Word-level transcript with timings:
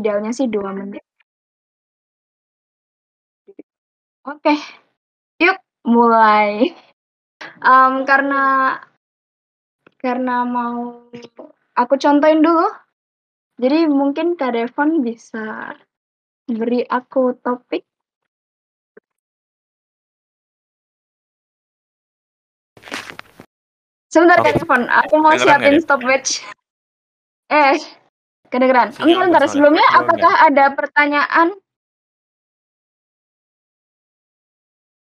idealnya 0.00 0.32
sih 0.32 0.48
2 0.48 0.72
menit. 0.72 1.04
Oke, 4.24 4.56
yuk 5.40 5.56
mulai. 5.84 6.72
Um, 7.60 8.04
karena 8.08 8.76
karena 10.00 10.44
mau 10.48 11.08
aku 11.76 11.94
contohin 12.00 12.40
dulu. 12.40 12.68
Jadi 13.60 13.84
mungkin 13.88 14.40
Kak 14.40 14.56
Devon 14.56 15.04
bisa 15.04 15.76
beri 16.48 16.80
aku 16.88 17.36
topik. 17.44 17.84
Sebentar 24.08 24.40
Kak 24.40 24.52
Oke. 24.52 24.58
Devon, 24.64 24.82
aku 24.88 25.14
mau 25.20 25.32
Kedengeran 25.36 25.60
siapin 25.60 25.76
stopwatch. 25.84 26.30
Eh, 27.52 27.76
kedengeran. 28.50 28.90
Sinyal 28.92 29.06
Bentar, 29.06 29.22
bentar. 29.22 29.40
soalnya. 29.40 29.52
Sebelumnya 29.54 29.86
apakah 29.94 30.34
ada 30.44 30.64
pertanyaan? 30.74 31.48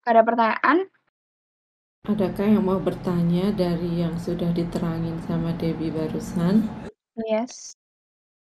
Ada 0.05 0.20
pertanyaan? 0.23 0.79
Adakah 2.05 2.45
yang 2.45 2.65
mau 2.69 2.77
bertanya 2.77 3.48
dari 3.56 4.05
yang 4.05 4.20
sudah 4.20 4.52
diterangin 4.52 5.16
sama 5.25 5.56
Debbie 5.56 5.89
barusan? 5.89 6.69
Yes. 7.16 7.73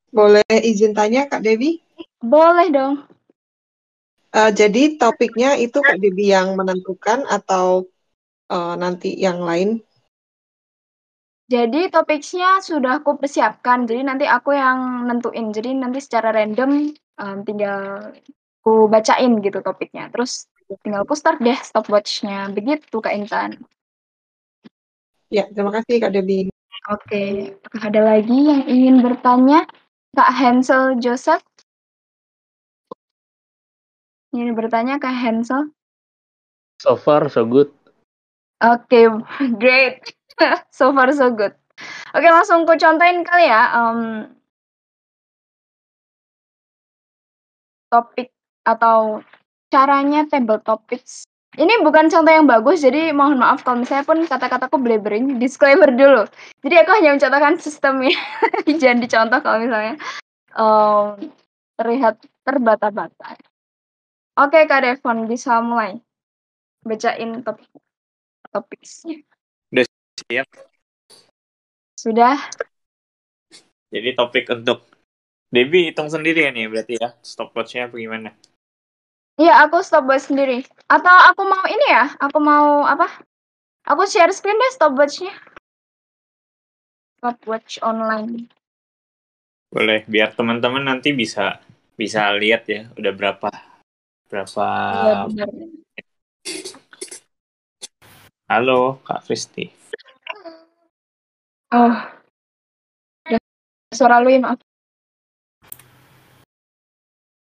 Boleh 0.10 0.48
izin 0.48 0.96
tanya 0.96 1.28
Kak 1.28 1.44
Devi? 1.44 1.84
Boleh 2.24 2.72
dong. 2.72 3.04
Eh, 4.32 4.52
jadi 4.56 4.96
topiknya 4.96 5.60
itu 5.60 5.84
Kak 5.84 6.00
Devi 6.00 6.32
yang 6.32 6.56
menentukan 6.56 7.28
atau 7.28 7.86
eh, 8.48 8.74
nanti 8.80 9.20
yang 9.20 9.44
lain? 9.44 9.84
Jadi 11.50 11.90
topiknya 11.90 12.62
sudah 12.62 13.02
aku 13.02 13.18
persiapkan. 13.18 13.90
Jadi 13.90 14.06
nanti 14.06 14.26
aku 14.30 14.54
yang 14.54 15.10
nentuin. 15.10 15.50
Jadi 15.50 15.74
nanti 15.74 15.98
secara 15.98 16.30
random 16.30 16.94
um, 17.18 17.38
tinggal 17.42 18.14
aku 18.62 18.86
bacain 18.86 19.42
gitu 19.42 19.58
topiknya. 19.66 20.14
Terus 20.14 20.46
tinggal 20.86 21.02
aku 21.02 21.18
start 21.18 21.42
deh 21.42 21.58
stopwatch-nya. 21.58 22.54
Begitu 22.54 23.02
Kak 23.02 23.18
Intan. 23.18 23.58
Ya, 25.34 25.50
terima 25.50 25.74
kasih 25.74 25.98
Kak 25.98 26.14
Devi. 26.14 26.54
Oke, 26.90 27.54
apakah 27.66 27.82
ada 27.90 28.02
lagi 28.14 28.38
yang 28.46 28.64
ingin 28.70 28.96
bertanya? 29.02 29.66
Kak 30.14 30.30
Hansel 30.30 31.02
Joseph? 31.02 31.42
Ingin 34.38 34.54
bertanya 34.54 35.02
Kak 35.02 35.14
Hansel? 35.18 35.74
So 36.78 36.94
far 36.94 37.26
so 37.34 37.42
good. 37.46 37.74
Oke, 38.62 39.10
great. 39.62 40.14
so 40.78 40.92
far 40.96 41.12
so 41.14 41.32
good. 41.32 41.54
Oke, 42.16 42.28
langsung 42.28 42.68
ku 42.68 42.76
contohin 42.76 43.24
kali 43.24 43.48
ya. 43.48 43.72
em, 43.76 44.00
topik 47.90 48.30
atau 48.68 49.24
caranya 49.74 50.26
table 50.30 50.62
topics. 50.62 51.26
Ini 51.58 51.82
bukan 51.82 52.14
contoh 52.14 52.30
yang 52.30 52.46
bagus, 52.46 52.86
jadi 52.86 53.10
mohon 53.10 53.42
maaf 53.42 53.66
kalau 53.66 53.82
misalnya 53.82 54.06
pun 54.06 54.22
kata-kataku 54.22 54.78
blabbering. 54.78 55.42
Disclaimer 55.42 55.90
dulu. 55.90 56.30
Jadi 56.62 56.76
aku 56.78 56.92
hanya 57.02 57.18
mencontohkan 57.18 57.58
sistemnya. 57.58 58.14
Jangan 58.82 59.02
dicontoh 59.02 59.40
kalau 59.42 59.58
misalnya 59.66 59.96
em, 60.54 61.34
terlihat 61.80 62.22
terbata-bata. 62.46 63.40
Oke, 64.40 64.60
Kak 64.70 64.82
Devon 64.86 65.26
bisa 65.28 65.60
mulai 65.60 66.00
bacain 66.86 67.44
topik 67.44 67.68
topiknya. 68.54 69.29
Siap. 70.30 70.46
Sudah? 71.98 72.38
Jadi 73.90 74.14
topik 74.14 74.46
untuk 74.54 74.86
Debbie 75.50 75.90
hitung 75.90 76.06
sendiri 76.06 76.46
ya 76.46 76.54
nih 76.54 76.70
berarti 76.70 77.02
ya 77.02 77.18
stopwatch-nya 77.26 77.90
apa 77.90 77.98
gimana? 77.98 78.30
Iya, 79.42 79.66
aku 79.66 79.82
stopwatch 79.82 80.30
sendiri. 80.30 80.62
Atau 80.86 81.10
aku 81.10 81.42
mau 81.50 81.66
ini 81.66 81.88
ya? 81.90 82.14
Aku 82.22 82.38
mau 82.38 82.86
apa? 82.86 83.10
Aku 83.90 84.06
share 84.06 84.30
screen 84.30 84.54
deh 84.54 84.72
stopwatch-nya. 84.78 85.34
Stopwatch 87.18 87.82
online. 87.82 88.46
Boleh 89.74 90.06
biar 90.06 90.38
teman-teman 90.38 90.86
nanti 90.86 91.10
bisa 91.10 91.58
bisa 91.98 92.30
lihat 92.38 92.70
ya 92.70 92.86
udah 92.94 93.14
berapa 93.18 93.50
berapa 94.30 94.68
Iya, 94.94 95.16
benar. 95.26 95.50
Halo 98.46 99.02
Kak 99.02 99.26
Kristi. 99.26 99.79
Oh. 101.70 101.94
Udah 103.30 103.38
suara 103.94 104.18
lu 104.26 104.34
ya, 104.34 104.42
maaf. 104.42 104.58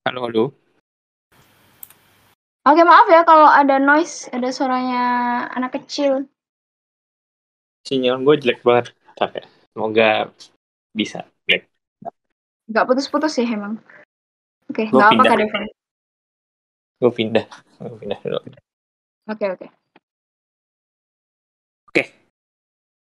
Halo 0.10 0.26
halo. 0.26 0.44
Oke, 2.66 2.82
maaf 2.82 3.06
ya 3.14 3.22
kalau 3.22 3.46
ada 3.46 3.78
noise, 3.78 4.26
ada 4.34 4.50
suaranya 4.50 5.04
anak 5.54 5.78
kecil. 5.78 6.26
Sinyal 7.86 8.26
gue 8.26 8.42
jelek 8.42 8.66
banget. 8.66 8.98
Ya. 9.22 9.46
Semoga 9.78 10.10
bisa. 10.98 11.22
Jelek. 11.46 11.70
Nggak 12.74 12.86
putus-putus 12.90 13.38
ya 13.38 13.46
emang. 13.46 13.78
Oke, 14.74 14.90
Gua 14.90 15.14
nggak 15.14 15.14
apa 15.14 15.14
pindah. 15.14 15.30
Kak 15.30 15.40
Devon. 15.40 15.66
Gue 16.98 17.12
pindah. 17.14 17.46
Gue 17.86 17.98
pindah 18.02 18.20
dulu. 18.26 18.40
Oke, 19.30 19.46
oke. 19.54 19.68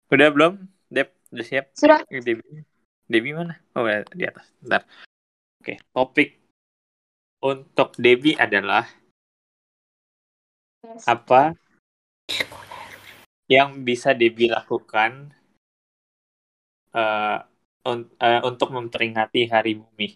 Udah 0.06 0.30
belum? 0.30 0.75
Udah 1.36 1.44
siap? 1.46 1.68
Sudah. 1.76 2.00
Debbie. 2.08 2.64
Debbie 3.04 3.36
mana? 3.36 3.60
Oh, 3.76 3.84
ya, 3.84 4.00
di 4.08 4.24
atas. 4.24 4.48
Bentar. 4.56 4.88
Oke, 5.60 5.76
topik 5.92 6.40
untuk 7.44 7.92
Debbie 8.00 8.40
adalah 8.40 8.88
Yes. 10.86 11.04
apa 11.04 11.52
yang 13.50 13.84
bisa 13.84 14.16
Debbie 14.16 14.48
lakukan 14.48 15.34
eh, 16.96 17.38
un- 17.84 18.10
eh, 18.16 18.40
untuk 18.46 18.72
memperingati 18.72 19.44
Hari 19.50 19.76
Bumi. 19.76 20.08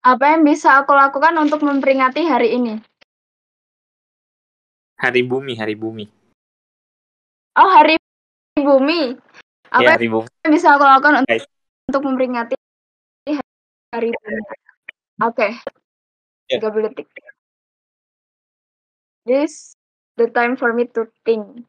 Apa 0.00 0.32
yang 0.32 0.48
bisa 0.48 0.80
aku 0.80 0.96
lakukan 0.96 1.36
untuk 1.36 1.60
memperingati 1.60 2.24
hari 2.24 2.56
ini? 2.56 2.80
Hari 4.96 5.20
Bumi, 5.28 5.56
Hari 5.60 5.76
Bumi. 5.76 6.08
Oh, 7.60 7.68
hari 7.68 7.99
bumi. 8.60 9.16
Apa 9.70 9.82
Ya, 9.82 9.90
Hari 9.94 10.08
Bumi. 10.10 10.26
yang 10.42 10.52
bisa 10.52 10.74
aku 10.74 10.82
lakukan 10.82 11.22
untuk, 11.22 11.30
Guys. 11.30 11.46
untuk 11.86 12.02
memperingati 12.02 12.54
hari 13.90 14.10
bumi? 14.10 14.42
Oke. 15.22 15.48
Ya. 16.50 16.58
30 16.58 16.90
detik. 16.90 17.06
This 19.22 19.76
the 20.16 20.26
time 20.26 20.56
for 20.56 20.72
me 20.72 20.90
to 20.96 21.06
think. 21.22 21.64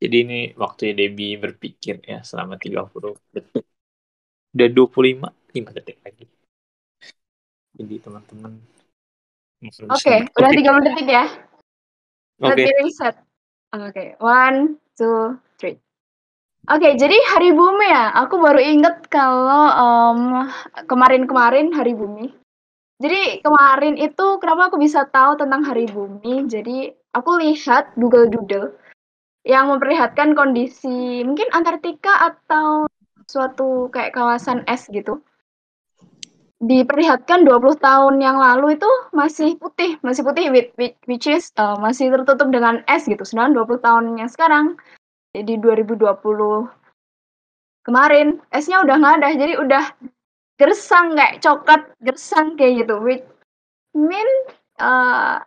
Jadi 0.00 0.16
ini 0.24 0.40
waktunya 0.56 0.96
Debbie 0.96 1.36
berpikir 1.36 2.00
ya 2.08 2.24
selama 2.24 2.56
30 2.56 2.88
detik. 3.36 3.68
Udah 4.56 4.68
25, 4.72 5.28
5 5.28 5.76
detik 5.76 5.98
lagi. 6.00 6.24
Jadi 7.76 7.94
teman-teman 8.00 8.52
Oke, 9.92 10.24
bisa 10.24 10.32
udah 10.40 10.50
berpikir. 10.56 10.72
30 10.72 10.86
detik 10.88 11.06
ya. 11.12 11.24
Oke, 12.40 12.64
reset. 12.80 13.16
Oke, 13.76 14.16
one, 14.24 14.80
two, 14.96 15.36
three. 15.60 15.76
Oke, 16.72 16.96
jadi 16.96 17.16
hari 17.36 17.52
bumi 17.52 17.86
ya. 17.92 18.16
Aku 18.24 18.40
baru 18.40 18.56
inget 18.56 19.04
kalau 19.12 19.68
em, 19.68 20.48
kemarin-kemarin 20.88 21.76
hari 21.76 21.92
bumi. 21.92 22.32
Jadi 23.00 23.44
kemarin 23.44 24.00
itu 24.00 24.40
kenapa 24.40 24.72
aku 24.72 24.80
bisa 24.80 25.04
tahu 25.08 25.36
tentang 25.36 25.60
hari 25.64 25.88
bumi? 25.88 26.48
Jadi 26.48 26.88
aku 27.12 27.40
lihat 27.40 27.92
Google 28.00 28.28
Doodle 28.28 28.76
yang 29.44 29.72
memperlihatkan 29.72 30.36
kondisi 30.36 31.24
mungkin 31.24 31.48
Antartika 31.56 32.12
atau 32.28 32.84
suatu 33.24 33.88
kayak 33.88 34.12
kawasan 34.12 34.66
es 34.68 34.90
gitu. 34.92 35.22
Diperlihatkan 36.60 37.48
20 37.48 37.80
tahun 37.80 38.20
yang 38.20 38.36
lalu 38.36 38.76
itu 38.76 38.90
masih 39.16 39.56
putih, 39.56 39.96
masih 40.04 40.20
putih 40.20 40.52
which 41.08 41.24
is 41.24 41.48
uh, 41.56 41.72
masih 41.80 42.12
tertutup 42.12 42.52
dengan 42.52 42.84
es 42.84 43.08
gitu. 43.08 43.24
Sedangkan 43.24 43.64
20 43.64 43.80
tahun 43.80 44.04
yang 44.20 44.28
sekarang 44.28 44.76
jadi 45.32 45.56
2020 45.56 46.20
kemarin 47.80 48.44
esnya 48.52 48.84
udah 48.84 48.96
nggak 49.00 49.14
ada, 49.24 49.28
jadi 49.40 49.54
udah 49.56 49.84
gersang 50.60 51.16
kayak 51.16 51.40
coklat 51.40 51.82
gersang 52.04 52.60
kayak 52.60 52.84
gitu. 52.84 53.00
Which 53.00 53.24
mean 53.96 54.28
uh, 54.76 55.40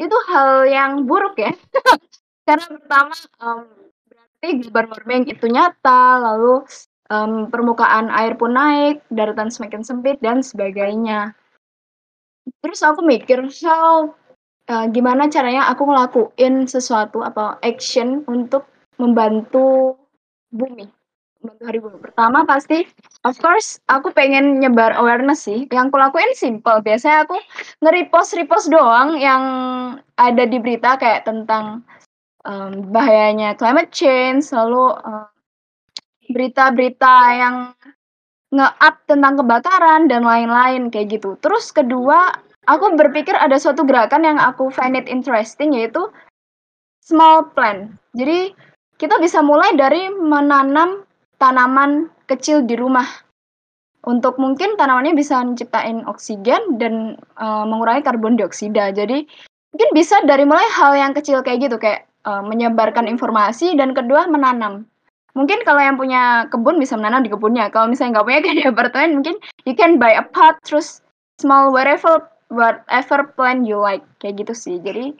itu 0.00 0.16
hal 0.32 0.64
yang 0.64 1.04
buruk 1.04 1.36
ya. 1.36 1.52
Karena 2.48 2.64
pertama 2.80 3.12
em, 3.44 3.60
berarti 4.08 4.48
global 4.64 4.86
warming 4.96 5.24
itu 5.28 5.44
nyata, 5.52 6.16
lalu 6.16 6.64
em, 7.12 7.52
permukaan 7.52 8.08
air 8.08 8.32
pun 8.40 8.56
naik, 8.56 9.04
daratan 9.12 9.52
semakin 9.52 9.84
sempit 9.84 10.16
dan 10.24 10.40
sebagainya. 10.40 11.36
Terus 12.64 12.80
aku 12.80 13.04
mikir, 13.04 13.44
how 13.68 14.16
uh, 14.68 14.86
gimana 14.92 15.26
caranya 15.32 15.66
aku 15.72 15.88
ngelakuin 15.88 16.68
sesuatu 16.68 17.24
apa 17.24 17.56
action 17.64 18.22
untuk 18.28 18.68
membantu 19.00 19.96
bumi, 20.52 20.88
membantu 21.40 21.62
hari 21.64 21.78
bumi. 21.80 21.98
Pertama 22.00 22.44
pasti, 22.44 22.84
of 23.24 23.36
course, 23.40 23.80
aku 23.88 24.12
pengen 24.12 24.60
nyebar 24.60 24.96
awareness 24.96 25.44
sih. 25.44 25.68
Yang 25.68 25.92
aku 25.92 25.96
lakuin 26.00 26.32
simple. 26.36 26.78
Biasanya 26.84 27.28
aku 27.28 27.36
nge-repost 27.84 28.36
repost 28.36 28.68
doang 28.72 29.16
yang 29.16 29.42
ada 30.16 30.44
di 30.44 30.58
berita 30.60 30.96
kayak 31.00 31.24
tentang 31.28 31.84
um, 32.48 32.88
bahayanya 32.88 33.52
climate 33.60 33.92
change, 33.92 34.48
lalu 34.56 34.96
uh, 34.96 35.28
berita-berita 36.32 37.14
yang 37.36 37.56
nge-up 38.48 39.04
tentang 39.04 39.36
kebakaran 39.36 40.08
dan 40.08 40.24
lain-lain 40.24 40.88
kayak 40.88 41.20
gitu. 41.20 41.36
Terus 41.44 41.68
kedua, 41.68 42.32
aku 42.64 42.96
berpikir 42.96 43.36
ada 43.36 43.60
suatu 43.60 43.84
gerakan 43.84 44.24
yang 44.24 44.38
aku 44.40 44.72
find 44.72 44.96
it 44.96 45.04
interesting 45.04 45.76
yaitu 45.76 46.08
small 47.04 47.52
plant. 47.52 47.92
Jadi 48.16 48.56
kita 48.96 49.20
bisa 49.20 49.44
mulai 49.44 49.76
dari 49.76 50.08
menanam 50.08 51.04
tanaman 51.36 52.08
kecil 52.24 52.64
di 52.64 52.74
rumah. 52.74 53.06
Untuk 54.08 54.40
mungkin 54.40 54.80
tanamannya 54.80 55.12
bisa 55.12 55.44
menciptain 55.44 56.06
oksigen 56.08 56.80
dan 56.80 57.20
uh, 57.36 57.68
mengurangi 57.68 58.00
karbon 58.00 58.40
dioksida. 58.40 58.94
Jadi 58.96 59.28
mungkin 59.74 59.90
bisa 59.92 60.16
dari 60.24 60.48
mulai 60.48 60.64
hal 60.72 60.96
yang 60.96 61.12
kecil 61.12 61.44
kayak 61.44 61.68
gitu 61.68 61.76
kayak 61.76 62.08
uh, 62.28 62.44
menyebarkan 62.44 63.08
informasi 63.08 63.72
dan 63.80 63.96
kedua 63.96 64.28
menanam. 64.28 64.84
Mungkin 65.32 65.64
kalau 65.64 65.80
yang 65.80 65.96
punya 65.96 66.44
kebun 66.52 66.76
bisa 66.76 67.00
menanam 67.00 67.24
di 67.24 67.32
kebunnya. 67.32 67.72
Kalau 67.72 67.88
misalnya 67.88 68.20
nggak 68.20 68.26
punya 68.28 68.40
kayak 68.44 68.56
di 68.60 68.64
apartemen 68.68 69.10
mungkin 69.22 69.36
you 69.64 69.72
can 69.72 69.96
buy 69.96 70.12
a 70.12 70.24
pot 70.24 70.60
terus 70.68 71.00
small 71.40 71.72
whatever 71.72 72.28
whatever 72.52 73.24
plant 73.32 73.64
you 73.64 73.80
like. 73.80 74.04
Kayak 74.20 74.44
gitu 74.44 74.52
sih. 74.52 74.76
Jadi 74.84 75.16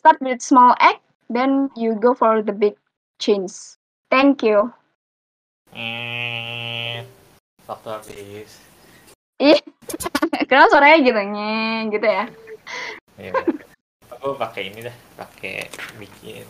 start 0.00 0.16
with 0.24 0.40
small 0.40 0.72
act 0.80 1.04
then 1.28 1.68
you 1.76 1.92
go 2.00 2.16
for 2.16 2.40
the 2.40 2.54
big 2.56 2.74
change. 3.20 3.76
Thank 4.08 4.40
you. 4.40 4.72
Eh, 5.70 7.06
waktu 7.68 7.88
habis. 7.92 8.50
ih 9.40 9.56
kenapa 10.52 10.68
suaranya 10.68 10.98
gitu? 11.00 11.16
Nye 11.16 11.88
gitu 11.88 12.06
ya. 12.06 12.24
Iya. 13.16 13.32
Aku 14.20 14.36
pakai 14.36 14.68
ini 14.68 14.84
dah, 14.84 14.92
pakai 15.16 15.64
bikin 15.96 16.44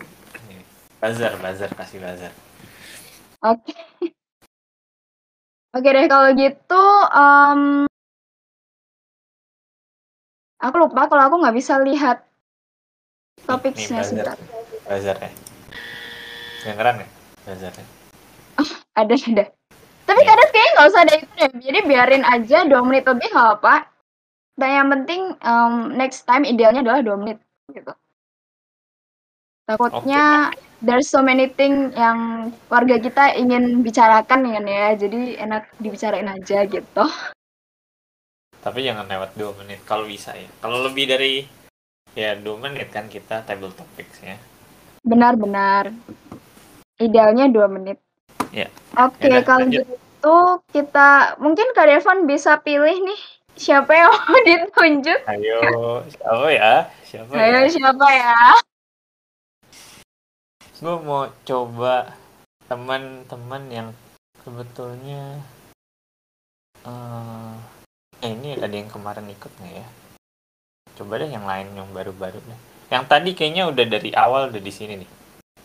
ini. 0.51 0.59
Bazar, 0.99 1.39
bazar, 1.39 1.71
kasih 1.79 2.03
bazar. 2.03 2.35
Oke. 3.47 3.71
Oke 5.71 5.89
deh 5.95 6.11
kalau 6.11 6.35
gitu, 6.35 6.85
um, 7.15 7.87
aku 10.59 10.77
lupa 10.83 11.07
kalau 11.07 11.31
aku 11.31 11.37
nggak 11.47 11.55
bisa 11.55 11.79
lihat 11.79 12.27
topiknya 13.47 14.03
sebentar. 14.03 14.35
bazar 14.91 15.15
ya. 15.23 15.31
Kedengeran 16.67 17.07
ya 17.07 17.09
bazarnya? 17.47 17.87
Ada 18.99 19.15
ada. 19.15 19.45
Tapi 20.11 20.21
Nih. 20.21 20.27
kadang 20.27 20.49
kayaknya 20.51 20.71
nggak 20.75 20.89
usah 20.91 21.03
ada 21.07 21.15
itu 21.15 21.33
deh. 21.39 21.51
Jadi 21.71 21.79
biarin 21.87 22.25
aja 22.27 22.67
dua 22.67 22.83
menit 22.83 23.07
lebih 23.07 23.31
nggak 23.31 23.63
apa. 23.63 23.87
Dan 24.59 24.71
yang 24.75 24.89
penting 24.91 25.21
um, 25.47 25.95
next 25.95 26.27
time 26.27 26.43
idealnya 26.43 26.83
adalah 26.83 27.07
dua 27.07 27.15
menit 27.15 27.39
gitu. 27.73 27.93
Takutnya 29.71 30.51
there's 30.83 31.07
so 31.07 31.23
many 31.23 31.47
thing 31.47 31.95
yang 31.95 32.51
warga 32.67 32.99
kita 32.99 33.39
ingin 33.39 33.87
bicarakan 33.87 34.51
kan 34.51 34.67
ya. 34.67 34.99
Jadi 34.99 35.39
enak 35.39 35.71
dibicarain 35.79 36.27
aja 36.27 36.67
gitu. 36.67 37.05
Tapi 38.61 38.79
jangan 38.85 39.07
lewat 39.07 39.39
dua 39.39 39.55
menit 39.63 39.81
kalau 39.87 40.05
bisa 40.05 40.35
ya. 40.35 40.51
Kalau 40.59 40.83
lebih 40.85 41.07
dari 41.07 41.47
ya 42.19 42.35
dua 42.35 42.59
menit 42.59 42.91
kan 42.91 43.07
kita 43.07 43.47
table 43.47 43.71
topics 43.73 44.19
ya. 44.21 44.35
Benar-benar. 45.07 45.95
Idealnya 47.01 47.49
dua 47.49 47.71
menit. 47.71 47.97
Ya. 48.51 48.67
Oke, 48.99 49.31
Yaudah, 49.31 49.43
kalau 49.47 49.65
lanjut. 49.71 49.87
gitu 49.87 50.39
kita 50.75 51.39
mungkin 51.39 51.71
Kak 51.73 51.87
Devon 51.87 52.27
bisa 52.27 52.59
pilih 52.61 52.93
nih 53.07 53.21
siapa 53.61 53.93
yang 53.93 54.09
mau 54.09 54.41
ditunjuk. 54.49 55.21
Ayo, 55.29 55.61
siapa 56.09 56.49
ya? 56.49 56.73
Siapa 57.05 57.31
Ayo 57.37 57.61
ya? 57.61 57.69
siapa 57.69 58.07
ya? 58.09 58.35
Gue 60.81 60.97
mau 61.05 61.29
coba 61.45 62.17
teman-teman 62.65 63.63
yang 63.69 63.89
sebetulnya 64.41 65.45
eh, 66.89 67.53
ini 68.25 68.57
ada 68.57 68.73
yang 68.73 68.89
kemarin 68.89 69.29
ikut 69.29 69.53
nggak 69.61 69.75
ya? 69.77 69.87
Coba 70.97 71.21
deh 71.21 71.29
yang 71.29 71.45
lain 71.45 71.77
yang 71.77 71.89
baru-baru 71.93 72.41
deh. 72.41 72.61
Yang 72.89 73.05
tadi 73.13 73.31
kayaknya 73.37 73.69
udah 73.69 73.85
dari 73.85 74.11
awal 74.17 74.49
udah 74.49 74.63
di 74.65 74.73
sini 74.73 75.05
nih. 75.05 75.11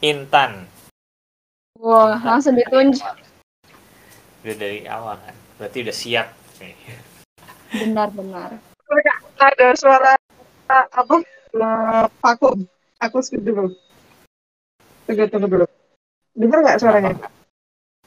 Intan. 0.04 0.68
Wah, 1.80 2.20
Intan. 2.20 2.28
langsung 2.28 2.60
ditunjuk. 2.60 3.16
Udah 4.44 4.56
dari 4.60 4.84
awal 4.84 5.16
kan. 5.24 5.36
Berarti 5.56 5.78
udah 5.80 5.96
siap 5.96 6.28
nih. 6.60 6.76
Benar-benar. 7.76 8.58
Ada 9.40 9.68
suara 9.76 10.14
apa? 10.70 11.16
Vakum. 12.22 12.64
Aku 13.04 13.20
skip 13.20 13.44
dulu. 13.44 13.76
Tunggu, 15.06 15.28
tunggu 15.30 15.48
dulu. 15.48 15.66
Dengar 16.36 16.60
nggak 16.64 16.80
suaranya? 16.80 17.14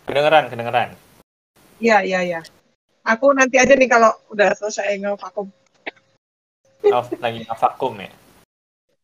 Kedengeran, 0.09 0.49
kedengeran. 0.49 0.89
Iya, 1.79 2.03
iya, 2.03 2.21
iya. 2.25 2.41
Aku 3.05 3.33
nanti 3.33 3.57
aja 3.61 3.73
nih 3.77 3.89
kalau 3.89 4.11
udah 4.33 4.53
selesai 4.57 4.99
ngevakum. 5.01 5.49
Oh, 6.89 7.05
lagi 7.21 7.45
vakum 7.47 7.95
ya. 8.01 8.11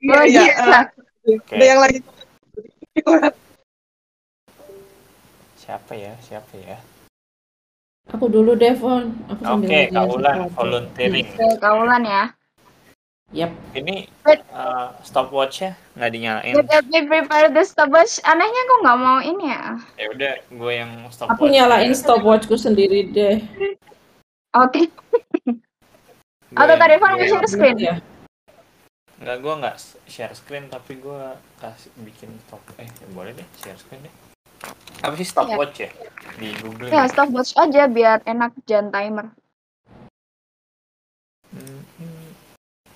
Iya, 0.00 0.12
Oh, 0.12 0.25
iya. 0.25 0.43
iya. 0.44 0.52
eh, 0.60 0.84
Oke. 1.40 1.56
Ada 1.56 1.64
yang 1.64 1.81
lagi. 1.81 1.99
Siapa 5.56 5.93
ya? 5.96 6.12
Siapa 6.20 6.52
ya? 6.60 6.76
Aku 8.12 8.28
dulu 8.28 8.52
Devon. 8.52 9.16
Oke, 9.32 9.40
ngerjain 9.64 9.96
Kaulan 9.96 10.36
volunteering. 10.52 11.26
Oke, 11.32 11.56
kaulan 11.56 12.02
ya. 12.04 12.24
Yap. 13.34 13.50
Ini 13.74 14.06
eh, 14.30 14.88
stopwatch-nya 15.02 15.74
nggak 15.96 16.10
dinyalain. 16.12 16.54
Get 16.54 16.68
get 16.70 16.84
me 16.92 17.00
prepare 17.08 17.48
the 17.50 17.64
stopwatch. 17.64 18.22
Anehnya 18.22 18.62
kok 18.68 18.78
nggak 18.86 18.98
mau 19.00 19.18
ini 19.18 19.44
ya. 19.50 19.64
Ya 19.98 20.06
udah, 20.14 20.34
gue 20.52 20.72
yang 20.76 20.92
stopwatch. 21.10 21.34
Aku 21.40 21.44
nyalain 21.50 21.92
stopwatchku 21.96 22.54
sendiri 22.54 23.10
deh. 23.10 23.42
Oke. 24.54 24.86
Gua 26.54 26.62
Atau 26.62 26.76
tadi 26.78 26.94
mau 27.02 27.19
share 27.19 27.48
screen. 27.50 27.76
Ya. 27.81 27.96
Nggak, 29.19 29.36
gue 29.43 29.55
nggak 29.64 29.76
share 30.06 30.34
screen, 30.38 30.70
tapi 30.70 31.00
gue 31.02 31.22
kasih 31.58 31.90
bikin 32.06 32.31
stop. 32.46 32.62
Eh, 32.79 32.86
ya 32.86 33.06
boleh 33.10 33.34
deh 33.34 33.46
share 33.58 33.81
screen 33.81 34.06
deh. 34.06 34.14
Apa 35.05 35.15
sih 35.20 35.29
stopwatch 35.29 35.84
ya? 35.84 35.91
Di 36.41 36.49
Google. 36.65 36.89
Ya, 36.89 37.05
stopwatch 37.06 37.55
aja 37.61 37.87
biar 37.87 38.25
enak 38.25 38.56
jangan 38.65 38.89
timer. 38.91 39.27
Hmm, 41.55 41.81
hmm, 42.01 42.29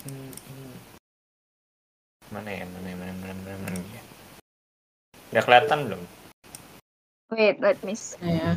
hmm, 0.09 0.31
hmm. 0.33 0.73
Mana 2.33 2.51
ya? 2.51 2.65
Mana 2.67 2.89
ya? 2.89 2.97
Mana 2.97 3.13
mana 3.15 3.33
mana 3.45 3.57
mana 3.63 3.79
ya? 3.93 4.03
Udah 5.29 5.43
kelihatan 5.45 5.79
belum? 5.87 6.03
Wait, 7.29 7.57
let 7.61 7.79
me 7.85 7.93
see. 7.93 8.17
Ya. 8.25 8.57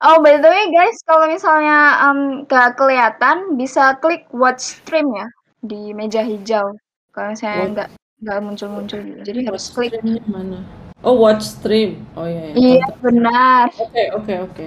Oh, 0.00 0.22
by 0.22 0.38
the 0.40 0.48
way 0.48 0.70
guys, 0.70 0.96
kalau 1.04 1.26
misalnya 1.26 1.98
um, 2.06 2.46
gak 2.46 2.78
kelihatan, 2.78 3.58
bisa 3.58 3.98
klik 4.00 4.24
watch 4.32 4.80
stream 4.80 5.10
ya 5.12 5.26
di 5.60 5.90
meja 5.92 6.22
hijau. 6.22 6.72
Kalau 7.12 7.34
misalnya 7.34 7.58
Watch- 7.58 7.72
nggak 7.74 7.88
nggak 8.18 8.38
muncul-muncul, 8.42 9.00
jadi 9.26 9.40
harus 9.46 9.64
klik. 9.74 9.92
Mana? 10.30 10.62
Oh, 11.02 11.14
watch 11.14 11.46
stream. 11.46 12.02
Oh 12.18 12.26
iya. 12.26 12.50
iya. 12.52 12.82
Iya 12.82 12.88
benar. 12.98 13.70
Oke, 13.78 14.02
oke, 14.18 14.34
oke. 14.50 14.66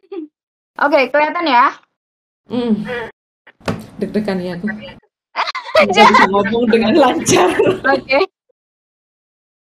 Oke, 0.84 1.00
kelihatan 1.08 1.46
ya. 1.48 1.66
Hmm. 2.50 2.84
Deg-degan 3.96 4.42
ya 4.44 4.60
aku. 4.60 4.68
Nggak 5.86 6.04
bisa 6.12 6.26
ngomong 6.28 6.64
dengan 6.68 6.92
lancar. 6.98 7.48
Oke, 7.84 8.28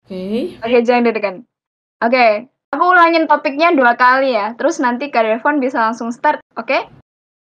Oke. 0.07 0.59
oke 0.61 0.79
jangan 0.83 1.07
deg-degan. 1.09 1.37
Oke, 2.02 2.50
aku 2.75 2.85
ulangin 2.85 3.31
topiknya 3.31 3.71
dua 3.73 3.95
kali 3.95 4.35
ya. 4.35 4.55
Terus 4.59 4.83
nanti 4.83 5.09
Kak 5.09 5.25
Devon 5.25 5.62
bisa 5.62 5.91
langsung 5.91 6.11
start. 6.11 6.43
Oke? 6.59 6.87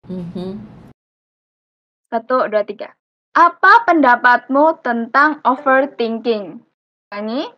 Mhm. 0.08 0.60
Satu, 2.10 2.48
dua, 2.48 2.63
tiga. 2.63 2.96
Apa 3.36 3.84
pendapatmu 3.84 4.79
tentang 4.79 5.44
overthinking? 5.44 6.63
Ini, 7.12 7.51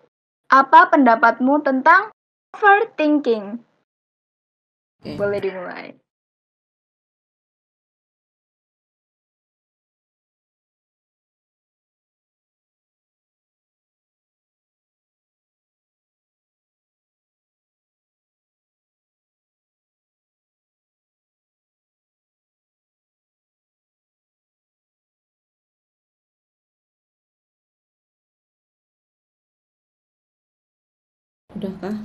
apa 0.48 0.88
pendapatmu 0.88 1.60
tentang 1.60 2.12
overthinking? 2.56 3.60
Oke. 5.04 5.12
Boleh 5.20 5.40
dimulai. 5.44 5.86
Udahkah? 31.58 31.98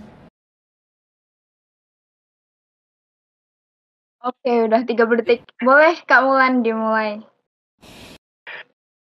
Oke, 4.24 4.64
udah 4.64 4.80
30 4.80 5.20
detik. 5.20 5.44
Boleh 5.60 5.92
Kak 6.08 6.24
Mulan 6.24 6.64
dimulai. 6.64 7.20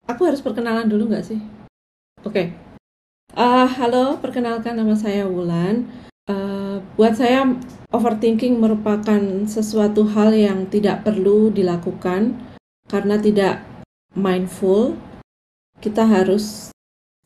Aku 0.09 0.25
harus 0.25 0.41
perkenalan 0.41 0.89
dulu 0.89 1.13
nggak 1.13 1.29
sih? 1.29 1.37
Oke. 2.25 2.57
Ah, 3.37 3.69
halo, 3.69 4.17
perkenalkan 4.17 4.81
nama 4.81 4.97
saya 4.97 5.29
Wulan. 5.29 5.85
Eh, 6.25 6.81
buat 6.97 7.13
saya, 7.13 7.45
overthinking 7.93 8.57
merupakan 8.57 9.45
sesuatu 9.45 10.09
hal 10.09 10.33
yang 10.33 10.65
tidak 10.73 11.05
perlu 11.05 11.53
dilakukan 11.53 12.33
karena 12.89 13.21
tidak 13.21 13.61
mindful. 14.17 14.97
Kita 15.77 16.09
harus 16.09 16.73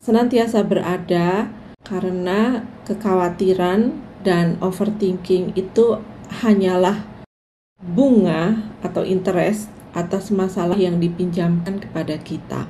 senantiasa 0.04 0.60
berada 0.68 1.48
karena 1.86 2.66
kekhawatiran 2.82 3.94
dan 4.26 4.58
overthinking 4.58 5.54
itu 5.54 6.02
hanyalah 6.42 7.06
bunga 7.78 8.74
atau 8.82 9.06
interest 9.06 9.70
atas 9.94 10.34
masalah 10.34 10.74
yang 10.74 10.98
dipinjamkan 10.98 11.78
kepada 11.78 12.18
kita. 12.18 12.66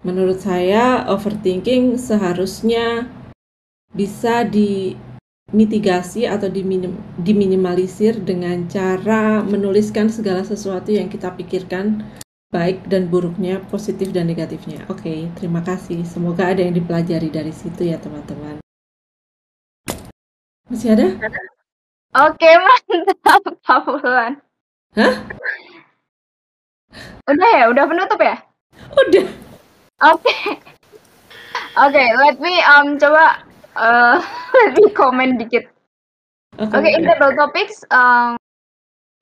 Menurut 0.00 0.40
saya, 0.40 1.04
overthinking 1.08 2.00
seharusnya 2.00 3.08
bisa 3.92 4.44
dimitigasi 4.44 6.28
atau 6.28 6.48
diminim- 6.48 7.00
diminimalisir 7.20 8.20
dengan 8.20 8.68
cara 8.68 9.40
menuliskan 9.44 10.08
segala 10.12 10.44
sesuatu 10.44 10.92
yang 10.92 11.08
kita 11.08 11.32
pikirkan, 11.32 12.04
baik 12.54 12.86
dan 12.86 13.10
buruknya, 13.10 13.58
positif 13.66 14.14
dan 14.14 14.30
negatifnya. 14.30 14.86
Oke, 14.86 15.26
terima 15.34 15.58
kasih. 15.66 16.06
Semoga 16.06 16.54
ada 16.54 16.62
yang 16.62 16.78
dipelajari 16.78 17.26
dari 17.26 17.50
situ 17.50 17.90
ya, 17.90 17.98
teman-teman. 17.98 18.62
Masih 20.70 20.94
ada? 20.94 21.18
Oke, 22.14 22.46
mantap 22.46 23.42
Kak 23.66 23.82
Mulan. 23.90 24.38
Hah? 24.94 25.14
Udah 27.26 27.50
ya, 27.58 27.64
udah 27.74 27.84
penutup 27.90 28.20
ya? 28.22 28.38
Udah. 28.94 29.26
Oke. 30.14 30.34
Oke, 31.74 32.04
let 32.22 32.38
me 32.38 32.54
um 32.70 32.94
coba 33.02 33.42
uh, 33.74 34.22
let 34.62 34.78
me 34.78 34.86
comment 34.94 35.34
dikit. 35.42 35.66
Oke. 36.62 36.70
Oke, 36.70 36.86
in 36.86 37.02
table 37.02 37.34
topics 37.34 37.82
um, 37.90 38.38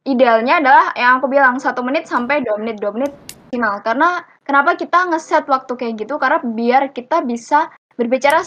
idealnya 0.02 0.58
adalah 0.58 0.90
yang 0.98 1.18
aku 1.22 1.26
bilang 1.30 1.58
satu 1.62 1.82
menit 1.86 2.10
sampai 2.10 2.42
dua 2.42 2.58
menit 2.58 2.82
dua 2.82 2.92
menit 2.94 3.12
maksimal. 3.52 3.84
Karena 3.84 4.24
kenapa 4.42 4.74
kita 4.80 5.12
ngeset 5.12 5.44
waktu 5.44 5.72
kayak 5.76 5.94
gitu? 6.00 6.16
Karena 6.16 6.40
biar 6.40 6.82
kita 6.96 7.20
bisa 7.20 7.68
berbicara 8.00 8.40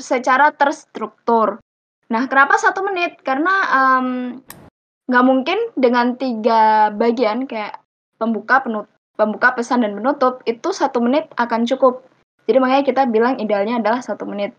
secara 0.00 0.48
terstruktur. 0.56 1.60
Nah, 2.08 2.24
kenapa 2.24 2.56
satu 2.56 2.80
menit? 2.80 3.20
Karena 3.20 3.52
nggak 5.04 5.24
mungkin 5.26 5.58
dengan 5.76 6.16
tiga 6.16 6.88
bagian 6.96 7.44
kayak 7.44 7.76
pembuka, 8.16 8.64
penutup, 8.64 8.88
pembuka, 9.18 9.52
pesan 9.52 9.84
dan 9.84 9.92
penutup 9.92 10.40
itu 10.48 10.72
satu 10.72 11.04
menit 11.04 11.28
akan 11.36 11.68
cukup. 11.68 12.06
Jadi 12.48 12.58
makanya 12.58 12.84
kita 12.88 13.02
bilang 13.06 13.36
idealnya 13.36 13.78
adalah 13.78 14.00
satu 14.00 14.24
menit. 14.24 14.56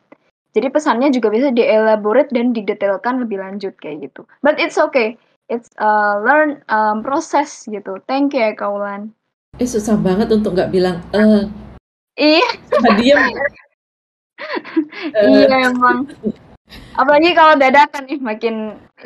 Jadi 0.53 0.69
pesannya 0.69 1.09
juga 1.09 1.33
bisa 1.33 1.49
dielaborate 1.49 2.29
dan 2.29 2.53
didetailkan 2.53 3.25
lebih 3.25 3.41
lanjut 3.41 3.73
kayak 3.81 4.05
gitu. 4.05 4.29
But 4.45 4.61
it's 4.61 4.77
okay. 4.77 5.17
It's 5.51 5.69
a 5.77 6.19
learn 6.23 6.63
um, 6.71 7.03
proses 7.03 7.67
gitu. 7.67 8.00
Thank 8.07 8.33
you 8.33 8.41
ya 8.41 8.55
Kaulan. 8.55 9.12
Eh 9.59 9.67
susah 9.69 10.00
banget 10.00 10.31
untuk 10.33 10.55
nggak 10.55 10.71
bilang 10.71 11.03
eh 11.13 11.45
Iya, 12.39 12.50
diem. 13.01 13.19
Eh, 15.13 15.27
iya 15.29 15.69
emang. 15.69 16.09
Apalagi 16.97 17.33
kalau 17.33 17.53
dadakan 17.57 18.05
nih 18.05 18.19
makin 18.21 18.55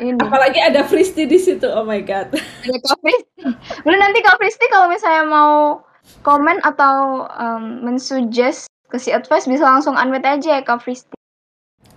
ini. 0.00 0.16
Apalagi 0.20 0.60
ada 0.60 0.84
Fristi 0.84 1.24
di 1.24 1.40
situ. 1.40 1.68
Oh 1.68 1.84
my 1.84 2.00
god. 2.04 2.32
Ada 2.36 2.78
Kak 2.84 2.98
Fristi. 3.00 3.40
Nanti 3.84 4.18
Kak 4.24 4.36
Fristi 4.40 4.66
kalau 4.72 4.92
misalnya 4.92 5.24
mau 5.24 5.82
komen 6.24 6.62
atau 6.64 7.28
um, 7.28 7.84
mensuggest 7.84 8.68
kasih 8.88 9.20
advice 9.20 9.44
bisa 9.44 9.68
langsung 9.68 9.96
unmute 10.00 10.24
aja 10.24 10.60
ya 10.60 10.62
Kak 10.64 10.80
Fristi. 10.84 11.17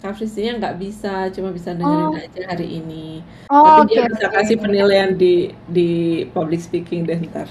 Kak 0.02 0.18
Fristinya 0.18 0.58
nggak 0.58 0.76
bisa, 0.82 1.30
cuma 1.30 1.54
bisa 1.54 1.78
dengerin 1.78 2.10
Oh. 2.10 2.18
aja 2.18 2.42
hari 2.50 2.82
ini. 2.82 3.22
Oh, 3.48 3.86
Tapi 3.86 3.94
dia 3.94 4.02
oke. 4.02 4.18
bisa 4.18 4.26
oke. 4.28 4.36
kasih 4.36 4.58
penilaian 4.58 5.14
di 5.14 5.34
di 5.70 5.90
public 6.34 6.58
speaking 6.58 7.06
deh 7.06 7.22
ntar. 7.30 7.46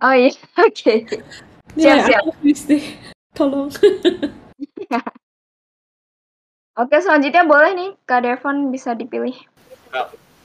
Oh 0.00 0.10
iya, 0.10 0.32
oke. 0.66 0.94
Nilai 1.76 2.00
siap. 2.02 2.24
aku 2.24 2.32
Fristi. 2.40 2.78
Tolong. 3.32 3.68
Oke, 6.72 6.96
selanjutnya 7.04 7.44
boleh 7.44 7.76
nih 7.76 7.90
Kak 8.08 8.24
Devon 8.24 8.72
bisa 8.72 8.96
dipilih. 8.96 9.36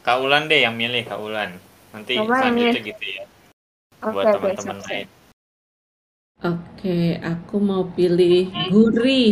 Kak 0.03 0.19
Ulan 0.19 0.51
deh 0.51 0.59
yang 0.59 0.75
milih 0.75 1.07
Kak 1.07 1.23
Ulan. 1.23 1.55
Nanti 1.95 2.19
Coba 2.19 2.43
yang 2.43 2.51
selanjutnya 2.51 2.81
gitu 2.83 3.05
ya. 3.07 3.23
Oke, 4.03 4.11
Buat 4.11 4.25
teman-teman 4.35 4.77
siap, 4.77 4.87
lain. 4.91 5.07
Oke, 6.43 6.99
aku 7.23 7.55
mau 7.63 7.87
pilih 7.87 8.51
Guri. 8.67 9.23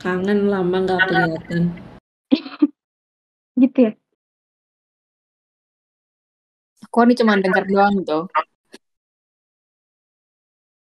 Kangen 0.00 0.48
lama 0.48 0.76
nggak 0.84 1.00
kelihatan. 1.08 1.62
Gitu 3.60 3.78
ya. 3.88 3.92
Aku 6.88 7.04
nih 7.06 7.16
cuma 7.20 7.38
denger 7.38 7.64
doang 7.68 8.02
gitu. 8.02 8.26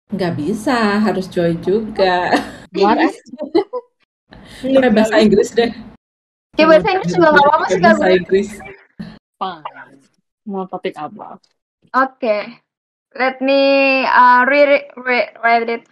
Nggak 0.07 0.33
bisa, 0.39 1.03
harus 1.03 1.27
join 1.27 1.59
juga. 1.59 2.31
Luar 2.71 2.95
Pakai 4.61 4.91
bahasa 4.93 5.19
Inggris 5.19 5.51
deh. 5.51 5.71
Ya 6.55 6.65
bahasa 6.65 6.87
Inggris 6.95 7.11
juga 7.11 7.33
nggak 7.33 7.43
apa-apa 7.43 7.65
sih 7.67 7.81
bahasa 7.81 8.05
Inggris. 8.13 8.49
Fine. 9.35 9.65
Mau 10.47 10.63
topik 10.69 10.95
apa? 10.95 11.41
Oke. 11.91 12.37
Let 13.17 13.41
me 13.41 13.61
uh, 14.05 14.45
read, 14.45 14.93
read, 14.95 15.27
read 15.41 15.67
it. 15.67 15.83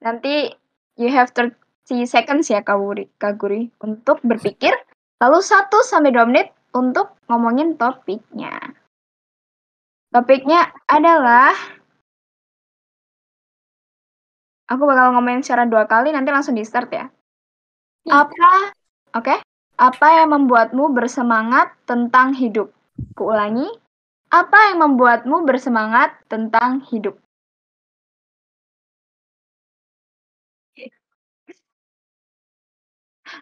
Nanti 0.00 0.54
you 0.96 1.10
have 1.10 1.34
30 1.34 1.65
seconds 1.86 2.50
ya 2.50 2.66
Kak 2.66 2.76
Guri, 2.78 3.06
Kak 3.16 3.38
Guri 3.38 3.70
untuk 3.78 4.18
berpikir. 4.26 4.74
Lalu 5.22 5.38
1 5.40 5.70
sampai 5.86 6.12
2 6.12 6.28
menit 6.28 6.52
untuk 6.74 7.16
ngomongin 7.30 7.78
topiknya. 7.78 8.58
Topiknya 10.12 10.72
adalah 10.90 11.54
Aku 14.66 14.82
bakal 14.82 15.14
ngomongin 15.14 15.46
secara 15.46 15.62
dua 15.62 15.86
kali 15.86 16.10
nanti 16.10 16.34
langsung 16.34 16.58
di 16.58 16.66
start 16.66 16.90
ya. 16.90 17.06
Apa? 18.10 18.74
Oke. 19.14 19.38
Apa 19.78 20.08
yang 20.18 20.34
membuatmu 20.34 20.90
bersemangat 20.90 21.70
tentang 21.86 22.34
hidup? 22.34 22.74
Kuulangi. 23.14 23.70
Apa 24.26 24.74
yang 24.74 24.82
membuatmu 24.82 25.46
bersemangat 25.46 26.18
tentang 26.26 26.82
hidup? 26.82 27.14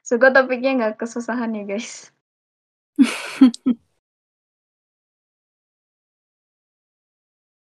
Suka 0.04 0.28
topiknya 0.28 0.70
nggak 0.76 1.00
kesusahan 1.00 1.56
ya 1.56 1.64
guys. 1.64 2.12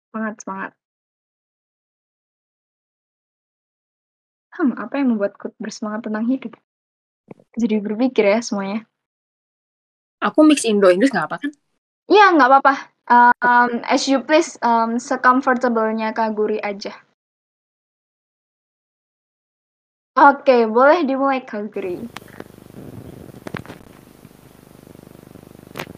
Semangat, 0.10 0.36
semangat. 0.42 0.72
Hmm, 4.58 4.74
apa 4.74 4.98
yang 4.98 5.14
membuatku 5.14 5.54
bersemangat 5.62 6.10
tentang 6.10 6.26
hidup? 6.26 6.58
Jadi 7.54 7.78
berpikir 7.78 8.26
ya 8.26 8.42
semuanya. 8.42 8.90
Aku 10.20 10.42
mix 10.44 10.66
Indo 10.66 10.90
Inggris 10.90 11.14
nggak 11.14 11.28
apa 11.30 11.38
kan? 11.46 11.52
Iya, 12.10 12.34
nggak 12.34 12.50
apa-apa. 12.50 12.76
Um, 13.10 13.86
as 13.86 14.10
you 14.10 14.20
please, 14.26 14.58
um, 14.66 14.98
secomfortable-nya 14.98 16.12
Kak 16.18 16.34
Guri 16.34 16.58
aja. 16.58 16.98
Oke, 20.20 20.68
boleh 20.68 21.08
dimulai 21.08 21.40
Kak. 21.48 21.72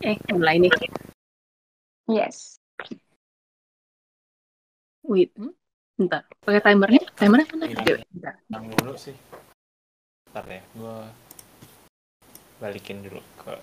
Eh, 0.05 0.17
mulai 0.29 0.61
nih. 0.61 0.69
Yes. 2.05 2.61
Wait. 5.01 5.33
Hmm? 5.33 5.57
Bentar. 5.97 6.21
Pakai 6.45 6.61
timernya? 6.61 7.01
Timernya 7.17 7.45
mana? 7.49 7.65
Dewe, 7.81 8.05
bentar. 8.13 8.33
Yang 8.53 8.65
dulu 8.77 8.93
sih. 8.93 9.15
Bentar 10.29 10.45
ya, 10.45 10.61
gue 10.77 10.97
balikin 12.61 13.01
dulu 13.01 13.17
ke 13.41 13.57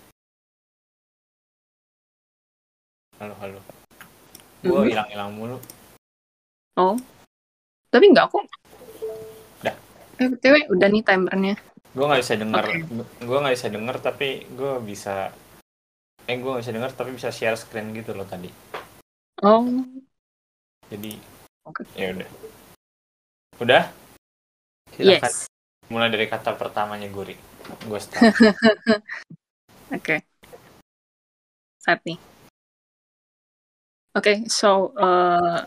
halo 3.23 3.35
halo 3.39 3.61
gue 4.67 4.75
Mhm. 4.75 4.91
hilang-hilang 4.91 5.31
mulu 5.39 5.59
Oh. 6.75 6.99
Tapi 7.95 8.11
nggak 8.11 8.27
kok. 8.27 8.43
Eh, 10.19 10.29
BTW, 10.29 10.55
udah 10.69 10.89
nih 10.89 11.03
timernya. 11.03 11.55
gue 11.89 12.05
nggak 12.05 12.21
bisa 12.21 12.35
denger 12.37 12.63
Oke. 12.63 12.79
gue 13.19 13.39
nggak 13.41 13.55
bisa 13.55 13.69
denger 13.69 13.97
tapi 13.99 14.29
gue 14.47 14.73
bisa 14.85 15.15
eh 16.23 16.37
gue 16.37 16.47
nggak 16.47 16.63
bisa 16.63 16.75
denger 16.75 16.91
tapi 16.93 17.11
bisa 17.17 17.29
share 17.29 17.57
screen 17.57 17.91
gitu 17.91 18.13
loh 18.13 18.23
tadi 18.23 18.53
Oh. 19.41 19.65
jadi 20.87 21.17
Oke. 21.65 21.83
ya 21.95 22.13
udah 22.13 22.29
udah 23.59 23.83
silakan 24.93 25.27
Yes. 25.27 25.49
Mulai 25.89 26.13
dari 26.13 26.27
kata 26.27 26.53
pertamanya 26.53 27.09
Guri. 27.09 27.33
Gue 27.83 27.97
start. 27.97 28.29
Oke. 29.97 30.21
Start 31.81 32.05
nih. 32.05 32.21
Oke, 34.13 34.45
so 34.47 34.93
uh, 34.95 35.65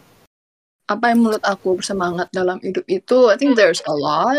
apa 0.91 1.11
yang 1.11 1.23
menurut 1.23 1.43
aku 1.43 1.79
bersemangat 1.79 2.27
dalam 2.35 2.59
hidup 2.59 2.83
itu, 2.91 3.31
I 3.31 3.35
think 3.39 3.55
there's 3.55 3.79
a 3.87 3.95
lot. 3.95 4.37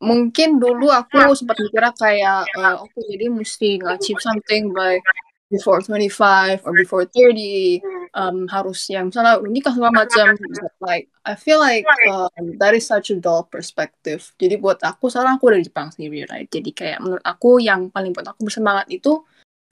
Mungkin 0.00 0.60
dulu 0.60 0.92
aku 0.92 1.32
sempat 1.32 1.56
mikirnya 1.56 1.92
kayak, 1.96 2.40
uh, 2.56 2.84
oke 2.84 3.00
jadi 3.08 3.32
mesti 3.32 3.80
nge-achieve 3.80 4.20
something 4.20 4.72
by 4.76 5.00
before 5.48 5.78
25 5.78 6.66
or 6.66 6.72
before 6.74 7.04
30, 7.06 7.80
um, 8.12 8.50
harus 8.50 8.82
yang 8.90 9.08
misalnya 9.08 9.38
nikah 9.46 9.72
segala 9.72 10.04
macam. 10.04 10.34
Like, 10.82 11.06
I 11.22 11.38
feel 11.38 11.62
like 11.62 11.86
um, 12.10 12.58
that 12.58 12.74
is 12.74 12.84
such 12.84 13.14
a 13.14 13.16
dull 13.16 13.46
perspective. 13.46 14.26
Jadi 14.36 14.58
buat 14.58 14.82
aku 14.82 15.06
sekarang 15.06 15.38
aku 15.38 15.54
udah 15.54 15.60
di 15.62 15.68
Jepang 15.70 15.88
sendiri, 15.94 16.26
right? 16.28 16.50
Jadi 16.50 16.74
kayak 16.74 16.98
menurut 16.98 17.22
aku 17.22 17.62
yang 17.62 17.88
paling 17.94 18.10
buat 18.10 18.26
aku 18.26 18.50
bersemangat 18.50 18.90
itu 18.90 19.22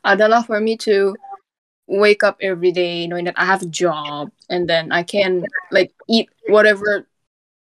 adalah 0.05 0.45
for 0.45 0.61
me 0.61 0.77
to 0.79 1.17
wake 1.87 2.23
up 2.23 2.37
every 2.41 2.73
day 2.73 3.07
knowing 3.07 3.25
that 3.27 3.39
I 3.39 3.45
have 3.45 3.63
a 3.63 3.69
job 3.69 4.31
and 4.49 4.69
then 4.69 4.93
I 4.93 5.03
can 5.03 5.45
like 5.71 5.93
eat 6.09 6.29
whatever 6.49 7.07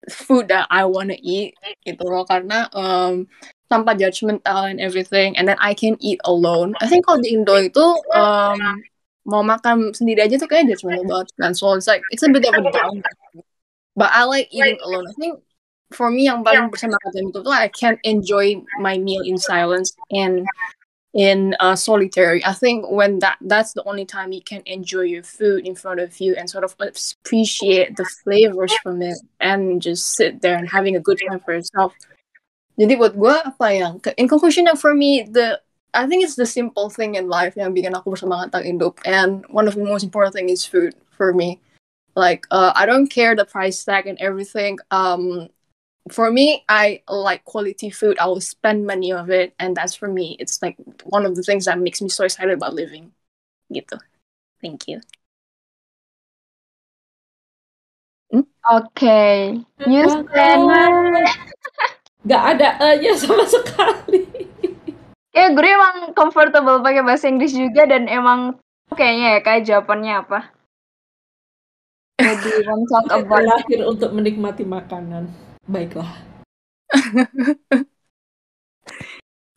food 0.09 0.47
that 0.49 0.67
I 0.69 0.85
want 0.85 1.09
to 1.11 1.17
eat 1.19 1.55
gitu 1.83 2.05
loh 2.05 2.23
karena 2.23 2.69
um, 2.71 3.27
tanpa 3.67 3.97
judgmental 3.97 4.69
and 4.69 4.79
everything 4.79 5.35
and 5.37 5.49
then 5.49 5.57
I 5.59 5.73
can 5.73 5.97
eat 5.99 6.21
alone. 6.23 6.77
I 6.79 6.87
think 6.87 7.05
kalau 7.09 7.19
di 7.19 7.33
Indo 7.33 7.57
itu 7.57 7.85
um, 8.13 8.59
mau 9.25 9.41
makan 9.41 9.91
sendiri 9.91 10.21
aja 10.21 10.37
tuh 10.37 10.47
kayak 10.47 10.69
judgmental 10.69 11.05
banget 11.09 11.27
kan. 11.41 11.51
So 11.57 11.73
it's 11.73 11.89
like 11.89 12.05
it's 12.13 12.23
a 12.23 12.29
bit 12.29 12.45
of 12.45 12.53
a 12.53 12.63
down. 12.69 13.01
But 13.97 14.11
I 14.13 14.27
like 14.29 14.51
eating 14.53 14.77
alone. 14.85 15.09
I 15.09 15.15
think 15.17 15.41
for 15.93 16.11
me 16.11 16.29
yang 16.29 16.45
paling 16.45 16.69
bersemangat 16.69 17.13
itu 17.13 17.39
tuh 17.41 17.53
I 17.53 17.69
can 17.69 17.97
enjoy 18.05 18.61
my 18.81 18.97
meal 19.01 19.25
in 19.25 19.37
silence 19.37 19.93
and 20.13 20.45
in 21.15 21.55
uh, 21.61 21.75
solitary. 21.75 22.45
I 22.45 22.51
think 22.51 22.91
when 22.91 23.19
that 23.19 23.37
that's 23.41 23.71
the 23.73 23.83
only 23.87 24.05
time 24.05 24.33
you 24.33 24.41
can 24.43 24.61
enjoy 24.65 25.07
your 25.07 25.23
food 25.23 25.65
in 25.65 25.73
front 25.73 26.01
of 26.01 26.19
you 26.19 26.35
and 26.35 26.49
sort 26.49 26.65
of 26.65 26.75
appreciate 26.77 27.95
the 27.95 28.05
flavors 28.05 28.75
from 28.83 29.01
it 29.01 29.17
and 29.39 29.81
just 29.81 30.15
sit 30.19 30.41
there 30.41 30.57
and 30.57 30.69
having 30.69 30.95
a 30.95 30.99
good 30.99 31.17
time 31.25 31.39
for 31.39 31.55
yourself. 31.55 31.95
Jadi 32.75 32.99
buat 32.99 33.15
gue 33.15 33.31
apa 33.31 33.67
yang 33.71 34.03
in 34.19 34.27
conclusion 34.27 34.67
for 34.75 34.91
me 34.91 35.23
the 35.23 35.55
I 35.95 36.03
think 36.03 36.27
it's 36.27 36.35
the 36.35 36.43
simple 36.43 36.91
thing 36.91 37.15
in 37.15 37.31
life 37.31 37.55
yang 37.55 37.71
bikin 37.71 37.95
aku 37.95 38.11
bersemangat 38.11 38.51
tak 38.51 38.67
hidup 38.67 38.99
and 39.07 39.47
one 39.47 39.71
of 39.71 39.79
the 39.79 39.87
most 39.87 40.03
important 40.03 40.35
thing 40.35 40.51
is 40.51 40.67
food 40.67 40.91
for 41.15 41.31
me. 41.31 41.63
Like 42.19 42.43
uh, 42.51 42.75
I 42.75 42.83
don't 42.83 43.07
care 43.07 43.31
the 43.31 43.47
price 43.47 43.79
tag 43.87 44.03
and 44.03 44.19
everything. 44.19 44.83
Um, 44.91 45.47
for 46.11 46.31
me, 46.31 46.63
I 46.69 47.01
like 47.09 47.45
quality 47.45 47.89
food. 47.89 48.17
I 48.19 48.27
will 48.27 48.41
spend 48.41 48.85
money 48.85 49.11
of 49.11 49.29
it, 49.29 49.53
and 49.57 49.75
that's 49.75 49.95
for 49.95 50.07
me. 50.07 50.37
It's 50.39 50.61
like 50.61 50.77
one 51.03 51.25
of 51.25 51.35
the 51.35 51.41
things 51.41 51.65
that 51.65 51.79
makes 51.79 52.01
me 52.01 52.09
so 52.09 52.25
excited 52.25 52.53
about 52.53 52.73
living. 52.77 53.11
Gitu. 53.73 53.97
Thank 54.61 54.87
you. 54.87 55.01
Hmm? 58.29 58.45
Oke, 58.69 59.05
okay. 59.05 59.33
you 59.85 60.05
Gak 62.25 62.57
ada 62.57 62.69
e-nya 62.81 63.13
sama 63.13 63.45
sekali. 63.45 64.25
ya, 65.37 65.53
gue 65.53 65.61
emang 65.61 66.09
comfortable 66.17 66.81
pakai 66.81 67.05
bahasa 67.05 67.29
Inggris 67.29 67.53
juga 67.53 67.85
dan 67.85 68.09
emang 68.09 68.57
kayaknya 68.97 69.37
ya 69.37 69.39
kayak 69.45 69.61
jawabannya 69.69 70.13
apa. 70.25 70.39
Jadi, 72.25 72.65
talk 72.89 73.05
about 73.13 73.45
lahir 73.45 73.85
untuk 73.85 74.09
menikmati 74.09 74.65
makanan. 74.65 75.44
Baiklah. 75.65 76.09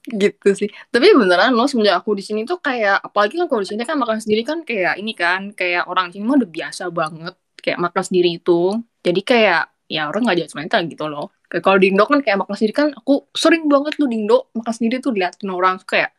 gitu 0.09 0.49
sih. 0.57 0.69
Tapi 0.89 1.13
beneran 1.13 1.53
loh 1.53 1.69
semenjak 1.69 2.01
aku 2.01 2.17
di 2.17 2.25
sini 2.25 2.49
tuh 2.49 2.59
kayak 2.65 3.05
apalagi 3.05 3.37
kan 3.37 3.47
kalau 3.47 3.61
di 3.61 3.69
sini 3.69 3.85
kan 3.85 4.01
makan 4.01 4.19
sendiri 4.25 4.43
kan 4.45 4.65
kayak 4.65 4.97
ini 4.97 5.13
kan 5.13 5.53
kayak 5.53 5.85
orang 5.85 6.09
sini 6.09 6.25
mah 6.25 6.41
udah 6.41 6.49
biasa 6.49 6.89
banget 6.89 7.35
kayak 7.61 7.79
makan 7.81 8.03
sendiri 8.05 8.29
itu. 8.41 8.81
Jadi 9.05 9.21
kayak 9.21 9.63
ya 9.89 10.09
orang 10.09 10.25
nggak 10.25 10.39
judgmental 10.45 10.81
gitu 10.89 11.05
loh. 11.13 11.29
Kayak 11.49 11.63
kalau 11.65 11.79
di 11.81 11.87
Indo 11.93 12.05
kan 12.09 12.21
kayak 12.25 12.39
makan 12.41 12.55
sendiri 12.57 12.75
kan 12.77 12.89
aku 12.97 13.29
sering 13.37 13.69
banget 13.69 13.97
lu 14.01 14.09
di 14.09 14.17
Indo 14.25 14.49
makan 14.57 14.73
sendiri 14.73 14.97
tuh 15.05 15.13
liatin 15.13 15.53
orang 15.53 15.77
tuh 15.81 15.89
kayak 15.93 16.11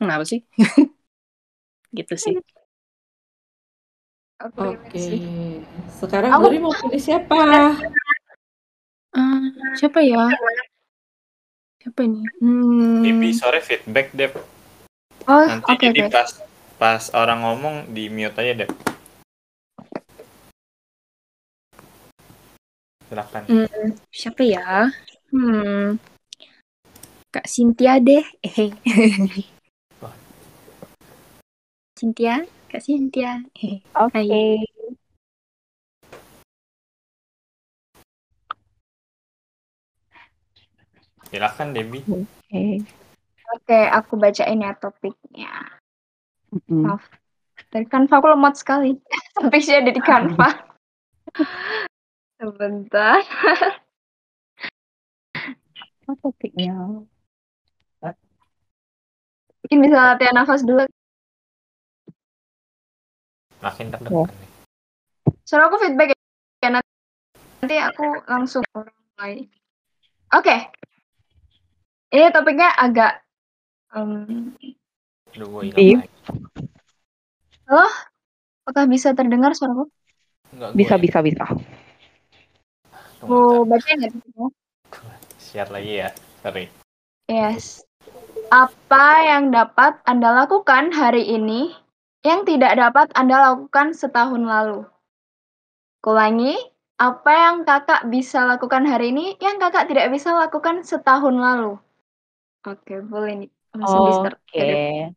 kenapa 0.00 0.24
sih? 0.24 0.40
gitu 1.98 2.14
sih. 2.16 2.36
Oke. 4.38 4.78
Okay. 4.86 5.18
Sekarang 5.98 6.30
aku... 6.30 6.46
mau 6.62 6.70
pilih 6.70 7.02
siapa? 7.02 7.74
Uh, 9.18 9.50
siapa 9.74 9.98
ya? 9.98 10.30
Siapa 11.82 12.00
ini? 12.06 12.22
Hmm. 12.38 13.02
Bibi 13.02 13.34
sore 13.34 13.58
feedback 13.58 14.14
deh. 14.14 14.30
Oh, 15.26 15.42
Nanti 15.42 15.74
okay, 15.74 15.90
jadi 15.90 16.06
okay. 16.06 16.14
pas 16.14 16.30
pas 16.78 17.02
orang 17.18 17.42
ngomong 17.42 17.90
di 17.90 18.06
mute 18.06 18.38
aja 18.38 18.62
deh. 18.62 18.70
Silakan. 23.10 23.42
Hmm, 23.50 23.86
siapa 24.14 24.42
ya? 24.46 24.86
Hmm. 25.34 25.98
Kak 27.34 27.50
Cynthia 27.50 27.98
deh. 27.98 28.22
Eh. 28.46 28.70
Cynthia, 31.98 32.46
Kak 32.70 32.86
Cynthia. 32.86 33.42
Oke. 33.98 34.22
Okay. 41.28 41.44
Silakan 41.44 41.76
Debbie. 41.76 42.00
Oke. 42.08 42.24
Okay. 42.48 42.72
Oke, 43.48 43.64
okay, 43.64 43.84
aku 43.88 44.16
bacain 44.16 44.64
ya 44.64 44.72
topiknya. 44.76 45.52
Mm-hmm. 46.52 46.84
Maaf. 46.84 47.04
Dari 47.68 47.84
Canva 47.84 48.20
aku 48.20 48.28
lemot 48.32 48.54
sekali. 48.56 48.96
Topiknya 49.36 49.84
ada 49.84 49.92
di 49.92 50.00
Canva. 50.00 50.48
Sebentar. 52.40 53.20
Apa 56.08 56.12
topiknya? 56.24 56.72
Mungkin 59.64 59.78
bisa 59.84 59.96
latihan 60.00 60.32
nafas 60.32 60.64
dulu. 60.64 60.88
Makin 63.60 63.92
terdekat 63.92 64.32
nih. 64.32 64.48
Suara 65.44 65.68
aku 65.68 65.76
feedback 65.82 66.16
ya. 66.64 66.68
Nanti 66.72 67.76
aku 67.76 68.06
langsung 68.24 68.64
mulai. 68.72 69.44
Oke. 70.32 70.40
Okay. 70.40 70.60
Ini 72.08 72.32
topiknya 72.32 72.72
agak 72.72 73.20
um, 73.92 74.56
Aduh. 75.36 76.00
Halo? 77.68 77.86
Apakah 78.64 78.84
bisa 78.88 79.12
terdengar 79.12 79.52
suaraku? 79.52 79.92
Enggak, 80.56 80.72
bisa, 80.72 80.94
ya. 80.96 81.00
bisa, 81.04 81.18
bisa. 81.20 81.44
Mau 83.28 83.68
baca 83.68 83.84
nggak? 83.92 84.12
Share 85.36 85.68
lagi 85.68 86.00
ya, 86.00 86.08
sorry. 86.40 86.72
Yes. 87.28 87.84
Apa 88.48 89.28
yang 89.28 89.52
dapat 89.52 90.00
Anda 90.08 90.32
lakukan 90.32 90.96
hari 90.96 91.28
ini 91.28 91.76
yang 92.24 92.48
tidak 92.48 92.80
dapat 92.80 93.12
Anda 93.12 93.52
lakukan 93.52 93.92
setahun 93.92 94.48
lalu? 94.48 94.88
Kulangi, 96.00 96.56
apa 96.96 97.32
yang 97.36 97.68
kakak 97.68 98.08
bisa 98.08 98.48
lakukan 98.48 98.88
hari 98.88 99.12
ini 99.12 99.36
yang 99.44 99.60
kakak 99.60 99.92
tidak 99.92 100.08
bisa 100.08 100.32
lakukan 100.32 100.80
setahun 100.88 101.36
lalu? 101.36 101.76
Oke, 102.66 102.94
boleh 103.06 103.46
nih. 103.46 103.50
Oke. 103.78 104.34
Okay. 104.50 105.14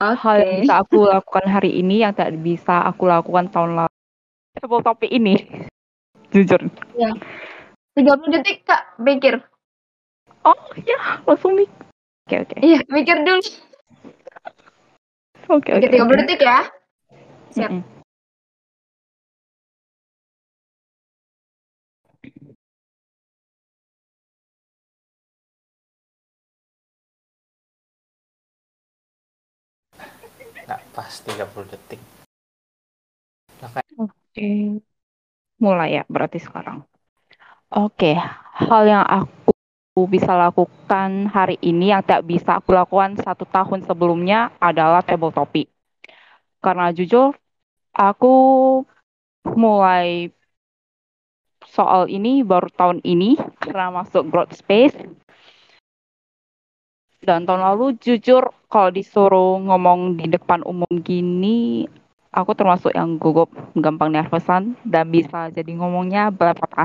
Hal 0.00 0.36
yang 0.40 0.52
bisa 0.64 0.74
aku 0.80 0.98
lakukan 1.08 1.46
hari 1.48 1.80
ini 1.80 2.04
yang 2.04 2.12
tidak 2.12 2.36
bisa 2.40 2.84
aku 2.84 3.08
lakukan 3.08 3.48
tahun 3.52 3.84
lalu. 3.84 3.94
Table 4.56 4.82
topik 4.84 5.10
ini. 5.12 5.34
Jujur. 6.32 6.60
Ya. 6.96 7.10
30 7.94 8.34
detik, 8.34 8.66
Kak. 8.66 8.98
Pikir. 8.98 9.38
Oh, 10.42 10.58
ya. 10.82 11.22
Langsung 11.24 11.54
mikir. 11.54 11.72
Oke, 12.24 12.32
okay, 12.32 12.38
oke. 12.40 12.48
Okay. 12.56 12.60
Iya, 12.64 12.78
mikir 12.88 13.16
dulu. 13.22 13.42
Oke, 15.52 15.70
oke. 15.76 15.84
Okay, 15.84 15.92
30 15.92 16.00
okay. 16.00 16.16
detik 16.24 16.40
ya. 16.40 16.58
Siap. 17.54 17.70
Mm 17.70 17.80
-mm. 17.80 17.93
Nggak 30.64 30.80
pas 30.96 31.12
30 31.12 31.70
detik. 31.70 32.00
Oke. 33.64 34.10
Okay. 34.32 34.58
Mulai 35.60 36.00
ya 36.00 36.02
berarti 36.10 36.42
sekarang. 36.42 36.82
Oke, 37.74 38.14
okay. 38.14 38.16
hal 38.60 38.82
yang 38.86 39.06
aku 39.06 40.06
bisa 40.10 40.34
lakukan 40.34 41.30
hari 41.30 41.54
ini 41.62 41.94
yang 41.94 42.02
tak 42.02 42.26
bisa 42.26 42.58
aku 42.58 42.74
lakukan 42.74 43.14
satu 43.18 43.46
tahun 43.46 43.86
sebelumnya 43.86 44.50
adalah 44.58 45.02
table 45.06 45.30
topi. 45.30 45.70
Karena 46.58 46.90
jujur, 46.90 47.34
aku 47.94 48.34
mulai 49.54 50.34
soal 51.70 52.10
ini 52.10 52.42
baru 52.42 52.70
tahun 52.70 52.98
ini 53.02 53.38
karena 53.62 53.90
masuk 53.90 54.26
growth 54.30 54.54
space. 54.54 54.94
Dan 57.24 57.48
tahun 57.48 57.62
lalu 57.68 57.86
jujur 58.04 58.42
kalau 58.72 58.90
disuruh 58.92 59.56
ngomong 59.66 60.00
di 60.20 60.26
depan 60.34 60.60
umum 60.70 60.90
gini, 61.00 61.88
aku 62.38 62.52
termasuk 62.58 62.92
yang 62.92 63.16
gugup, 63.22 63.48
gampang 63.84 64.10
nervousan 64.12 64.76
dan 64.84 65.08
bisa 65.08 65.48
jadi 65.56 65.72
ngomongnya 65.80 66.28
belepotan. 66.28 66.84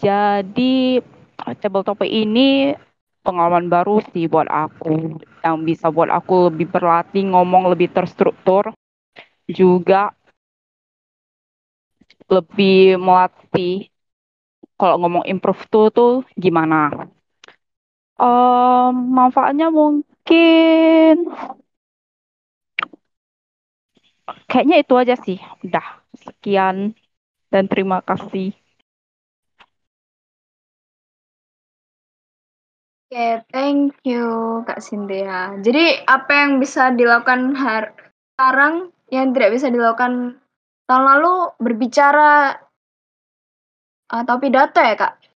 Jadi 0.00 1.00
table 1.60 1.84
topic 1.86 2.10
ini 2.10 2.74
pengalaman 3.24 3.68
baru 3.72 4.04
sih 4.12 4.28
buat 4.28 4.48
aku 4.48 5.16
yang 5.44 5.56
bisa 5.64 5.88
buat 5.88 6.10
aku 6.12 6.52
lebih 6.52 6.68
berlatih 6.72 7.24
ngomong 7.32 7.72
lebih 7.72 7.88
terstruktur 7.92 8.72
juga 9.48 10.12
lebih 12.34 12.96
melatih 13.00 13.88
kalau 14.80 14.96
ngomong 15.00 15.24
improve 15.32 15.62
tuh 15.72 15.86
tuh 15.96 16.12
gimana 16.36 16.76
um, 18.18 18.92
manfaatnya 19.14 19.68
mungkin 19.70 21.14
kayaknya 24.48 24.76
itu 24.82 24.94
aja 24.94 25.14
sih 25.18 25.38
udah 25.66 25.86
sekian 26.16 26.94
dan 27.52 27.64
terima 27.70 28.00
kasih 28.02 28.54
Oke, 33.14 33.46
thank 33.54 33.94
you 34.02 34.26
Kak 34.66 34.82
Cynthia. 34.82 35.54
Jadi 35.62 36.02
apa 36.02 36.34
yang 36.34 36.58
bisa 36.58 36.90
dilakukan 36.90 37.54
har 37.54 37.94
sekarang 38.34 38.90
yang 39.06 39.30
tidak 39.30 39.54
bisa 39.54 39.70
dilakukan 39.70 40.42
tahun 40.90 41.04
lalu 41.14 41.54
berbicara 41.62 42.58
atau 44.10 44.34
pidato 44.42 44.82
ya 44.82 44.98
Kak? 44.98 45.33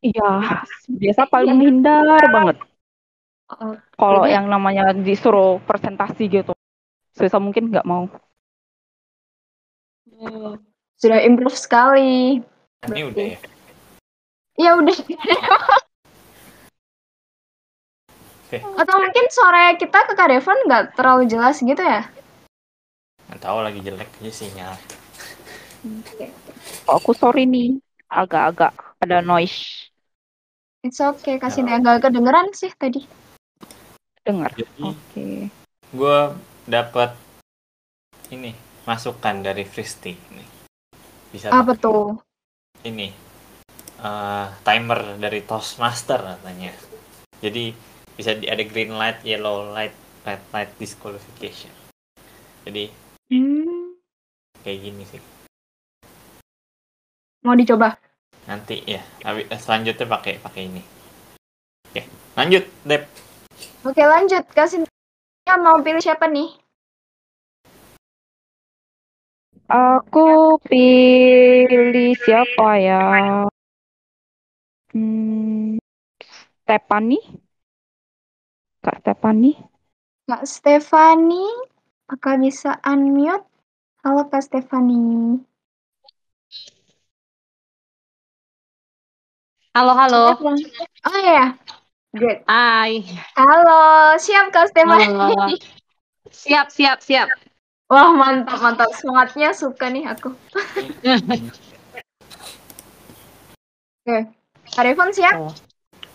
Iya, 0.00 0.28
biasa 1.00 1.28
paling 1.28 1.54
menghindar 1.60 2.24
banget. 2.32 2.56
Oh, 3.50 3.74
Kalau 3.98 4.24
yang 4.24 4.46
namanya 4.48 4.96
disuruh 4.96 5.60
presentasi 5.68 6.24
gitu, 6.30 6.52
sebisa 7.12 7.36
mungkin 7.36 7.68
nggak 7.68 7.84
mau. 7.84 8.08
hmm, 10.08 10.56
sudah 10.96 11.20
improve 11.24 11.56
sekali. 11.56 12.40
Ini 12.88 13.02
udah 13.12 13.24
ya. 13.36 13.38
Ya 14.56 14.70
udah. 14.76 14.96
Oke. 18.50 18.58
Atau 18.60 18.96
mungkin 18.98 19.26
suara 19.30 19.72
kita 19.78 19.98
ke 20.10 20.12
Kak 20.16 20.28
Devon 20.32 20.58
nggak 20.66 20.84
terlalu 20.98 21.28
jelas 21.30 21.60
gitu 21.60 21.80
ya? 21.80 22.08
Nggak 23.28 23.40
tahu 23.46 23.58
lagi 23.62 23.80
jelek 23.84 24.10
aja 24.20 24.32
sinyal. 24.32 24.74
Oke. 25.86 26.26
Oh, 26.90 26.98
aku 26.98 27.12
sorry 27.14 27.46
nih, 27.46 27.78
agak-agak 28.10 28.74
ada 29.00 29.22
noise. 29.22 29.89
It's 30.80 30.96
okay, 30.96 31.36
Kak 31.36 31.52
Cynthia. 31.52 31.76
Nggak 31.76 32.08
kedengeran 32.08 32.56
sih 32.56 32.72
tadi. 32.72 33.04
Dengar. 34.24 34.52
Oke. 34.80 35.52
gue 35.90 36.18
dapat 36.70 37.18
ini 38.30 38.54
masukan 38.86 39.42
dari 39.42 39.66
Fristi 39.66 40.14
nih. 40.14 40.48
Bisa 41.34 41.50
Apa 41.50 41.74
pakai 41.74 41.82
tuh? 41.84 42.16
ini 42.86 43.12
eh, 44.00 44.46
timer 44.64 45.20
dari 45.20 45.44
Toastmaster 45.44 46.16
katanya. 46.16 46.72
Jadi 47.44 47.76
bisa 48.16 48.32
di, 48.36 48.48
ada 48.48 48.64
green 48.64 48.96
light, 48.96 49.20
yellow 49.20 49.68
light, 49.68 49.92
red 50.24 50.40
light 50.52 50.72
disqualification. 50.80 51.72
Jadi 52.64 52.88
Hmm, 53.30 53.94
kayak 54.64 54.78
gini 54.80 55.04
sih. 55.06 55.22
mau 57.40 57.54
dicoba? 57.54 57.94
Nanti 58.50 58.82
ya. 58.82 58.98
Tapi 59.22 59.46
selanjutnya 59.54 60.10
pakai 60.10 60.42
pakai 60.42 60.62
ini. 60.66 60.82
Oke, 61.86 62.02
lanjut, 62.34 62.66
Dep. 62.82 63.06
Oke 63.86 64.02
lanjut, 64.02 64.42
Cynthia 64.50 65.54
mau 65.62 65.78
pilih 65.78 66.02
siapa 66.02 66.26
nih? 66.26 66.50
Aku 69.70 70.58
pilih 70.66 72.18
siapa 72.18 72.68
ya? 72.82 73.02
Hmm, 74.90 75.78
Stephanie? 76.66 77.22
Kak 78.82 78.98
Stephanie? 78.98 79.54
Kak 80.26 80.42
Stefani, 80.42 81.46
apakah 82.10 82.34
bisa 82.42 82.82
unmute? 82.82 83.46
Halo 84.02 84.26
Kak 84.26 84.42
Stefani. 84.42 85.38
Halo, 89.70 89.94
halo. 89.94 90.34
Oh 91.06 91.18
ya, 91.22 91.54
good. 92.10 92.42
Hai. 92.50 93.06
Halo, 93.38 94.18
siap 94.18 94.50
Kak 94.50 94.74
Stefani. 94.74 95.62
Siap, 96.26 96.74
siap, 96.74 96.98
siap. 96.98 97.30
Wah 97.86 98.10
mantap 98.10 98.58
mantap 98.58 98.90
semangatnya 98.98 99.54
suka 99.54 99.86
nih 99.94 100.10
aku. 100.10 100.34
Oke, 104.02 104.18
Kak 104.74 104.82
Devon 104.82 105.14
siap? 105.14 105.38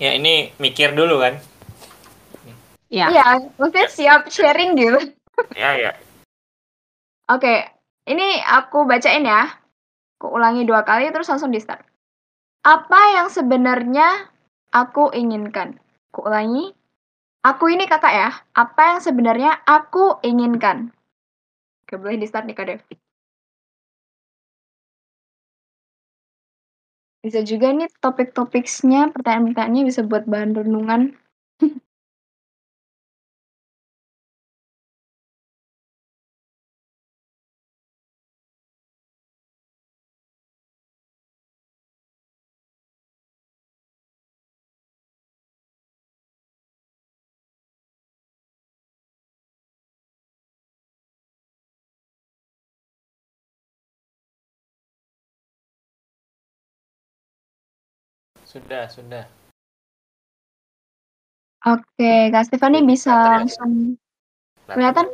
Ya 0.04 0.12
ini 0.20 0.52
mikir 0.60 0.92
dulu 0.92 1.24
kan. 1.24 1.40
Ya. 2.92 3.08
Iya, 3.08 3.56
maksudnya 3.56 3.88
siap 3.88 4.28
sharing 4.28 4.76
gitu. 4.76 5.00
Ya 5.56 5.80
ya. 5.80 5.92
Oke, 7.32 7.72
ini 8.04 8.36
aku 8.44 8.84
bacain 8.84 9.24
ya. 9.24 9.48
Aku 10.20 10.36
ulangi 10.36 10.68
dua 10.68 10.84
kali 10.84 11.08
terus 11.16 11.32
langsung 11.32 11.56
di 11.56 11.64
start. 11.64 11.95
Apa 12.66 13.14
yang 13.14 13.30
sebenarnya 13.30 14.26
aku 14.74 15.14
inginkan? 15.14 15.78
Aku 16.10 16.26
ulangi. 16.26 16.74
Aku 17.46 17.70
ini 17.70 17.86
kakak 17.86 18.10
ya. 18.10 18.30
Apa 18.58 18.98
yang 18.98 19.00
sebenarnya 19.06 19.62
aku 19.70 20.18
inginkan? 20.26 20.90
Oke, 21.86 22.02
boleh 22.02 22.18
di 22.18 22.26
start 22.26 22.50
nih 22.50 22.58
Kak 22.58 22.66
Dev. 22.66 22.82
Bisa 27.22 27.46
juga 27.46 27.70
nih 27.70 27.86
topik-topiknya, 28.02 29.14
pertanyaan-pertanyaannya 29.14 29.84
bisa 29.86 30.02
buat 30.02 30.26
bahan 30.26 30.58
renungan. 30.58 31.14
Sudah, 58.56 58.88
sudah. 58.88 59.28
Oke, 61.68 62.32
Kak 62.32 62.48
Stefani 62.48 62.88
bisa 62.88 63.12
kelihatan 63.12 63.28
ya? 63.28 63.44
langsung 63.44 63.72
kelihatan? 64.72 65.06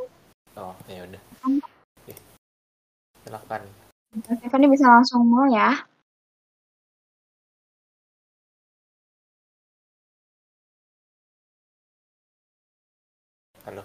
Oh, 0.61 0.77
ya 0.85 1.01
udah. 1.09 1.21
Oke. 1.49 2.13
Silakan. 3.25 3.61
Kak 4.21 4.37
Stefani 4.37 4.69
bisa 4.69 4.85
langsung 4.85 5.25
mulai 5.25 5.57
ya. 5.57 5.73
Halo. 13.65 13.81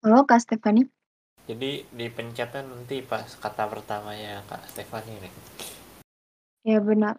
Halo 0.00 0.24
Kak 0.24 0.40
Stefani. 0.40 0.88
Jadi 1.48 1.80
dipencetnya 1.88 2.60
nanti 2.60 3.00
pas 3.00 3.24
kata 3.24 3.64
pertamanya 3.72 4.44
Kak 4.44 4.68
Stefani 4.68 5.16
nih. 5.16 5.32
Ya 6.68 6.76
benar. 6.76 7.16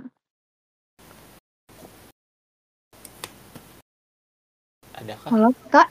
Adakah? 4.94 5.34
Halo 5.34 5.50
Kak. 5.74 5.90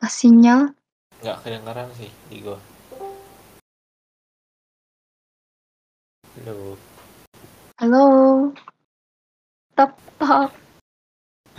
Kak 0.00 0.08
sinyal. 0.08 0.72
Nggak 1.20 1.36
kedengeran 1.44 1.92
sih 2.00 2.08
di 2.32 2.40
gua. 2.40 2.56
Halo. 6.40 6.80
Halo. 7.76 8.04
Tok 9.76 9.92
tok. 10.16 10.48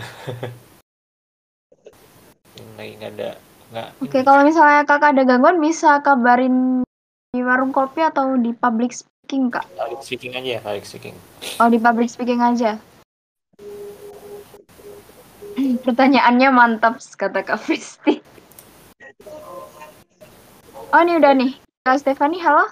Lagi 2.81 2.97
nggak 2.97 3.13
ada 3.21 3.37
nggak 3.67 3.89
Oke, 3.99 4.19
ini. 4.19 4.25
kalau 4.25 4.41
misalnya 4.47 4.87
kakak 4.87 5.11
ada 5.15 5.23
gangguan 5.27 5.59
bisa 5.59 5.99
kabarin 5.99 6.87
di 7.35 7.41
warung 7.43 7.75
kopi 7.75 7.99
atau 8.01 8.39
di 8.39 8.55
public 8.55 8.95
speaking 8.95 9.51
kak? 9.51 9.67
Public 9.75 10.01
speaking 10.01 10.33
aja 10.39 10.49
ya, 10.57 10.61
public 10.63 10.85
speaking. 10.87 11.15
Oh 11.59 11.67
di 11.67 11.79
public 11.79 12.07
speaking 12.07 12.39
aja. 12.39 12.79
Pertanyaannya 15.85 16.49
mantap, 16.53 17.01
kata 17.01 17.41
Kak 17.43 17.59
Fisti. 17.59 18.21
Oh, 20.93 21.01
ini 21.03 21.19
udah 21.19 21.33
nih. 21.35 21.51
Kak 21.83 21.99
Stefani, 21.99 22.39
halo? 22.39 22.71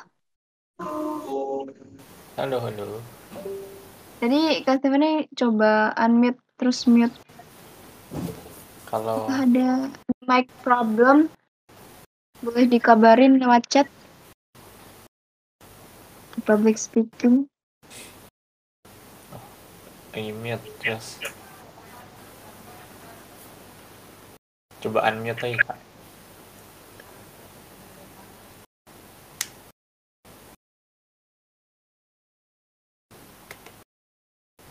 Halo, 2.40 2.58
halo. 2.64 3.04
Jadi 4.24 4.64
Kak 4.64 4.80
Stefani 4.80 5.28
coba 5.36 5.92
unmute 6.00 6.40
terus 6.56 6.88
mute. 6.88 7.12
Kalau 8.88 9.28
ada 9.28 9.92
mic 10.26 10.50
problem, 10.66 11.30
boleh 12.42 12.66
dikabarin 12.66 13.38
lewat 13.38 13.64
chat. 13.70 13.88
Public 16.46 16.78
speaking. 16.78 17.50
unmute 20.16 20.64
terus 20.80 21.20
coba 24.80 25.12
unmute 25.12 25.42
lagi 25.44 25.60
kak. 25.60 25.80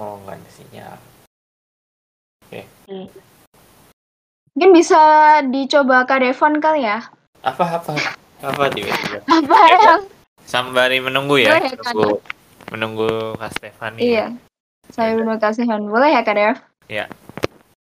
Oh 0.01 0.19
nggak 0.25 0.41
ada 0.41 0.51
sinyal 0.51 0.99
Mungkin 4.55 4.71
bisa 4.71 5.03
dicoba 5.51 6.07
Kak 6.07 6.23
Devon 6.23 6.63
kali 6.63 6.87
ya? 6.87 7.03
apa 7.45 7.77
apa 7.77 7.93
apa 8.41 8.63
tiba-tiba 8.73 9.21
Apa 9.29 9.59
yang? 9.69 10.03
sambari 10.49 10.97
menunggu 11.03 11.37
ya 11.43 11.59
Boleh, 11.59 11.75
Kak. 11.77 11.93
menunggu 11.93 12.17
menunggu 12.73 13.11
kak 13.37 13.53
Stefani 13.53 13.99
ya. 14.01 14.07
Iya. 14.07 14.27
Saya 14.95 15.19
terima 15.19 15.37
kasih 15.37 15.65
Han. 15.69 15.91
Boleh 15.91 16.15
ya 16.15 16.23
Kak 16.25 16.37
Dev? 16.39 16.57
Iya. 16.89 17.05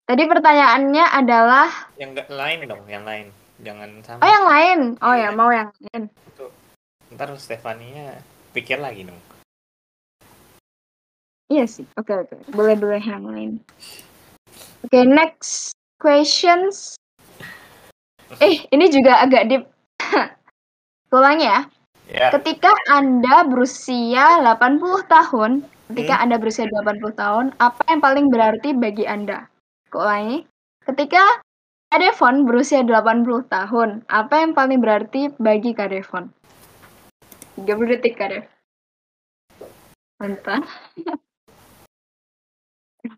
Tadi 0.09 0.23
pertanyaannya 0.27 1.05
adalah, 1.07 1.67
yang 1.99 2.11
lain 2.17 2.57
dong 2.67 2.83
yang 2.89 3.05
lain 3.05 3.29
jangan 3.61 3.89
sama 4.03 4.19
oh 4.25 4.29
yang 4.29 4.45
lain. 4.49 4.79
Oh 4.99 5.15
ya, 5.15 5.29
mau 5.31 5.49
yang 5.53 5.69
lain. 5.91 6.09
ntar 7.11 7.27
Stefania 7.35 8.23
pikir 8.55 8.79
lagi 8.79 9.03
dong 9.03 9.19
Iya 11.51 11.67
sih. 11.67 11.83
Oke 11.99 12.15
oke. 12.15 12.47
Boleh 12.55 12.79
boleh 12.79 13.03
yang 13.03 13.27
lain. 13.27 13.59
Oke 14.87 15.03
next 15.03 15.75
questions. 16.01 16.97
Eh 18.41 18.65
ini 18.73 18.89
juga 18.89 19.21
agak 19.21 19.43
deep. 19.53 19.63
Ulangi 21.13 21.45
ya. 21.45 21.69
ya 22.09 22.33
Ketika 22.33 22.73
Anda 22.89 23.45
berusia 23.45 24.41
80 24.41 25.05
tahun, 25.05 25.51
ketika 25.93 26.17
Hmm. 26.17 26.23
Anda 26.25 26.35
berusia 26.41 26.65
80 26.65 27.13
tahun, 27.13 27.45
apa 27.61 27.81
yang 27.85 28.01
paling 28.01 28.25
berarti 28.33 28.73
bagi 28.73 29.05
Anda? 29.05 29.45
Aku 29.93 30.01
ulangi. 30.01 30.49
Ketika 30.81 31.21
Kak 31.91 31.99
Devon 31.99 32.47
berusia 32.47 32.81
80 32.81 33.45
tahun, 33.51 34.07
apa 34.09 34.35
yang 34.41 34.57
paling 34.57 34.79
berarti 34.81 35.29
bagi 35.37 35.75
Kak 35.75 35.91
Devon? 35.93 36.31
30 37.59 37.91
detik 37.91 38.15
Kak 38.17 38.31
Dev. 38.31 38.45
Mantap. 40.17 40.63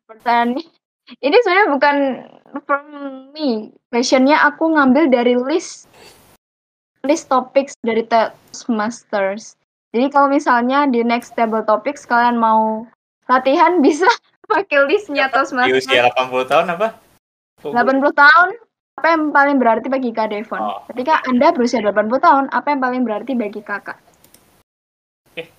Pertanyaan 0.10 0.58
ini 1.20 1.36
sebenarnya 1.44 1.70
bukan 1.70 1.96
from 2.66 2.86
me. 3.36 3.74
Questionnya 3.94 4.42
aku 4.42 4.74
ngambil 4.74 5.12
dari 5.12 5.36
list 5.38 5.92
list 7.04 7.28
topics 7.28 7.76
dari 7.84 8.08
Toastmasters. 8.08 9.60
Jadi 9.94 10.10
kalau 10.10 10.32
misalnya 10.32 10.90
di 10.90 11.06
next 11.06 11.36
table 11.38 11.62
topics 11.68 12.08
kalian 12.08 12.40
mau 12.40 12.88
latihan 13.28 13.78
bisa 13.86 14.08
pakai 14.48 14.88
listnya 14.88 15.30
di 15.30 15.34
Toastmasters. 15.36 15.86
usia 15.86 16.10
80 16.10 16.50
tahun 16.50 16.68
apa 16.74 16.88
80 17.64 18.12
tahun 18.12 18.50
apa 18.94 19.08
yang 19.10 19.34
paling 19.34 19.58
berarti 19.58 19.88
bagi 19.90 20.14
Kak 20.14 20.30
Devon? 20.30 20.62
Oh. 20.62 20.80
Ketika 20.92 21.24
Anda 21.26 21.50
berusia 21.50 21.82
80 21.82 22.14
tahun, 22.22 22.46
apa 22.54 22.68
yang 22.70 22.82
paling 22.84 23.02
berarti 23.02 23.34
bagi 23.34 23.62
Kakak? 23.66 23.98
Oke. 25.34 25.50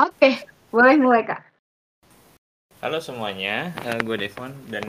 Oke, 0.00 0.30
boleh 0.72 0.96
mulai 0.96 1.22
Kak. 1.28 1.49
Halo 2.80 2.96
semuanya, 2.96 3.76
eh, 3.84 4.00
gue 4.00 4.16
Devon 4.16 4.56
dan 4.72 4.80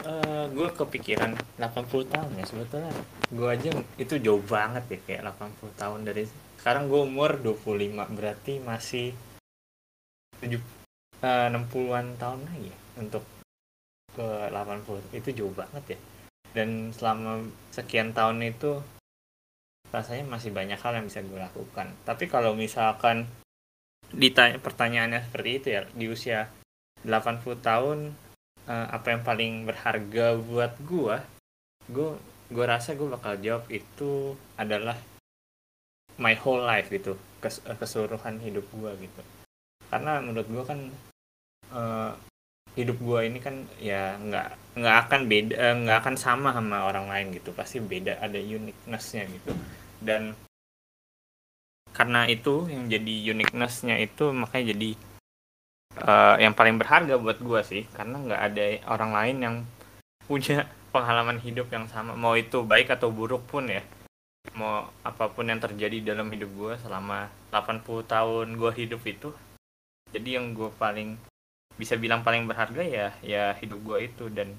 eh, 0.00 0.44
gue 0.48 0.68
kepikiran 0.72 1.36
80 1.60 2.08
tahun 2.08 2.40
ya 2.40 2.44
sebetulnya. 2.48 2.88
Gue 3.28 3.52
aja 3.52 3.68
itu 4.00 4.16
jauh 4.16 4.40
banget 4.40 4.80
ya 4.88 4.98
kayak 5.04 5.36
80 5.36 5.76
tahun 5.76 6.00
dari 6.08 6.24
sekarang 6.56 6.88
gue 6.88 7.04
umur 7.04 7.36
25 7.44 8.16
berarti 8.16 8.64
masih 8.64 9.12
7 10.40 10.56
eh, 10.56 11.48
60-an 11.52 12.16
tahun 12.16 12.40
lagi 12.48 12.72
ya 12.72 12.78
untuk 12.96 13.28
ke 14.16 14.48
80 14.48 15.12
itu 15.12 15.28
jauh 15.36 15.52
banget 15.52 15.84
ya. 15.92 15.98
Dan 16.56 16.96
selama 16.96 17.44
sekian 17.76 18.16
tahun 18.16 18.40
itu 18.40 18.80
rasanya 19.92 20.24
masih 20.32 20.48
banyak 20.48 20.80
hal 20.80 20.96
yang 20.96 21.12
bisa 21.12 21.20
gue 21.20 21.36
lakukan. 21.36 21.92
Tapi 22.08 22.24
kalau 22.24 22.56
misalkan 22.56 23.28
ditanya 24.16 24.56
pertanyaannya 24.56 25.28
seperti 25.28 25.50
itu 25.60 25.68
ya 25.76 25.84
di 25.92 26.08
usia 26.08 26.48
80 27.02 27.58
tahun 27.62 27.98
eh, 28.70 28.86
apa 28.90 29.06
yang 29.14 29.22
paling 29.26 29.52
berharga 29.66 30.38
buat 30.38 30.72
gua 30.86 31.16
gua 31.90 32.14
gua 32.52 32.64
rasa 32.78 32.94
gua 32.94 33.18
bakal 33.18 33.34
jawab 33.42 33.66
itu 33.70 34.38
adalah 34.54 34.94
my 36.20 36.34
whole 36.38 36.62
life 36.62 36.88
gitu 36.92 37.18
kes- 37.42 37.64
eh, 37.66 37.76
keseluruhan 37.78 38.38
hidup 38.38 38.66
gua 38.70 38.94
gitu. 38.98 39.22
Karena 39.90 40.22
menurut 40.22 40.46
gua 40.46 40.64
kan 40.64 40.78
eh, 41.72 42.12
hidup 42.78 42.96
gua 43.04 43.26
ini 43.26 43.36
kan 43.42 43.68
ya 43.76 44.16
nggak 44.16 44.78
nggak 44.80 44.96
akan 45.08 45.20
beda 45.28 45.56
nggak 45.84 45.98
akan 46.00 46.16
sama 46.16 46.56
sama 46.56 46.88
orang 46.88 47.10
lain 47.10 47.36
gitu 47.36 47.52
pasti 47.52 47.82
beda 47.82 48.16
ada 48.22 48.38
uniquenessnya 48.38 49.26
gitu. 49.28 49.52
Dan 50.00 50.32
karena 51.92 52.24
itu 52.24 52.72
yang 52.72 52.88
jadi 52.88 53.36
uniquenessnya 53.36 54.00
itu 54.00 54.32
makanya 54.32 54.72
jadi 54.72 54.96
eh, 56.00 56.36
yang 56.44 56.54
paling 56.56 56.80
berharga 56.80 57.20
buat 57.20 57.38
gua 57.42 57.60
sih 57.60 57.84
karena 57.92 58.16
nggak 58.20 58.42
ada 58.52 58.64
orang 58.88 59.12
lain 59.12 59.36
yang 59.42 59.56
punya 60.24 60.64
pengalaman 60.92 61.40
hidup 61.40 61.68
yang 61.72 61.88
sama. 61.88 62.12
Mau 62.16 62.36
itu 62.36 62.64
baik 62.64 62.92
atau 62.94 63.12
buruk 63.12 63.44
pun 63.48 63.68
ya. 63.68 63.82
Mau 64.56 64.88
apa 65.04 65.30
pun 65.32 65.48
yang 65.48 65.60
terjadi 65.60 66.12
dalam 66.14 66.28
hidup 66.32 66.50
gua 66.56 66.72
selama 66.80 67.28
80 67.52 68.04
tahun 68.04 68.46
gua 68.56 68.72
hidup 68.74 69.02
itu 69.06 69.30
jadi 70.12 70.36
yang 70.40 70.52
gua 70.52 70.68
paling 70.76 71.16
bisa 71.80 71.96
bilang 71.96 72.20
paling 72.20 72.44
berharga 72.44 72.84
ya 72.84 73.08
ya 73.24 73.56
hidup 73.56 73.80
gua 73.80 73.98
itu. 74.00 74.28
Dan 74.28 74.52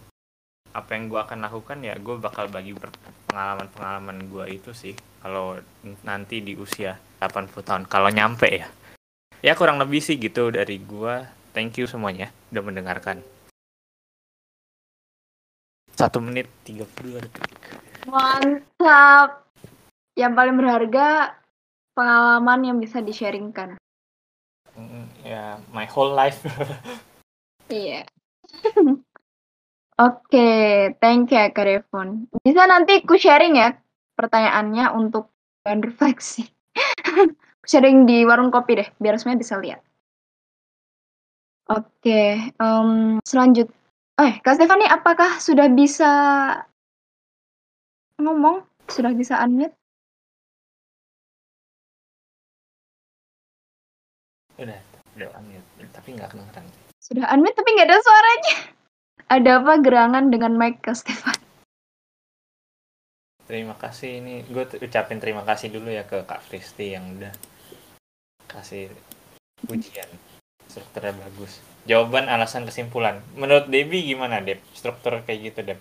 apa 0.74 0.98
yang 0.98 1.06
gua 1.10 1.30
akan 1.30 1.46
lakukan 1.46 1.78
ya 1.86 1.94
gua 2.02 2.18
bakal 2.18 2.50
bagi 2.50 2.74
ber- 2.74 2.94
pengalaman-pengalaman 3.30 4.30
gua 4.30 4.46
itu 4.50 4.74
sih 4.74 4.98
kalau 5.22 5.56
nanti 6.04 6.42
di 6.42 6.58
usia 6.58 6.98
80 7.22 7.64
tahun 7.64 7.84
kalau 7.86 8.10
nyampe 8.10 8.50
ya 8.50 8.68
ya 9.44 9.54
kurang 9.60 9.78
lebih 9.78 10.00
sih 10.00 10.16
gitu 10.16 10.50
dari 10.50 10.80
gua 10.80 11.28
thank 11.52 11.76
you 11.76 11.84
semuanya 11.84 12.32
udah 12.56 12.64
mendengarkan 12.64 13.20
satu 15.94 16.18
menit 16.24 16.50
32 16.66 17.22
detik 17.22 17.64
Mantap. 18.08 19.48
Yang 20.14 20.34
paling 20.36 20.56
berharga 20.60 21.08
pengalaman 21.96 22.60
yang 22.68 22.78
bisa 22.84 23.00
di-sharingkan. 23.00 23.80
Mm, 24.74 25.06
ya 25.24 25.62
my 25.72 25.86
whole 25.86 26.12
life 26.12 26.44
Iya. 27.72 28.04
Oke, 30.02 30.50
thank 30.98 31.30
you 31.30 31.38
ya 31.38 31.54
Kak 31.54 31.66
Devon. 31.70 32.26
Bisa 32.42 32.66
nanti 32.66 33.06
ku 33.06 33.14
sharing 33.16 33.56
ya 33.62 33.78
pertanyaannya 34.18 34.90
untuk 34.94 35.30
bahan 35.62 35.86
refleksi. 35.86 36.50
sharing 37.64 38.04
di 38.04 38.28
warung 38.28 38.52
kopi 38.52 38.80
deh, 38.80 38.88
biar 39.00 39.16
semuanya 39.20 39.42
bisa 39.42 39.56
lihat. 39.60 39.82
Oke, 41.72 42.52
em, 42.52 42.90
selanjut. 43.24 43.72
Eh, 44.20 44.34
Kak 44.44 44.60
Stefani, 44.60 44.86
apakah 44.86 45.40
sudah 45.40 45.72
bisa 45.72 46.12
ngomong? 48.20 48.62
Sudah 48.92 49.16
bisa 49.16 49.40
unmute? 49.42 49.74
udah 54.54 54.78
udah 55.18 55.30
unmute 55.42 55.66
tapi 55.90 56.14
nggak 56.14 56.30
kedengeran 56.30 56.66
Sudah 57.02 57.26
unmute 57.34 57.58
tapi 57.58 57.70
nggak 57.74 57.90
ada 57.90 57.98
suaranya. 58.06 58.58
Ada 59.34 59.52
apa 59.66 59.74
gerangan 59.82 60.30
dengan 60.30 60.54
mic 60.60 60.84
Kak 60.86 60.94
Stefani? 60.94 61.44
terima 63.44 63.76
kasih 63.76 64.24
ini 64.24 64.36
gue 64.48 64.64
ucapin 64.80 65.20
terima 65.20 65.44
kasih 65.44 65.68
dulu 65.68 65.92
ya 65.92 66.08
ke 66.08 66.24
Kak 66.24 66.48
Kristi 66.48 66.96
yang 66.96 67.20
udah 67.20 67.34
kasih 68.54 68.94
pujian 69.66 70.08
strukturnya 70.70 71.18
bagus 71.18 71.60
jawaban 71.90 72.30
alasan 72.30 72.64
kesimpulan 72.70 73.20
menurut 73.36 73.68
Debbie 73.68 74.06
gimana 74.06 74.40
Deb 74.40 74.62
struktur 74.78 75.20
kayak 75.26 75.52
gitu 75.52 75.62
Deb 75.66 75.80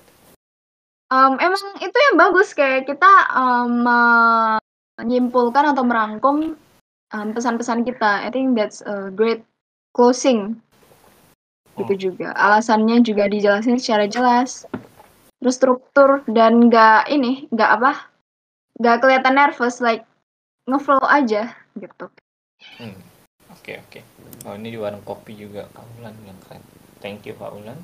Em, 1.12 1.36
emang 1.36 1.76
itu 1.76 1.92
yang 1.92 2.16
bagus 2.16 2.56
kayak 2.56 2.88
kita 2.88 3.12
em, 3.36 3.84
menyimpulkan 4.96 5.76
atau 5.76 5.84
merangkum 5.84 6.56
em, 7.12 7.28
pesan-pesan 7.36 7.84
kita. 7.84 8.24
I 8.24 8.32
think 8.32 8.56
that's 8.56 8.80
a 8.80 9.12
great 9.12 9.44
closing 9.92 10.56
gitu 11.76 12.08
juga. 12.08 12.32
Alasannya 12.32 13.04
juga 13.04 13.28
dijelasin 13.28 13.76
secara 13.76 14.08
jelas. 14.08 14.64
Terus 15.44 15.60
struktur 15.60 16.24
dan 16.32 16.72
nggak 16.72 17.12
ini, 17.12 17.44
nggak 17.52 17.70
apa, 17.76 18.08
nggak 18.80 18.96
kelihatan 19.04 19.36
nervous, 19.36 19.84
like 19.84 20.08
ngeflow 20.64 21.04
aja 21.12 21.52
gitu. 21.76 22.08
Hmm. 22.78 22.96
Oke 23.52 23.78
oke. 23.78 24.00
Oh 24.48 24.54
ini 24.56 24.72
di 24.72 24.78
warung 24.80 25.04
kopi 25.04 25.36
juga 25.36 25.68
Kak 25.70 25.84
Ulan 26.00 26.14
yang 26.24 26.38
keren. 26.40 26.62
Thank 27.02 27.28
you 27.28 27.34
Kak 27.36 27.52
Ulan. 27.52 27.78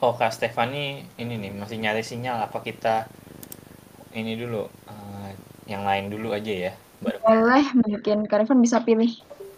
Oh 0.00 0.14
Kak 0.14 0.30
Stefani 0.32 1.02
ini 1.18 1.34
nih 1.40 1.50
masih 1.54 1.80
nyari 1.80 2.04
sinyal 2.04 2.44
apa 2.46 2.60
kita 2.62 3.08
ini 4.14 4.38
dulu 4.38 4.62
eh, 4.86 5.30
yang 5.66 5.82
lain 5.82 6.12
dulu 6.12 6.30
aja 6.30 6.52
ya. 6.70 6.72
Baru 7.02 7.18
Boleh 7.20 7.66
mungkin 7.74 8.18
Kak 8.28 8.44
Rifan 8.44 8.60
bisa 8.62 8.80
pilih. 8.84 9.12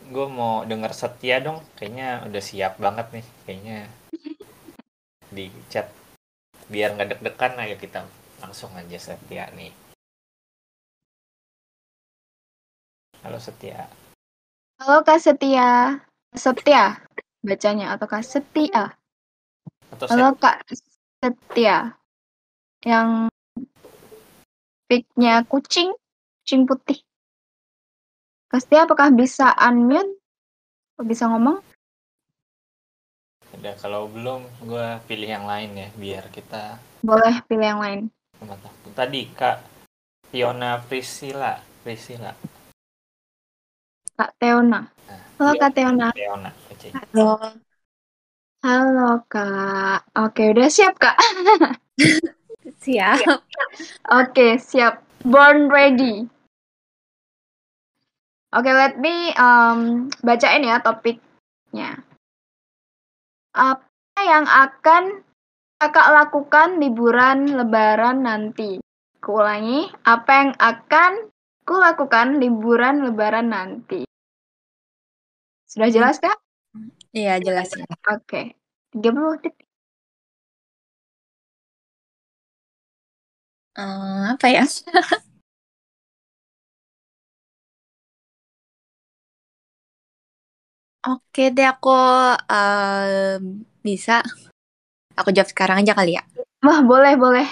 gue 0.06 0.26
mau 0.30 0.62
denger 0.62 0.94
setia 0.94 1.42
dong. 1.42 1.59
Kayaknya 1.74 2.22
udah 2.30 2.42
siap 2.42 2.78
banget 2.78 3.06
nih. 3.11 3.26
Kayaknya 3.42 3.78
di 5.35 5.50
chat 5.66 5.90
biar 6.70 6.94
nggak 6.94 7.18
deg-degan 7.18 7.59
ayo 7.59 7.74
kita 7.74 8.06
langsung 8.38 8.70
aja 8.78 8.94
setia 8.98 9.50
nih. 9.59 9.74
Halo 13.26 13.42
setia. 13.42 13.90
Halo 14.77 15.01
Kak 15.09 15.17
Setia. 15.25 16.05
Setia 16.37 17.01
bacanya 17.41 17.97
atau 17.97 18.05
Kak 18.05 18.21
Setia? 18.21 18.93
Atau 19.89 20.05
Halo 20.05 20.37
Kak 20.37 20.69
Setia. 21.17 21.97
Yang 22.85 23.33
picknya 24.85 25.49
kucing, 25.49 25.97
kucing 26.45 26.69
putih. 26.69 27.01
Kak 28.53 28.61
Setia 28.61 28.85
apakah 28.85 29.09
bisa 29.17 29.57
unmute? 29.57 30.21
Bisa 31.09 31.33
ngomong? 31.33 31.65
Udah 33.57 33.75
kalau 33.81 34.12
belum 34.12 34.45
gue 34.61 34.89
pilih 35.09 35.41
yang 35.41 35.49
lain 35.49 35.73
ya 35.73 35.89
biar 35.97 36.29
kita 36.29 36.77
Boleh 37.01 37.41
pilih 37.49 37.65
yang 37.65 37.81
lain. 37.81 38.01
Tadi 38.93 39.25
Kak 39.33 39.57
Fiona 40.29 40.85
Priscilla, 40.85 41.65
Priscilla. 41.81 42.56
Kak 44.16 44.33
Teona. 44.40 44.81
Nah, 44.88 45.20
Halo 45.37 45.52
dia- 45.52 45.61
Kak 45.61 45.72
Teona. 45.76 46.09
Oke. 46.72 46.88
Halo. 46.96 47.31
Halo 48.64 49.11
Kak. 49.29 50.00
Oke, 50.16 50.42
udah 50.57 50.68
siap 50.72 50.96
Kak? 50.96 51.16
Siap. 52.87 53.18
Oke, 54.11 54.59
siap. 54.59 55.02
Born 55.22 55.70
ready. 55.70 56.26
Oke, 58.55 58.70
let 58.70 58.98
me 58.98 59.31
um, 59.38 60.07
bacain 60.22 60.62
ya 60.66 60.79
topiknya. 60.83 61.98
Apa 63.55 64.20
yang 64.22 64.46
akan 64.46 65.22
kakak 65.79 66.09
lakukan 66.11 66.79
liburan 66.79 67.59
lebaran 67.59 68.22
nanti? 68.26 68.79
Kuulangi, 69.22 69.90
apa 70.07 70.31
yang 70.31 70.50
akan 70.59 71.12
kulakukan 71.66 72.38
liburan 72.38 73.02
lebaran 73.05 73.50
nanti? 73.50 74.07
Sudah 75.66 75.90
jelas, 75.90 76.16
Kak? 76.22 76.38
Iya, 77.11 77.42
jelas 77.42 77.68
ya. 77.74 77.85
Oke. 78.14 78.55
30 78.94 79.37
detik. 79.42 79.66
Eh, 83.76 84.22
apa 84.33 84.46
ya? 84.48 84.64
Oke 91.07 91.42
deh 91.55 91.66
aku 91.72 91.90
eh, 92.50 93.38
bisa. 93.87 94.12
Aku 95.16 95.33
jawab 95.33 95.48
sekarang 95.48 95.81
aja 95.81 95.92
kali 95.96 96.18
ya. 96.18 96.22
Wah, 96.66 96.81
boleh, 96.85 97.14
boleh. 97.16 97.48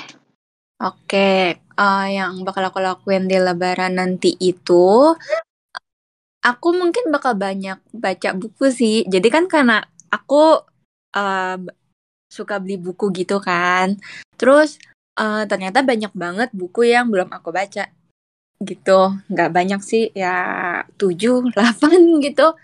Oke, 0.83 1.57
eh, 1.79 2.07
yang 2.19 2.43
bakal 2.47 2.63
aku 2.71 2.79
lakuin 2.83 3.25
di 3.31 3.37
Lebaran 3.39 3.99
nanti 4.01 4.31
itu, 4.39 5.15
aku 6.45 6.69
mungkin 6.77 7.09
bakal 7.15 7.33
banyak 7.35 7.79
baca 7.91 8.31
buku 8.37 8.65
sih. 8.71 8.97
Jadi 9.09 9.29
kan 9.35 9.45
karena 9.49 9.81
aku 10.13 10.63
eh, 11.17 11.57
suka 12.29 12.55
beli 12.63 12.77
buku 12.81 13.05
gitu 13.15 13.41
kan. 13.43 13.97
Terus 14.41 14.77
eh, 15.21 15.43
ternyata 15.51 15.81
banyak 15.87 16.13
banget 16.15 16.49
buku 16.53 16.81
yang 16.95 17.09
belum 17.13 17.31
aku 17.33 17.49
baca 17.55 17.85
gitu. 18.63 19.01
Nggak 19.33 19.51
banyak 19.57 19.81
sih, 19.85 20.05
ya 20.15 20.35
7, 21.01 21.51
8 21.55 22.01
gitu. 22.27 22.55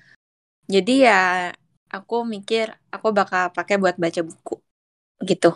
Jadi 0.70 1.06
ya 1.08 1.50
aku 1.90 2.22
mikir 2.22 2.70
aku 2.94 3.10
bakal 3.10 3.50
pakai 3.56 3.76
buat 3.82 3.96
baca 3.98 4.20
buku 4.22 4.54
gitu. 5.26 5.52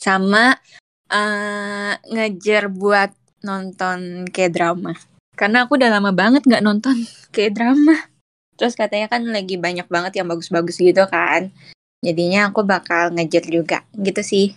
Sama 0.00 0.56
eh 1.10 1.92
ngejar 2.06 2.70
buat 2.70 3.10
nonton 3.42 4.30
K-drama. 4.30 4.94
Karena 5.34 5.66
aku 5.66 5.74
udah 5.76 5.90
lama 5.90 6.14
banget 6.14 6.46
nggak 6.46 6.64
nonton 6.64 6.96
K-drama. 7.34 8.08
Terus 8.54 8.76
katanya 8.76 9.08
kan 9.08 9.24
lagi 9.24 9.56
banyak 9.56 9.88
banget 9.88 10.20
yang 10.20 10.28
bagus-bagus 10.28 10.78
gitu 10.78 11.04
kan. 11.08 11.50
Jadinya 12.00 12.48
aku 12.48 12.64
bakal 12.64 13.12
ngejar 13.12 13.44
juga 13.48 13.84
gitu 13.96 14.22
sih. 14.24 14.56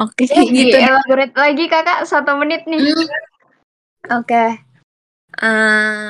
Oke, 0.00 0.24
gitu. 0.56 0.76
Elaborate 0.80 1.36
lagi 1.36 1.64
kakak, 1.68 2.08
satu 2.08 2.36
menit 2.40 2.64
nih. 2.64 2.80
Oke. 4.08 4.64
Eh, 5.40 6.08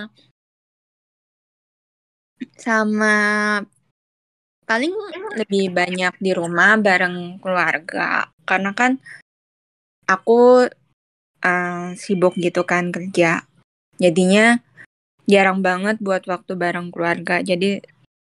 sama 2.57 3.17
paling 4.71 4.95
lebih 5.35 5.75
banyak 5.75 6.15
di 6.23 6.31
rumah 6.31 6.79
bareng 6.79 7.43
keluarga. 7.43 8.31
Karena 8.47 8.71
kan 8.71 9.03
aku 10.07 10.71
eh, 11.43 11.89
sibuk 11.99 12.39
gitu 12.39 12.63
kan 12.63 12.95
kerja. 12.95 13.43
Jadinya 13.99 14.63
jarang 15.27 15.59
banget 15.59 15.99
buat 15.99 16.23
waktu 16.31 16.55
bareng 16.55 16.95
keluarga. 16.95 17.43
Jadi 17.43 17.83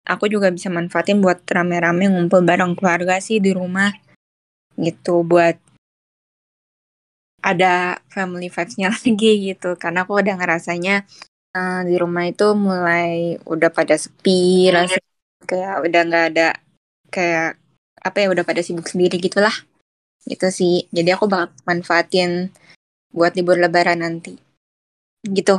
aku 0.08 0.32
juga 0.32 0.48
bisa 0.48 0.72
manfaatin 0.72 1.20
buat 1.20 1.44
rame-rame 1.44 2.08
ngumpul 2.08 2.40
bareng 2.40 2.72
keluarga 2.72 3.20
sih 3.20 3.36
di 3.36 3.52
rumah. 3.52 3.92
Gitu 4.80 5.20
buat 5.20 5.60
ada 7.44 8.00
family 8.08 8.48
vibes-nya 8.48 8.88
lagi 8.96 9.32
gitu. 9.52 9.76
Karena 9.76 10.08
aku 10.08 10.24
udah 10.24 10.40
ngerasanya 10.40 11.04
eh, 11.52 11.80
di 11.84 12.00
rumah 12.00 12.24
itu 12.24 12.56
mulai 12.56 13.36
udah 13.44 13.68
pada 13.68 14.00
sepi, 14.00 14.72
rasanya 14.72 15.09
kayak 15.48 15.84
udah 15.84 16.00
nggak 16.08 16.26
ada 16.34 16.48
kayak 17.08 17.56
apa 18.00 18.16
ya 18.16 18.28
udah 18.32 18.44
pada 18.44 18.64
sibuk 18.64 18.88
sendiri 18.88 19.20
gitulah. 19.20 19.54
Gitu 20.24 20.48
sih. 20.52 20.84
Jadi 20.92 21.10
aku 21.12 21.28
bakal 21.28 21.52
manfaatin 21.64 22.52
buat 23.12 23.34
libur 23.36 23.56
lebaran 23.56 24.04
nanti. 24.04 24.36
Gitu. 25.24 25.56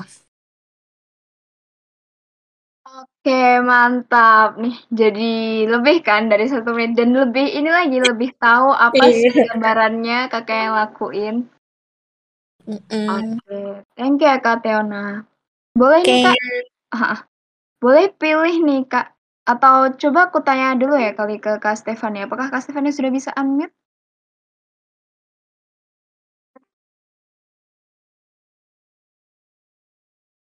Oke, 2.91 3.62
mantap 3.62 4.58
nih. 4.58 4.76
Jadi 4.89 5.63
lebih 5.70 6.02
kan 6.02 6.26
dari 6.28 6.50
satu 6.50 6.74
menit 6.74 6.98
dan 6.98 7.13
lebih 7.13 7.48
ini 7.54 7.70
lagi 7.70 8.02
lebih 8.02 8.34
tahu 8.41 8.74
apa 8.74 9.06
sih 9.13 9.30
lebarannya 9.54 10.28
kakak 10.28 10.58
yang 10.58 10.74
lakuin. 10.74 11.36
Mm-mm. 12.65 13.08
Oke, 13.10 13.58
thank 13.98 14.22
you 14.22 14.30
ya 14.30 14.38
Kak 14.38 14.62
Teona. 14.65 15.26
Boleh 15.78 16.02
nih 16.04 16.20
Oke. 16.22 16.36
Kak, 16.91 17.30
boleh 17.82 18.06
pilih 18.17 18.56
nih 18.65 18.82
Kak. 18.89 19.13
Atau 19.45 19.75
coba 20.01 20.30
aku 20.30 20.39
tanya 20.45 20.77
dulu 20.77 20.95
ya 21.01 21.12
kali 21.17 21.41
ke 21.41 21.58
Kak 21.58 21.75
Stefani. 21.77 22.25
Apakah 22.25 22.47
Kak 22.54 22.62
Stefani 22.62 22.93
sudah 22.93 23.10
bisa 23.13 23.34
unmute? 23.34 23.73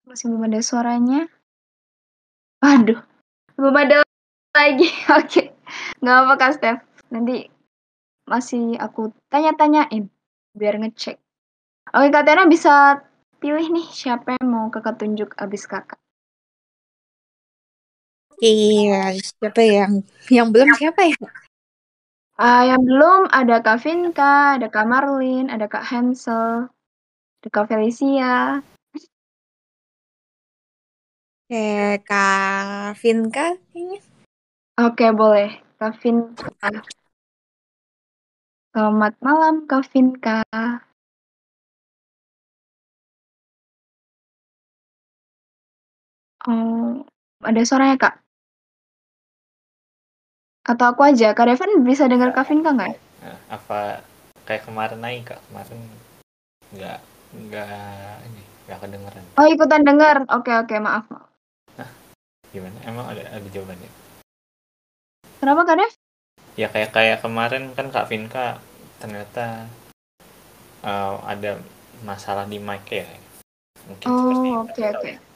Masih 0.07 0.31
belum 0.31 0.49
ada 0.49 0.61
suaranya. 0.62 1.29
Waduh, 2.62 3.01
belum 3.59 3.77
ada 3.77 4.01
lagi. 4.57 4.89
Oke, 5.18 5.53
nggak 6.01 6.16
apa 6.25 6.35
Kak 6.41 6.53
Stef. 6.57 6.79
Nanti 7.12 7.47
masih 8.27 8.81
aku 8.81 9.12
tanya-tanyain 9.29 10.09
biar 10.57 10.81
ngecek. 10.81 11.21
Oke, 11.93 12.09
Kak 12.14 12.25
Teona 12.27 12.49
bisa 12.49 13.05
pilih 13.39 13.66
nih 13.71 13.87
siapa 13.93 14.41
yang 14.41 14.49
mau 14.49 14.66
kakak 14.73 14.97
tunjuk 14.99 15.37
abis 15.37 15.68
kakak. 15.68 16.01
Iya, 18.37 19.16
siapa 19.16 19.62
yang 19.64 20.05
yang 20.28 20.53
belum 20.53 20.76
siapa 20.76 21.09
ya? 21.09 21.16
Ah, 22.37 22.68
yang 22.68 22.84
belum 22.84 23.32
ada 23.32 23.64
Kak 23.64 23.80
Vinka, 23.80 24.61
ada 24.61 24.68
Kak 24.68 24.84
Marlin, 24.84 25.49
ada 25.49 25.64
Kak 25.64 25.89
Hansel, 25.89 26.68
ada 27.41 27.49
Kak 27.49 27.72
Felicia. 27.72 28.61
Kayak 31.49 32.05
Kak 32.05 33.01
Vinka 33.01 33.57
kayaknya. 33.72 34.01
Oke, 34.76 35.07
boleh. 35.16 35.57
Kak 35.80 35.97
Vinka. 36.05 36.68
Selamat 38.76 39.16
malam, 39.24 39.64
Kak 39.64 39.89
Vinka. 39.89 40.45
Oh, 46.45 47.01
ada 47.41 47.61
suaranya, 47.64 47.97
Kak? 47.97 48.26
Atau 50.67 50.87
aku 50.91 51.07
aja? 51.07 51.31
Kak 51.31 51.47
Devin 51.47 51.87
bisa 51.87 52.11
dengar 52.11 52.35
Kak 52.35 52.51
Vinka 52.51 52.75
nggak 52.75 52.91
ya? 52.91 52.99
Nah, 53.23 53.39
apa 53.55 54.03
kayak 54.47 54.67
kemarin 54.67 54.99
naik 55.03 55.27
kak 55.27 55.39
kemarin 55.51 55.79
nggak 56.75 56.99
nggak 57.35 58.14
ini 58.31 58.43
nggak 58.67 58.79
kedengeran 58.83 59.25
Oh 59.39 59.47
ikutan 59.47 59.83
dengar. 59.83 60.17
Oke 60.31 60.51
oke 60.55 60.75
maaf. 60.83 61.07
gimana 62.55 62.79
emang 62.89 63.05
ada 63.12 63.21
ada 63.37 63.49
jawabannya 63.53 63.91
Kenapa 65.43 65.61
Kak 65.69 65.77
Dev? 65.77 65.93
ya 66.57 66.73
kayak 66.73 66.91
kayak 66.97 67.19
kemarin 67.21 67.77
kan 67.77 67.93
kak 67.93 68.09
Vinka 68.09 68.57
ternyata 68.97 69.69
eh, 70.81 71.14
ada 71.21 71.61
masalah 72.01 72.49
di 72.49 72.57
mic 72.57 72.89
ya 72.89 73.05
mungkin 73.85 74.09
Oh 74.09 74.64
oke 74.64 74.83
oke. 74.97 75.36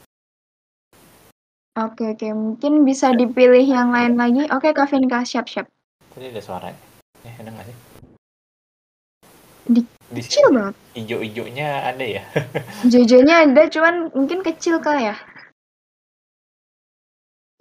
Oke 1.71 2.03
oke 2.11 2.27
mungkin 2.35 2.83
bisa 2.83 3.15
dipilih 3.15 3.63
yang 3.63 3.95
lain 3.95 4.19
lagi. 4.19 4.43
Oke 4.51 4.75
Kak 4.75 4.91
Vinka 4.91 5.23
siap 5.23 5.47
siap. 5.47 5.71
tadi 6.11 6.27
ada 6.27 6.43
suara 6.43 6.67
eh 7.23 7.33
ada 7.39 7.47
nggak 7.47 7.67
sih 7.71 7.77
Di- 9.71 9.87
di 10.11 10.19
Kecil 10.19 10.51
banget. 10.51 10.75
hijau-hijaunya 10.99 11.87
ada 11.87 12.03
ya 12.03 12.23
Jojonya 12.91 13.47
ada 13.47 13.63
cuman 13.71 14.11
mungkin 14.11 14.43
kecil 14.43 14.83
kali 14.83 15.07
ya. 15.07 15.15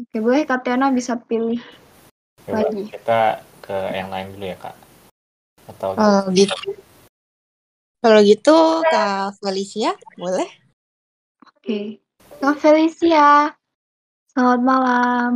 Oke 0.02 0.18
boleh 0.18 0.42
Kak 0.42 0.66
Tiana 0.66 0.90
bisa 0.90 1.14
pilih. 1.14 1.62
Coba 2.42 2.66
Lagi. 2.66 2.90
kita 2.90 3.20
ke 3.62 3.76
yang 3.94 4.10
lain 4.10 4.34
dulu 4.34 4.50
ya 4.50 4.56
kak 4.58 4.74
atau 5.70 5.94
Oh 5.94 6.24
gitu. 6.34 6.56
Kalau 8.02 8.20
gitu 8.26 8.56
Kak 8.90 9.38
Felicia 9.38 9.94
boleh? 10.18 10.48
Oke. 11.46 12.02
Kak 12.42 12.56
Felicia. 12.58 13.54
Selamat 14.40 14.64
malam. 14.64 15.32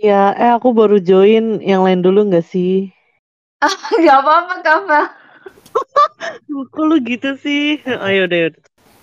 Ya, 0.00 0.32
eh 0.32 0.48
aku 0.56 0.72
baru 0.72 0.96
join 0.96 1.60
yang 1.60 1.84
lain 1.84 2.00
dulu 2.00 2.24
nggak 2.24 2.40
sih? 2.40 2.88
Gak 4.00 4.16
apa-apa 4.24 4.64
Kak 4.64 4.78
Fel. 4.88 5.06
Kok 6.72 6.84
lu 6.88 7.04
gitu 7.04 7.36
sih? 7.36 7.84
Ayo 7.84 8.24
deh. 8.32 8.56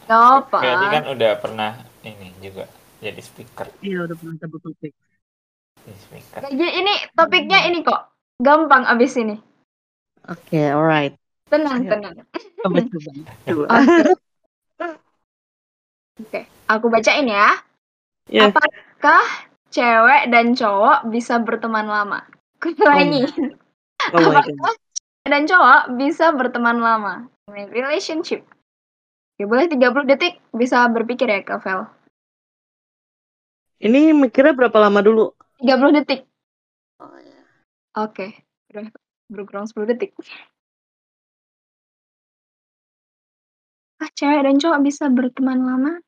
Gak 0.10 0.22
apa. 0.42 0.58
Ferdi 0.58 0.86
kan 0.90 1.04
udah 1.14 1.32
pernah 1.38 1.78
ini 2.02 2.34
juga 2.42 2.66
jadi 2.98 3.22
speaker 3.22 3.70
Iya 3.86 4.10
udah 4.10 4.18
pernah 4.18 4.36
cabut 4.42 4.58
topik. 4.66 4.94
jadi 5.86 6.00
speaker 6.02 6.40
Jadi 6.50 6.68
ini 6.82 6.94
topiknya 7.14 7.60
ini 7.70 7.86
kok. 7.86 8.10
Gampang 8.42 8.90
abis 8.90 9.22
ini. 9.22 9.38
Oke, 10.26 10.66
alright. 10.66 11.14
Tenang, 11.46 11.86
Ayo. 11.86 11.94
tenang. 11.94 12.16
Coba 12.66 12.82
coba. 12.90 13.12
coba. 13.46 13.66
Oke. 13.86 14.02
Oke, 16.26 16.42
aku 16.66 16.90
bacain 16.90 17.30
ya. 17.30 17.54
Ya. 18.34 18.50
Apakah 18.98 19.30
cewek 19.70 20.34
dan 20.34 20.58
cowok 20.58 21.14
bisa 21.14 21.38
berteman 21.38 21.86
lama? 21.86 22.26
Aku 22.58 22.74
ulangi. 22.82 23.30
Oh 24.10 24.18
god. 24.18 24.42
Apakah 24.42 24.44
cewek 24.50 24.78
dan 25.30 25.44
cowok 25.46 25.82
bisa 26.02 26.26
berteman 26.34 26.82
lama? 26.82 27.30
Relationship. 27.54 28.42
Oke, 29.38 29.46
boleh 29.46 29.70
30 29.70 30.02
detik 30.10 30.42
bisa 30.50 30.82
berpikir 30.90 31.30
ya, 31.30 31.46
Kak 31.46 31.62
Vel. 31.62 31.86
Ini 33.86 34.18
mikirnya 34.18 34.58
berapa 34.58 34.82
lama 34.82 35.06
dulu? 35.06 35.30
30 35.62 36.02
detik. 36.02 36.26
Oh 36.98 37.14
ya. 37.22 37.42
Oke, 38.02 38.34
udah 38.74 38.90
berkurang 39.30 39.70
10 39.70 39.94
detik. 39.94 40.18
Ah, 44.02 44.10
cewek 44.18 44.42
dan 44.42 44.58
cowok 44.58 44.82
bisa 44.82 45.06
berteman 45.14 45.62
lama? 45.62 46.02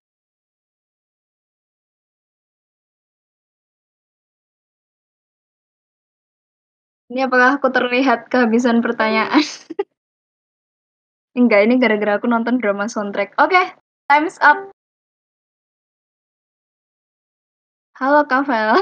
Ini 7.10 7.26
apakah 7.26 7.58
aku 7.58 7.74
terlihat 7.74 8.30
kehabisan 8.30 8.86
pertanyaan? 8.86 9.42
Enggak, 11.40 11.66
ini 11.66 11.82
gara-gara 11.82 12.22
aku 12.22 12.30
nonton 12.30 12.62
drama 12.62 12.86
soundtrack. 12.86 13.34
Oke, 13.42 13.58
time's 14.06 14.38
up. 14.46 14.70
Halo 17.98 18.30
Kak 18.30 18.46
Vel. 18.46 18.78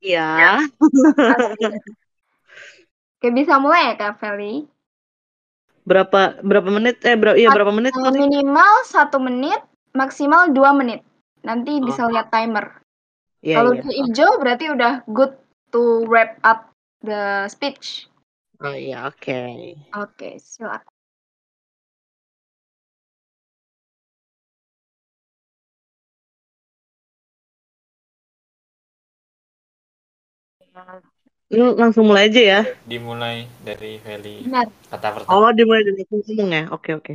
Iya. 0.00 0.64
Oke, 3.20 3.28
bisa 3.28 3.60
mulai 3.60 3.92
ya 3.92 3.94
Kak 4.00 4.16
Feli? 4.16 4.64
berapa 5.80 6.38
berapa 6.44 6.68
menit? 6.70 7.02
Eh 7.04 7.16
berapa 7.18 7.36
iya 7.36 7.52
berapa 7.52 7.72
menit? 7.72 7.92
Minimal 7.92 8.72
satu 8.88 9.20
menit, 9.20 9.60
maksimal 9.92 10.48
dua 10.48 10.72
menit. 10.72 11.04
Nanti 11.44 11.76
bisa 11.82 12.08
lihat 12.08 12.32
timer. 12.32 12.80
Iya 13.44 13.60
Kalau 13.60 13.70
iya. 13.76 13.80
udah 13.84 13.92
hijau 13.92 14.30
berarti 14.38 14.64
udah 14.72 14.92
good 15.10 15.34
to 15.72 16.04
wrap 16.06 16.38
up 16.46 16.69
the 17.04 17.48
speech. 17.48 18.06
Oh 18.60 18.76
iya, 18.76 19.08
oke. 19.08 19.40
Oke, 19.96 20.36
silakan. 20.40 20.84
Ini 31.50 31.74
langsung 31.74 32.06
mulai 32.06 32.30
aja 32.30 32.40
ya. 32.40 32.60
dimulai 32.86 33.42
dari 33.66 33.98
Feli 33.98 34.46
Benar. 34.46 34.70
kata 34.86 35.08
pertama 35.18 35.34
Oh, 35.34 35.50
dimulai 35.50 35.82
dari 35.82 36.06
aku 36.06 36.22
ngomong 36.22 36.50
ya. 36.54 36.64
Oke, 36.70 36.90
oke. 36.94 37.14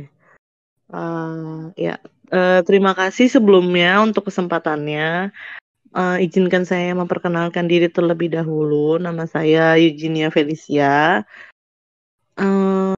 Eh, 0.92 1.62
ya, 1.80 1.96
Eh, 2.26 2.60
terima 2.66 2.90
kasih 2.90 3.30
sebelumnya 3.30 4.02
untuk 4.02 4.26
kesempatannya. 4.26 5.30
Eh, 5.94 6.16
izinkan 6.26 6.66
saya 6.66 6.90
memperkenalkan 6.98 7.70
diri 7.70 7.86
terlebih 7.86 8.32
dahulu. 8.32 8.98
Nama 8.98 9.24
saya 9.30 9.78
Eugenia 9.78 10.28
Felicia. 10.34 11.22
Eh, 12.36 12.94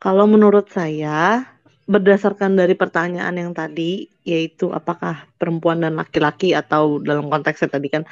kalau 0.00 0.24
menurut 0.30 0.70
saya, 0.72 1.44
berdasarkan 1.90 2.54
dari 2.54 2.78
pertanyaan 2.78 3.34
yang 3.34 3.52
tadi, 3.52 4.06
yaitu 4.22 4.70
apakah 4.70 5.26
perempuan 5.36 5.82
dan 5.82 5.98
laki-laki 5.98 6.54
atau 6.54 7.02
dalam 7.02 7.26
konteksnya 7.26 7.66
tadi 7.66 7.88
kan 7.90 8.02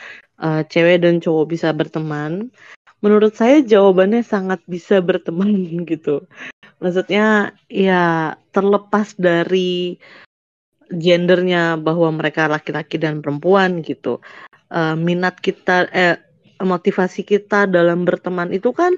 eh, 0.43 0.63
cewek 0.67 1.07
dan 1.07 1.23
cowok 1.23 1.47
bisa 1.47 1.71
berteman, 1.71 2.51
menurut 2.99 3.33
saya 3.39 3.63
jawabannya 3.63 4.27
sangat 4.27 4.61
bisa 4.67 4.99
berteman 4.99 5.55
gitu. 5.91 6.27
Maksudnya 6.83 7.55
ya 7.71 8.35
terlepas 8.51 9.15
dari 9.19 9.99
gendernya 10.93 11.77
bahwa 11.77 12.09
mereka 12.13 12.49
laki-laki 12.49 12.97
dan 13.01 13.21
perempuan 13.21 13.81
gitu. 13.85 14.21
Eh, 14.69 14.97
minat 14.97 15.41
kita 15.41 15.89
eh 15.93 16.21
motivasi 16.59 17.23
kita 17.23 17.71
dalam 17.71 18.03
berteman 18.03 18.51
itu 18.51 18.75
kan 18.75 18.93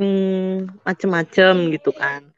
hmm, 0.00 0.82
macem-macem 0.82 1.70
gitu 1.74 1.94
kan. 1.94 2.34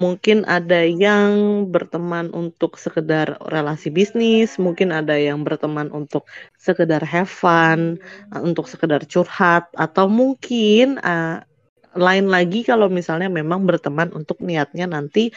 Mungkin 0.00 0.48
ada 0.48 0.80
yang 0.80 1.68
berteman 1.68 2.32
untuk 2.32 2.80
sekedar 2.80 3.36
relasi 3.52 3.92
bisnis, 3.92 4.56
mungkin 4.56 4.96
ada 4.96 5.12
yang 5.12 5.44
berteman 5.44 5.92
untuk 5.92 6.24
sekedar 6.56 7.04
have 7.04 7.28
fun, 7.28 8.00
untuk 8.32 8.64
sekedar 8.64 9.04
curhat, 9.04 9.68
atau 9.76 10.08
mungkin 10.08 10.96
eh, 11.04 11.44
lain 11.94 12.26
lagi 12.32 12.62
kalau 12.62 12.88
misalnya 12.88 13.28
memang 13.28 13.66
berteman 13.66 14.08
untuk 14.14 14.40
niatnya 14.40 14.86
nanti 14.88 15.34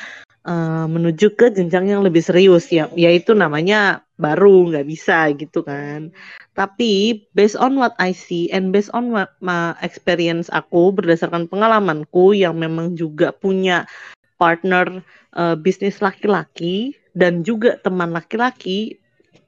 eh, 0.48 0.86
menuju 0.88 1.36
ke 1.36 1.52
jenjang 1.56 1.90
yang 1.92 2.02
lebih 2.04 2.24
serius 2.24 2.70
ya 2.70 2.88
yaitu 2.94 3.36
namanya 3.36 4.04
baru 4.20 4.70
nggak 4.70 4.88
bisa 4.88 5.32
gitu 5.36 5.66
kan. 5.66 6.14
Tapi 6.54 7.26
based 7.34 7.58
on 7.58 7.76
what 7.82 7.98
I 7.98 8.14
see 8.14 8.48
and 8.54 8.70
based 8.70 8.94
on 8.94 9.10
what 9.10 9.34
my 9.42 9.74
experience 9.82 10.48
aku 10.54 10.94
berdasarkan 10.94 11.50
pengalamanku 11.50 12.38
yang 12.38 12.62
memang 12.62 12.94
juga 12.94 13.34
punya 13.34 13.90
partner 14.38 15.02
eh, 15.36 15.56
bisnis 15.58 16.00
laki-laki 16.00 16.94
dan 17.18 17.42
juga 17.42 17.78
teman 17.82 18.14
laki-laki 18.14 18.98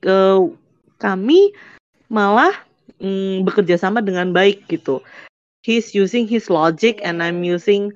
eh, 0.06 0.41
kami 0.98 1.54
malah 2.10 2.54
mm, 3.02 3.43
bekerja 3.46 3.78
sama 3.80 4.02
dengan 4.02 4.32
baik 4.32 4.66
gitu. 4.70 5.02
He's 5.66 5.98
using 5.98 6.30
his 6.30 6.54
logic 6.54 7.02
and 7.02 7.26
I'm 7.26 7.41
using 7.41 7.89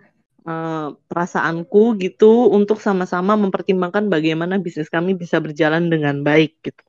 uh, 0.49 0.97
perasaanku 1.05 2.01
gitu 2.01 2.49
untuk 2.49 2.81
sama-sama 2.81 3.37
mempertimbangkan 3.37 4.09
bagaimana 4.09 4.57
bisnis 4.57 4.89
kami 4.89 5.13
bisa 5.13 5.37
berjalan 5.37 5.87
dengan 5.93 6.25
baik 6.25 6.57
gitu. 6.65 6.83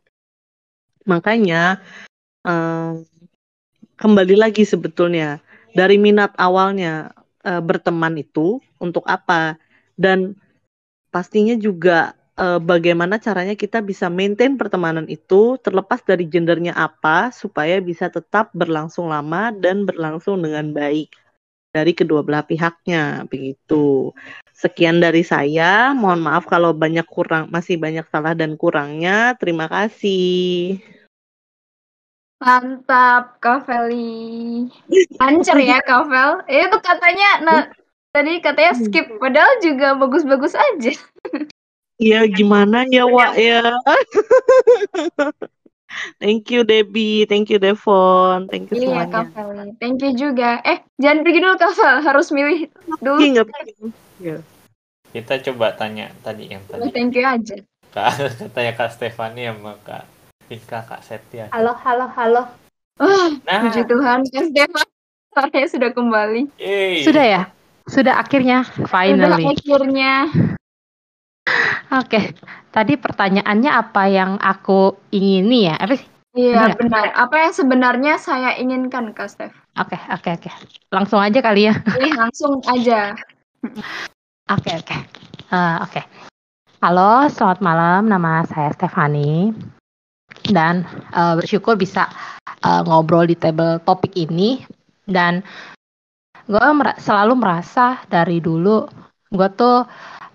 Makanya 1.04 1.84
um, 2.44 3.04
kembali 4.00 4.40
lagi 4.40 4.64
sebetulnya 4.64 5.44
dari 5.76 6.00
minat 6.00 6.32
awalnya 6.40 7.12
uh, 7.44 7.60
berteman 7.60 8.16
itu 8.16 8.58
untuk 8.80 9.04
apa 9.04 9.60
dan 10.00 10.32
pastinya 11.12 11.52
juga 11.58 12.16
uh, 12.40 12.60
bagaimana 12.62 13.20
caranya 13.20 13.52
kita 13.52 13.84
bisa 13.84 14.08
maintain 14.08 14.56
pertemanan 14.56 15.04
itu 15.10 15.60
terlepas 15.60 16.00
dari 16.00 16.24
gendernya 16.24 16.72
apa 16.72 17.28
supaya 17.34 17.78
bisa 17.82 18.08
tetap 18.08 18.48
berlangsung 18.56 19.10
lama 19.12 19.52
dan 19.52 19.84
berlangsung 19.84 20.40
dengan 20.40 20.72
baik 20.72 21.12
dari 21.70 21.94
kedua 21.94 22.26
belah 22.26 22.42
pihaknya 22.42 23.26
begitu. 23.30 24.10
Sekian 24.52 25.00
dari 25.00 25.24
saya. 25.24 25.96
Mohon 25.96 26.20
maaf 26.26 26.44
kalau 26.44 26.76
banyak 26.76 27.06
kurang 27.08 27.48
masih 27.48 27.80
banyak 27.80 28.04
salah 28.10 28.36
dan 28.36 28.58
kurangnya. 28.58 29.34
Terima 29.38 29.70
kasih. 29.70 30.78
Mantap, 32.40 33.36
Kak 33.40 33.68
Feli. 33.68 34.68
Lancar 35.20 35.60
ya, 35.60 35.78
Kak 35.84 36.08
Fel. 36.08 36.32
Eh, 36.48 36.64
Itu 36.68 36.78
katanya, 36.80 37.30
nah, 37.44 37.60
tadi 38.16 38.40
katanya 38.40 38.72
skip, 38.80 39.06
padahal 39.20 39.60
juga 39.60 39.92
bagus-bagus 40.00 40.56
aja. 40.56 40.92
Iya, 42.00 42.24
gimana 42.32 42.88
ya, 42.88 43.04
Wak 43.04 43.36
ya? 43.36 43.76
Thank 46.16 46.48
you 46.48 46.62
Debbie, 46.62 47.26
thank 47.26 47.50
you 47.50 47.58
Devon, 47.58 48.46
thank 48.46 48.70
you 48.70 48.78
Iya, 48.78 48.86
semuanya. 49.04 49.10
Kak 49.10 49.26
Feli. 49.32 49.66
Thank 49.76 49.98
you 50.00 50.12
juga. 50.14 50.62
Eh, 50.62 50.78
jangan 50.96 51.18
pergi 51.20 51.38
dulu, 51.38 51.54
Kak 51.56 51.72
Fel. 51.72 51.96
Harus 52.00 52.28
milih 52.30 52.58
dulu. 52.98 53.18
Iya. 53.20 53.42
Iya. 54.16 54.36
Kita 55.10 55.34
coba 55.50 55.74
tanya 55.74 56.14
tadi 56.20 56.46
yang 56.46 56.62
Oh, 56.70 56.78
tadi. 56.78 56.94
thank 56.94 57.12
you 57.12 57.26
aja. 57.26 57.58
Kak, 57.90 58.10
katanya 58.46 58.72
Kak 58.74 58.90
Stefani 58.94 59.44
sama 59.44 59.74
Kak 59.82 60.06
Ika, 60.46 60.78
Kak 60.84 61.02
Setia. 61.02 61.50
Halo, 61.50 61.74
halo, 61.74 62.06
halo. 62.10 62.42
Wah, 62.96 63.30
Nah, 63.42 63.60
puji 63.66 63.82
Tuhan, 63.82 64.22
Kak 64.28 64.44
Stefan. 64.46 64.86
Saya 65.30 65.66
sudah 65.66 65.90
kembali. 65.90 66.46
yeay. 66.58 67.02
Sudah 67.02 67.24
ya? 67.24 67.42
Sudah 67.86 68.18
akhirnya, 68.18 68.62
Sudah 68.68 68.86
finally. 68.86 69.46
akhirnya. 69.46 70.30
Oke, 71.90 72.36
tadi 72.70 72.94
pertanyaannya 72.94 73.70
apa 73.70 74.02
yang 74.06 74.38
aku 74.38 74.94
ingini 75.10 75.66
ya? 75.66 75.76
Apa 75.80 75.98
sih? 75.98 76.06
Iya, 76.30 76.54
Benar 76.54 76.72
benar. 76.78 77.06
Apa 77.18 77.34
yang 77.42 77.52
sebenarnya 77.54 78.14
saya 78.22 78.54
inginkan, 78.54 79.10
Kak 79.10 79.26
Stef? 79.34 79.50
Oke, 79.74 79.98
oke, 80.14 80.30
oke. 80.38 80.50
Langsung 80.94 81.18
aja 81.18 81.42
kali 81.42 81.66
ya. 81.66 81.74
Ini 81.98 82.14
langsung 82.14 82.62
aja. 82.70 83.18
Oke, 84.46 84.70
oke. 84.78 84.96
Eh, 85.50 85.76
Oke. 85.82 86.02
Halo, 86.78 87.26
selamat 87.26 87.58
malam. 87.58 88.06
Nama 88.06 88.46
saya 88.46 88.70
Stefani. 88.70 89.50
Dan 90.46 90.86
eh, 91.10 91.34
bersyukur 91.34 91.74
bisa 91.74 92.06
eh, 92.62 92.82
ngobrol 92.86 93.26
di 93.26 93.34
table 93.34 93.82
topik 93.82 94.14
ini. 94.14 94.62
Dan 95.10 95.42
gue 96.46 96.66
selalu 97.02 97.34
merasa 97.34 97.98
dari 98.06 98.38
dulu 98.38 98.86
gue 99.30 99.48
tuh 99.58 99.82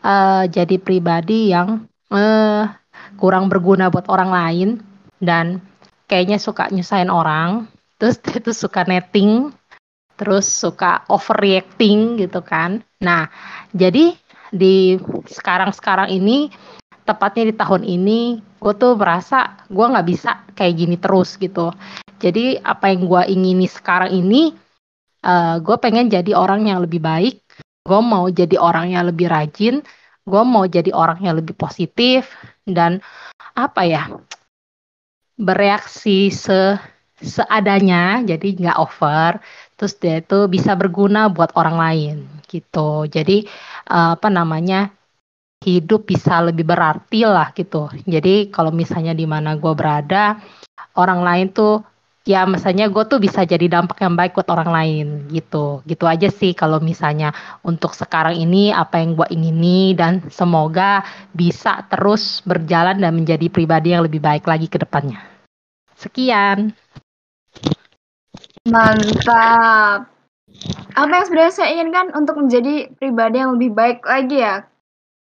eh, 0.06 0.43
jadi 0.53 0.76
pribadi 0.78 1.49
yang 1.49 1.89
eh, 2.14 2.64
kurang 3.18 3.49
berguna 3.49 3.89
buat 3.89 4.06
orang 4.06 4.30
lain 4.30 4.70
dan 5.18 5.60
kayaknya 6.06 6.38
suka 6.38 6.70
nyusahin 6.70 7.10
orang. 7.10 7.66
Terus 7.99 8.20
itu 8.36 8.51
suka 8.51 8.84
netting, 8.84 9.56
terus 10.20 10.51
suka 10.51 11.08
overreacting 11.08 12.20
gitu 12.20 12.43
kan. 12.43 12.84
Nah, 12.99 13.32
jadi 13.72 14.12
di 14.51 14.99
sekarang-sekarang 15.32 16.12
ini 16.12 16.51
tepatnya 17.06 17.53
di 17.53 17.56
tahun 17.56 17.84
ini 17.86 18.41
gue 18.58 18.74
tuh 18.76 18.97
merasa 18.97 19.62
gue 19.70 19.86
nggak 19.86 20.08
bisa 20.10 20.41
kayak 20.58 20.74
gini 20.74 20.95
terus 20.97 21.38
gitu 21.38 21.70
jadi 22.18 22.58
apa 22.66 22.89
yang 22.89 23.06
gue 23.06 23.22
ingini 23.30 23.70
sekarang 23.70 24.10
ini 24.10 24.58
eh, 25.22 25.56
gue 25.62 25.78
pengen 25.78 26.10
jadi 26.10 26.34
orang 26.34 26.66
yang 26.66 26.82
lebih 26.82 26.97
baik 26.97 27.45
gue 27.86 28.00
mau 28.02 28.26
jadi 28.28 28.58
orang 28.58 28.92
yang 28.98 29.06
lebih 29.10 29.30
rajin 29.30 29.86
gue 30.26 30.44
mau 30.44 30.66
jadi 30.66 30.90
orang 30.90 31.22
yang 31.22 31.38
lebih 31.38 31.54
positif 31.54 32.34
dan 32.66 32.98
apa 33.54 33.82
ya 33.86 34.04
bereaksi 35.38 36.34
se 36.34 36.76
seadanya 37.16 38.26
jadi 38.26 38.48
nggak 38.60 38.78
over 38.82 39.40
terus 39.80 39.96
dia 40.02 40.20
itu 40.20 40.48
bisa 40.52 40.76
berguna 40.76 41.32
buat 41.32 41.52
orang 41.56 41.78
lain 41.80 42.16
gitu. 42.50 43.08
Jadi 43.08 43.44
eh, 43.92 44.10
apa 44.16 44.28
namanya 44.32 44.92
hidup 45.66 46.08
bisa 46.08 46.40
lebih 46.46 46.64
berarti 46.68 47.26
lah 47.26 47.52
gitu. 47.56 47.90
Jadi 48.06 48.54
kalau 48.54 48.72
misalnya 48.72 49.12
di 49.18 49.26
mana 49.28 49.58
gue 49.58 49.74
berada 49.74 50.40
orang 50.96 51.22
lain 51.26 51.48
tuh 51.52 51.82
ya 52.26 52.42
misalnya 52.50 52.90
gue 52.90 53.06
tuh 53.06 53.22
bisa 53.22 53.46
jadi 53.46 53.70
dampak 53.70 54.02
yang 54.02 54.18
baik 54.18 54.34
buat 54.34 54.50
orang 54.50 54.74
lain 54.74 55.08
gitu 55.30 55.86
gitu 55.86 56.10
aja 56.10 56.26
sih 56.34 56.58
kalau 56.58 56.82
misalnya 56.82 57.30
untuk 57.62 57.94
sekarang 57.94 58.34
ini 58.34 58.74
apa 58.74 58.98
yang 58.98 59.14
gue 59.14 59.30
ingini 59.30 59.94
dan 59.94 60.26
semoga 60.34 61.06
bisa 61.38 61.86
terus 61.86 62.42
berjalan 62.42 62.98
dan 62.98 63.14
menjadi 63.14 63.46
pribadi 63.54 63.94
yang 63.94 64.02
lebih 64.02 64.20
baik 64.20 64.50
lagi 64.50 64.66
ke 64.66 64.82
depannya 64.82 65.22
sekian 65.94 66.74
Mantap. 68.66 70.10
Apa 70.98 71.12
yang 71.14 71.26
sebenarnya 71.30 71.54
saya 71.54 71.70
inginkan 71.78 72.18
untuk 72.18 72.42
menjadi 72.42 72.90
pribadi 72.98 73.38
yang 73.38 73.54
lebih 73.54 73.78
baik 73.78 74.02
lagi 74.02 74.42
ya, 74.42 74.66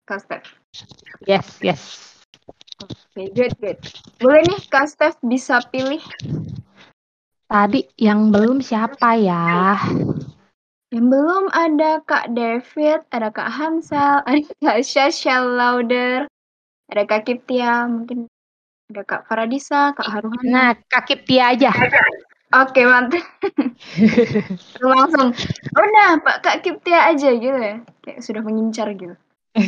Kak 0.03 0.19
Stef? 0.27 0.43
yes 1.23 1.47
yes 1.63 1.83
Oke, 2.79 3.31
good, 3.35 3.55
good. 3.63 3.79
Boleh 4.19 4.43
nih, 4.43 4.59
Kak 4.67 4.91
Stef 4.91 5.15
bisa 5.23 5.63
pilih 5.71 6.03
tadi 7.49 7.81
yang 7.97 8.29
belum 8.29 8.61
siapa 8.61 9.17
ya 9.17 9.81
yang 10.89 11.05
belum 11.09 11.53
ada 11.53 12.01
Kak 12.01 12.33
David, 12.33 13.05
ada 13.13 13.29
Kak 13.29 13.49
Hansel, 13.49 14.21
ada 14.29 14.41
Kak 14.57 14.81
Shashel 14.81 15.57
Lauder, 15.57 16.25
ada 16.89 17.03
Kak 17.05 17.29
Kiptia, 17.29 17.85
mungkin 17.85 18.25
ada 18.89 19.05
Kak 19.05 19.29
Faradisa, 19.29 19.93
Kak 19.93 20.09
Haruhan. 20.09 20.45
nah 20.45 20.73
kakip 20.89 21.25
dia 21.25 21.53
aja 21.53 21.73
Oke, 22.49 22.81
mantap. 22.81 23.21
Langsung. 24.81 25.29
Udah, 25.69 26.17
Pak 26.17 26.41
Kak 26.41 26.65
Kiptia 26.65 27.05
aja 27.05 27.29
gitu 27.29 27.53
ya. 27.53 27.85
Kayak 28.01 28.25
sudah 28.25 28.41
mengincar 28.41 28.89
gitu. 28.97 29.13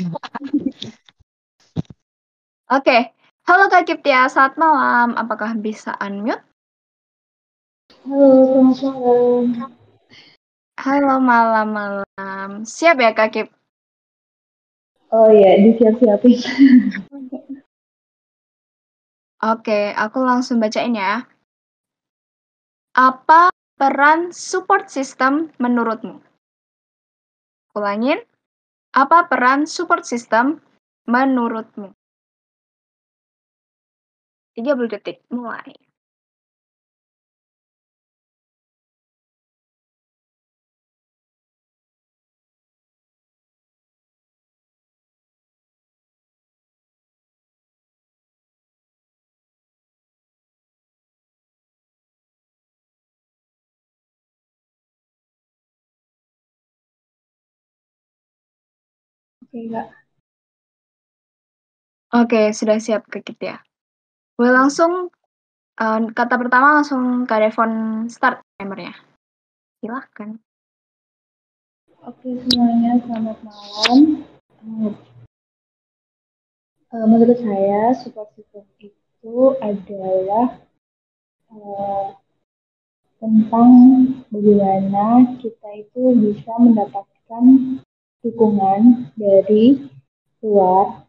Oke. 2.73 3.13
Halo 3.45 3.69
Kak 3.69 3.85
Kiptia, 3.85 4.25
selamat 4.33 4.57
malam. 4.57 5.13
Apakah 5.13 5.53
bisa 5.53 5.93
unmute? 6.01 6.41
Halo, 8.01 8.73
selamat 8.73 8.97
malam. 8.97 9.71
Halo 10.81 11.21
malam-malam. 11.21 12.65
Siap 12.65 12.97
ya 12.97 13.13
Kak 13.13 13.29
Kip? 13.29 13.47
Oh 15.13 15.29
iya, 15.29 15.61
disiap-siapin. 15.61 16.41
Oke, 19.53 19.93
aku 19.93 20.17
langsung 20.17 20.57
bacain 20.57 20.97
ya. 20.97 21.29
Apa 22.97 23.53
peran 23.77 24.33
support 24.33 24.89
system 24.89 25.53
menurutmu? 25.61 26.25
Ulangin. 27.77 28.17
Apa 28.97 29.29
peran 29.29 29.69
support 29.69 30.09
system 30.09 30.57
menurutmu? 31.05 31.93
30 34.57 34.89
detik, 34.89 35.21
mulai. 35.29 35.90
Oke. 59.51 59.67
Oke, 62.15 62.41
sudah 62.55 62.79
siap 62.79 63.03
Kak 63.11 63.27
Kip 63.27 63.39
ya. 63.43 63.59
Boleh 64.39 64.55
langsung 64.55 65.11
eh, 65.75 65.99
kata 66.15 66.39
pertama 66.39 66.79
langsung 66.79 67.27
Kak 67.27 67.39
Devon 67.43 68.07
start 68.07 68.39
timernya. 68.55 68.95
Silahkan. 69.83 70.39
Oke, 72.07 72.31
semuanya 72.47 72.95
selamat 73.03 73.37
malam. 73.43 74.23
Eh, 76.91 77.05
menurut 77.11 77.35
saya, 77.43 77.91
support 77.99 78.31
system 78.39 78.63
itu 78.79 79.35
adalah 79.59 80.63
eh, 81.51 82.07
tentang 83.19 83.69
bagaimana 84.31 85.35
kita 85.43 85.69
itu 85.75 86.01
bisa 86.23 86.51
mendapatkan 86.55 87.43
dukungan 88.21 89.11
dari 89.17 89.89
luar 90.41 91.05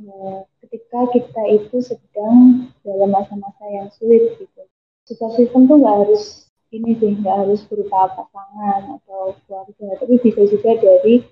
eh, 0.00 0.40
ketika 0.64 1.00
kita 1.12 1.42
itu 1.48 1.76
sedang 1.80 2.68
dalam 2.84 3.10
masa-masa 3.12 3.64
yang 3.68 3.88
sulit 3.96 4.36
gitu. 4.36 4.62
Support 5.08 5.40
system 5.40 5.66
tuh 5.66 5.80
nggak 5.80 5.96
harus 6.06 6.46
ini 6.70 6.94
sih, 7.02 7.18
nggak 7.18 7.36
harus 7.46 7.66
berupa 7.66 8.14
pasangan 8.14 9.00
atau 9.00 9.34
keluarga, 9.44 9.98
tapi 9.98 10.22
bisa 10.22 10.46
juga 10.46 10.78
dari 10.78 11.26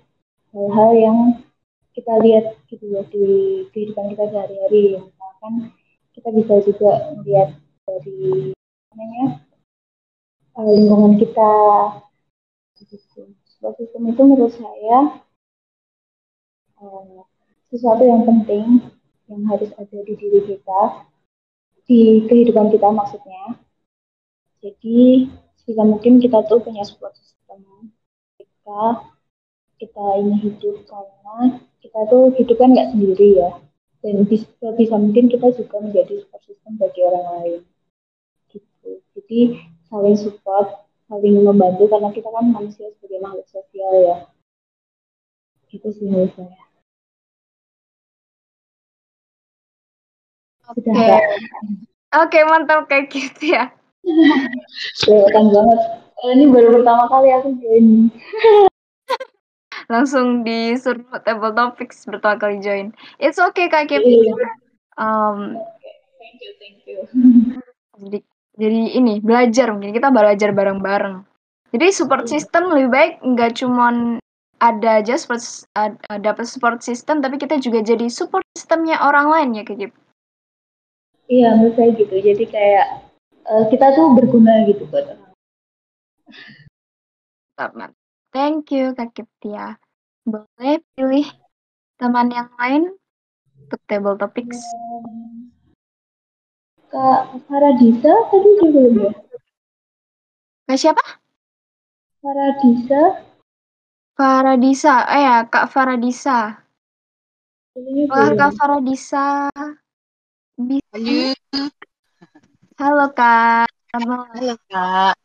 hal-hal 0.51 0.91
yang 0.97 1.17
kita 1.95 2.13
lihat 2.19 2.45
gitu 2.67 2.85
ya 2.91 3.01
di 3.07 3.25
kehidupan 3.71 4.13
kita 4.13 4.25
sehari-hari. 4.35 4.99
Misalkan 4.99 5.53
kita 6.11 6.29
bisa 6.35 6.53
juga 6.67 6.91
melihat 7.15 7.49
dari 7.87 8.51
namanya 8.91 9.25
eh, 10.59 10.71
lingkungan 10.75 11.13
kita 11.21 11.53
gitu. 12.83 13.38
Support 13.59 13.75
system 13.75 14.07
itu 14.07 14.21
menurut 14.23 14.55
saya 14.55 15.19
eh, 16.79 17.23
sesuatu 17.67 18.07
yang 18.07 18.23
penting 18.23 18.87
yang 19.27 19.43
harus 19.51 19.67
ada 19.75 19.99
di 20.07 20.15
diri 20.15 20.47
kita, 20.47 21.03
di 21.83 22.23
kehidupan 22.23 22.71
kita 22.71 22.87
maksudnya, 22.87 23.59
Jadi 24.59 25.27
sebisa 25.59 25.83
mungkin 25.87 26.23
kita 26.23 26.43
tuh 26.47 26.59
punya 26.59 26.83
support 26.83 27.15
system 27.15 27.63
ketika 28.35 29.07
kita 29.79 30.05
ingin 30.19 30.35
hidup 30.39 30.83
karena 30.83 31.63
kita 31.79 31.99
tuh 32.11 32.31
hidup 32.35 32.55
kan 32.59 32.75
nggak 32.75 32.91
sendiri 32.95 33.39
ya. 33.39 33.51
Dan 33.99 34.23
bisa, 34.27 34.47
bisa 34.79 34.95
mungkin 34.95 35.27
kita 35.27 35.51
juga 35.55 35.83
menjadi 35.83 36.23
support 36.23 36.43
system 36.47 36.75
bagi 36.79 37.01
orang 37.07 37.25
lain. 37.35 37.59
Gitu. 38.51 39.03
Jadi 39.15 39.39
saling 39.87 40.15
support 40.15 40.88
saling 41.09 41.41
membantu 41.41 41.89
karena 41.89 42.09
kita 42.13 42.29
kan 42.29 42.45
manusia 42.53 42.85
sebagai 42.93 43.19
makhluk 43.25 43.47
sosial 43.49 43.91
ya 43.97 44.17
itu 45.73 45.89
sih 45.89 46.05
menurut 46.05 46.33
saya 46.37 46.69
Oke. 50.69 50.85
Oke, 52.13 52.39
mantap 52.45 52.85
kayak 52.85 53.09
gitu 53.09 53.57
ya. 53.57 53.73
kelihatan 55.01 55.49
banget 55.49 55.79
Eh, 56.19 56.35
ini 56.35 56.51
baru 56.51 56.77
pertama 56.77 57.07
kali 57.07 57.31
aku 57.31 57.57
join 57.57 58.11
Langsung 59.93 60.45
disuruh 60.45 61.07
table 61.25 61.55
topics 61.55 62.05
bertahun 62.05 62.37
kali 62.37 62.57
join. 62.61 62.93
It's 63.17 63.41
okay 63.41 63.65
Kak 63.71 63.89
Kip. 63.89 64.05
Iya. 64.05 64.35
Um, 64.99 65.57
thank 66.21 66.37
you 66.43 66.51
thank 66.61 66.83
you 66.85 67.01
jadi, 67.99 68.19
jadi 68.59 68.99
ini 68.99 69.23
belajar 69.23 69.71
mungkin 69.71 69.95
kita 69.95 70.11
belajar 70.11 70.51
bareng-bareng. 70.51 71.23
Jadi 71.71 71.85
support 71.95 72.27
system 72.27 72.75
lebih 72.75 72.89
baik 72.91 73.11
nggak 73.23 73.55
cuman 73.61 74.19
ada 74.59 74.99
aja 74.99 75.15
support 75.15 75.39
ad- 75.79 76.01
dapat 76.19 76.43
support 76.43 76.83
system 76.83 77.23
tapi 77.23 77.39
kita 77.39 77.55
juga 77.63 77.79
jadi 77.79 78.11
support 78.11 78.43
systemnya 78.57 78.99
orang 78.99 79.31
lain 79.31 79.49
ya 79.55 79.63
Kak 79.63 79.79
Kip. 79.79 79.91
iya 81.29 81.55
menurut 81.55 81.77
saya 81.77 81.93
gitu 81.93 82.15
jadi 82.19 82.43
kayak 82.43 82.87
eh, 83.47 83.63
kita 83.69 83.93
tuh 83.95 84.17
berguna 84.17 84.65
gitu 84.67 84.83
buat 84.89 85.07
orang 85.07 85.29
mantap. 87.59 87.93
Thank 88.29 88.71
you 88.75 88.93
Kak 88.93 89.13
Kiptia. 89.15 89.77
Boleh 90.23 90.79
pilih 90.93 91.27
teman 91.97 92.29
yang 92.29 92.49
lain 92.55 92.93
untuk 93.65 93.81
table 93.89 94.15
topics. 94.15 94.61
Kak 96.89 97.21
Faradisa 97.45 98.13
tadi 98.33 98.49
belum 98.65 98.93
ya? 99.05 99.11
Kak 100.65 100.77
siapa? 100.77 101.03
Faradisa 102.19 103.29
Faradisa. 104.19 105.07
Eh 105.15 105.21
ya, 105.23 105.35
Kak 105.47 105.71
Faradisa. 105.71 106.59
Wah. 108.11 108.29
Kak 108.35 108.51
Faradisa. 108.59 109.47
Bisa. 110.59 111.31
Halo, 112.75 113.07
Kak. 113.15 113.71
Malam. 113.95 114.27
Halo 114.35 114.55
kak, 114.69 115.15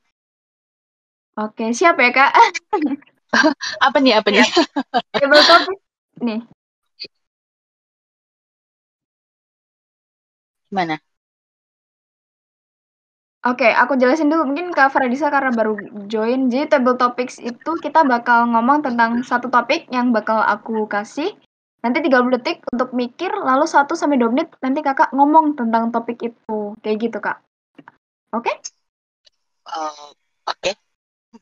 Oke, 1.34 1.74
siap 1.74 1.98
ya, 1.98 2.10
Kak? 2.14 2.30
apa 3.86 3.96
nih 3.98 4.14
apa 4.14 4.28
nih? 4.30 4.46
Table 5.18 5.42
topic. 5.42 5.78
Nih. 6.22 6.40
Gimana? 10.70 11.02
Oke, 13.44 13.68
aku 13.68 14.00
jelasin 14.00 14.32
dulu. 14.32 14.48
Mungkin 14.48 14.72
Kak 14.72 14.96
Faradisa 14.96 15.28
karena 15.28 15.52
baru 15.52 15.76
join. 16.08 16.48
Jadi 16.48 16.64
table 16.72 16.96
topics 16.96 17.36
itu 17.36 17.76
kita 17.76 18.00
bakal 18.08 18.48
ngomong 18.48 18.80
tentang 18.80 19.20
satu 19.20 19.52
topik 19.52 19.84
yang 19.92 20.16
bakal 20.16 20.40
aku 20.40 20.88
kasih. 20.88 21.36
Nanti 21.84 22.00
30 22.00 22.40
detik 22.40 22.64
untuk 22.72 22.96
mikir, 22.96 23.28
lalu 23.28 23.68
1 23.68 23.92
sampai 23.92 24.16
2 24.16 24.32
menit 24.32 24.48
nanti 24.64 24.80
kakak 24.80 25.12
ngomong 25.12 25.52
tentang 25.52 25.92
topik 25.92 26.16
itu. 26.24 26.72
Kayak 26.80 26.96
gitu, 27.04 27.18
Kak. 27.20 27.44
Oke? 28.32 28.52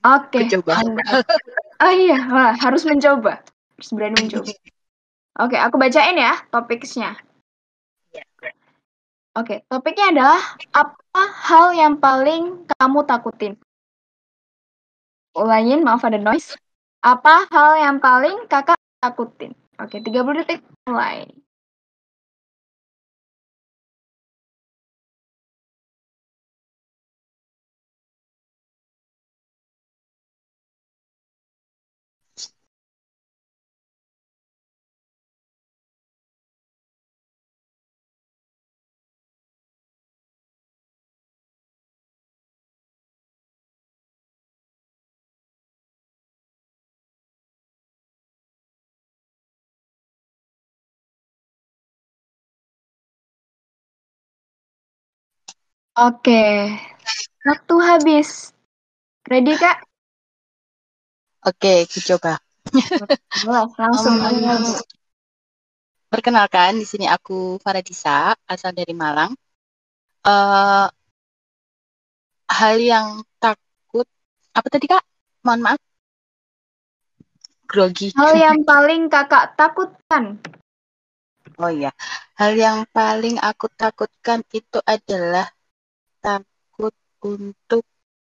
Oke, 0.02 0.38
Oke. 0.42 0.58
coba. 0.58 0.74
Oh 1.78 1.92
iya, 1.94 2.18
wah, 2.34 2.58
harus 2.58 2.82
mencoba. 2.82 3.46
Harus 3.78 3.90
berani 3.94 4.18
mencoba. 4.18 4.50
Oke, 5.46 5.54
aku 5.54 5.78
bacain 5.78 6.18
ya 6.18 6.34
topiknya. 6.50 7.14
Oke, 9.32 9.64
topiknya 9.64 10.12
adalah 10.12 10.42
apa 10.76 11.22
hal 11.48 11.72
yang 11.72 11.96
paling 11.96 12.68
kamu 12.68 13.00
takutin? 13.08 13.56
Ulangin, 15.32 15.80
maaf 15.80 16.04
ada 16.04 16.20
noise. 16.20 16.52
Apa 17.00 17.48
hal 17.48 17.80
yang 17.80 17.96
paling 17.96 18.44
kakak 18.44 18.76
takutin? 19.00 19.56
Oke, 19.80 20.04
30 20.04 20.44
detik 20.44 20.60
mulai. 20.84 21.24
Oke, 55.92 56.72
waktu 57.44 57.74
habis. 57.84 58.56
Ready, 59.28 59.52
Kak? 59.60 59.84
Oke, 61.44 61.84
aku 61.84 62.00
coba. 62.16 62.40
Langsung. 63.76 64.16
Em, 64.16 64.64
perkenalkan, 66.08 66.80
di 66.80 66.88
sini 66.88 67.04
aku 67.04 67.60
Faradisa, 67.60 68.32
asal 68.48 68.72
dari 68.72 68.96
Malang. 68.96 69.36
eh 70.24 70.88
hal 72.48 72.76
yang 72.80 73.20
takut, 73.36 74.08
apa 74.56 74.68
tadi 74.72 74.88
kak? 74.88 75.04
Mohon 75.44 75.60
maaf, 75.60 75.80
grogi. 77.68 78.16
Hal 78.16 78.32
yang 78.32 78.64
paling 78.64 79.12
kakak 79.12 79.60
takutkan. 79.60 80.40
Oh 81.60 81.68
iya, 81.68 81.92
hal 82.40 82.56
yang 82.56 82.88
paling 82.96 83.36
aku 83.36 83.68
takutkan 83.76 84.40
itu 84.56 84.80
adalah 84.88 85.52
takut 86.22 86.94
untuk 87.26 87.82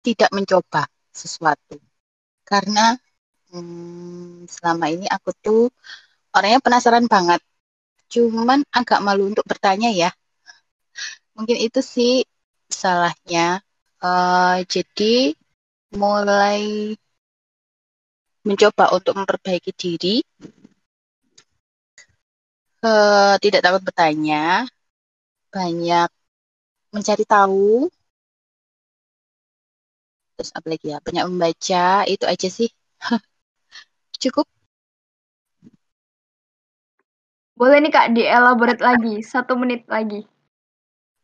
tidak 0.01 0.29
mencoba 0.33 0.89
sesuatu. 1.13 1.77
Karena 2.45 2.97
hmm, 3.53 4.49
selama 4.49 4.85
ini 4.89 5.05
aku 5.09 5.29
tuh 5.37 5.63
orangnya 6.35 6.59
penasaran 6.61 7.05
banget. 7.05 7.41
Cuman 8.11 8.65
agak 8.69 8.99
malu 9.05 9.31
untuk 9.31 9.45
bertanya 9.47 9.89
ya. 9.93 10.09
Mungkin 11.37 11.57
itu 11.57 11.79
sih 11.81 12.13
salahnya. 12.69 13.61
Eh, 14.03 14.57
jadi 14.69 15.33
mulai 15.95 16.93
mencoba 18.45 18.93
untuk 18.93 19.13
memperbaiki 19.17 19.71
diri. 19.73 20.15
Eh, 22.85 23.35
tidak 23.41 23.61
takut 23.65 23.81
bertanya. 23.81 24.69
Banyak 25.49 26.09
mencari 26.95 27.23
tahu. 27.33 27.91
Terus 30.35 30.51
apa 30.57 30.67
lagi 30.71 30.85
ya? 30.93 30.97
Banyak 31.05 31.25
membaca. 31.31 31.85
Itu 32.13 32.25
aja 32.27 32.47
sih. 32.57 32.69
Cukup. 34.21 34.47
Boleh 37.59 37.77
nih 37.83 37.91
Kak 37.95 38.07
dielaborate 38.15 38.83
lagi, 38.83 39.13
satu 39.31 39.53
menit 39.61 39.81
lagi. 39.87 40.19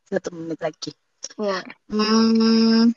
Satu 0.08 0.28
menit 0.36 0.58
lagi. 0.64 0.90
Boleh. 1.36 1.64
Hmm, 1.92 2.92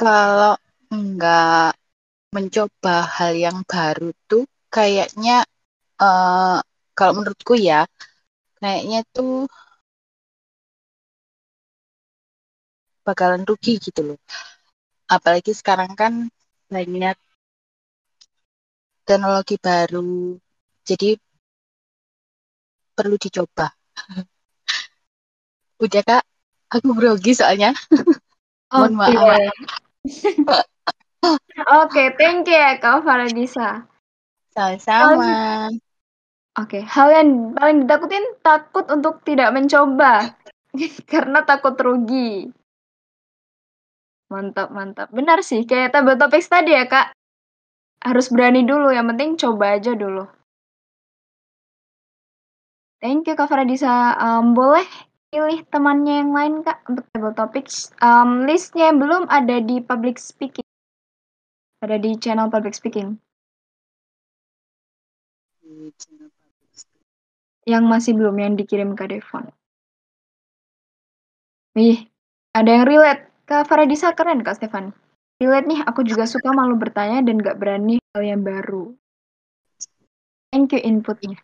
kalau 0.00 0.54
nggak 0.90 1.74
mencoba 2.34 2.96
hal 3.16 3.32
yang 3.46 3.58
baru 3.72 4.10
tuh 4.30 4.44
kayaknya 4.74 5.46
eh, 6.02 6.58
kalau 6.98 7.12
menurutku 7.18 7.54
ya 7.58 7.86
kayaknya 8.64 9.04
tuh 9.12 9.44
bakalan 13.04 13.44
rugi 13.44 13.76
gitu 13.76 14.00
loh. 14.00 14.18
Apalagi 15.04 15.52
sekarang 15.52 15.92
kan 15.92 16.32
banyak 16.72 17.12
teknologi 19.04 19.60
baru, 19.60 20.40
jadi 20.80 21.20
perlu 22.96 23.20
dicoba. 23.20 23.68
Udah 25.84 26.00
kak, 26.00 26.24
aku 26.72 26.88
grogi 26.96 27.36
soalnya. 27.36 27.76
Mohon 28.72 28.92
Oke. 28.96 29.12
maaf. 29.12 29.44
Oke, 31.84 32.02
thank 32.16 32.48
you 32.48 32.56
ya 32.56 32.80
Kak 32.80 33.04
Faradisa. 33.04 33.84
Sama-sama. 34.56 35.68
Oke, 36.54 36.86
hal 36.86 37.08
yang 37.10 37.50
paling 37.58 37.82
ditakutin 37.82 38.38
takut 38.38 38.86
untuk 38.86 39.26
tidak 39.26 39.50
mencoba. 39.50 40.38
karena 41.10 41.42
takut 41.42 41.74
rugi. 41.78 42.50
Mantap 44.30 44.70
mantap. 44.70 45.08
Benar 45.10 45.42
sih, 45.42 45.66
kayak 45.66 45.94
table 45.94 46.14
topics 46.14 46.46
tadi 46.46 46.74
ya, 46.74 46.86
Kak. 46.86 47.14
Harus 48.06 48.30
berani 48.30 48.62
dulu, 48.62 48.94
yang 48.94 49.10
penting 49.10 49.34
coba 49.34 49.78
aja 49.78 49.98
dulu. 49.98 50.30
Thank 53.04 53.28
you 53.28 53.36
Kak 53.36 53.52
Faradisa. 53.52 54.16
Um, 54.16 54.56
boleh 54.56 54.86
pilih 55.28 55.60
temannya 55.68 56.24
yang 56.24 56.32
lain 56.32 56.54
Kak 56.64 56.86
untuk 56.88 57.04
table 57.12 57.34
topics. 57.36 57.92
Um, 58.00 58.48
listnya 58.48 58.94
belum 58.96 59.28
ada 59.28 59.60
di 59.60 59.82
public 59.82 60.16
speaking. 60.16 60.64
Ada 61.84 62.00
di 62.00 62.16
channel 62.16 62.48
public 62.48 62.72
speaking. 62.72 63.20
Yang 67.64 67.84
masih 67.88 68.12
belum 68.16 68.36
yang 68.36 68.54
dikirim 68.60 68.92
ke 68.92 69.08
Devon. 69.08 69.48
Wih, 71.74 72.06
ada 72.54 72.70
yang 72.70 72.84
relate. 72.86 73.28
Kak 73.44 73.68
Faradisa 73.68 74.16
keren 74.16 74.40
Kak 74.40 74.56
Stefan. 74.56 74.96
Relate 75.36 75.66
nih, 75.68 75.80
aku 75.84 76.00
juga 76.06 76.24
suka 76.24 76.54
malu 76.54 76.78
bertanya 76.80 77.20
dan 77.20 77.42
gak 77.42 77.60
berani 77.60 78.00
hal 78.14 78.22
yang 78.24 78.40
baru. 78.40 78.94
Thank 80.54 80.72
you 80.72 80.80
inputnya. 80.80 81.36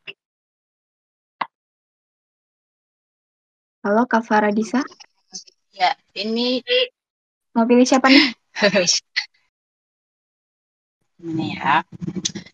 Halo 3.83 4.07
Kak 4.07 4.23
Faradisa. 4.25 4.81
Ya, 5.73 5.97
ini 6.15 6.61
Mau 7.51 7.67
pilih 7.67 7.83
siapa 7.83 8.07
nih? 8.07 8.31
ini 11.27 11.59
ya. 11.59 11.83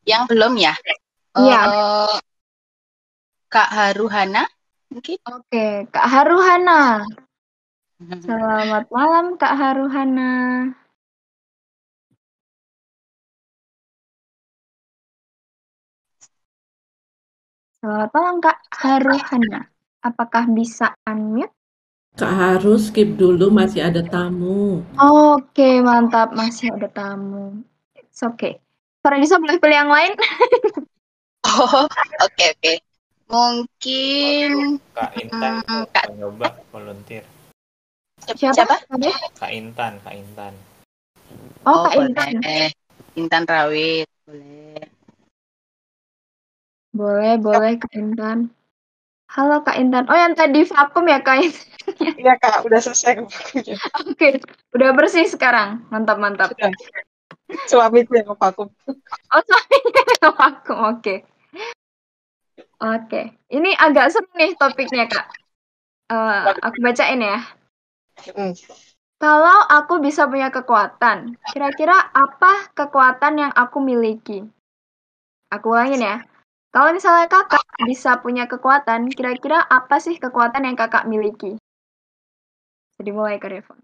Yang 0.08 0.22
belum 0.32 0.52
ya? 0.56 0.72
Iya. 1.36 1.60
Eh, 1.68 2.16
Kak 3.46 3.70
Haruhana 3.70 4.42
mungkin? 4.90 5.18
Oke, 5.22 5.86
Kak 5.94 6.06
Haruhana. 6.06 7.06
Selamat 8.26 8.84
malam 8.90 9.38
Kak 9.38 9.54
Haruhana. 9.54 10.32
Selamat 17.78 18.10
malam 18.10 18.36
Kak 18.42 18.58
Haruhana. 18.82 19.70
Apakah 20.02 20.44
bisa 20.50 20.98
unmute? 21.06 21.54
Kak 22.18 22.32
harus 22.32 22.90
skip 22.90 23.14
dulu 23.14 23.52
masih 23.52 23.86
ada 23.86 24.02
tamu. 24.02 24.82
Oke, 24.98 25.84
mantap. 25.86 26.34
Masih 26.34 26.74
ada 26.74 26.88
tamu. 26.90 27.62
It's 27.94 28.26
okay. 28.26 28.58
Faradisa 29.06 29.38
boleh 29.38 29.60
pilih 29.62 29.76
yang 29.86 29.92
lain? 29.92 30.12
Oh, 31.46 31.86
oke 32.26 32.44
oke. 32.58 32.72
Mungkin 33.26 34.78
Kak 34.94 35.10
Intan 35.18 35.52
Hmm, 35.66 35.82
mau 35.82 36.12
nyoba 36.14 36.48
volunteer. 36.70 37.26
siapa? 38.38 38.86
Kak 39.36 39.50
Intan, 39.50 39.98
Kak 40.00 40.14
Intan. 40.14 40.54
Oh, 41.66 41.90
Kak 41.90 41.98
boleh. 41.98 42.14
Intan. 42.14 42.32
Intan 43.18 43.42
Rawit, 43.44 44.06
boleh. 44.24 44.78
Boleh, 46.94 47.34
boleh 47.42 47.72
Kak 47.82 47.92
Intan. 47.98 48.48
Halo 49.26 49.66
Kak 49.66 49.76
Intan. 49.76 50.06
Oh, 50.06 50.16
yang 50.16 50.38
tadi 50.38 50.62
vakum 50.62 51.04
ya 51.10 51.18
Kak 51.20 51.38
Intan? 51.42 51.64
Iya 52.18 52.34
kak, 52.42 52.66
udah 52.66 52.82
selesai. 52.82 53.22
Oke, 54.02 54.42
udah 54.74 54.90
bersih 54.90 55.22
sekarang. 55.30 55.86
Mantap, 55.86 56.18
mantap. 56.18 56.50
Suamiku 57.70 58.18
yang 58.18 58.34
vakum. 58.34 58.66
Oh, 59.30 59.42
suaminya 59.46 60.02
yang 60.18 60.34
vakum. 60.34 60.78
Oke. 60.90 61.22
Oke. 62.76 63.32
Ini 63.48 63.70
agak 63.80 64.12
seru 64.12 64.28
nih 64.36 64.52
topiknya, 64.60 65.08
Kak. 65.08 65.26
Eh, 66.12 66.42
aku 66.60 66.78
bacain 66.84 67.18
ya. 67.18 67.40
Kalau 69.16 69.58
aku 69.72 69.96
bisa 70.04 70.28
punya 70.28 70.52
kekuatan, 70.52 71.40
kira-kira 71.48 71.96
apa 72.12 72.68
kekuatan 72.76 73.48
yang 73.48 73.52
aku 73.56 73.80
miliki? 73.80 74.44
Aku 75.48 75.72
ulangin 75.72 76.04
ya. 76.04 76.16
Kalau 76.68 76.92
misalnya 76.92 77.24
kakak 77.32 77.64
bisa 77.88 78.20
punya 78.20 78.44
kekuatan, 78.44 79.08
kira-kira 79.08 79.64
apa 79.64 79.96
sih 79.96 80.20
kekuatan 80.20 80.68
yang 80.68 80.76
kakak 80.76 81.08
miliki? 81.08 81.56
Jadi 83.00 83.10
mulai 83.16 83.40
ke 83.40 83.48
Devon. 83.48 83.80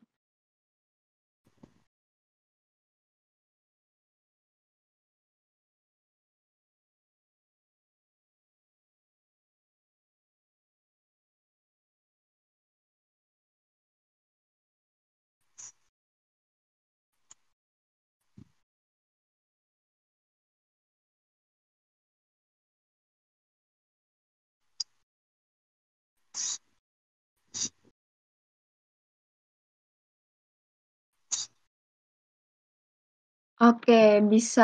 Oke, 33.62 34.18
bisa 34.26 34.62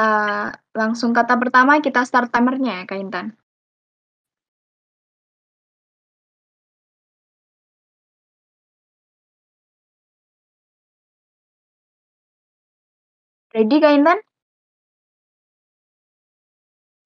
langsung 0.74 1.14
kata 1.14 1.38
pertama 1.38 1.78
kita 1.78 2.03
start 2.03 2.34
timernya 2.34 2.82
ya, 2.82 2.84
Kak 2.90 2.99
Intan. 2.99 3.26
Ready, 13.55 13.78
Kak 13.78 13.94
Intan? 13.94 14.18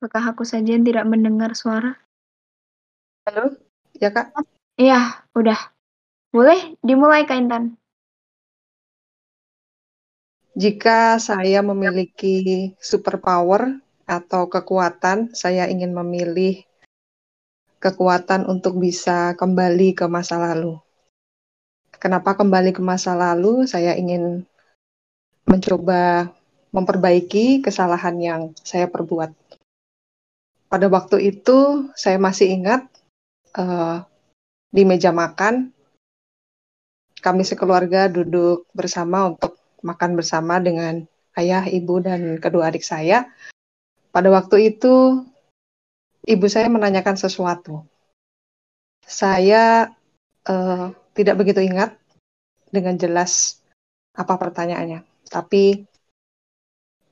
Apakah 0.01 0.33
aku 0.33 0.49
saja 0.49 0.73
yang 0.73 0.83
tidak 0.89 1.05
mendengar 1.05 1.53
suara? 1.53 1.93
Halo, 3.29 3.55
ya 4.01 4.09
kak? 4.11 4.33
Iya, 4.81 5.29
udah. 5.37 5.61
Boleh 6.33 6.75
dimulai, 6.81 7.29
Kak 7.29 7.37
Intan. 7.37 7.82
Jika 10.53 11.17
saya 11.17 11.65
memiliki 11.65 12.77
superpower 12.77 13.81
atau 14.05 14.53
kekuatan, 14.53 15.33
saya 15.33 15.65
ingin 15.65 15.97
memilih 15.97 16.61
kekuatan 17.81 18.45
untuk 18.45 18.77
bisa 18.77 19.33
kembali 19.33 19.97
ke 19.97 20.05
masa 20.13 20.37
lalu. 20.37 20.77
Kenapa 21.97 22.37
kembali 22.37 22.77
ke 22.77 22.85
masa 22.85 23.17
lalu? 23.17 23.65
Saya 23.65 23.97
ingin 23.97 24.45
mencoba 25.49 26.29
memperbaiki 26.69 27.65
kesalahan 27.65 28.17
yang 28.21 28.43
saya 28.61 28.93
perbuat. 28.93 29.33
Pada 30.69 30.87
waktu 30.93 31.33
itu, 31.33 31.89
saya 31.97 32.21
masih 32.21 32.61
ingat 32.61 32.85
eh, 33.57 34.05
di 34.69 34.83
meja 34.85 35.17
makan, 35.17 35.73
kami 37.25 37.41
sekeluarga 37.47 38.11
duduk 38.13 38.69
bersama 38.77 39.33
untuk 39.33 39.62
makan 39.83 40.17
bersama 40.17 40.63
dengan 40.63 41.05
ayah, 41.37 41.67
ibu, 41.67 41.99
dan 42.03 42.39
kedua 42.39 42.71
adik 42.71 42.87
saya. 42.87 43.29
Pada 44.15 44.29
waktu 44.31 44.75
itu, 44.75 45.27
ibu 46.27 46.47
saya 46.47 46.71
menanyakan 46.71 47.19
sesuatu. 47.19 47.85
Saya 49.03 49.91
eh, 50.47 50.87
tidak 51.13 51.37
begitu 51.43 51.61
ingat 51.61 51.99
dengan 52.73 52.97
jelas 52.97 53.61
apa 54.17 54.37
pertanyaannya, 54.37 55.05
tapi 55.29 55.85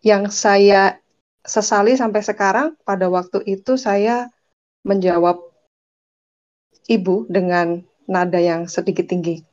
yang 0.00 0.32
saya 0.32 0.96
sesali 1.44 1.96
sampai 1.96 2.20
sekarang, 2.24 2.76
pada 2.84 3.08
waktu 3.08 3.44
itu 3.44 3.76
saya 3.76 4.28
menjawab 4.84 5.40
ibu 6.88 7.28
dengan 7.28 7.84
nada 8.08 8.40
yang 8.40 8.68
sedikit 8.68 9.08
tinggi. 9.08 9.44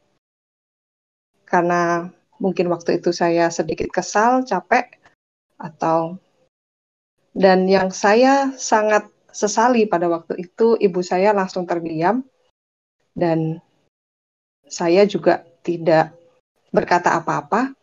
Karena 1.47 2.11
mungkin 2.37 2.69
waktu 2.69 3.01
itu 3.01 3.13
saya 3.13 3.49
sedikit 3.53 3.89
kesal, 3.89 4.45
capek, 4.45 4.97
atau 5.57 6.21
dan 7.37 7.69
yang 7.69 7.93
saya 7.93 8.49
sangat 8.57 9.09
sesali 9.29 9.85
pada 9.85 10.09
waktu 10.09 10.41
itu 10.41 10.73
ibu 10.81 11.05
saya 11.05 11.29
langsung 11.29 11.69
terdiam 11.69 12.25
dan 13.13 13.61
saya 14.65 15.05
juga 15.05 15.45
tidak 15.61 16.17
berkata 16.73 17.13
apa-apa. 17.17 17.77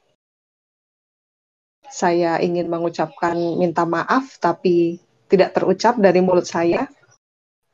Saya 1.87 2.43
ingin 2.43 2.67
mengucapkan 2.67 3.39
minta 3.55 3.87
maaf 3.87 4.43
tapi 4.43 4.99
tidak 5.31 5.55
terucap 5.55 5.95
dari 6.03 6.19
mulut 6.19 6.47
saya 6.47 6.91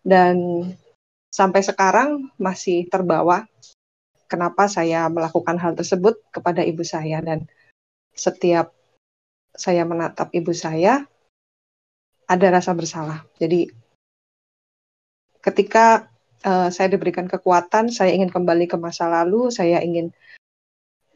dan 0.05 0.68
sampai 1.33 1.64
sekarang 1.64 2.28
masih 2.37 2.85
terbawa 2.93 3.49
kenapa 4.31 4.70
saya 4.70 5.11
melakukan 5.11 5.59
hal 5.59 5.74
tersebut 5.74 6.22
kepada 6.31 6.62
ibu 6.62 6.87
saya 6.87 7.18
dan 7.18 7.51
setiap 8.14 8.70
saya 9.51 9.83
menatap 9.83 10.31
ibu 10.31 10.55
saya 10.55 11.03
ada 12.31 12.47
rasa 12.55 12.70
bersalah. 12.70 13.26
Jadi 13.43 13.66
ketika 15.43 16.07
uh, 16.47 16.70
saya 16.70 16.95
diberikan 16.95 17.26
kekuatan, 17.26 17.91
saya 17.91 18.14
ingin 18.14 18.31
kembali 18.31 18.70
ke 18.70 18.78
masa 18.78 19.11
lalu, 19.11 19.51
saya 19.51 19.83
ingin 19.83 20.14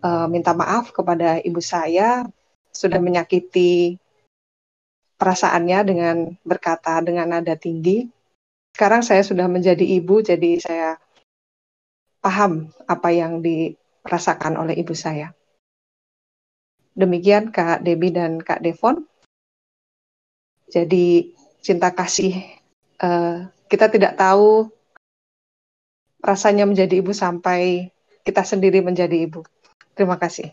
uh, 0.02 0.26
minta 0.26 0.50
maaf 0.50 0.90
kepada 0.90 1.38
ibu 1.46 1.62
saya 1.62 2.26
sudah 2.74 2.98
menyakiti 2.98 3.94
perasaannya 5.14 5.78
dengan 5.86 6.16
berkata 6.42 6.98
dengan 6.98 7.30
nada 7.30 7.54
tinggi. 7.54 8.10
Sekarang 8.74 9.06
saya 9.06 9.22
sudah 9.22 9.46
menjadi 9.46 9.86
ibu, 9.86 10.18
jadi 10.18 10.58
saya 10.58 10.98
paham 12.24 12.72
apa 12.88 13.12
yang 13.12 13.44
dirasakan 13.44 14.56
oleh 14.56 14.80
ibu 14.80 14.96
saya. 14.96 15.36
Demikian 16.96 17.52
Kak 17.52 17.84
Debbie 17.84 18.16
dan 18.16 18.40
Kak 18.40 18.64
Devon. 18.64 19.04
Jadi 20.72 21.36
cinta 21.60 21.92
kasih 21.92 22.40
uh, 23.04 23.44
kita 23.68 23.92
tidak 23.92 24.16
tahu 24.16 24.72
rasanya 26.24 26.64
menjadi 26.64 27.04
ibu 27.04 27.12
sampai 27.12 27.92
kita 28.24 28.40
sendiri 28.40 28.80
menjadi 28.80 29.28
ibu. 29.28 29.44
Terima 29.92 30.16
kasih. 30.16 30.48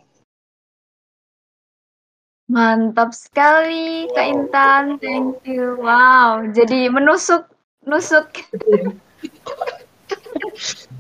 Mantap 2.52 3.16
sekali 3.16 4.12
Kak 4.12 4.28
Intan, 4.28 5.00
thank 5.00 5.40
you. 5.48 5.80
Wow, 5.80 6.44
jadi 6.52 6.92
menusuk 6.92 7.48
nusuk 7.88 8.28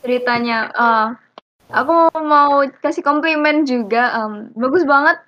ceritanya. 0.00 0.72
Uh, 0.74 1.06
aku 1.70 2.10
mau 2.20 2.64
kasih 2.82 3.04
komplimen 3.04 3.64
juga. 3.64 4.16
Um, 4.20 4.52
bagus 4.56 4.84
banget, 4.84 5.20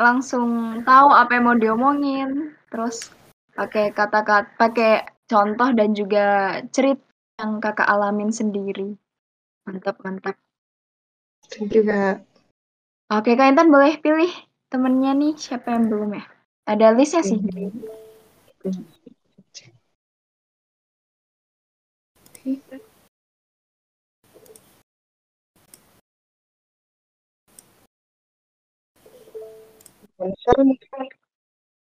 langsung 0.00 0.80
tahu 0.82 1.08
apa 1.12 1.30
yang 1.36 1.44
mau 1.46 1.56
diomongin. 1.58 2.54
Terus 2.70 3.10
pakai 3.54 3.94
kata-kata, 3.94 4.50
pakai 4.58 5.06
contoh 5.30 5.70
dan 5.72 5.94
juga 5.94 6.58
cerita 6.70 7.04
yang 7.38 7.58
kakak 7.58 7.90
alamin 7.90 8.30
sendiri. 8.30 8.94
Mantap, 9.66 9.98
mantap. 10.04 10.36
Thank 11.48 11.76
you, 11.76 11.84
Kak. 11.84 12.24
Oke, 13.12 13.36
Kak 13.36 13.52
Intan 13.52 13.68
boleh 13.68 14.00
pilih 14.00 14.32
temennya 14.72 15.12
nih 15.12 15.36
siapa 15.36 15.76
yang 15.76 15.92
belum 15.92 16.18
ya? 16.18 16.24
Ada 16.64 16.96
listnya 16.96 17.20
sih. 17.20 17.38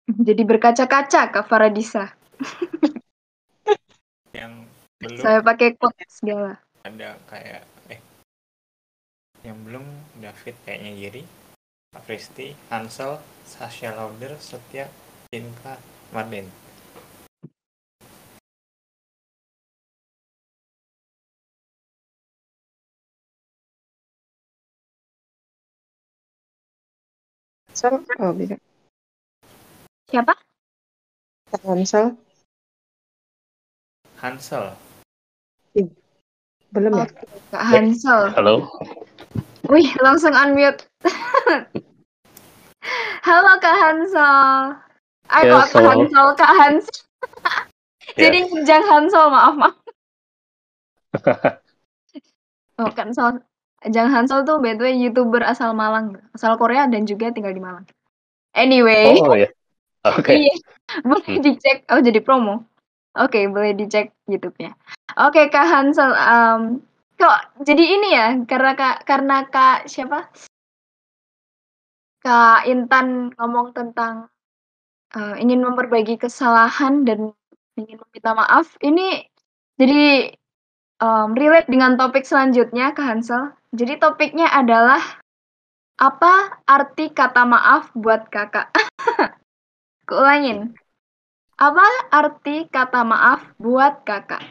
Jadi 0.08 0.42
berkaca-kaca 0.44 1.20
Kak 1.32 1.44
Faradisa. 1.48 2.12
yang 4.38 4.66
belum 5.00 5.20
Saya 5.20 5.38
pakai 5.40 5.78
quote 5.78 6.04
segala. 6.10 6.58
ada 6.84 7.16
kayak 7.32 7.64
eh 7.88 8.00
yang 9.40 9.56
belum 9.64 9.84
David 10.20 10.52
kayaknya 10.68 10.92
Giri 11.00 11.24
Apristi 11.96 12.52
Hansel 12.68 13.24
Sasha 13.48 13.96
Lauder 13.96 14.36
Setia 14.36 14.92
Cinta 15.32 15.80
Marlin 16.12 16.63
Hansel, 27.74 28.06
oh 28.22 28.30
bisa. 28.38 28.54
Siapa? 30.06 30.30
Hansel, 31.66 32.14
Hansel 34.22 34.78
Iya. 35.74 35.90
belum 36.70 37.02
ya? 37.02 37.06
Oke, 37.10 37.26
Kak 37.50 37.64
Hansel. 37.66 38.30
Halo. 38.38 38.70
Wih, 39.66 39.90
langsung 40.06 40.30
unmute. 40.38 40.86
Halo 43.26 43.58
Kak 43.58 43.74
Hansel. 43.74 44.78
Eh, 45.34 45.42
Ya, 45.42 45.66
kok 45.66 45.74
Kak. 45.74 45.82
Hansel, 45.82 46.26
Kak 46.38 46.52
Hansel. 46.54 46.94
Ya. 48.14 48.30
Jadi 48.30 48.38
Jang 48.62 48.86
Hansel, 48.86 49.34
maaf 49.34 49.54
maaf. 49.58 49.74
Oh, 52.78 52.86
kan 52.94 53.10
Hansel. 53.10 53.42
Jang 53.92 54.08
Hansel 54.08 54.44
tuh 54.48 54.60
by 54.60 54.76
the 54.76 54.84
way 54.88 54.94
YouTuber 54.96 55.44
asal 55.44 55.76
Malang, 55.76 56.16
asal 56.32 56.56
Korea 56.56 56.88
dan 56.88 57.04
juga 57.04 57.28
tinggal 57.32 57.52
di 57.52 57.60
Malang. 57.60 57.84
Anyway, 58.54 59.18
Oh 59.20 59.34
ya. 59.34 59.50
Oke. 60.04 60.36
iya, 60.36 60.54
boleh 61.02 61.24
Hmm. 61.26 61.42
dicek. 61.42 61.88
Oh, 61.90 62.00
jadi 62.00 62.20
promo. 62.20 62.64
Oke, 63.16 63.46
boleh 63.48 63.72
dicek 63.74 64.12
YouTube-nya. 64.26 64.74
Oke, 65.20 65.48
Kak 65.48 65.66
Hansel, 65.66 66.12
em, 66.12 66.82
kok 67.14 67.38
jadi 67.62 67.84
ini 67.98 68.08
ya? 68.12 68.28
Karena 68.44 68.74
Kak, 68.74 69.06
karena 69.06 69.46
Kak 69.48 69.86
siapa? 69.86 70.28
Kak 72.24 72.64
Intan 72.66 73.32
ngomong 73.36 73.76
tentang 73.76 74.28
eh, 75.14 75.34
ingin 75.38 75.62
memperbaiki 75.62 76.18
kesalahan 76.18 77.06
dan 77.06 77.30
ingin 77.78 78.00
meminta 78.02 78.34
maaf. 78.34 78.74
Ini 78.82 79.22
jadi 79.78 80.32
em, 81.00 81.28
relate 81.38 81.68
dengan 81.70 81.94
topik 81.94 82.26
selanjutnya, 82.26 82.90
Kak 82.96 83.04
Hansel. 83.04 83.54
Jadi 83.74 83.98
topiknya 83.98 84.46
adalah 84.54 85.02
apa 85.98 86.62
arti 86.62 87.10
kata 87.10 87.42
maaf 87.42 87.90
buat 87.98 88.30
kakak? 88.30 88.70
Keulangin. 90.08 90.78
Apa 91.58 91.82
arti 92.14 92.70
kata 92.70 93.02
maaf 93.02 93.42
buat 93.58 94.06
kakak? 94.06 94.46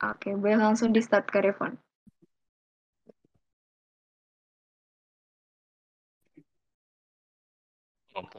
Oke, 0.00 0.32
boleh 0.32 0.56
langsung 0.56 0.88
di 0.88 1.04
start 1.04 1.28
ke 1.28 1.44
Revon. 1.44 1.76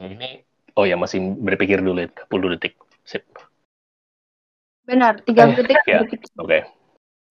Ini 0.02 0.42
oh 0.74 0.82
ya 0.86 0.98
masih 0.98 1.22
berpikir 1.38 1.78
dulu 1.78 2.02
ya, 2.02 2.10
10 2.10 2.58
detik. 2.58 2.74
Sip. 3.06 3.22
Benar, 4.82 5.22
30 5.22 5.62
Eh, 5.62 5.66
detik. 5.70 5.78
ya. 5.86 5.98
detik. 6.02 6.20
Oke. 6.42 6.58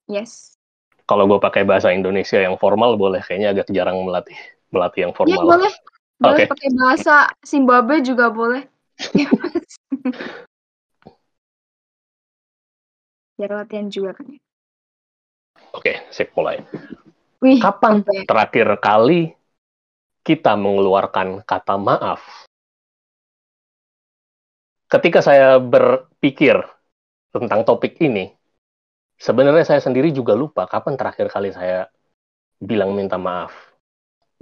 Yes. 0.08 0.56
Kalau 1.04 1.28
gue 1.28 1.40
pakai 1.40 1.68
bahasa 1.68 1.92
Indonesia 1.92 2.40
yang 2.40 2.56
formal 2.56 2.96
boleh, 2.96 3.20
kayaknya 3.20 3.52
agak 3.52 3.68
jarang 3.76 4.00
melatih 4.08 4.36
melatih 4.72 5.06
yang 5.10 5.14
Iya, 5.14 5.18
formal. 5.20 5.44
boleh. 5.60 5.74
Boleh 6.24 6.40
Oke. 6.40 6.52
pakai 6.56 6.70
bahasa 6.72 7.16
Zimbabwe 7.44 8.00
juga 8.00 8.32
boleh. 8.32 8.64
Biar 13.36 13.52
latihan 13.52 13.90
juga 13.90 14.14
kan 14.16 14.30
ya. 14.30 14.40
Oke, 15.74 16.06
sip 16.14 16.30
mulai. 16.38 16.62
Wih, 17.42 17.60
Kapan 17.60 18.06
oke. 18.06 18.24
terakhir 18.30 18.78
kali 18.80 19.34
kita 20.24 20.56
mengeluarkan 20.56 21.44
kata 21.44 21.76
maaf? 21.76 22.22
Ketika 24.88 25.20
saya 25.26 25.58
berpikir 25.58 26.62
tentang 27.34 27.66
topik 27.66 27.98
ini, 28.00 28.30
sebenarnya 29.24 29.64
saya 29.64 29.80
sendiri 29.80 30.12
juga 30.12 30.36
lupa 30.36 30.68
kapan 30.68 31.00
terakhir 31.00 31.32
kali 31.32 31.56
saya 31.56 31.88
bilang 32.60 32.92
minta 32.92 33.16
maaf, 33.16 33.56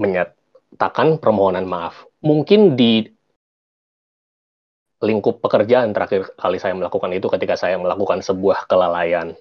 menyatakan 0.02 1.22
permohonan 1.22 1.70
maaf. 1.70 2.10
Mungkin 2.26 2.74
di 2.74 3.06
lingkup 5.02 5.42
pekerjaan 5.42 5.94
terakhir 5.94 6.34
kali 6.34 6.58
saya 6.58 6.74
melakukan 6.74 7.14
itu 7.14 7.30
ketika 7.30 7.54
saya 7.54 7.78
melakukan 7.78 8.26
sebuah 8.26 8.66
kelalaian, 8.66 9.38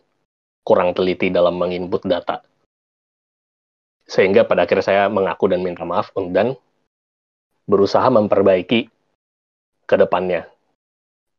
kurang 0.65 0.93
teliti 0.93 1.33
dalam 1.33 1.57
menginput 1.57 2.05
data 2.05 2.45
sehingga 4.11 4.43
pada 4.43 4.67
akhirnya 4.67 4.83
saya 4.83 5.03
mengaku 5.07 5.47
dan 5.47 5.63
minta 5.63 5.87
maaf 5.87 6.11
dan 6.35 6.59
berusaha 7.71 8.11
memperbaiki 8.11 8.91
ke 9.87 9.95
depannya 9.95 10.51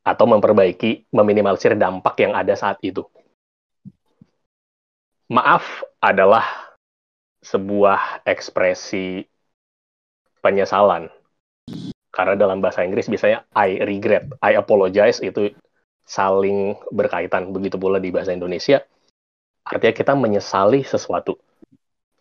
atau 0.08 0.24
memperbaiki 0.24 1.12
meminimalisir 1.12 1.76
dampak 1.76 2.16
yang 2.24 2.32
ada 2.32 2.56
saat 2.56 2.80
itu. 2.80 3.04
Maaf 5.32 5.88
adalah 6.04 6.44
sebuah 7.40 8.28
ekspresi 8.28 9.24
penyesalan. 10.44 11.08
Karena 12.12 12.36
dalam 12.36 12.60
bahasa 12.60 12.84
Inggris 12.84 13.08
biasanya 13.08 13.48
I 13.56 13.80
regret, 13.88 14.28
I 14.44 14.60
apologize 14.60 15.24
itu 15.24 15.56
saling 16.04 16.76
berkaitan. 16.92 17.56
Begitu 17.56 17.80
pula 17.80 18.04
di 18.04 18.12
bahasa 18.12 18.36
Indonesia, 18.36 18.84
artinya 19.64 19.96
kita 19.96 20.14
menyesali 20.20 20.84
sesuatu 20.84 21.40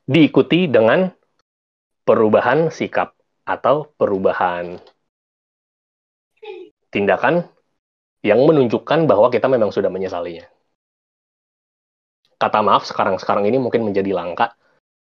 diikuti 0.07 0.71
dengan 0.71 1.11
perubahan 2.07 2.71
sikap 2.71 3.19
atau 3.43 3.91
perubahan 3.99 4.79
tindakan 6.95 7.43
yang 8.23 8.39
menunjukkan 8.47 9.11
bahwa 9.11 9.35
kita 9.35 9.51
memang 9.51 9.75
sudah 9.75 9.91
menyesalinya. 9.91 10.47
Kata 12.41 12.65
maaf 12.65 12.89
sekarang-sekarang 12.89 13.45
ini 13.53 13.61
mungkin 13.61 13.85
menjadi 13.85 14.17
langka 14.17 14.57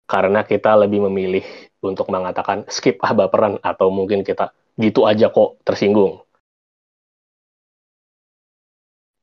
karena 0.07 0.47
kita 0.47 0.79
lebih 0.79 1.03
memilih 1.11 1.43
untuk 1.83 2.07
mengatakan 2.07 2.63
skip 2.71 2.95
ah 3.03 3.11
baperan 3.11 3.59
atau 3.59 3.91
mungkin 3.91 4.23
kita 4.23 4.55
gitu 4.79 5.03
aja 5.03 5.27
kok 5.27 5.59
tersinggung. 5.67 6.23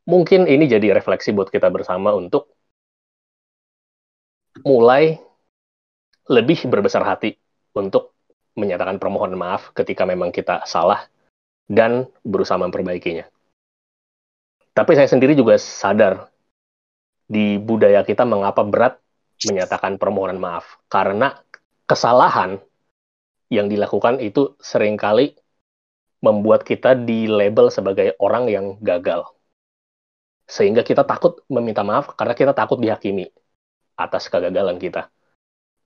mungkin 0.09 0.45
ini 0.45 0.69
jadi 0.69 0.93
refleksi 0.97 1.33
buat 1.33 1.49
kita 1.49 1.69
bersama 1.73 2.13
untuk 2.13 2.53
mulai 4.63 5.19
lebih 6.29 6.69
berbesar 6.71 7.05
hati 7.05 7.37
untuk 7.77 8.15
menyatakan 8.55 9.03
permohonan 9.03 9.37
maaf 9.37 9.75
ketika 9.75 10.07
memang 10.07 10.31
kita 10.31 10.63
salah 10.65 11.05
dan 11.67 12.07
berusaha 12.23 12.61
memperbaikinya. 12.61 13.27
Tapi 14.75 14.93
saya 14.95 15.11
sendiri 15.11 15.35
juga 15.35 15.59
sadar 15.59 16.31
di 17.25 17.57
budaya 17.57 18.05
kita 18.05 18.29
mengapa 18.29 18.63
berat 18.65 19.01
menyatakan 19.45 19.97
permohonan 19.97 20.39
maaf 20.39 20.81
karena 20.89 21.37
kesalahan 21.85 22.61
yang 23.53 23.69
dilakukan 23.69 24.21
itu 24.21 24.57
sering 24.61 24.97
kali 24.97 25.37
membuat 26.25 26.65
kita 26.65 26.97
di 26.97 27.29
label 27.29 27.69
sebagai 27.69 28.17
orang 28.17 28.49
yang 28.49 28.67
gagal. 28.81 29.29
Sehingga 30.49 30.85
kita 30.85 31.05
takut 31.05 31.45
meminta 31.53 31.85
maaf 31.85 32.17
karena 32.17 32.33
kita 32.33 32.53
takut 32.57 32.81
dihakimi 32.81 33.29
atas 33.97 34.29
kegagalan 34.33 34.81
kita. 34.81 35.13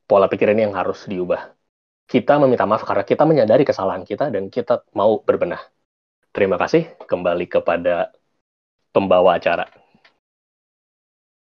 Pola 0.06 0.30
pikir 0.30 0.54
ini 0.54 0.66
yang 0.70 0.74
harus 0.78 1.04
diubah. 1.10 1.52
Kita 2.08 2.40
meminta 2.40 2.64
maaf 2.64 2.86
karena 2.86 3.04
kita 3.04 3.28
menyadari 3.28 3.66
kesalahan 3.66 4.06
kita 4.06 4.32
dan 4.32 4.48
kita 4.48 4.86
mau 4.96 5.20
berbenah. 5.20 5.60
Terima 6.32 6.56
kasih. 6.56 6.96
Kembali 7.04 7.44
kepada 7.50 8.14
pembawa 8.94 9.36
acara. 9.36 9.68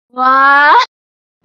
Wah, 0.10 0.74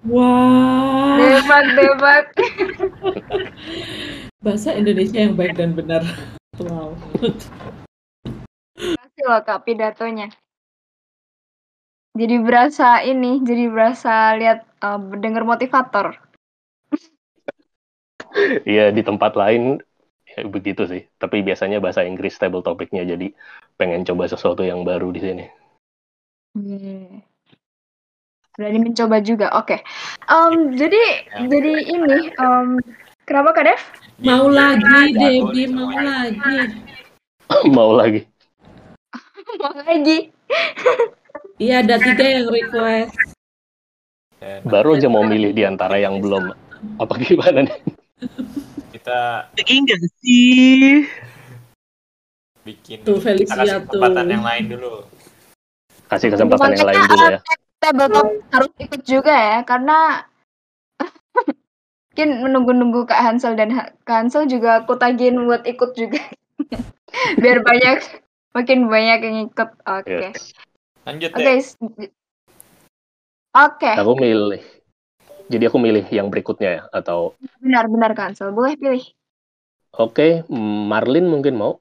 Wah, 0.05 1.17
debat 1.21 1.65
debat. 1.77 2.25
bahasa 4.45 4.77
Indonesia 4.77 5.19
yang 5.21 5.33
baik 5.33 5.57
dan 5.57 5.73
benar. 5.73 6.05
Wow. 6.61 6.93
Kasih 8.75 9.23
loh 9.25 9.41
kak 9.41 9.65
pidatonya. 9.65 10.29
Jadi 12.15 12.35
berasa 12.41 13.03
ini, 13.05 13.43
jadi 13.45 13.67
berasa 13.67 14.33
lihat 14.39 14.65
uh, 14.81 14.97
dengar 15.17 15.43
motivator. 15.43 16.15
Iya, 18.65 18.91
di 18.91 19.01
tempat 19.05 19.37
lain 19.37 19.79
ya 20.25 20.41
begitu 20.45 20.89
sih. 20.89 21.05
Tapi 21.21 21.45
biasanya 21.45 21.77
bahasa 21.77 22.01
Inggris 22.01 22.39
table 22.41 22.65
topiknya 22.65 23.05
jadi 23.05 23.29
pengen 23.77 24.07
coba 24.07 24.25
sesuatu 24.25 24.65
yang 24.65 24.81
baru 24.87 25.11
di 25.11 25.21
sini. 25.21 25.45
Hmm. 26.55 27.34
Berani 28.55 28.79
mencoba 28.79 29.19
juga. 29.19 29.51
Oke. 29.59 29.83
Em, 30.31 30.53
jadi 30.79 31.03
jadi 31.51 31.73
ini 31.91 32.31
em, 32.31 32.79
kenapa 33.27 33.51
Kak 33.51 33.63
Dev? 33.67 33.81
Mau 34.23 34.47
lagi, 34.47 35.11
nih 35.11 35.67
mau 35.67 35.91
lagi. 35.91 36.39
Mau 37.77 37.91
lagi. 37.93 38.21
Mau 39.61 39.75
lagi. 39.85 40.33
Iya, 41.61 41.85
ada 41.85 41.95
tiga 42.01 42.25
yang 42.25 42.47
request. 42.49 43.13
Baru 44.65 44.97
aja 44.97 45.07
mau 45.07 45.21
milih 45.25 45.53
di 45.53 45.63
antara 45.63 46.01
yang 46.01 46.19
belum. 46.21 46.51
Apa 46.97 47.17
gimana 47.21 47.65
nih? 47.65 47.77
kita 48.93 49.49
Lagi 49.53 49.73
enggak 49.77 49.99
sih? 50.21 51.05
bikin 52.65 53.05
Tuh, 53.05 53.21
kita 53.21 53.45
kasih 53.45 53.45
Felicia 53.45 53.77
kesempatan 53.85 54.25
tuh. 54.25 54.33
yang 54.33 54.43
lain 54.43 54.63
dulu. 54.73 54.93
Kasih 56.09 56.29
kesempatan 56.33 56.69
yang 56.73 56.87
lain 56.89 57.01
dulu 57.05 57.25
ya. 57.29 57.39
Tabletop 57.85 58.27
harus 58.49 58.71
ikut 58.81 59.01
juga 59.05 59.33
ya 59.33 59.57
karena 59.61 60.25
mungkin 62.09 62.29
menunggu-nunggu 62.41 63.05
Kak 63.05 63.21
Hansel 63.21 63.53
dan 63.53 63.69
Ha- 63.77 63.93
Kak 64.01 64.17
Hansel 64.25 64.49
juga 64.49 64.81
aku 64.81 64.97
tagihin 64.97 65.45
buat 65.45 65.61
ikut 65.69 65.93
juga. 65.93 66.17
Biar 67.43 67.61
banyak 67.61 68.01
makin 68.57 68.89
banyak 68.89 69.19
yang 69.21 69.37
ikut. 69.51 69.69
Oke. 69.85 70.33
Yes. 70.33 70.55
Lanjut 71.05 71.29
Oke. 71.37 71.53
s- 71.61 71.77
Oke. 73.53 73.91
Aku 73.93 74.17
milih. 74.17 74.63
Jadi 75.45 75.63
aku 75.69 75.77
milih 75.77 76.09
yang 76.09 76.33
berikutnya 76.33 76.81
ya 76.81 76.83
atau 76.89 77.37
Benar-benar 77.61 78.17
Kak 78.17 78.33
Hansel. 78.33 78.49
Boleh 78.49 78.73
pilih. 78.73 79.05
oke, 79.95 80.43
Marlin 80.89 81.29
mungkin 81.29 81.53
mau. 81.55 81.77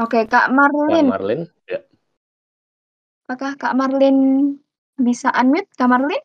Oke, 0.00 0.24
Kak 0.24 0.48
Kak 0.48 0.54
Marlin. 0.56 1.06
Marlin, 1.06 1.40
ya. 1.68 1.84
Apakah 3.28 3.54
Kak 3.60 3.76
Marlin 3.76 4.16
bisa 5.00 5.28
unmute? 5.34 5.68
Kak 5.78 5.88
Marlin? 5.90 6.22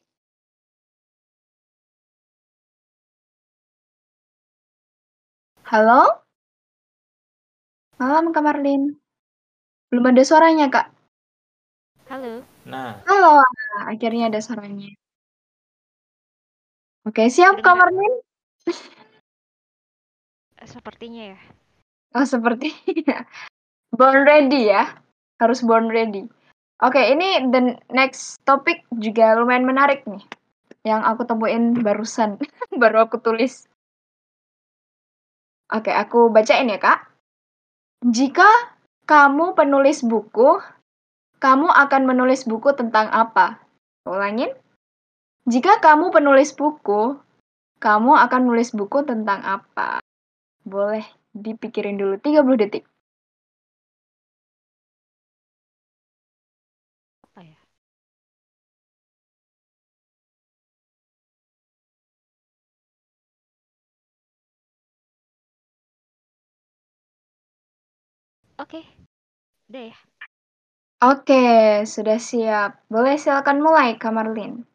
Halo? 5.66 6.22
Malam 7.98 8.30
Kak 8.36 8.44
Marlin. 8.46 8.94
Belum 9.90 10.06
ada 10.12 10.24
suaranya, 10.28 10.68
Kak. 10.70 10.92
Halo. 12.06 12.46
Nah, 12.70 13.02
Halo, 13.10 13.42
akhirnya 13.90 14.30
ada 14.30 14.38
suaranya. 14.44 14.94
Oke, 17.06 17.30
siap 17.30 17.62
Kak 17.62 17.74
Kedengeran? 17.74 17.82
Marlin? 17.82 18.14
Sepertinya 20.66 21.24
ya. 21.34 21.40
Oh, 22.16 22.26
seperti 22.26 22.74
born 23.98 24.26
ready 24.26 24.72
ya. 24.72 24.88
Harus 25.38 25.62
born 25.62 25.92
ready. 25.92 26.26
Oke, 26.84 27.00
ini 27.00 27.40
the 27.56 27.80
next 27.88 28.44
topic 28.44 28.84
juga 28.92 29.32
lumayan 29.40 29.64
menarik 29.64 30.04
nih. 30.04 30.20
Yang 30.84 31.02
aku 31.08 31.22
temuin 31.24 31.72
barusan. 31.80 32.36
Baru 32.82 33.08
aku 33.08 33.24
tulis. 33.24 33.72
Oke, 35.72 35.96
aku 35.96 36.28
bacain 36.28 36.68
ya, 36.68 36.76
Kak. 36.76 37.10
Jika 38.04 38.76
kamu 39.08 39.56
penulis 39.56 40.04
buku, 40.04 40.60
kamu 41.40 41.72
akan 41.72 42.02
menulis 42.04 42.44
buku 42.44 42.76
tentang 42.76 43.08
apa? 43.08 43.64
Ulangin. 44.04 44.52
Jika 45.48 45.80
kamu 45.80 46.12
penulis 46.12 46.52
buku, 46.54 47.16
kamu 47.80 48.12
akan 48.20 48.42
menulis 48.52 48.76
buku 48.76 49.06
tentang 49.08 49.42
apa? 49.48 50.04
Boleh 50.68 51.08
dipikirin 51.32 51.96
dulu 51.96 52.20
30 52.20 52.62
detik. 52.62 52.84
Oke. 68.66 68.82
Udah 69.70 69.94
ya. 69.94 69.98
Oke, 71.06 71.86
sudah 71.86 72.18
siap. 72.18 72.82
Boleh 72.90 73.14
silakan 73.22 73.62
mulai, 73.62 73.94
Kak 74.02 74.10
Marlin. 74.10 74.66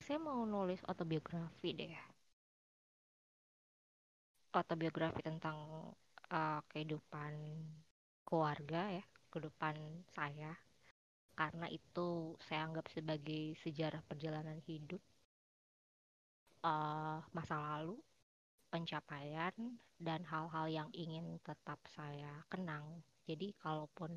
Saya 0.00 0.16
mau 0.16 0.48
nulis 0.48 0.80
autobiografi 0.88 1.76
deh. 1.76 1.92
Autobiografi 4.56 5.20
tentang 5.20 5.92
uh, 6.32 6.60
kehidupan 6.72 7.36
keluarga 8.24 8.88
ya, 8.88 9.04
kehidupan 9.28 9.76
saya. 10.16 10.56
Karena 11.36 11.68
itu 11.68 12.32
saya 12.48 12.64
anggap 12.64 12.88
sebagai 12.88 13.60
sejarah 13.60 14.00
perjalanan 14.08 14.56
hidup 14.64 15.04
uh, 16.64 17.20
masa 17.36 17.60
lalu, 17.60 18.00
pencapaian, 18.68 19.52
dan 19.98 20.22
hal-hal 20.28 20.66
yang 20.70 20.88
ingin 20.94 21.40
tetap 21.42 21.82
saya 21.90 22.44
kenang. 22.46 23.02
Jadi 23.26 23.52
kalaupun 23.58 24.14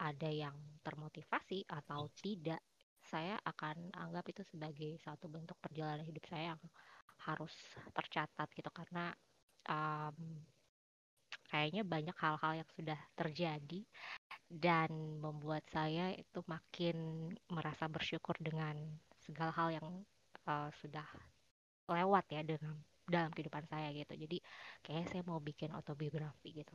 ada 0.00 0.30
yang 0.30 0.56
termotivasi 0.82 1.64
atau 1.70 2.10
tidak, 2.18 2.60
saya 3.04 3.38
akan 3.44 3.94
anggap 3.94 4.24
itu 4.32 4.42
sebagai 4.48 4.98
satu 5.04 5.28
bentuk 5.28 5.54
perjalanan 5.60 6.02
hidup 6.02 6.24
saya 6.26 6.56
yang 6.56 6.62
harus 7.24 7.54
tercatat 7.94 8.48
gitu 8.52 8.68
karena 8.74 9.14
um, 9.68 10.16
kayaknya 11.48 11.86
banyak 11.86 12.16
hal-hal 12.18 12.52
yang 12.64 12.70
sudah 12.74 12.98
terjadi 13.14 13.80
dan 14.48 14.90
membuat 15.20 15.64
saya 15.72 16.12
itu 16.16 16.40
makin 16.48 17.30
merasa 17.48 17.88
bersyukur 17.88 18.36
dengan 18.40 18.76
segala 19.24 19.52
hal 19.56 19.68
yang 19.72 19.88
uh, 20.48 20.68
sudah 20.82 21.06
lewat 21.88 22.24
ya 22.32 22.42
dengan 22.44 22.76
dalam 23.08 23.30
kehidupan 23.32 23.64
saya 23.68 23.88
gitu. 23.92 24.12
Jadi 24.16 24.36
kayaknya 24.84 25.06
saya 25.12 25.22
mau 25.28 25.38
bikin 25.40 25.70
autobiografi 25.76 26.48
gitu. 26.60 26.74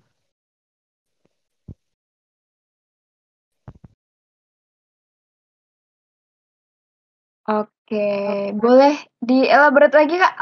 Oke, 7.50 8.06
boleh 8.54 8.94
dielaborate 9.18 9.96
lagi, 9.98 10.16
Kak? 10.22 10.36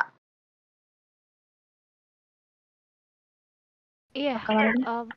Iya, 4.17 4.41
um, 4.89 5.07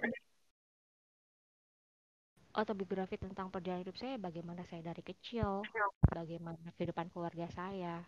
autobiografi 2.55 3.17
tentang 3.19 3.49
perjalanan 3.49 3.83
hidup 3.87 3.97
saya, 3.99 4.15
bagaimana 4.19 4.63
saya 4.69 4.83
dari 4.91 5.03
kecil, 5.03 5.63
bagaimana 6.11 6.69
kehidupan 6.77 7.09
keluarga 7.11 7.47
saya, 7.55 8.03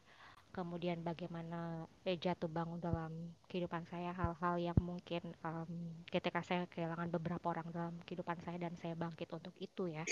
kemudian 0.52 1.00
bagaimana 1.00 1.88
eh, 2.04 2.20
jatuh 2.20 2.46
bangun 2.46 2.78
dalam 2.78 3.32
kehidupan 3.48 3.88
saya 3.88 4.12
hal-hal 4.12 4.54
yang 4.60 4.78
mungkin 4.78 5.32
um, 5.42 5.96
ketika 6.12 6.44
saya 6.44 6.68
kehilangan 6.68 7.08
beberapa 7.08 7.56
orang 7.56 7.68
dalam 7.72 7.96
kehidupan 8.04 8.36
saya 8.44 8.60
dan 8.60 8.76
saya 8.76 8.92
bangkit 8.92 9.32
untuk 9.32 9.56
itu 9.56 9.88
ya. 9.88 10.04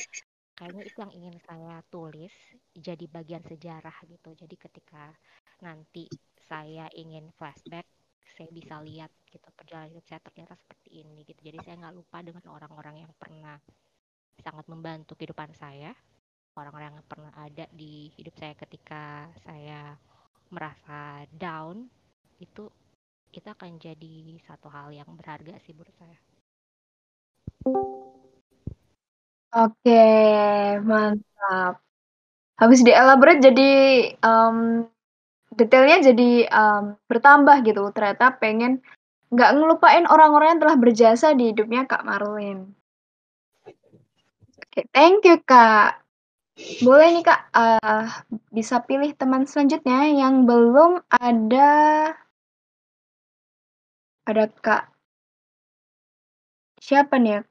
Kayaknya 0.57 0.83
itu 0.89 0.99
yang 1.01 1.13
ingin 1.13 1.37
saya 1.45 1.81
tulis 1.89 2.33
jadi 2.73 3.05
bagian 3.09 3.45
sejarah 3.45 3.97
gitu. 4.09 4.33
Jadi 4.33 4.57
ketika 4.57 5.13
nanti 5.61 6.09
saya 6.49 6.89
ingin 6.97 7.29
flashback 7.37 7.87
saya 8.37 8.49
bisa 8.51 8.81
lihat 8.81 9.13
gitu 9.29 9.45
perjalanan 9.53 9.93
hidup 9.93 10.07
saya 10.09 10.21
ternyata 10.25 10.57
seperti 10.57 11.05
ini 11.05 11.29
gitu. 11.29 11.41
Jadi 11.45 11.61
saya 11.61 11.77
nggak 11.85 11.95
lupa 11.97 12.25
dengan 12.25 12.45
orang-orang 12.49 13.05
yang 13.05 13.13
pernah 13.21 13.61
sangat 14.41 14.65
membantu 14.73 15.17
kehidupan 15.21 15.53
saya 15.53 15.93
orang-orang 16.59 16.99
yang 16.99 17.07
pernah 17.07 17.33
ada 17.37 17.65
di 17.71 18.11
hidup 18.19 18.35
saya 18.37 18.55
ketika 18.59 19.31
saya 19.47 19.95
merasa 20.51 21.25
down 21.31 21.87
itu 22.43 22.67
itu 23.31 23.47
akan 23.47 23.79
jadi 23.79 24.37
satu 24.43 24.67
hal 24.67 24.91
yang 24.91 25.07
berharga 25.15 25.55
sih 25.63 25.71
menurut 25.71 25.95
saya. 25.95 26.19
Oke, 29.51 30.07
mantap. 30.83 31.83
Habis 32.59 32.87
dielaborate 32.87 33.43
jadi 33.43 33.71
um, 34.23 34.87
detailnya 35.55 36.13
jadi 36.13 36.31
um, 36.51 36.95
bertambah 37.07 37.63
gitu. 37.67 37.83
Ternyata 37.95 38.35
pengen 38.39 38.83
nggak 39.31 39.51
ngelupain 39.55 40.07
orang-orang 40.11 40.59
yang 40.59 40.63
telah 40.63 40.77
berjasa 40.79 41.35
di 41.35 41.55
hidupnya 41.55 41.87
Kak 41.87 42.03
Marlin. 42.03 42.75
Oke, 44.59 44.87
thank 44.95 45.27
you 45.27 45.39
Kak. 45.43 46.00
Boleh 46.81 47.09
nih 47.13 47.25
Kak, 47.25 47.41
uh, 47.53 48.07
bisa 48.53 48.81
pilih 48.85 49.13
teman 49.17 49.45
selanjutnya 49.45 50.09
yang 50.13 50.49
belum 50.49 51.05
ada 51.13 51.73
ada 54.25 54.45
Kak 54.61 54.93
siapa 56.81 57.21
nih 57.21 57.41
ya? 57.41 57.43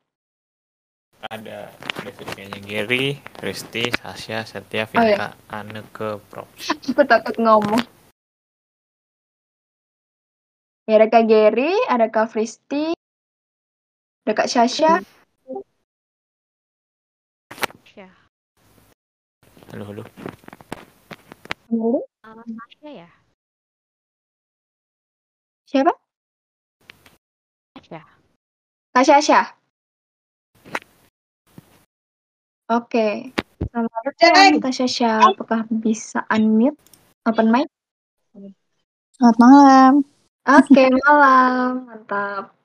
Ada 1.29 1.59
David 1.99 2.27
kayaknya 2.31 2.59
Gary, 2.63 3.05
Risti, 3.43 3.91
Sasha, 3.91 4.47
Setia, 4.47 4.87
Oh, 4.87 5.03
Vinka, 5.03 5.35
ya. 5.35 5.51
Aneke, 5.51 6.23
Props. 6.31 6.71
Aku 6.71 7.03
takut 7.03 7.35
ngomong. 7.35 7.83
Ya, 10.87 10.97
ada 10.97 11.11
Kak 11.11 11.27
Gary, 11.27 11.75
ada 11.91 12.07
Kak 12.07 12.31
Fristi, 12.33 12.95
ada 14.25 14.33
Kak 14.33 14.49
Sasha. 14.49 15.03
Ya, 15.03 15.18
Halo, 19.69 19.85
halo. 19.85 20.03
Halo? 21.69 22.01
uh, 22.25 22.41
Sasha 22.41 22.89
ya, 22.89 23.09
Siapa? 25.69 25.93
Sasha. 27.77 28.01
Kak 28.89 29.05
Sasha. 29.05 29.41
Oke. 32.73 33.29
Selamat 33.69 34.01
datang 34.09 34.57
Kak 34.57 34.73
Sasha. 34.73 35.21
Apakah 35.37 35.69
bisa 35.69 36.25
unmute? 36.33 36.81
Open 37.29 37.53
mic? 37.53 37.69
Selamat 39.21 39.37
malam. 39.37 39.93
Oke, 40.49 40.89
malam. 41.05 41.85
Mantap. 41.85 42.57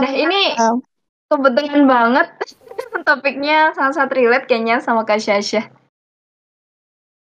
Nah, 0.00 0.12
ini 0.16 0.56
kebetulan 1.28 1.84
banget 1.84 2.32
topiknya 3.04 3.76
sangat-sangat 3.76 4.16
relate 4.16 4.48
kayaknya 4.48 4.80
sama 4.80 5.04
Kak 5.04 5.20
Sasha. 5.20 5.81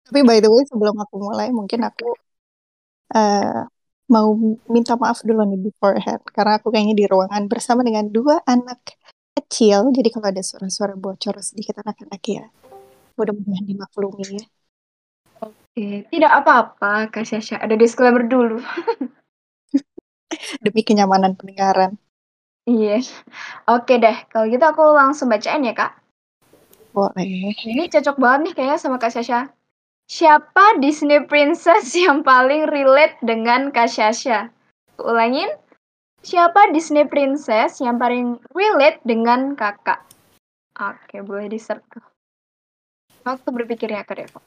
Tapi 0.06 0.20
by 0.26 0.38
the 0.42 0.50
way 0.50 0.64
sebelum 0.66 0.96
aku 0.98 1.16
mulai 1.20 1.48
mungkin 1.52 1.80
aku 1.86 2.16
eh, 3.14 3.60
mau 4.10 4.28
minta 4.66 4.98
maaf 4.98 5.22
dulu 5.22 5.42
nih 5.46 5.60
beforehand 5.70 6.22
karena 6.34 6.58
aku 6.58 6.68
kayaknya 6.74 6.94
di 6.98 7.06
ruangan 7.06 7.46
bersama 7.46 7.80
dengan 7.86 8.10
dua 8.10 8.42
anak 8.46 8.98
kecil. 9.38 9.94
Jadi 9.94 10.08
kalau 10.10 10.26
ada 10.32 10.42
suara-suara 10.42 10.94
bocor 10.98 11.38
sedikit 11.40 11.78
anak-anak 11.82 12.22
ya 12.26 12.44
mudah-mudahan 13.20 13.66
dimaklumi 13.68 14.40
ya. 14.40 14.44
Oke, 15.40 16.08
tidak 16.08 16.32
apa-apa 16.40 17.12
Kak 17.12 17.24
Sasha. 17.28 17.60
Ada 17.60 17.76
disclaimer 17.76 18.24
dulu. 18.24 18.60
Demi 20.64 20.80
kenyamanan 20.80 21.36
pendengaran. 21.36 22.00
Iya. 22.64 23.00
Oke 23.68 24.00
deh, 24.00 24.16
kalau 24.32 24.48
gitu 24.48 24.64
aku 24.64 24.84
langsung 24.96 25.28
bacain 25.32 25.64
ya, 25.64 25.72
Kak. 25.76 25.96
Boleh. 26.92 27.56
Ini 27.56 27.88
cocok 27.88 28.16
banget 28.20 28.40
nih 28.44 28.52
kayaknya 28.56 28.78
sama 28.80 28.96
Kak 29.00 29.12
Sasha. 29.12 29.48
Siapa 30.10 30.82
Disney 30.82 31.22
Princess 31.22 31.94
yang 32.04 32.26
paling 32.26 32.66
relate 32.66 33.14
dengan 33.22 33.70
Kak 33.70 33.86
Sasha? 33.86 34.50
Aku 34.98 35.06
Ulangin. 35.06 35.46
Siapa 36.26 36.74
Disney 36.74 37.06
Princess 37.06 37.78
yang 37.78 37.94
paling 37.94 38.42
relate 38.50 38.98
dengan 39.06 39.54
kakak? 39.54 40.02
Oke, 40.74 41.22
boleh 41.22 41.46
di-search. 41.46 42.02
Waktu 43.22 43.48
berpikir 43.54 43.86
ya, 43.94 44.02
Kak 44.02 44.18
Devo. 44.18 44.42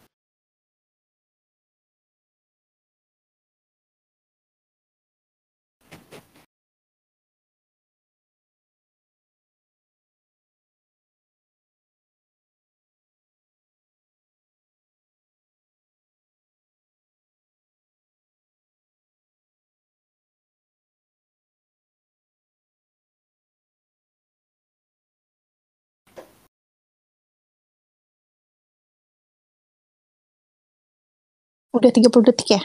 Udah 31.73 31.89
30 31.89 32.29
detik 32.29 32.53
ya? 32.53 32.61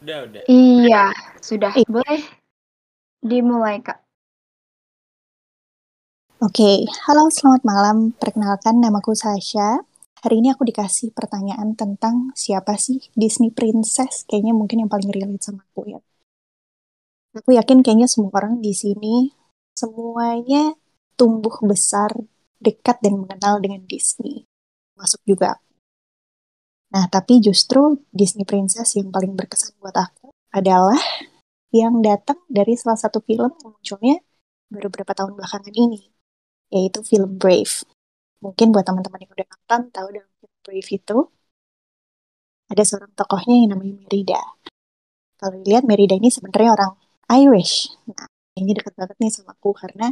Udah, 0.00 0.24
udah. 0.24 0.42
Iya, 0.48 1.12
sudah. 1.44 1.76
Boleh 1.84 2.24
dimulai, 3.20 3.84
Kak. 3.84 4.00
Oke, 6.40 6.88
halo 7.04 7.28
selamat 7.28 7.62
malam. 7.68 8.16
Perkenalkan 8.16 8.80
namaku 8.80 9.12
Sasha. 9.12 9.84
Hari 10.24 10.40
ini 10.40 10.48
aku 10.48 10.64
dikasih 10.64 11.12
pertanyaan 11.12 11.76
tentang 11.76 12.32
siapa 12.32 12.80
sih 12.80 13.12
Disney 13.12 13.52
Princess. 13.52 14.24
Kayaknya 14.24 14.56
mungkin 14.56 14.80
yang 14.80 14.88
paling 14.88 15.12
relate 15.12 15.44
sama 15.44 15.60
aku 15.60 15.92
ya. 15.92 16.00
Aku 17.36 17.52
yakin 17.52 17.84
kayaknya 17.84 18.08
semua 18.08 18.32
orang 18.40 18.64
di 18.64 18.72
sini 18.72 19.36
semuanya 19.76 20.72
tumbuh 21.12 21.60
besar 21.60 22.08
dekat 22.56 23.04
dan 23.04 23.20
mengenal 23.20 23.60
dengan 23.60 23.84
Disney. 23.84 24.48
Masuk 24.96 25.20
juga 25.28 25.60
aku. 25.60 25.69
Nah, 26.90 27.06
tapi 27.06 27.38
justru 27.38 28.02
Disney 28.10 28.42
Princess 28.42 28.98
yang 28.98 29.14
paling 29.14 29.38
berkesan 29.38 29.78
buat 29.78 29.94
aku 29.94 30.34
adalah 30.50 30.98
yang 31.70 32.02
datang 32.02 32.42
dari 32.50 32.74
salah 32.74 32.98
satu 32.98 33.22
film 33.22 33.54
munculnya 33.62 34.18
baru 34.70 34.90
beberapa 34.90 35.14
tahun 35.14 35.38
belakangan 35.38 35.74
ini, 35.74 36.10
yaitu 36.74 37.06
film 37.06 37.38
Brave. 37.38 37.86
Mungkin 38.42 38.74
buat 38.74 38.82
teman-teman 38.82 39.22
yang 39.22 39.32
udah 39.34 39.46
nonton 39.46 39.80
tahu 39.94 40.06
dalam 40.10 40.30
film 40.42 40.56
Brave 40.66 40.90
itu 40.90 41.18
ada 42.70 42.82
seorang 42.86 43.12
tokohnya 43.14 43.54
yang 43.62 43.70
namanya 43.74 43.94
Merida. 44.06 44.40
Kalau 45.38 45.54
dilihat 45.62 45.84
Merida 45.86 46.14
ini 46.18 46.30
sebenarnya 46.30 46.70
orang 46.74 46.92
Irish. 47.30 47.94
Nah, 48.10 48.26
ini 48.58 48.70
dekat 48.74 48.94
banget 48.98 49.16
nih 49.22 49.30
sama 49.30 49.54
aku 49.54 49.70
karena 49.74 50.10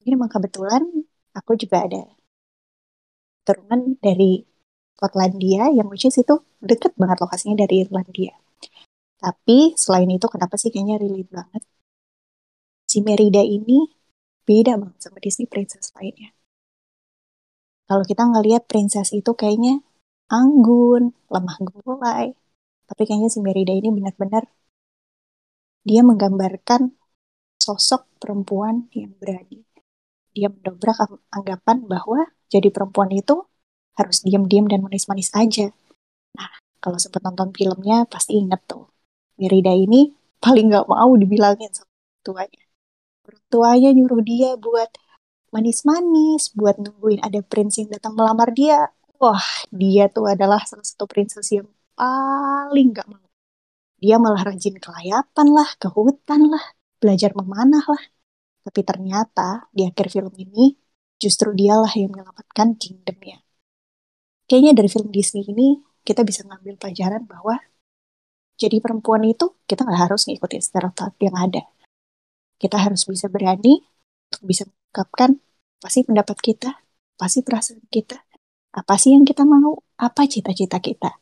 ini 0.00 0.08
memang 0.16 0.32
kebetulan 0.32 0.82
aku 1.36 1.52
juga 1.60 1.84
ada 1.84 2.00
keturunan 3.44 4.00
dari 4.00 4.53
Skotlandia 4.96 5.64
yang 5.78 5.86
which 5.92 6.06
is 6.08 6.16
itu 6.22 6.34
deket 6.70 6.92
banget 7.00 7.18
lokasinya 7.22 7.56
dari 7.62 7.74
Irlandia. 7.84 8.32
Tapi 9.24 9.58
selain 9.84 10.10
itu 10.16 10.26
kenapa 10.34 10.54
sih 10.60 10.70
kayaknya 10.72 10.96
relate 11.02 11.30
banget? 11.38 11.62
Si 12.90 12.98
Merida 13.06 13.42
ini 13.56 13.78
beda 14.48 14.72
banget 14.80 15.00
sama 15.04 15.18
Disney 15.24 15.46
Princess 15.52 15.86
lainnya. 15.96 16.30
Kalau 17.88 18.04
kita 18.10 18.22
ngelihat 18.30 18.62
princess 18.70 19.08
itu 19.18 19.30
kayaknya 19.40 19.72
anggun, 20.38 21.02
lemah 21.32 21.56
gemulai. 21.66 22.26
Tapi 22.88 23.02
kayaknya 23.06 23.30
si 23.34 23.40
Merida 23.46 23.72
ini 23.80 23.88
benar-benar 23.96 24.44
dia 25.88 26.00
menggambarkan 26.10 26.82
sosok 27.64 28.02
perempuan 28.20 28.76
yang 29.00 29.12
berani. 29.20 29.58
Dia 30.36 30.48
mendobrak 30.54 30.98
ang- 31.04 31.24
anggapan 31.38 31.78
bahwa 31.92 32.20
jadi 32.52 32.68
perempuan 32.74 33.10
itu 33.20 33.36
harus 33.98 34.22
diam-diam 34.26 34.66
dan 34.70 34.82
manis-manis 34.84 35.30
aja. 35.34 35.70
Nah, 36.36 36.50
kalau 36.82 36.98
sempat 36.98 37.22
nonton 37.22 37.50
filmnya 37.54 38.06
pasti 38.10 38.38
inget 38.38 38.60
tuh. 38.66 38.90
Merida 39.38 39.74
ini 39.74 40.14
paling 40.42 40.70
nggak 40.70 40.86
mau 40.86 41.10
dibilangin 41.18 41.70
sama 41.74 41.90
tuanya. 42.26 42.62
Tuanya 43.48 43.90
nyuruh 43.94 44.22
dia 44.22 44.58
buat 44.58 44.90
manis-manis, 45.54 46.50
buat 46.58 46.76
nungguin 46.82 47.22
ada 47.22 47.40
prince 47.40 47.78
yang 47.80 47.90
datang 47.94 48.18
melamar 48.18 48.50
dia. 48.50 48.90
Wah, 49.22 49.46
dia 49.70 50.10
tuh 50.10 50.26
adalah 50.34 50.60
salah 50.66 50.82
satu 50.82 51.06
princess 51.06 51.54
yang 51.54 51.70
paling 51.94 52.90
nggak 52.90 53.06
mau. 53.06 53.22
Dia 54.02 54.18
malah 54.18 54.42
rajin 54.42 54.76
kelayapan 54.76 55.46
lah, 55.54 55.68
ke 55.80 55.88
hutan 55.88 56.50
lah, 56.50 56.64
belajar 56.98 57.30
memanah 57.38 57.86
lah. 57.86 58.02
Tapi 58.66 58.80
ternyata 58.82 59.70
di 59.70 59.86
akhir 59.86 60.10
film 60.10 60.34
ini 60.34 60.74
justru 61.22 61.54
dialah 61.54 61.92
yang 61.94 62.10
menyelamatkan 62.12 62.76
kingdomnya. 62.76 63.43
Kayaknya 64.44 64.72
dari 64.76 64.88
film 64.92 65.08
Disney 65.08 65.44
ini 65.48 65.80
kita 66.04 66.20
bisa 66.20 66.44
ngambil 66.44 66.76
pelajaran 66.76 67.24
bahwa 67.24 67.56
jadi 68.54 68.78
perempuan 68.78 69.24
itu 69.26 69.56
kita 69.66 69.82
nggak 69.82 70.00
harus 70.10 70.28
ngikutin 70.28 70.62
stereotip 70.62 71.16
yang 71.18 71.34
ada. 71.34 71.62
Kita 72.60 72.78
harus 72.78 73.02
bisa 73.08 73.26
berani 73.26 73.82
untuk 74.30 74.42
bisa 74.46 74.62
mengungkapkan 74.68 75.40
apa 75.82 75.88
sih 75.90 76.04
pendapat 76.06 76.38
kita, 76.38 76.70
apa 77.18 77.26
sih 77.26 77.42
perasaan 77.42 77.82
kita, 77.90 78.20
apa 78.78 78.94
sih 79.00 79.16
yang 79.16 79.26
kita 79.26 79.42
mau, 79.42 79.80
apa 79.98 80.22
cita-cita 80.30 80.78
kita. 80.78 81.18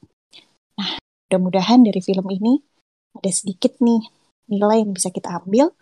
Nah, 0.77 0.99
mudah-mudahan 1.29 1.87
dari 1.87 2.01
film 2.05 2.29
ini 2.29 2.61
ada 3.17 3.31
sedikit 3.33 3.81
nih 3.81 4.03
nilai 4.53 4.85
yang 4.85 4.93
bisa 4.93 5.09
kita 5.09 5.41
ambil, 5.41 5.73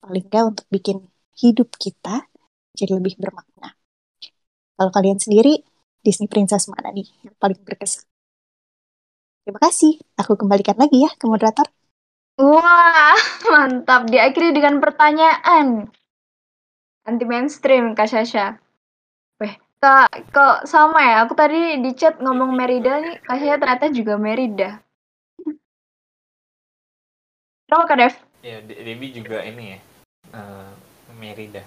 paling 0.00 0.24
nggak 0.24 0.44
untuk 0.56 0.66
bikin 0.72 1.04
hidup 1.36 1.68
kita 1.76 2.24
jadi 2.72 2.96
lebih 2.96 3.20
bermakna. 3.20 3.76
Kalau 4.74 4.90
kalian 4.90 5.20
sendiri, 5.20 5.62
Disney 6.04 6.28
Princess 6.28 6.68
mana 6.68 6.92
nih 6.92 7.08
yang 7.24 7.34
paling 7.40 7.58
berkesan? 7.64 8.04
Terima 9.44 9.60
kasih. 9.60 10.00
Aku 10.20 10.36
kembalikan 10.36 10.76
lagi 10.76 11.04
ya 11.04 11.10
ke 11.16 11.24
moderator. 11.24 11.64
Wah, 12.40 13.16
mantap. 13.52 14.08
Diakhiri 14.08 14.52
dengan 14.52 14.80
pertanyaan. 14.84 15.88
Anti 17.04 17.24
mainstream, 17.28 17.92
Kak 17.92 18.08
Sasha. 18.08 18.56
Weh, 19.36 19.52
Kak, 19.80 20.08
kok 20.32 20.64
sama 20.64 21.00
ya? 21.04 21.16
Aku 21.28 21.36
tadi 21.36 21.76
di 21.84 21.92
chat 21.92 22.16
ngomong 22.20 22.56
Merida 22.56 23.00
nih, 23.00 23.20
Kak 23.20 23.36
Sasha 23.36 23.56
ternyata 23.60 23.86
juga 23.92 24.14
Merida. 24.16 24.80
Kenapa 27.68 27.84
Kak 27.88 27.96
Dev? 28.00 28.14
Ya, 28.44 28.60
De- 28.60 28.80
Debbie 28.80 29.12
juga 29.12 29.40
ini 29.44 29.76
ya. 29.76 29.78
eh, 30.32 30.70
Merida. 31.16 31.62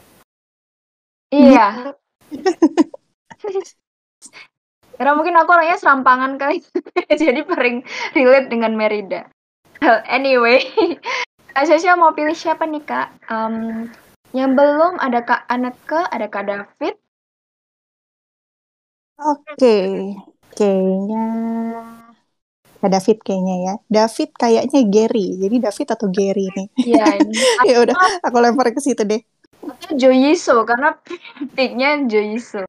Iya. 1.30 1.94
Karena 4.98 5.14
mungkin 5.14 5.38
aku 5.38 5.54
orangnya 5.54 5.78
serampangan 5.78 6.42
kali, 6.42 6.58
jadi 7.22 7.46
paling 7.46 7.86
relate 8.18 8.50
dengan 8.50 8.74
Merida. 8.74 9.30
Well, 9.78 10.02
anyway, 10.10 10.66
Kak 11.54 11.70
Sasha 11.70 11.94
mau 11.94 12.18
pilih 12.18 12.34
siapa 12.34 12.66
nih 12.66 12.82
Kak? 12.82 13.30
Em, 13.30 13.86
yang 14.34 14.58
belum 14.58 14.98
ada 14.98 15.22
Kak 15.22 15.46
Aneke, 15.46 16.02
ada 16.10 16.26
Kak 16.26 16.46
David. 16.50 16.98
Oke, 19.18 19.78
kayaknya 20.58 21.26
Kak 22.78 22.90
David 22.94 23.18
kayaknya 23.22 23.56
ya. 23.66 23.74
David 23.90 24.30
kayaknya 24.38 24.82
Gary. 24.86 25.28
Jadi 25.38 25.56
David 25.62 25.88
atau 25.94 26.08
Gary 26.10 26.46
nih? 26.54 26.68
Iya, 26.86 27.06
ini. 27.22 27.34
ya 27.70 27.76
udah, 27.86 27.96
aku 28.26 28.38
lempar 28.38 28.74
ke 28.74 28.82
situ 28.82 29.02
deh. 29.06 29.22
Atau 29.62 29.94
Joyiso, 29.98 30.62
karena 30.66 30.94
picknya 31.54 32.02
Joyiso. 32.06 32.66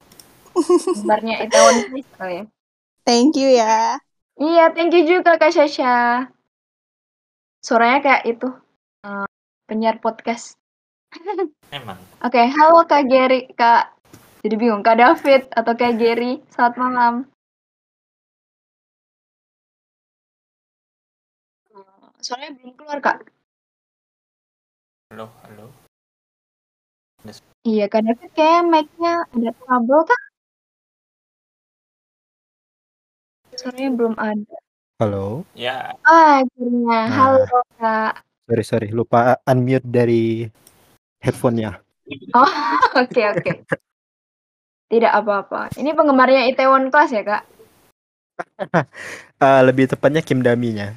Gambarnya 0.59 1.35
Itaewon 1.47 1.75
Class 1.87 2.09
kali 2.19 2.33
ya. 2.39 2.43
Thank 3.07 3.33
you 3.39 3.49
ya. 3.49 3.97
Iya, 4.39 4.71
thank 4.71 4.95
you 4.95 5.03
juga 5.03 5.35
Kak 5.35 5.51
Sasha. 5.51 6.27
Suaranya 7.59 7.99
kayak 7.99 8.23
itu, 8.23 8.47
eh, 9.03 9.27
penyiar 9.67 9.99
podcast. 9.99 10.55
Emang. 11.75 11.99
Oke, 12.23 12.39
halo 12.47 12.87
Kak 12.87 13.03
Gary, 13.09 13.51
Kak. 13.51 13.97
Jadi 14.39 14.55
bingung, 14.55 14.79
Kak 14.79 14.95
David 14.95 15.51
atau 15.51 15.73
Kak 15.75 15.99
Gary. 15.99 16.39
Selamat 16.53 16.75
malam. 16.79 17.13
Eh, 21.75 22.07
Suaranya 22.23 22.55
belum 22.55 22.71
keluar, 22.79 22.99
Kak. 23.03 23.27
Halo, 25.11 25.27
halo. 25.43 25.67
Iya, 27.67 27.91
Kak 27.91 28.07
David 28.07 28.31
kayak 28.31 28.63
mic-nya 28.71 29.27
ada 29.35 29.51
trouble, 29.51 30.07
Kak. 30.07 30.21
Suaranya 33.59 33.91
belum 33.91 34.15
ada. 34.15 34.55
Halo. 35.03 35.43
Ya, 35.51 35.91
Ah, 36.07 36.39
akhirnya. 36.47 36.99
Halo, 37.11 37.43
Nah, 37.43 37.63
Kak. 37.75 38.13
sorry 38.47 38.63
sorry 38.63 38.87
lupa 38.95 39.35
unmute 39.43 39.83
dari 39.83 40.47
headphone-nya. 41.19 41.83
Oh, 42.31 42.39
oke, 43.03 43.21
oke. 43.35 43.51
Tidak 44.87 45.11
apa-apa. 45.11 45.75
Ini 45.75 45.91
penggemarnya 45.91 46.47
Itaewon 46.47 46.87
Class 46.87 47.11
ya, 47.11 47.23
Kak? 47.27 47.43
Eh, 49.39 49.61
lebih 49.63 49.87
tepatnya 49.87 50.19
Kim 50.23 50.39
Dami-nya. 50.43 50.95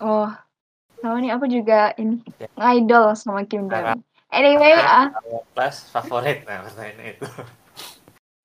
Oh, 0.00 0.28
sama 1.00 1.20
nih 1.20 1.36
aku 1.36 1.44
juga 1.48 1.92
ini 2.00 2.20
ngidol 2.56 3.12
sama 3.12 3.44
Kim 3.48 3.68
Dami. 3.68 4.00
Anyway, 4.32 4.72
ah, 4.76 5.12
kelas 5.52 5.88
favorit 5.92 6.44
nah 6.48 6.64
itu. 7.04 7.28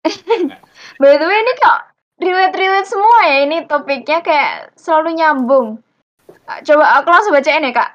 by 1.00 1.16
the 1.16 1.24
way 1.28 1.40
ini 1.40 1.54
kok 1.60 1.99
relate-relate 2.20 2.88
semua 2.88 3.20
ya 3.26 3.38
ini 3.48 3.58
topiknya 3.66 4.20
kayak 4.20 4.76
selalu 4.76 5.18
nyambung. 5.18 5.68
Ah, 6.46 6.60
Coba 6.62 7.00
aku 7.02 7.08
langsung 7.10 7.34
bacain 7.34 7.64
ya, 7.64 7.74
Kak. 7.74 7.90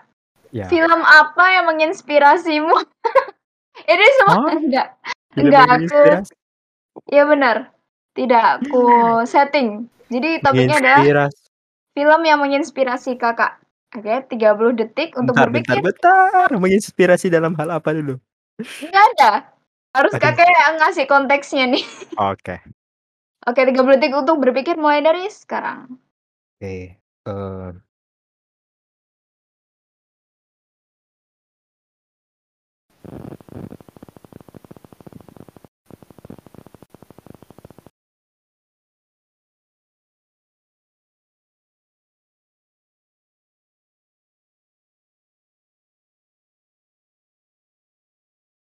Ya. 0.54 0.66
Film 0.70 1.00
apa 1.02 1.44
yang 1.50 1.64
menginspirasimu? 1.66 2.76
ini 3.92 4.06
semua 4.22 4.36
Hah? 4.38 4.54
enggak. 4.54 4.88
Film 5.34 5.50
Enggak 5.50 5.66
aku. 5.66 6.02
Iya 7.10 7.22
benar. 7.26 7.56
Tidak 8.14 8.44
aku 8.62 8.86
setting. 9.32 9.90
Jadi 10.08 10.38
topiknya 10.40 10.78
adalah 10.78 11.30
film 11.94 12.20
yang 12.22 12.38
menginspirasi 12.38 13.18
Kakak. 13.18 13.58
Oke, 13.94 14.10
30 14.26 14.74
detik 14.74 15.14
untuk 15.14 15.38
Bentar, 15.38 15.50
bentar, 15.54 15.78
berpikir. 15.78 15.82
bentar. 15.82 16.48
Menginspirasi 16.54 17.30
dalam 17.30 17.54
hal 17.54 17.70
apa 17.78 17.94
dulu? 17.94 18.18
Enggak 18.58 19.04
ada. 19.14 19.32
Harus 19.94 20.10
Aduh. 20.18 20.22
kakak 20.26 20.50
yang 20.50 20.74
ngasih 20.82 21.06
konteksnya 21.06 21.64
nih. 21.70 21.82
Oke. 22.18 22.58
Oke, 23.48 23.60
30 23.68 23.92
detik 23.96 24.12
untuk 24.16 24.36
berpikir 24.44 24.76
mulai 24.80 25.00
dari 25.04 25.28
sekarang. 25.28 26.00
Oke. 26.60 27.00
eh, 27.26 27.72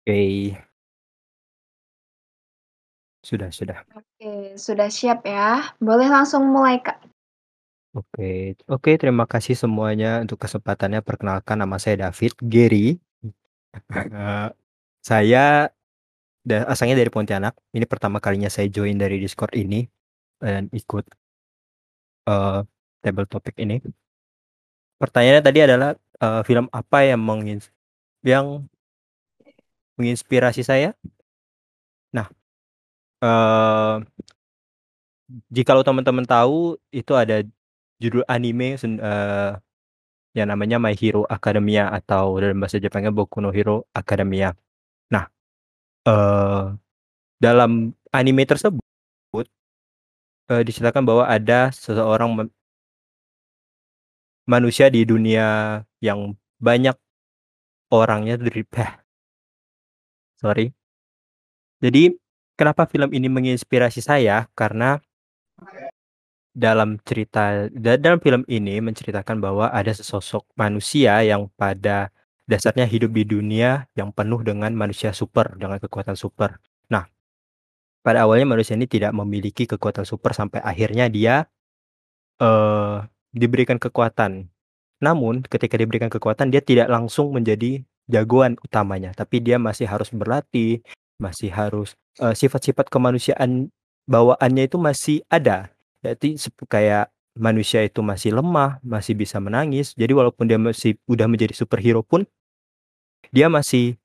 Oke. 0.07 0.70
Sudah, 3.31 3.47
sudah. 3.47 3.79
Oke, 3.95 4.59
sudah 4.59 4.91
siap 4.91 5.23
ya. 5.23 5.71
Boleh 5.79 6.11
langsung 6.11 6.51
mulai, 6.51 6.83
Kak. 6.83 6.99
Oke, 7.95 8.59
oke. 8.67 8.91
Terima 8.99 9.23
kasih 9.23 9.55
semuanya 9.55 10.19
untuk 10.19 10.35
kesempatannya. 10.43 10.99
Perkenalkan 10.99 11.63
nama 11.63 11.79
saya 11.79 12.11
David 12.11 12.35
Gary. 12.43 12.99
Eh, 14.11 14.51
saya 14.99 15.71
da- 16.43 16.67
asalnya 16.67 16.99
dari 16.99 17.07
Pontianak. 17.07 17.55
Ini 17.71 17.87
pertama 17.87 18.19
kalinya 18.19 18.51
saya 18.51 18.67
join 18.67 18.99
dari 18.99 19.15
Discord 19.15 19.55
ini 19.55 19.87
dan 20.43 20.67
ikut 20.75 21.07
eh 22.27 22.59
table 22.99 23.27
topik 23.31 23.55
ini. 23.63 23.79
Pertanyaannya 24.99 25.43
tadi 25.47 25.59
adalah 25.63 25.89
eh, 25.95 26.41
film 26.43 26.67
apa 26.75 26.97
yang 27.07 27.23
mengins 27.23 27.71
yang 28.27 28.67
menginspirasi 29.95 30.67
saya? 30.67 30.91
Nah, 32.11 32.27
eh 33.21 34.01
jikalau 35.51 35.83
teman-teman 35.85 36.25
tahu 36.27 36.75
itu 36.91 37.13
ada 37.15 37.43
judul 38.01 38.23
anime 38.27 38.75
eh, 38.81 39.51
yang 40.37 40.47
namanya 40.51 40.77
My 40.79 40.95
Hero 40.95 41.27
Academia 41.27 41.91
atau 41.91 42.39
dalam 42.39 42.57
bahasa 42.61 42.79
Jepangnya 42.79 43.11
Boku 43.11 43.43
no 43.43 43.51
Hero 43.51 43.87
Academia. 43.95 44.55
Nah, 45.13 45.25
eh 46.07 46.63
dalam 47.41 47.93
anime 48.13 48.43
tersebut 48.49 48.83
eh, 50.51 50.63
diceritakan 50.67 51.03
bahwa 51.07 51.23
ada 51.27 51.69
seseorang 51.73 52.29
ma- 52.37 52.53
manusia 54.49 54.89
di 54.93 55.01
dunia 55.05 55.81
yang 56.01 56.33
banyak 56.61 56.95
orangnya 57.91 58.35
dari 58.41 58.63
sorry. 60.41 60.73
Jadi 61.81 62.13
kenapa 62.61 62.85
film 62.85 63.09
ini 63.09 63.25
menginspirasi 63.25 64.05
saya? 64.05 64.45
Karena 64.53 65.01
dalam 66.53 67.01
cerita 67.01 67.65
da- 67.73 67.97
dalam 67.97 68.21
film 68.21 68.45
ini 68.45 68.77
menceritakan 68.77 69.41
bahwa 69.41 69.73
ada 69.73 69.89
sesosok 69.89 70.45
manusia 70.53 71.25
yang 71.25 71.49
pada 71.57 72.13
dasarnya 72.45 72.85
hidup 72.85 73.15
di 73.15 73.23
dunia 73.25 73.89
yang 73.97 74.13
penuh 74.13 74.45
dengan 74.45 74.69
manusia 74.77 75.09
super 75.15 75.57
dengan 75.57 75.81
kekuatan 75.81 76.13
super. 76.13 76.61
Nah, 76.91 77.07
pada 78.05 78.27
awalnya 78.27 78.45
manusia 78.45 78.77
ini 78.77 78.85
tidak 78.85 79.15
memiliki 79.15 79.65
kekuatan 79.65 80.05
super 80.05 80.35
sampai 80.37 80.61
akhirnya 80.61 81.09
dia 81.09 81.49
eh 82.43 82.97
diberikan 83.31 83.79
kekuatan. 83.79 84.51
Namun 85.01 85.41
ketika 85.47 85.79
diberikan 85.79 86.11
kekuatan 86.11 86.51
dia 86.53 86.61
tidak 86.61 86.91
langsung 86.91 87.31
menjadi 87.33 87.81
jagoan 88.11 88.59
utamanya, 88.61 89.15
tapi 89.15 89.39
dia 89.39 89.55
masih 89.55 89.87
harus 89.87 90.11
berlatih, 90.11 90.83
masih 91.21 91.53
harus 91.53 91.93
uh, 92.17 92.33
sifat-sifat 92.33 92.89
kemanusiaan 92.89 93.69
bawaannya 94.09 94.65
itu 94.65 94.81
masih 94.81 95.17
ada. 95.29 95.69
Jadi 96.01 96.35
kayak 96.65 97.13
manusia 97.37 97.85
itu 97.85 98.01
masih 98.01 98.33
lemah, 98.33 98.81
masih 98.81 99.13
bisa 99.13 99.37
menangis. 99.37 99.93
Jadi 99.93 100.11
walaupun 100.17 100.49
dia 100.49 100.57
masih 100.57 100.97
udah 101.05 101.29
menjadi 101.29 101.53
superhero 101.53 102.01
pun 102.01 102.25
dia 103.29 103.47
masih 103.47 103.95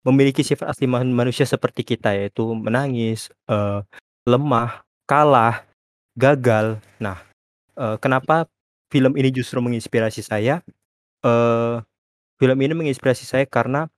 memiliki 0.00 0.40
sifat 0.40 0.72
asli 0.72 0.88
manusia 0.88 1.44
seperti 1.44 1.84
kita 1.84 2.16
yaitu 2.16 2.56
menangis, 2.56 3.28
uh, 3.50 3.84
lemah, 4.24 4.80
kalah, 5.04 5.68
gagal. 6.16 6.80
Nah, 6.96 7.20
uh, 7.76 8.00
kenapa 8.00 8.48
film 8.88 9.12
ini 9.20 9.28
justru 9.28 9.60
menginspirasi 9.60 10.24
saya? 10.24 10.64
Uh, 11.20 11.84
film 12.40 12.56
ini 12.64 12.72
menginspirasi 12.72 13.28
saya 13.28 13.44
karena 13.44 13.92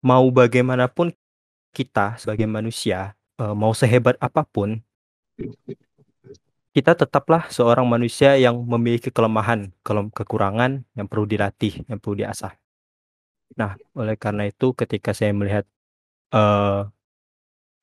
mau 0.00 0.24
bagaimanapun 0.32 1.12
kita 1.70 2.18
sebagai 2.18 2.48
manusia, 2.50 3.14
uh, 3.38 3.54
mau 3.54 3.70
sehebat 3.76 4.16
apa 4.18 4.42
pun, 4.42 4.80
kita 6.70 6.94
tetaplah 6.94 7.50
seorang 7.50 7.86
manusia 7.86 8.38
yang 8.38 8.54
memiliki 8.62 9.10
kelemahan, 9.10 9.74
kekurangan 9.84 10.86
yang 10.94 11.06
perlu 11.10 11.26
dilatih, 11.26 11.82
yang 11.90 11.98
perlu 11.98 12.22
diasah. 12.22 12.54
Nah, 13.58 13.74
oleh 13.98 14.14
karena 14.14 14.46
itu 14.46 14.70
ketika 14.74 15.10
saya 15.10 15.34
melihat, 15.34 15.66
uh, 16.30 16.86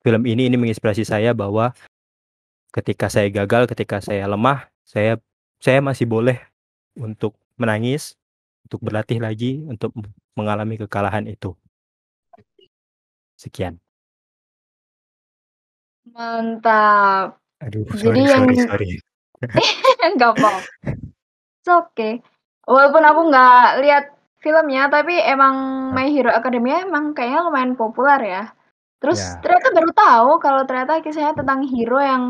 film 0.00 0.24
ini, 0.24 0.48
ini 0.48 0.56
menginspirasi 0.56 1.04
saya 1.04 1.36
bahwa 1.36 1.76
ketika 2.72 3.12
saya 3.12 3.28
gagal, 3.28 3.68
ketika 3.68 4.00
saya 4.00 4.24
lemah, 4.24 4.72
saya 4.88 5.20
saya 5.60 5.84
masih 5.84 6.08
boleh 6.08 6.40
untuk 6.96 7.36
menangis, 7.60 8.16
untuk 8.64 8.80
berlatih 8.80 9.20
lagi, 9.20 9.60
untuk 9.68 9.92
mengalami 10.32 10.80
kekalahan 10.80 11.28
itu. 11.28 11.52
Sekian. 13.38 13.78
Mantap. 16.08 17.38
Aduh, 17.60 17.86
Jadi 17.90 18.02
sorry 18.02 18.22
yang 18.24 18.44
sorry 18.50 18.66
sorry. 18.66 18.88
nggak 20.14 20.30
apa 20.34 20.50
It's 21.58 21.70
okay. 21.70 22.18
Walaupun 22.64 23.02
aku 23.02 23.20
nggak 23.30 23.62
lihat 23.80 24.04
filmnya, 24.38 24.86
tapi 24.88 25.18
emang 25.18 25.54
My 25.90 26.06
Hero 26.06 26.30
Academia 26.30 26.82
emang 26.82 27.12
kayaknya 27.12 27.46
lumayan 27.46 27.74
populer 27.74 28.20
ya. 28.20 28.44
Terus 28.98 29.18
Ya. 29.18 29.38
ternyata 29.40 29.68
baru 29.72 29.90
tahu 29.92 30.30
kalau 30.38 30.62
ternyata 30.64 30.98
kisahnya 30.98 31.34
tentang 31.34 31.62
hero 31.62 31.98
yang 31.98 32.22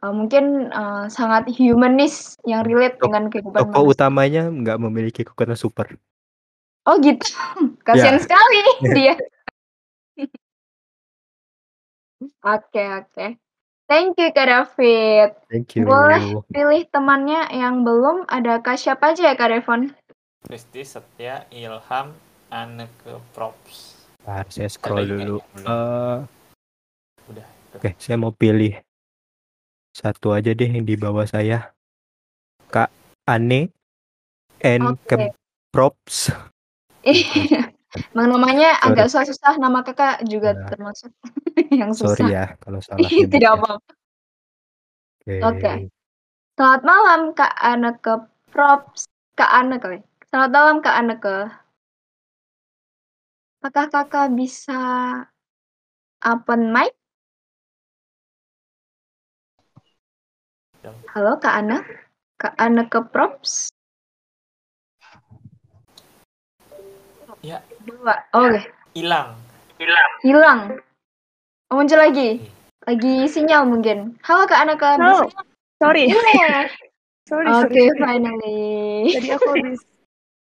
uh, 0.00 0.12
mungkin 0.12 0.72
uh, 0.72 1.06
sangat 1.06 1.48
humanis 1.52 2.40
yang 2.42 2.64
relate 2.64 2.96
Tok 2.96 3.04
dengan 3.08 3.22
kehidupan 3.28 3.58
tokoh 3.60 3.68
manusia. 3.84 3.92
utamanya 3.94 4.42
nggak 4.48 4.78
memiliki 4.80 5.20
kekuatan 5.22 5.56
super. 5.56 5.92
Oh 6.84 6.96
gitu. 6.98 7.20
Kasihan 7.86 8.16
Ya. 8.16 8.22
sekali 8.22 8.60
dia. 8.96 9.14
Oke, 12.44 12.84
oke. 12.84 13.26
Thank 13.90 14.20
you 14.20 14.30
Kak 14.30 14.46
David. 14.46 15.30
Thank 15.50 15.74
you. 15.74 15.88
Boleh 15.88 16.22
pilih 16.52 16.86
temannya 16.92 17.48
yang 17.50 17.82
belum 17.82 18.28
ada 18.30 18.62
Kak 18.62 18.78
siapa 18.78 19.16
aja 19.16 19.32
ya 19.32 19.34
Kak 19.34 19.50
Devon? 19.50 19.90
Kristi 20.46 20.86
Setia 20.86 21.44
Ilham 21.52 22.16
Anneke 22.48 23.20
Props 23.36 24.00
Bentar, 24.20 24.46
saya 24.52 24.68
ada 24.68 24.74
scroll 24.76 25.06
dulu. 25.08 25.36
Eh, 25.64 26.18
udah 27.32 27.46
Oke, 27.74 27.90
saya 27.96 28.14
mau 28.20 28.30
pilih 28.36 28.76
satu 29.96 30.36
aja 30.36 30.52
deh 30.52 30.70
yang 30.70 30.84
di 30.84 30.94
bawah 30.94 31.24
saya. 31.24 31.72
Kak 32.68 32.92
Ane 33.26 33.72
N 34.60 34.82
Oke. 34.92 35.32
Props. 35.72 36.30
Emang 37.90 38.30
namanya 38.30 38.78
Sorry. 38.78 38.86
agak 38.94 39.06
susah-susah 39.10 39.54
nama 39.58 39.82
kakak 39.82 40.22
juga 40.30 40.54
Ya. 40.54 40.66
termasuk 40.70 41.10
yang 41.80 41.90
susah. 41.90 42.14
Sorry 42.14 42.34
ya 42.38 42.44
kalau 42.62 42.78
salah 42.86 43.02
Tidak 43.10 43.18
nyebutnya. 43.18 43.50
apa-apa. 43.50 43.92
Oke. 45.20 45.36
Oke. 45.42 45.72
Selamat 46.54 46.82
malam 46.86 47.20
Kak 47.34 47.54
Aneke 47.56 48.14
Props. 48.52 49.08
Kak 49.34 49.50
Aneke. 49.50 50.06
Selamat 50.30 50.50
malam 50.54 50.76
Kak 50.84 50.96
Aneke. 50.96 51.36
Apakah 53.60 53.86
kakak 53.92 54.28
bisa 54.38 54.80
open 56.24 56.72
mic? 56.72 56.94
Halo 61.12 61.36
Kak 61.42 61.54
Ana? 61.60 61.84
Kak 62.40 62.54
Aneke 62.56 63.02
Props? 63.12 63.68
Ya 67.40 67.58
Dua. 67.84 68.14
Oh, 68.36 68.48
Oke. 68.48 68.60
hilang 68.92 69.36
Hilang. 70.20 70.76
Oh, 71.72 71.80
muncul 71.80 71.96
lagi. 71.96 72.36
Lagi 72.84 73.24
sinyal 73.32 73.64
mungkin. 73.64 74.20
Halo 74.20 74.44
Kak 74.44 74.60
Aneke. 74.68 74.84
Halo. 75.00 75.24
Sorry. 75.80 76.12
Iya. 76.12 76.68
sorry, 77.30 77.48
Oke, 77.48 77.80
sorry. 77.88 77.96
finally. 77.96 78.60
Tadi 79.16 79.28
aku 79.32 79.48
habis 79.56 79.80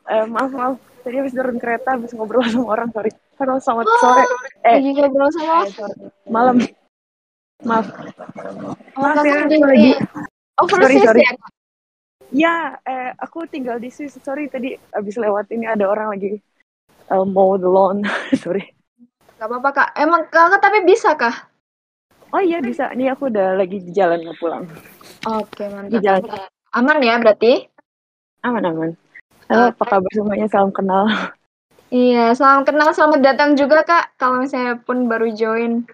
eh, 0.09 0.25
maaf 0.25 0.49
maaf. 0.49 0.75
Tadi 1.05 1.15
habis 1.21 1.37
turun 1.37 1.61
kereta 1.61 1.99
habis 1.99 2.17
ngobrol 2.17 2.41
sama 2.49 2.73
orang, 2.73 2.89
sorry. 2.89 3.13
Halo, 3.37 3.61
selamat 3.61 3.85
sore. 4.01 4.23
Eh, 4.65 4.75
Lagi 4.81 4.89
ngobrol 4.97 5.29
sama 5.29 5.53
eh, 5.61 5.69
sorry. 5.69 5.95
Malam. 6.25 6.55
Maaf. 7.61 7.85
Oh, 8.97 9.05
Maaf 9.05 9.21
ya, 9.21 9.45
aku 9.45 9.65
lagi. 9.69 9.91
overseas 10.57 11.05
sorry, 11.05 11.05
sorry. 11.05 11.21
ya? 11.21 11.31
Ya, 12.33 12.55
eh, 12.89 13.11
aku 13.21 13.45
tinggal 13.45 13.77
di 13.77 13.93
Swiss. 13.93 14.17
Sorry, 14.17 14.49
tadi 14.49 14.73
habis 14.97 15.13
lewat 15.21 15.53
ini 15.53 15.69
ada 15.69 15.85
orang 15.85 16.17
lagi 16.17 16.41
eh, 17.11 17.25
mow 17.27 17.55
the 17.55 17.69
lawn. 17.69 18.03
sorry. 18.41 18.73
Gak 19.37 19.47
apa-apa 19.47 19.69
Kak. 19.71 19.89
Emang 19.95 20.25
kakak 20.27 20.59
tapi 20.59 20.81
bisa 20.83 21.13
kah? 21.13 21.35
Oh 22.33 22.41
iya 22.41 22.59
bisa. 22.59 22.91
Ini 22.91 23.13
aku 23.13 23.31
udah 23.31 23.55
lagi 23.55 23.79
di 23.79 23.91
jalan 23.93 24.25
mau 24.25 24.35
pulang. 24.35 24.65
Oke, 25.27 25.67
Di 25.67 25.71
mantap. 25.71 26.01
jalan. 26.03 26.21
Aman 26.75 26.99
ya 26.99 27.15
berarti? 27.21 27.69
Aman 28.43 28.63
aman. 28.67 28.91
Halo, 29.47 29.71
apa 29.71 29.83
kabar 29.87 30.11
semuanya? 30.11 30.47
Salam 30.51 30.71
kenal. 30.75 31.07
Iya, 31.87 32.35
salam 32.35 32.67
kenal, 32.67 32.91
selamat 32.91 33.23
datang 33.23 33.55
juga 33.55 33.79
Kak. 33.79 34.19
Kalau 34.19 34.43
misalnya 34.43 34.75
pun 34.75 35.07
baru 35.07 35.31
join. 35.31 35.87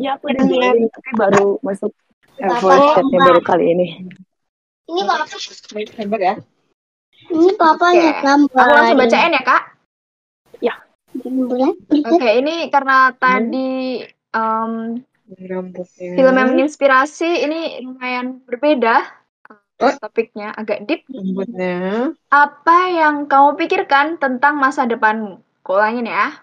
Ya, 0.00 0.16
aku 0.16 0.32
udah 0.32 0.40
join, 0.48 0.88
tapi 0.88 1.10
baru 1.20 1.60
masuk 1.60 1.92
eh, 2.40 2.48
voice 2.64 2.88
chatnya 2.96 3.18
baru 3.20 3.44
kali 3.44 3.76
ini. 3.76 4.08
Ini 4.88 5.00
Bapak. 5.04 5.36
Hebat 6.00 6.20
ya? 6.24 6.34
Ini 7.28 7.52
Papa 7.60 7.92
Aku 7.92 8.56
langsung 8.56 8.96
bacain 8.96 9.36
ya 9.36 9.42
Kak. 9.44 9.62
Ya. 10.60 10.74
Oke, 12.06 12.28
ini 12.38 12.70
karena 12.70 13.10
tadi 13.16 13.98
em, 14.30 14.72
Rambutnya. 15.30 16.14
film 16.14 16.34
yang 16.34 16.48
menginspirasi 16.54 17.44
ini 17.44 17.60
lumayan 17.82 18.42
berbeda 18.46 19.02
eh, 19.80 19.94
topiknya, 19.98 20.54
agak 20.54 20.86
deep. 20.86 21.02
Rambutnya. 21.08 22.12
Apa 22.28 22.78
yang 22.92 23.26
kamu 23.26 23.58
pikirkan 23.58 24.20
tentang 24.20 24.60
masa 24.60 24.86
depanmu? 24.86 25.40
Ulangin 25.66 26.06
ya. 26.06 26.34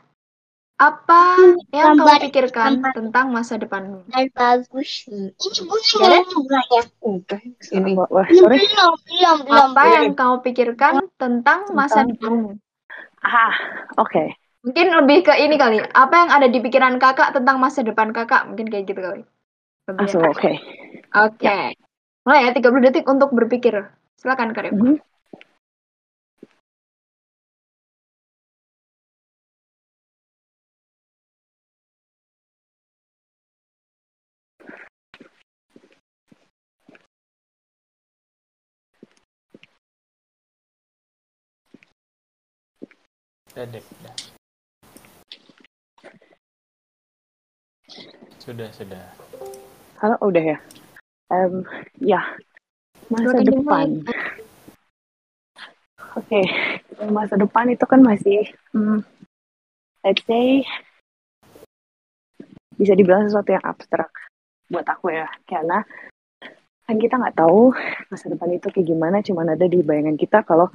Apa 0.77 1.35
yang 1.73 1.97
kamu 1.97 2.29
pikirkan 2.29 2.77
gambar. 2.79 2.91
tentang 2.93 3.25
masa 3.33 3.57
depanmu? 3.57 4.05
Dan 4.13 4.29
bagus. 4.29 5.09
Ini 5.09 5.33
ya. 5.99 6.21
Udah, 7.01 7.41
ini. 7.73 7.91
Wah, 7.97 8.07
Belum, 8.29 8.45
sorry. 8.45 8.57
belum, 8.61 8.93
belum, 9.09 9.37
belum. 9.49 9.67
Apa 9.73 9.83
yang 9.89 10.07
kamu 10.13 10.35
pikirkan 10.45 10.93
tentang 11.17 11.59
masa 11.73 12.05
Tentang- 12.05 12.13
depanmu? 12.13 12.51
Ah, 13.23 13.53
oke. 13.97 14.23
Mungkin 14.67 14.87
lebih 14.91 15.31
ke 15.31 15.33
ini 15.39 15.55
kali. 15.55 15.79
Apa 15.79 16.15
yang 16.27 16.29
ada 16.33 16.47
di 16.51 16.59
pikiran 16.59 16.99
kakak 16.99 17.31
tentang 17.31 17.57
masa 17.61 17.81
depan 17.81 18.11
kakak? 18.11 18.51
Mungkin 18.51 18.67
kayak 18.67 18.85
gitu 18.89 18.99
kali. 18.99 19.21
Oke. 19.87 20.59
Oke. 21.15 21.57
Mulai 22.27 22.41
ya 22.43 22.51
30 22.51 22.83
detik 22.83 23.07
untuk 23.07 23.31
berpikir. 23.31 23.87
Silakan 24.19 24.51
Kak 24.51 24.67
Dev. 24.67 24.73
Mhm. 24.75 24.99
Udah 43.57 43.65
deh 43.73 43.81
udah 43.81 44.13
sudah 48.37 48.69
sudah. 48.69 49.01
Halo, 49.97 50.13
udah 50.21 50.43
ya. 50.53 50.57
Em, 51.33 51.65
ya, 51.97 52.21
masa 53.09 53.41
depan. 53.41 54.05
Oke, 56.13 56.45
masa 57.09 57.33
depan 57.33 57.73
itu 57.73 57.81
kan 57.89 58.05
masih, 58.05 58.45
hmm, 58.77 59.01
let's 60.05 60.21
say, 60.29 60.61
bisa 62.77 62.93
dibilang 62.93 63.25
sesuatu 63.25 63.57
yang 63.57 63.65
abstrak 63.65 64.13
buat 64.69 64.85
aku 64.85 65.17
ya, 65.17 65.25
karena 65.49 65.81
kan 66.85 66.95
kita 67.01 67.17
nggak 67.17 67.41
tahu 67.41 67.73
masa 68.13 68.29
depan 68.29 68.53
itu 68.53 68.69
kayak 68.69 68.85
gimana 68.85 69.17
cuman 69.25 69.57
ada 69.57 69.65
di 69.65 69.81
bayangan 69.81 70.13
kita 70.13 70.45
kalau 70.45 70.69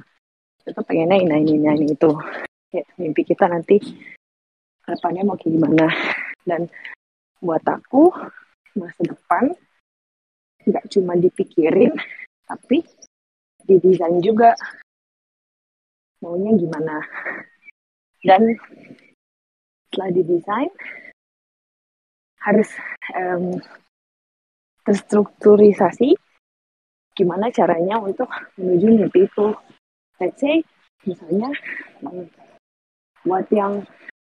kita 0.67 0.83
pengennya 0.83 1.15
ini 1.15 1.57
ini, 1.57 1.65
ini 1.73 1.95
itu 1.95 2.11
kayak 2.73 2.89
mimpi 2.97 3.21
kita 3.21 3.45
nanti 3.45 3.77
depannya 4.81 5.21
mau 5.21 5.37
kayak 5.37 5.53
gimana. 5.53 5.85
Dan 6.41 6.65
buat 7.37 7.61
aku 7.61 8.09
masa 8.73 9.01
depan 9.05 9.53
nggak 10.65 10.89
cuma 10.89 11.13
dipikirin 11.13 11.93
tapi 12.49 12.81
didesain 13.69 14.17
juga. 14.25 14.57
Maunya 16.25 16.57
gimana? 16.57 16.97
Dan 18.25 18.57
setelah 19.85 20.09
didesain 20.09 20.71
harus 22.41 22.69
em, 23.13 23.61
terstrukturisasi 24.87 26.17
gimana 27.13 27.53
caranya 27.53 28.01
untuk 28.01 28.27
menuju 28.57 28.87
mimpi 28.89 29.29
itu. 29.29 29.53
Let's 30.17 30.39
say 30.39 30.63
misalnya 31.03 31.51
buat 33.23 33.47
yang 33.51 33.83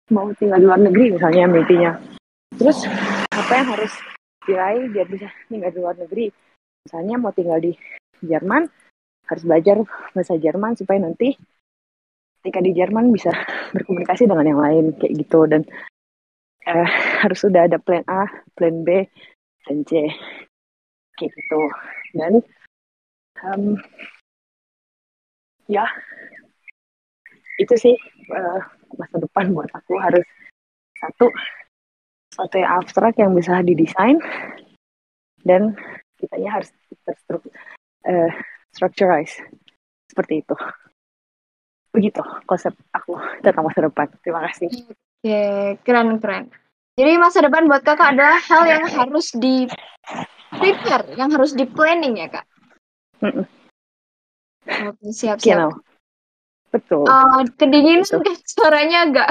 mau 0.09 0.31
tinggal 0.35 0.59
di 0.59 0.65
luar 0.65 0.81
negeri 0.81 1.15
misalnya 1.15 1.49
mimpinya. 1.49 1.91
Terus 2.57 2.87
apa 3.29 3.51
yang 3.53 3.67
harus 3.77 3.93
diraih 4.47 4.85
biar 4.89 5.07
bisa 5.07 5.27
tinggal 5.51 5.71
di 5.71 5.79
luar 5.79 5.95
negeri? 5.99 6.27
Misalnya 6.87 7.15
mau 7.19 7.33
tinggal 7.35 7.59
di 7.61 7.75
Jerman 8.23 8.65
harus 9.27 9.43
belajar 9.43 9.83
bahasa 10.15 10.39
Jerman 10.39 10.73
supaya 10.79 11.03
nanti 11.03 11.35
ketika 12.39 12.63
di 12.63 12.71
Jerman 12.71 13.11
bisa 13.11 13.29
berkomunikasi 13.75 14.23
dengan 14.25 14.47
yang 14.47 14.61
lain 14.63 14.85
kayak 14.95 15.13
gitu. 15.19 15.45
Dan 15.45 15.67
eh, 16.63 16.89
harus 17.21 17.39
sudah 17.43 17.67
ada 17.67 17.77
plan 17.77 18.07
A, 18.07 18.25
plan 18.55 18.87
B, 18.87 19.05
dan 19.67 19.83
C 19.83 20.07
kayak 21.19 21.31
gitu. 21.35 21.61
Dan 22.15 22.33
em, 23.43 23.61
ya 25.67 25.83
itu 27.59 27.75
sih 27.75 27.95
eh, 28.31 28.61
masa 28.95 29.19
depan 29.19 29.51
buat 29.51 29.69
aku 29.75 29.99
harus 29.99 30.23
satu 30.97 31.27
sesuatu 32.31 32.55
yang 32.57 32.71
abstrak 32.79 33.13
yang 33.19 33.31
bisa 33.35 33.59
didesain 33.65 34.17
dan 35.43 35.75
kitanya 36.17 36.61
harus 36.61 36.69
terstruktur 37.03 37.51
eh, 38.07 38.31
structurize 38.71 39.41
seperti 40.07 40.45
itu 40.45 40.55
begitu 41.91 42.21
konsep 42.45 42.71
aku 42.93 43.17
tentang 43.41 43.65
masa 43.65 43.89
depan 43.89 44.07
terima 44.21 44.45
kasih 44.47 44.69
Oke, 45.17 45.81
keren 45.81 46.21
keren. 46.21 46.45
Jadi 46.93 47.17
masa 47.17 47.41
depan 47.41 47.65
buat 47.65 47.81
kakak 47.81 48.13
adalah 48.13 48.37
hal 48.37 48.63
yang 48.69 48.85
harus 49.01 49.33
di 49.33 49.65
prepare, 50.53 51.17
yang 51.17 51.33
harus 51.33 51.57
di 51.57 51.65
planning 51.65 52.21
ya 52.21 52.27
kak. 52.29 52.45
Mm-mm. 53.25 53.45
Oke, 54.93 55.05
siap 55.09 55.41
You 55.41 55.57
siap. 55.57 55.57
know, 55.57 55.71
betul 56.77 57.03
Eh, 57.03 57.41
kedinginan 57.57 58.05
Betul. 58.05 58.21
kan 58.23 58.35
suaranya 58.45 58.97
agak. 59.03 59.29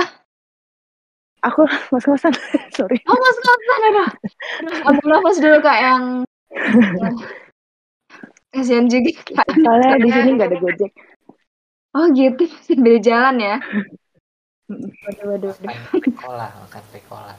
aku 1.41 1.63
mas-masan 1.95 2.35
sorry 2.77 2.99
Oh 3.07 3.15
mas 3.15 3.37
Kapan, 3.39 3.81
aduh. 3.89 4.09
Ambil 4.91 5.07
nafas 5.09 5.37
dulu 5.39 5.59
kak 5.63 5.79
yang. 5.79 6.05
Kasihan 8.51 8.87
juga 8.89 9.11
kak. 9.23 9.47
soalnya 9.55 9.97
di 10.01 10.11
sini 10.11 10.31
nggak 10.35 10.49
ada 10.51 10.59
gojek 10.59 10.93
Oh 11.97 12.13
gitu, 12.13 12.45
sambil 12.61 13.01
jalan 13.01 13.41
ya. 13.41 13.57
Waduh, 14.69 15.25
waduh, 15.33 15.49
waduh. 15.49 15.53
makan 15.65 16.01
pekola 16.03 16.47
makan 16.61 16.85
pekola 16.93 17.33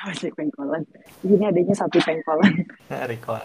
masih 0.00 0.30
pengkolan 0.32 0.82
di 1.20 1.26
sini 1.28 1.44
adanya 1.44 1.74
sapi 1.76 1.98
pengkolan 2.00 2.52
Ricola 3.08 3.44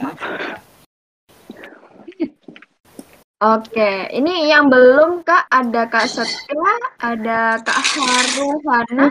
Oke, 3.46 4.10
ini 4.10 4.50
yang 4.50 4.74
belum 4.74 5.22
Kak. 5.22 5.46
Ada 5.54 5.86
Kak 5.86 6.10
Setia, 6.10 6.74
ada 6.98 7.62
Kak 7.62 7.78
Haruhana, 7.78 9.06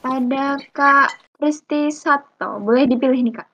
ada 0.00 0.56
Kak 0.72 1.12
Kristi 1.36 1.92
Sato. 1.92 2.64
Boleh 2.64 2.88
dipilih 2.88 3.20
nih 3.20 3.34
Kak. 3.44 3.48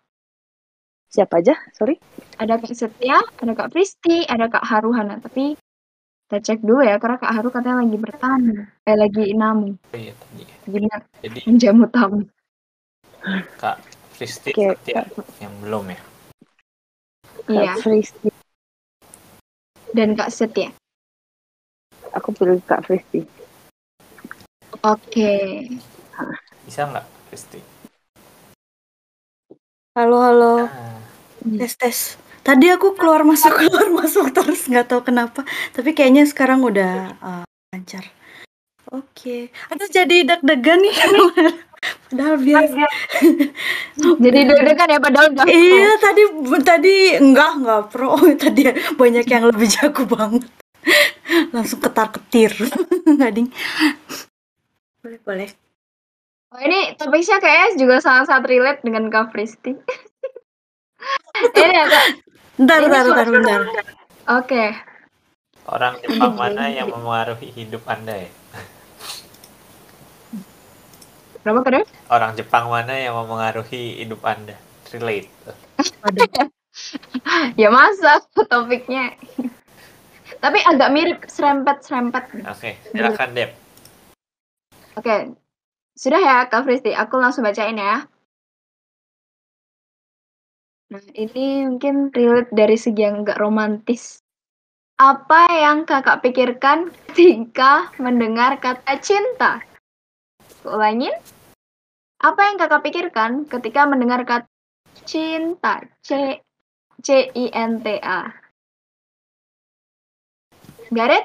siapa 1.10 1.42
aja? 1.42 1.58
Sorry. 1.74 1.98
Ada 2.38 2.62
Kak 2.62 2.70
Setia, 2.78 3.18
ada 3.18 3.52
Kak 3.58 3.74
Kristi, 3.74 4.22
ada 4.22 4.46
Kak 4.46 4.62
Haruhana. 4.62 5.18
Tapi 5.18 5.58
kita 6.30 6.38
cek 6.38 6.62
dulu 6.62 6.86
ya, 6.86 7.02
karena 7.02 7.18
Kak 7.18 7.34
Haru 7.34 7.50
katanya 7.50 7.82
lagi 7.82 7.98
bertamu, 7.98 8.54
eh 8.86 8.94
lagi 8.94 9.34
namu, 9.34 9.74
Oh 9.90 9.98
iya 9.98 10.14
tadi. 10.14 10.46
Lagi 10.46 10.78
na- 10.86 11.10
jadi 11.26 11.38
menjamu 11.50 11.84
tamu. 11.90 12.22
kak 13.58 13.82
Kristi 14.14 14.54
Oke, 14.54 14.78
Satya 14.78 15.02
yang 15.42 15.50
belum 15.58 15.90
ya? 15.90 15.98
Iya, 17.50 17.74
Kak 17.74 17.82
Fristi 17.82 18.30
dan 19.96 20.14
Kak 20.14 20.30
Setia. 20.30 20.70
aku 22.10 22.34
pilih 22.34 22.58
Kak 22.66 22.86
Fristi 22.86 23.22
Oke. 24.82 25.66
bisa 26.66 26.86
nggak 26.86 27.06
Kristi 27.28 27.60
Halo, 29.90 30.22
halo. 30.22 30.54
Ah, 30.70 31.02
Tes, 31.58 31.74
tes. 31.74 31.98
Tadi 32.46 32.70
aku 32.70 32.94
keluar 32.94 33.26
masuk 33.26 33.50
keluar 33.58 33.90
masuk 33.90 34.30
terus 34.30 34.70
nggak 34.70 34.86
tahu 34.86 35.02
kenapa. 35.02 35.42
Tapi 35.74 35.90
kayaknya 35.92 36.24
sekarang 36.30 36.62
udah 36.62 37.18
uh, 37.18 37.44
lancar. 37.74 38.06
Oke. 38.94 39.50
Aduh 39.66 39.90
jadi 39.90 40.24
deg-degan 40.24 40.78
nih. 40.78 40.94
Padahal 41.80 42.36
biasa. 42.36 42.84
Jadi 44.24 44.38
deg-degan 44.44 44.88
ya 44.92 45.00
padahal 45.00 45.28
pro. 45.32 45.44
Iya 45.48 45.90
tadi 45.96 46.22
tadi 46.60 46.94
enggak 47.16 47.50
enggak 47.56 47.82
pro. 47.88 48.20
Tadi 48.42 48.62
banyak 48.94 49.24
yang 49.24 49.44
lebih 49.48 49.68
jago 49.70 50.04
banget. 50.04 50.44
Langsung 51.56 51.80
ketar 51.80 52.12
ketir. 52.12 52.52
Nggak 53.06 53.30
ding. 53.32 53.48
Boleh 55.00 55.20
boleh. 55.24 55.48
Oh, 56.50 56.58
ini 56.58 56.98
topiknya 56.98 57.38
kayaknya 57.38 57.78
juga 57.78 58.02
sangat-sangat 58.02 58.44
relate 58.44 58.80
dengan 58.82 59.06
Kak 59.06 59.30
Fristi. 59.30 59.70
ini 59.70 61.70
ya 61.72 61.86
Kak. 61.86 62.06
Bentar 62.58 62.76
Ini 62.76 62.84
bentar 62.84 63.02
bentar 63.06 63.24
suara- 63.24 63.32
bentar. 63.32 63.60
Oke. 64.36 64.64
orang 65.70 65.94
Jepang 66.02 66.34
mana 66.34 66.66
yang 66.66 66.90
mempengaruhi 66.90 67.54
hidup 67.54 67.86
anda 67.86 68.18
ya 68.18 68.26
Berapa 71.40 71.60
kedua? 71.64 71.84
orang 72.12 72.36
Jepang 72.36 72.68
mana 72.68 72.92
yang 72.96 73.16
mempengaruhi 73.16 74.04
hidup 74.04 74.20
anda 74.24 74.56
relate 74.92 75.30
ya 77.60 77.68
masa 77.72 78.20
topiknya. 78.36 79.16
Tapi 80.40 80.58
agak 80.64 80.92
mirip 80.92 81.20
serempet-serempet. 81.26 82.44
oke 82.44 82.70
silakan 82.92 83.30
Dep 83.32 83.50
Oke. 84.98 85.32
Sudah 85.94 86.20
ya 86.20 86.36
Kak 86.48 86.64
Fristi, 86.64 86.96
aku 86.96 87.20
langsung 87.20 87.44
bacain 87.44 87.76
ya. 87.76 88.04
Nah, 90.90 91.04
ini 91.14 91.70
mungkin 91.70 92.10
relate 92.10 92.50
dari 92.50 92.74
segi 92.74 93.06
yang 93.06 93.22
agak 93.22 93.38
romantis. 93.38 94.18
Apa 94.98 95.48
yang 95.48 95.86
kakak 95.86 96.20
pikirkan 96.20 96.90
ketika 97.14 97.88
mendengar 98.02 98.58
kata 98.58 98.98
cinta? 98.98 99.62
Ulangin. 100.66 101.14
Apa 102.20 102.52
yang 102.52 102.56
kakak 102.60 102.84
pikirkan 102.84 103.48
ketika 103.48 103.88
mendengar 103.88 104.20
kata 104.28 104.48
cinta? 105.08 105.80
C 106.04 106.40
C 107.00 107.32
I 107.32 107.48
N 107.48 107.80
T 107.80 107.96
A. 108.00 108.28
It? 110.90 111.24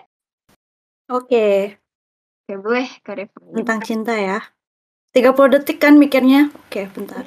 Oke. 1.12 1.76
Oke, 2.46 2.54
boleh 2.62 2.88
Devi. 3.02 3.58
Tentang 3.58 3.80
cinta 3.82 4.14
ya. 4.14 4.40
30 5.18 5.34
detik 5.58 5.82
kan 5.82 5.98
mikirnya. 5.98 6.54
Oke, 6.54 6.86
bentar. 6.94 7.26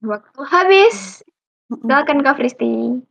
Waktu 0.00 0.40
habis. 0.48 1.20
Silakan 1.68 2.24
Kak 2.24 2.40
Fristi. 2.40 3.04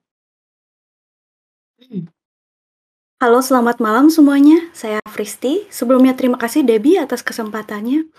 Halo, 3.21 3.39
selamat 3.45 3.77
malam 3.77 4.09
semuanya. 4.09 4.73
Saya 4.73 4.97
Fristi. 5.05 5.69
Sebelumnya 5.69 6.17
terima 6.17 6.41
kasih 6.41 6.65
Debbie 6.65 6.97
atas 6.97 7.21
kesempatannya. 7.21 8.09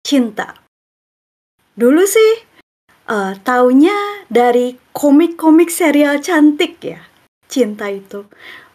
Cinta. 0.00 0.56
Dulu 1.76 2.02
sih 2.08 2.32
eh 3.02 3.34
taunya 3.44 4.24
dari 4.32 4.72
komik-komik 4.96 5.68
serial 5.68 6.24
cantik 6.24 6.80
ya. 6.80 7.04
Cinta 7.52 7.92
itu. 7.92 8.24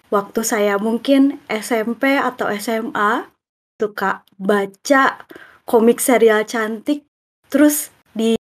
waktu 0.08 0.40
saya 0.40 0.80
mungkin 0.80 1.44
SMP 1.52 2.16
atau 2.16 2.48
SMA 2.56 3.28
suka 3.76 4.24
baca 4.40 5.28
komik 5.68 5.99
serial 5.99 6.48
cantik 6.48 7.04
terus 7.52 7.91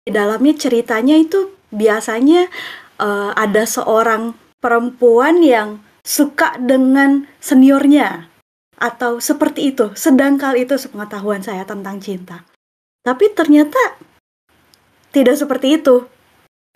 di 0.07 0.11
dalamnya 0.13 0.55
ceritanya 0.57 1.17
itu 1.17 1.53
biasanya 1.71 2.49
uh, 2.99 3.33
ada 3.37 3.65
seorang 3.65 4.35
perempuan 4.59 5.45
yang 5.45 5.81
suka 6.03 6.57
dengan 6.61 7.29
seniornya 7.39 8.29
atau 8.81 9.21
seperti 9.21 9.77
itu 9.77 9.93
sedangkal 9.93 10.57
itu 10.57 10.81
sepengetahuan 10.81 11.45
saya 11.45 11.69
tentang 11.69 12.01
cinta 12.01 12.49
tapi 13.05 13.29
ternyata 13.37 13.79
tidak 15.13 15.37
seperti 15.37 15.81
itu 15.81 16.09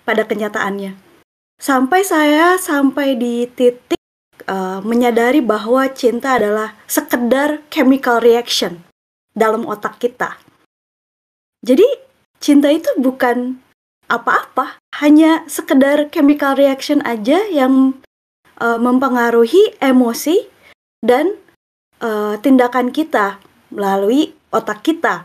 pada 0.05 0.29
kenyataannya 0.29 0.95
sampai 1.57 2.01
saya 2.05 2.61
sampai 2.61 3.17
di 3.17 3.49
titik 3.49 3.97
uh, 4.49 4.81
menyadari 4.85 5.41
bahwa 5.41 5.89
cinta 5.93 6.37
adalah 6.37 6.77
sekedar 6.85 7.65
chemical 7.73 8.21
reaction 8.21 8.85
dalam 9.35 9.67
otak 9.67 9.99
kita. 9.99 10.39
Jadi 11.65 11.85
cinta 12.45 12.69
itu 12.69 12.93
bukan 13.01 13.57
apa-apa, 14.13 14.77
hanya 15.01 15.49
sekedar 15.49 16.13
chemical 16.13 16.53
reaction 16.53 17.01
aja 17.09 17.49
yang 17.49 17.97
uh, 18.61 18.77
mempengaruhi 18.77 19.81
emosi 19.81 20.45
dan 21.01 21.41
uh, 22.05 22.37
tindakan 22.45 22.93
kita 22.93 23.41
melalui 23.73 24.37
otak 24.53 24.85
kita. 24.85 25.25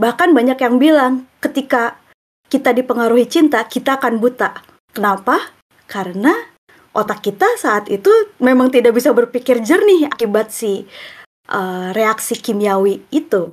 Bahkan 0.00 0.32
banyak 0.32 0.56
yang 0.56 0.80
bilang 0.80 1.28
ketika 1.44 2.00
kita 2.48 2.72
dipengaruhi 2.72 3.28
cinta, 3.28 3.60
kita 3.68 4.00
akan 4.00 4.16
buta. 4.16 4.64
Kenapa? 4.96 5.52
Karena 5.84 6.32
otak 6.96 7.28
kita 7.28 7.60
saat 7.60 7.92
itu 7.92 8.08
memang 8.40 8.72
tidak 8.72 8.96
bisa 8.96 9.12
berpikir 9.12 9.60
jernih 9.60 10.08
akibat 10.08 10.48
si 10.48 10.88
uh, 11.52 11.92
reaksi 11.92 12.40
kimiawi 12.40 13.04
itu. 13.12 13.52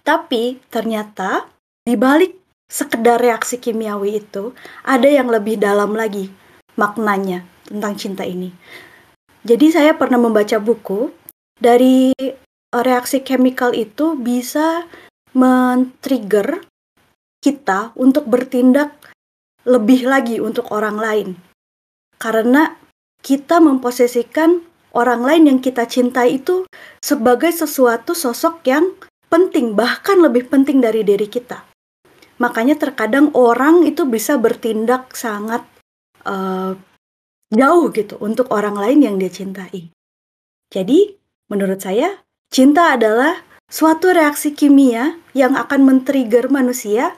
Tapi 0.00 0.62
ternyata 0.72 1.55
di 1.86 1.94
balik 1.94 2.34
sekedar 2.66 3.22
reaksi 3.22 3.62
kimiawi 3.62 4.18
itu 4.18 4.50
ada 4.82 5.06
yang 5.06 5.30
lebih 5.30 5.54
dalam 5.54 5.94
lagi 5.94 6.34
maknanya 6.74 7.46
tentang 7.62 7.94
cinta 7.94 8.26
ini. 8.26 8.50
Jadi 9.46 9.70
saya 9.70 9.94
pernah 9.94 10.18
membaca 10.18 10.58
buku 10.58 11.14
dari 11.62 12.10
reaksi 12.74 13.22
chemical 13.22 13.70
itu 13.70 14.18
bisa 14.18 14.82
men-trigger 15.30 16.66
kita 17.38 17.94
untuk 17.94 18.26
bertindak 18.26 18.90
lebih 19.62 20.10
lagi 20.10 20.42
untuk 20.42 20.74
orang 20.74 20.98
lain 20.98 21.28
karena 22.16 22.74
kita 23.20 23.60
memposisikan 23.60 24.64
orang 24.96 25.20
lain 25.22 25.42
yang 25.50 25.58
kita 25.60 25.84
cintai 25.84 26.40
itu 26.40 26.64
sebagai 27.04 27.52
sesuatu 27.52 28.16
sosok 28.16 28.64
yang 28.64 28.96
penting, 29.28 29.76
bahkan 29.76 30.22
lebih 30.22 30.48
penting 30.48 30.80
dari 30.80 31.02
diri 31.02 31.28
kita. 31.28 31.65
Makanya 32.36 32.76
terkadang 32.76 33.32
orang 33.32 33.88
itu 33.88 34.04
bisa 34.04 34.36
bertindak 34.36 35.16
sangat 35.16 35.64
uh, 36.28 36.76
jauh 37.48 37.88
gitu 37.94 38.20
untuk 38.20 38.52
orang 38.52 38.76
lain 38.76 39.00
yang 39.00 39.16
dia 39.16 39.32
cintai. 39.32 39.88
Jadi, 40.68 41.16
menurut 41.48 41.80
saya, 41.80 42.20
cinta 42.52 42.92
adalah 42.92 43.40
suatu 43.70 44.12
reaksi 44.12 44.52
kimia 44.52 45.16
yang 45.32 45.56
akan 45.56 45.86
men-trigger 45.86 46.50
manusia 46.52 47.14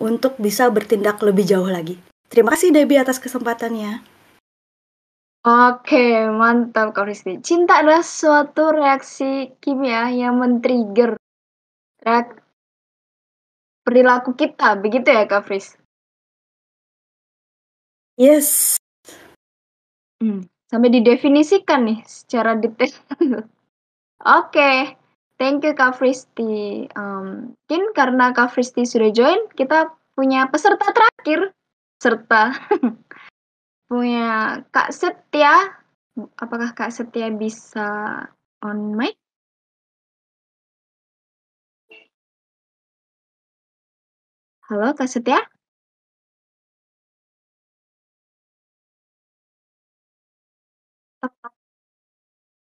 untuk 0.00 0.38
bisa 0.40 0.70
bertindak 0.72 1.20
lebih 1.20 1.44
jauh 1.44 1.68
lagi. 1.68 1.98
Terima 2.32 2.56
kasih 2.56 2.72
Debbie 2.72 2.96
atas 2.96 3.20
kesempatannya. 3.20 4.00
Oke, 5.42 6.30
mantap 6.30 6.94
Kak 6.94 7.10
Fristi. 7.10 7.42
Cinta 7.42 7.82
adalah 7.82 8.06
suatu 8.06 8.70
reaksi 8.70 9.50
kimia 9.58 10.06
yang 10.14 10.38
men-trigger 10.38 11.18
perilaku 13.82 14.34
kita, 14.34 14.78
begitu 14.78 15.10
ya 15.10 15.26
Kak 15.26 15.46
Fris? 15.46 15.74
Yes. 18.16 18.78
Hmm, 20.22 20.46
sampai 20.70 20.94
didefinisikan 20.94 21.88
nih 21.88 22.00
secara 22.06 22.54
detail. 22.54 22.94
Oke, 24.38 24.94
thank 25.40 25.66
you 25.66 25.74
Kak 25.74 25.98
Fristi. 25.98 26.86
Um, 26.94 27.58
mungkin 27.58 27.82
karena 27.96 28.30
Kak 28.30 28.54
Fristi 28.54 28.86
sudah 28.86 29.10
join, 29.10 29.50
kita 29.58 29.90
punya 30.14 30.46
peserta 30.46 30.94
terakhir. 30.94 31.50
Serta 31.98 32.54
punya 33.90 34.62
Kak 34.70 34.94
Setia. 34.94 35.74
Apakah 36.38 36.76
Kak 36.76 36.92
Setia 36.92 37.32
bisa 37.32 38.22
on 38.62 38.94
mic? 38.94 39.21
Halo 44.72 44.96
Kak 44.96 45.04
Setia? 45.04 45.36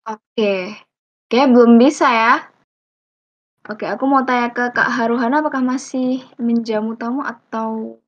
Oke. 0.08 0.80
Oke, 1.28 1.40
belum 1.52 1.76
bisa 1.76 2.08
ya. 2.08 2.48
Oke, 3.68 3.84
aku 3.84 4.08
mau 4.08 4.24
tanya 4.24 4.48
ke 4.56 4.72
Kak 4.72 4.96
Haruhana 4.96 5.44
apakah 5.44 5.60
masih 5.60 6.24
menjamu 6.40 6.96
tamu 6.96 7.20
atau 7.20 8.00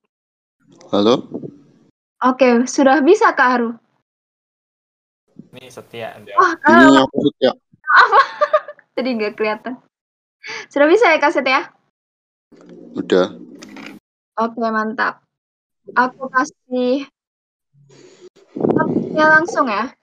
Halo? 0.88 1.28
Oke, 2.24 2.64
sudah 2.72 3.04
bisa 3.04 3.36
Kak 3.36 3.60
Haru? 3.60 3.76
Ini 5.52 5.68
setia. 5.68 6.16
Wah, 6.40 6.56
Kak 6.64 6.80
Ini 6.80 6.96
aku 6.96 7.28
setia. 7.28 7.52
Apa? 7.92 8.20
Tadi 8.96 9.10
nggak 9.20 9.36
kelihatan. 9.36 9.84
Sudah 10.72 10.88
bisa 10.88 11.12
ya 11.12 11.20
Kak 11.20 11.36
Setia? 11.36 11.76
Udah. 12.96 13.51
Oke, 14.42 14.58
mantap. 14.74 15.22
Aku 15.94 16.26
kasih 16.34 17.06
topiknya 18.58 19.26
langsung 19.38 19.70
ya. 19.70 19.94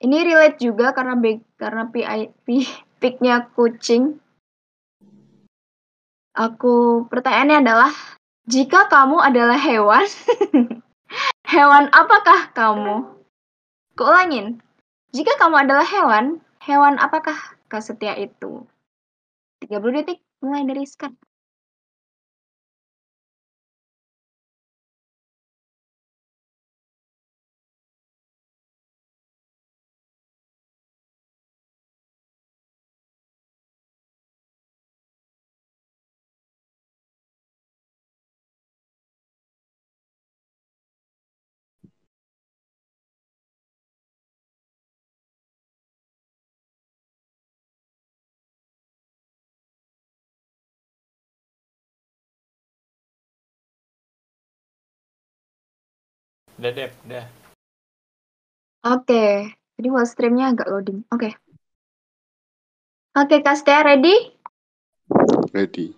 Ini 0.00 0.16
relate 0.24 0.64
juga 0.64 0.96
karena 0.96 1.12
big, 1.20 1.44
karena 1.60 1.84
PIP 1.92 2.64
picknya 3.04 3.52
kucing. 3.52 4.16
Aku 6.32 7.04
pertanyaannya 7.12 7.60
adalah 7.60 7.92
jika 8.48 8.88
kamu 8.88 9.20
adalah 9.20 9.60
hewan, 9.60 10.08
hewan 11.52 11.92
apakah 11.92 12.48
kamu? 12.56 13.12
Keulangin. 13.92 14.56
Jika 15.12 15.36
kamu 15.36 15.68
adalah 15.68 15.84
hewan, 15.84 16.40
hewan 16.64 16.96
apakah 16.96 17.36
kau 17.68 17.84
setia 17.84 18.16
itu? 18.16 18.64
30 19.60 20.00
detik 20.00 20.24
mulai 20.40 20.64
dari 20.64 20.88
sekarang. 20.88 21.20
Udah, 56.64 56.72
Dep. 56.72 56.96
Udah. 57.04 57.28
Oke, 58.88 59.52
jadi 59.76 59.88
wall 59.92 60.08
streamnya 60.08 60.48
agak 60.48 60.72
loading. 60.72 61.04
Oke. 61.12 61.36
Oke, 63.20 63.44
Kak 63.44 63.60
Stia, 63.60 63.84
ready? 63.84 64.32
Ready. 65.52 65.92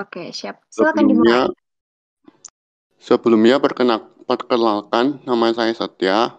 Oke, 0.00 0.32
siap. 0.32 0.64
Silakan 0.72 1.04
dimulai. 1.04 1.28
Sebelumnya, 1.28 1.52
sebelumnya 2.96 3.56
perkenal, 3.60 4.08
perkenalkan 4.24 5.20
nama 5.28 5.52
saya 5.52 5.76
Satya. 5.76 6.32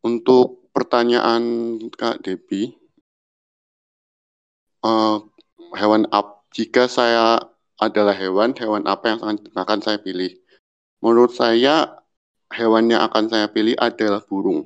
Untuk 0.00 0.72
pertanyaan 0.72 1.44
Kak 1.92 2.24
Debi, 2.24 2.80
uh, 4.88 5.20
hewan 5.76 6.08
up 6.16 6.48
jika 6.48 6.88
saya 6.88 7.44
adalah 7.76 8.16
hewan, 8.16 8.56
hewan 8.56 8.88
apa 8.88 9.04
yang 9.12 9.20
akan 9.52 9.80
saya 9.84 10.00
pilih? 10.00 10.43
Menurut 11.04 11.36
saya, 11.36 12.00
hewan 12.48 12.88
yang 12.88 13.04
akan 13.04 13.28
saya 13.28 13.52
pilih 13.52 13.76
adalah 13.76 14.24
burung. 14.24 14.64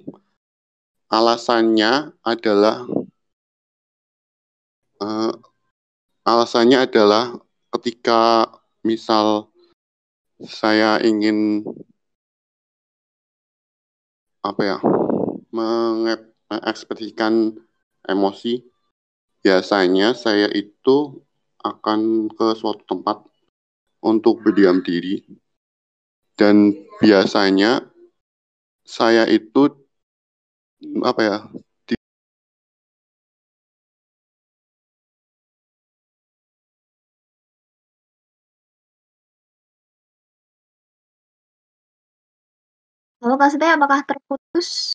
Alasannya 1.11 2.15
adalah 2.23 2.87
uh, 5.03 5.35
alasannya 6.23 6.87
adalah 6.87 7.35
ketika 7.75 8.47
misal 8.87 9.51
saya 10.47 11.03
ingin 11.03 11.67
apa 14.47 14.63
ya 14.63 14.79
mengekspresikan 15.51 17.59
emosi 18.07 18.63
biasanya 19.43 20.15
saya 20.15 20.47
itu 20.55 21.19
akan 21.67 22.31
ke 22.31 22.55
suatu 22.55 22.87
tempat 22.87 23.27
untuk 24.07 24.47
berdiam 24.47 24.79
diri 24.79 25.27
dan 26.39 26.71
biasanya 27.03 27.83
saya 28.87 29.27
itu 29.27 29.67
apa 31.03 31.21
ya 31.21 31.37
di- 31.85 31.99
Halo 43.19 43.35
Kak 43.35 43.51
Setia, 43.51 43.75
apakah 43.75 44.07
terputus? 44.07 44.95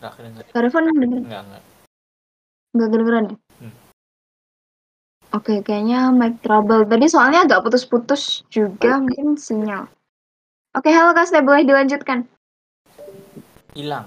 Nggak 0.00 0.12
kedengeran. 0.16 0.48
Kak 0.50 0.60
Devon 0.64 0.84
denger? 0.88 1.20
Nggak, 1.28 1.42
nggak. 1.44 1.62
Nggak 2.72 2.88
kedengeran 2.88 3.24
ya? 3.28 3.36
Hmm. 3.60 3.72
Oke, 5.32 5.64
kayaknya 5.64 6.12
mic 6.12 6.44
trouble. 6.44 6.84
Tadi 6.84 7.08
soalnya 7.08 7.48
agak 7.48 7.64
putus-putus 7.64 8.44
juga 8.52 9.00
mungkin 9.00 9.40
sinyal. 9.40 9.88
Oke, 10.76 10.92
halo 10.92 11.16
Kak 11.16 11.24
Setia, 11.24 11.40
boleh 11.40 11.64
dilanjutkan? 11.64 12.28
Hilang. 13.72 14.04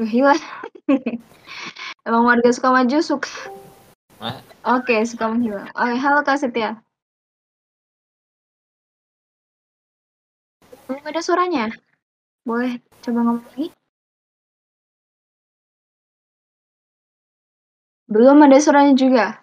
Hilang. 0.00 0.40
Emang 2.08 2.24
warga 2.24 2.48
Sukamaju 2.48 3.04
suka. 3.04 3.28
Hah? 4.16 4.40
Oke, 4.80 4.96
suka 5.04 5.28
menghilang. 5.28 5.68
Oke, 5.76 5.96
halo 6.00 6.24
Kak 6.24 6.40
Setia. 6.40 6.80
Belum 10.88 11.04
ada 11.04 11.20
suaranya. 11.20 11.68
Boleh 12.48 12.80
coba 13.04 13.28
ngomong 13.28 13.44
lagi? 13.52 13.68
Belum 18.08 18.40
ada 18.40 18.56
suaranya 18.56 18.96
juga. 18.96 19.41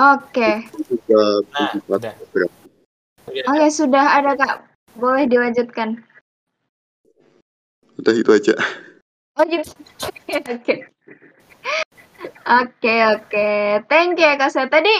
Oke. 0.00 0.64
juga 0.88 1.44
Nah, 1.52 1.76
berbuat 1.76 2.00
udah. 2.00 2.14
beberapa 2.16 2.56
Oke, 3.52 3.66
sudah 3.68 4.04
ada 4.16 4.32
Kak. 4.32 4.64
Boleh 4.96 5.28
dilanjutkan. 5.28 6.00
udah 8.00 8.14
itu 8.16 8.30
aja 8.32 8.54
Oh 9.36 9.44
gitu. 9.44 9.68
Oke, 10.08 10.40
oke. 10.40 10.74
Oke, 12.48 12.94
oke. 13.12 13.48
Thank 13.92 14.16
you 14.16 14.24
ya 14.24 14.40
Kak 14.40 14.52
Setia. 14.52 14.72
Tadi 14.72 14.94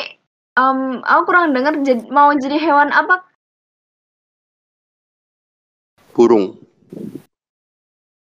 em, 0.61 1.01
aku 1.01 1.23
kurang 1.25 1.57
dengar 1.57 1.81
mau 2.13 2.29
jadi 2.37 2.61
hewan 2.61 2.93
apa? 2.93 3.25
burung 6.13 6.61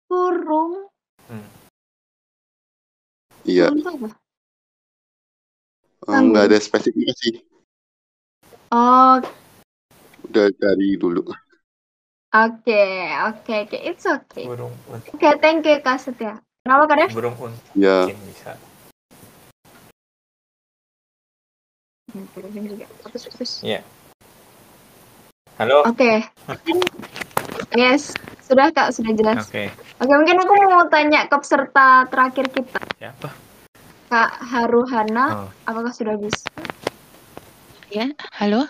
Burung. 0.08 0.88
iya 3.44 3.68
Burung 3.68 4.08
apa? 4.08 4.21
Eh, 6.02 6.18
nggak 6.18 6.50
ada 6.50 6.58
spesifikasi 6.58 7.46
Oh, 8.74 9.22
udah 10.26 10.48
dari 10.58 10.98
dulu 10.98 11.22
oke, 12.32 12.86
oke, 13.30 13.54
oke. 13.68 13.78
It's 13.78 14.08
okay. 14.08 14.48
Burung 14.48 14.74
Oke, 14.90 15.30
thank 15.44 15.68
you 15.68 15.78
Kak 15.84 16.02
Setia. 16.02 16.40
Kenapa 16.66 16.84
Kak 16.90 16.98
Dev? 17.06 17.10
burung 17.14 17.36
un. 17.38 17.54
ya 17.78 18.08
Mungkin 18.08 18.18
bisa. 18.32 18.52
Putus, 23.06 23.24
putus. 23.30 23.52
Iya. 23.62 23.84
Halo. 25.60 25.86
Oke. 25.86 26.26
Yes, 27.76 28.16
sudah 28.42 28.74
Kak, 28.74 28.96
sudah 28.96 29.14
jelas. 29.14 29.46
Oke. 29.46 29.70
Oke, 30.02 30.14
mungkin 30.18 30.42
aku 30.42 30.54
mau 30.66 30.84
tanya 30.90 31.30
ke 31.30 31.36
peserta 31.38 32.10
terakhir 32.10 32.50
kita, 32.50 32.82
Siapa? 32.98 33.51
Kak 34.12 34.44
Haruhana. 34.44 35.48
Oh. 35.48 35.50
Apakah 35.72 35.96
sudah 35.96 36.20
bisa? 36.20 36.44
Ya, 37.88 38.12
halo. 38.36 38.68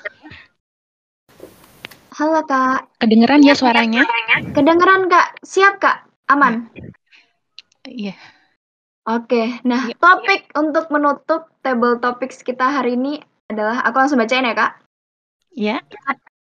Halo 2.14 2.46
Kak. 2.46 2.86
Kedengeran 3.02 3.42
ya 3.42 3.58
suaranya? 3.58 4.06
Kedengeran 4.54 5.10
Kak? 5.10 5.42
Siap 5.42 5.82
Kak? 5.82 6.06
Aman? 6.30 6.70
Iya. 7.90 8.14
Oke, 9.10 9.58
nah 9.66 9.90
topik 9.98 10.46
untuk 10.54 10.94
menutup 10.94 11.50
table 11.66 11.98
topics 11.98 12.46
kita 12.46 12.70
hari 12.70 12.94
ini 12.94 13.18
adalah, 13.50 13.82
aku 13.82 13.98
langsung 13.98 14.22
bacain 14.22 14.46
ya 14.46 14.54
Kak. 14.54 14.78
Ya. 15.58 15.82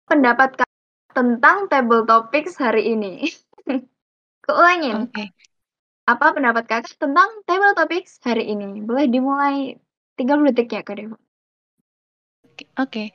Pendapat 0.10 0.66
Kak 0.66 0.72
tentang 1.14 1.70
table 1.70 2.10
topics 2.10 2.58
hari 2.58 2.90
ini. 2.98 3.30
Keulangin. 4.50 5.06
Oke. 5.06 5.30
Apa 6.10 6.34
pendapat 6.34 6.66
Kakak 6.66 6.98
tentang 6.98 7.30
table 7.46 7.74
topics 7.78 8.18
hari 8.26 8.50
ini? 8.50 8.82
Boleh 8.82 9.06
dimulai 9.14 9.78
30 10.18 10.50
detik 10.50 10.74
ya 10.74 10.82
Kak 10.82 10.96
Devo. 10.98 11.18
Oke. 12.82 13.14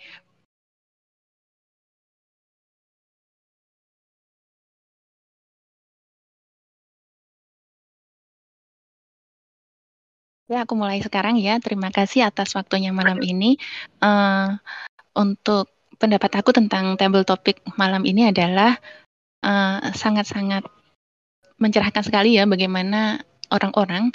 Ya, 10.51 10.63
aku 10.63 10.75
mulai 10.79 11.03
sekarang 11.03 11.35
ya. 11.47 11.59
Terima 11.65 11.89
kasih 11.91 12.21
atas 12.31 12.55
waktunya 12.59 12.91
malam 12.95 13.19
ini. 13.31 13.59
Eh, 14.05 14.49
untuk 15.19 15.67
pendapat 16.01 16.31
aku 16.39 16.51
tentang 16.59 16.85
table 17.01 17.27
topik 17.27 17.57
malam 17.81 18.03
ini 18.07 18.31
adalah 18.31 18.79
eh, 19.47 19.79
sangat-sangat 20.03 20.63
mencerahkan 21.59 22.03
sekali 22.03 22.37
ya 22.39 22.45
bagaimana 22.45 23.23
orang-orang 23.51 24.11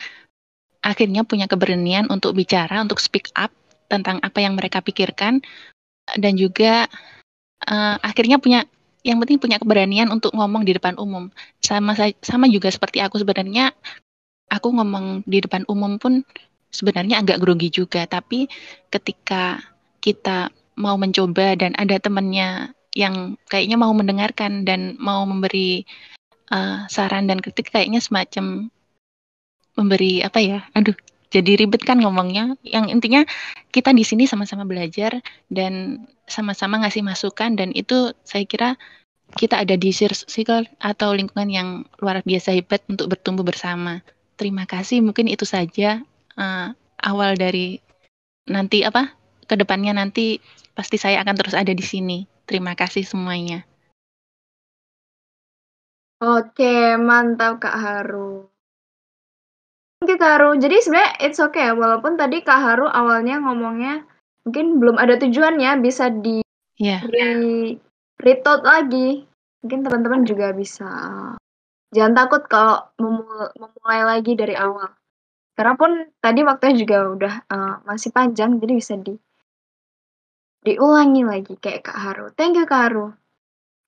akhirnya 0.80 1.28
punya 1.28 1.46
keberanian 1.48 2.08
untuk 2.08 2.36
bicara, 2.36 2.80
untuk 2.84 3.00
speak 3.04 3.32
up 3.36 3.52
tentang 3.92 4.22
apa 4.24 4.40
yang 4.40 4.56
mereka 4.56 4.80
pikirkan 4.80 5.44
dan 6.16 6.34
juga 6.40 6.88
eh, 7.68 7.98
akhirnya 8.00 8.40
punya 8.40 8.64
yang 9.04 9.20
penting 9.24 9.40
punya 9.40 9.58
keberanian 9.60 10.12
untuk 10.12 10.36
ngomong 10.36 10.68
di 10.68 10.76
depan 10.76 11.00
umum. 11.00 11.32
Sama 11.64 11.96
sa- 11.96 12.16
sama 12.20 12.52
juga 12.52 12.68
seperti 12.68 13.00
aku 13.00 13.20
sebenarnya 13.24 13.72
aku 14.52 14.76
ngomong 14.76 15.24
di 15.24 15.40
depan 15.40 15.64
umum 15.72 15.96
pun 16.02 16.26
sebenarnya 16.70 17.24
agak 17.24 17.42
grogi 17.42 17.70
juga, 17.74 18.06
tapi 18.06 18.46
ketika 18.94 19.62
kita 20.04 20.54
mau 20.80 20.96
mencoba 20.96 21.60
dan 21.60 21.76
ada 21.76 22.00
temannya 22.00 22.72
yang 22.96 23.38
kayaknya 23.52 23.78
mau 23.78 23.92
mendengarkan 23.94 24.66
dan 24.66 24.96
mau 24.98 25.24
memberi 25.28 25.86
eh, 26.54 26.80
saran 26.90 27.30
dan 27.30 27.40
kritik 27.42 27.70
kayaknya 27.74 28.02
semacam 28.04 28.70
memberi 29.78 30.22
apa 30.26 30.40
ya? 30.44 30.60
Aduh, 30.76 30.96
jadi 31.30 31.62
ribet 31.62 31.86
kan 31.86 32.02
ngomongnya. 32.02 32.58
Yang 32.66 32.86
intinya 32.90 33.22
kita 33.70 33.94
di 33.94 34.02
sini 34.02 34.26
sama-sama 34.26 34.66
belajar 34.66 35.22
dan 35.48 36.06
sama-sama 36.26 36.82
ngasih 36.82 37.06
masukan 37.06 37.54
dan 37.54 37.70
itu 37.74 38.14
saya 38.26 38.46
kira 38.46 38.70
kita 39.38 39.62
ada 39.62 39.78
di 39.78 39.94
circle 39.94 40.66
atau 40.82 41.14
lingkungan 41.14 41.50
yang 41.54 41.70
luar 42.02 42.26
biasa 42.26 42.58
hebat 42.58 42.82
untuk 42.90 43.14
bertumbuh 43.14 43.46
bersama. 43.46 44.02
Terima 44.42 44.66
kasih. 44.66 45.06
Mungkin 45.06 45.30
itu 45.30 45.46
saja 45.46 46.02
eh, 46.38 46.68
awal 47.06 47.38
dari 47.38 47.78
nanti 48.50 48.82
apa? 48.82 49.14
Ke 49.46 49.54
depannya 49.54 49.94
nanti 49.94 50.42
pasti 50.74 50.98
saya 50.98 51.22
akan 51.22 51.36
terus 51.38 51.54
ada 51.54 51.70
di 51.70 51.86
sini. 51.86 52.26
Terima 52.50 52.74
kasih 52.74 53.06
semuanya. 53.06 53.70
Oke, 56.20 57.00
mantap 57.00 57.64
Kak 57.64 57.80
Haru. 57.80 58.44
Oke 60.04 60.16
Kak 60.20 60.32
Haru, 60.36 60.60
jadi 60.60 60.80
sebenarnya 60.84 61.12
it's 61.24 61.40
okay 61.40 61.72
ya, 61.72 61.76
walaupun 61.76 62.20
tadi 62.20 62.44
Kak 62.44 62.60
Haru 62.60 62.88
awalnya 62.88 63.40
ngomongnya 63.40 64.04
mungkin 64.44 64.80
belum 64.80 64.96
ada 65.00 65.16
tujuannya, 65.16 65.80
bisa 65.80 66.12
di 66.12 66.44
Ya. 66.80 67.04
re 67.04 67.76
retweet 68.20 68.64
lagi. 68.64 69.28
Mungkin 69.60 69.80
teman-teman 69.84 70.24
juga 70.24 70.56
bisa 70.56 70.88
jangan 71.92 72.14
takut 72.16 72.48
kalau 72.48 72.88
memul- 73.00 73.52
memulai 73.60 74.02
lagi 74.08 74.36
dari 74.36 74.56
awal. 74.56 74.92
Karena 75.56 75.76
pun 75.76 75.92
tadi 76.24 76.44
waktunya 76.48 76.76
juga 76.80 76.98
udah 77.16 77.34
eh, 77.48 77.76
masih 77.84 78.12
panjang, 78.16 78.60
jadi 78.60 78.74
bisa 78.76 78.96
di 79.00 79.16
diulangi 80.64 81.24
lagi 81.24 81.56
kayak 81.56 81.88
Kak 81.88 82.00
Haru. 82.00 82.26
Thank 82.36 82.60
you 82.60 82.68
Kak 82.68 82.92
Haru. 82.92 83.16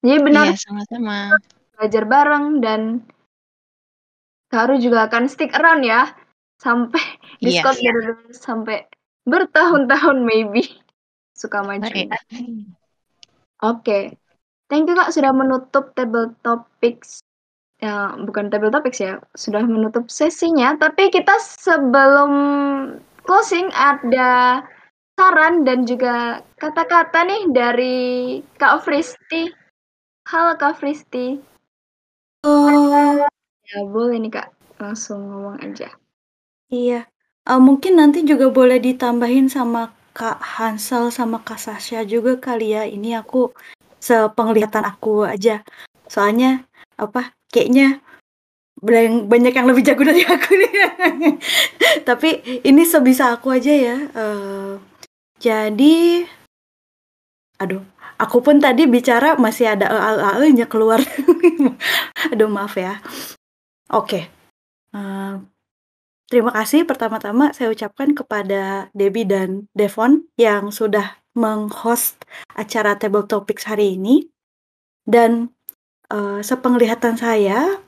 Jadi 0.03 0.17
benar 0.23 0.45
Iya, 0.51 0.59
sama-sama. 0.59 1.35
Belajar 1.81 2.05
bareng 2.05 2.61
dan 2.61 3.01
Kak 4.53 4.69
Haru 4.69 4.77
juga 4.77 5.09
akan 5.09 5.25
stick 5.25 5.49
around 5.57 5.81
ya 5.81 6.13
sampai 6.61 7.01
Iya. 7.41 7.65
Discord 7.65 7.77
bener-bener 7.81 8.37
sampai 8.37 8.77
bertahun-tahun 9.25 10.17
maybe 10.21 10.61
suka 11.33 11.65
maju. 11.65 11.89
Oke, 13.65 14.13
thank 14.69 14.85
you 14.85 14.93
Kak 14.93 15.09
sudah 15.09 15.33
menutup 15.33 15.97
table 15.97 16.37
topics 16.45 17.25
ya 17.81 18.13
bukan 18.13 18.53
table 18.53 18.69
topics 18.69 19.01
ya 19.01 19.17
sudah 19.33 19.65
menutup 19.65 20.05
sesinya. 20.13 20.77
Tapi 20.77 21.09
kita 21.09 21.33
sebelum 21.41 22.31
closing 23.25 23.73
ada 23.73 24.61
saran 25.17 25.65
dan 25.65 25.89
juga 25.89 26.45
kata-kata 26.61 27.25
nih 27.25 27.41
dari 27.49 27.97
Kak 28.61 28.85
Fristi. 28.85 29.49
Halo 30.29 30.53
Kak 30.61 30.77
Fristi. 30.77 31.41
Oh, 32.43 33.21
Ya 33.71 33.79
boleh 33.85 34.17
nih 34.17 34.33
Kak, 34.33 34.47
langsung 34.81 35.29
ngomong 35.29 35.61
aja. 35.61 35.93
iya. 36.73 37.05
Eh, 37.45 37.61
mungkin 37.61 37.97
nanti 38.01 38.21
juga 38.25 38.49
boleh 38.49 38.77
ditambahin 38.81 39.47
sama 39.49 39.93
Kak 40.13 40.37
Hansel 40.41 41.09
sama 41.13 41.41
Kak 41.41 41.57
Sasha 41.61 42.01
juga 42.05 42.37
kali 42.37 42.73
ya. 42.75 42.83
Ini 42.85 43.21
aku 43.21 43.53
sepenglihatan 44.01 44.85
aku 44.85 45.25
aja. 45.25 45.61
Soalnya 46.09 46.65
apa? 46.97 47.33
Kayaknya 47.53 48.01
banyak 49.31 49.53
yang 49.53 49.67
lebih 49.69 49.83
jago 49.85 50.01
dari 50.05 50.25
aku 50.25 50.51
nih. 50.57 50.71
Tapi 52.07 52.29
ini 52.65 52.83
sebisa 52.85 53.33
aku 53.37 53.53
aja 53.53 53.71
ya. 53.73 53.97
Eh, 54.11 54.73
jadi, 55.41 56.25
aduh, 57.61 57.81
aku 58.21 58.45
pun 58.45 58.61
tadi 58.61 58.85
bicara 58.85 59.33
masih 59.41 59.73
ada 59.73 59.89
nya 60.53 60.69
keluar. 60.69 61.01
Aduh, 62.31 62.49
maaf 62.53 62.77
ya. 62.77 63.01
Oke. 63.89 64.29
Eh, 64.93 65.33
terima 66.29 66.51
kasih 66.53 66.85
pertama-tama 66.85 67.49
saya 67.57 67.73
ucapkan 67.73 68.13
kepada 68.13 68.93
Debbie 68.93 69.25
dan 69.25 69.65
Devon 69.73 70.29
yang 70.37 70.69
sudah 70.69 71.17
meng-host 71.33 72.21
acara 72.53 72.93
Table 73.01 73.25
Topics 73.25 73.65
hari 73.65 73.97
ini. 73.97 74.29
Dan 75.01 75.49
eh, 76.13 76.39
sepenglihatan 76.45 77.17
saya 77.17 77.81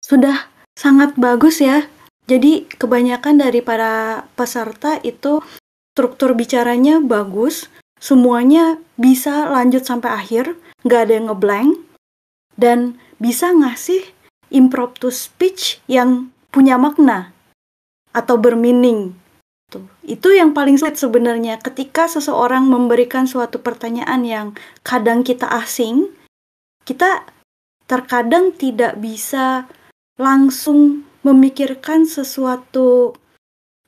sudah 0.00 0.48
sangat 0.72 1.12
bagus 1.20 1.60
ya. 1.60 1.84
Jadi 2.28 2.68
kebanyakan 2.68 3.40
dari 3.40 3.60
para 3.64 4.24
peserta 4.36 5.00
itu 5.00 5.40
struktur 5.96 6.36
bicaranya 6.36 7.00
bagus, 7.00 7.72
semuanya 7.98 8.78
bisa 8.98 9.46
lanjut 9.50 9.86
sampai 9.86 10.10
akhir, 10.10 10.58
nggak 10.86 11.00
ada 11.06 11.12
yang 11.14 11.26
ngeblank, 11.30 11.70
dan 12.58 12.78
bisa 13.22 13.54
ngasih 13.54 14.02
impromptu 14.50 15.12
speech 15.12 15.78
yang 15.86 16.32
punya 16.50 16.80
makna 16.80 17.30
atau 18.16 18.40
bermeaning. 18.40 19.14
Tuh. 19.68 19.84
Itu 20.00 20.32
yang 20.32 20.56
paling 20.56 20.80
sulit 20.80 20.96
sebenarnya 20.96 21.60
ketika 21.60 22.08
seseorang 22.08 22.64
memberikan 22.64 23.28
suatu 23.28 23.60
pertanyaan 23.60 24.24
yang 24.24 24.46
kadang 24.80 25.20
kita 25.20 25.44
asing, 25.60 26.08
kita 26.88 27.28
terkadang 27.84 28.56
tidak 28.56 28.96
bisa 28.96 29.68
langsung 30.16 31.04
memikirkan 31.20 32.08
sesuatu 32.08 33.12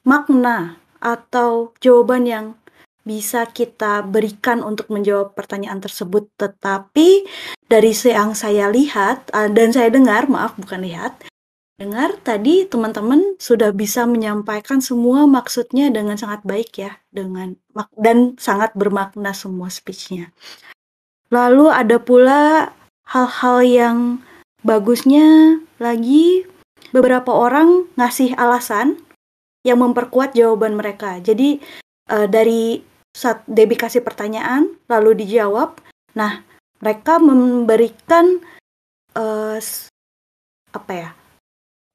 makna 0.05 0.77
atau 1.01 1.73
jawaban 1.81 2.29
yang 2.29 2.47
bisa 3.05 3.49
kita 3.49 4.05
berikan 4.05 4.61
untuk 4.61 4.93
menjawab 4.93 5.33
pertanyaan 5.33 5.81
tersebut. 5.81 6.29
Tetapi 6.37 7.25
dari 7.67 7.93
yang 7.93 8.37
saya 8.37 8.69
lihat 8.69 9.33
uh, 9.33 9.49
dan 9.49 9.73
saya 9.73 9.89
dengar, 9.89 10.29
maaf 10.29 10.57
bukan 10.61 10.85
lihat, 10.85 11.25
dengar 11.81 12.13
tadi 12.21 12.69
teman-teman 12.69 13.41
sudah 13.41 13.73
bisa 13.73 14.05
menyampaikan 14.05 14.85
semua 14.85 15.25
maksudnya 15.25 15.89
dengan 15.89 16.21
sangat 16.21 16.45
baik 16.45 16.77
ya, 16.77 16.93
dengan 17.09 17.57
dan 17.97 18.37
sangat 18.37 18.77
bermakna 18.77 19.33
semua 19.33 19.73
speechnya. 19.73 20.29
Lalu 21.33 21.71
ada 21.71 21.97
pula 22.03 22.75
hal-hal 23.09 23.59
yang 23.65 23.99
bagusnya 24.61 25.59
lagi 25.81 26.45
beberapa 26.93 27.33
orang 27.33 27.89
ngasih 27.97 28.35
alasan 28.37 28.99
yang 29.65 29.81
memperkuat 29.81 30.35
jawaban 30.35 30.77
mereka. 30.77 31.23
Jadi 31.23 31.63
uh, 32.11 32.27
dari 32.27 32.90
saat 33.11 33.43
Debbie 33.47 33.79
kasih 33.79 34.03
pertanyaan 34.05 34.71
lalu 34.87 35.27
dijawab, 35.27 35.79
nah 36.15 36.43
mereka 36.81 37.19
memberikan 37.21 38.41
uh, 39.15 39.59
apa 40.71 40.93
ya 40.95 41.11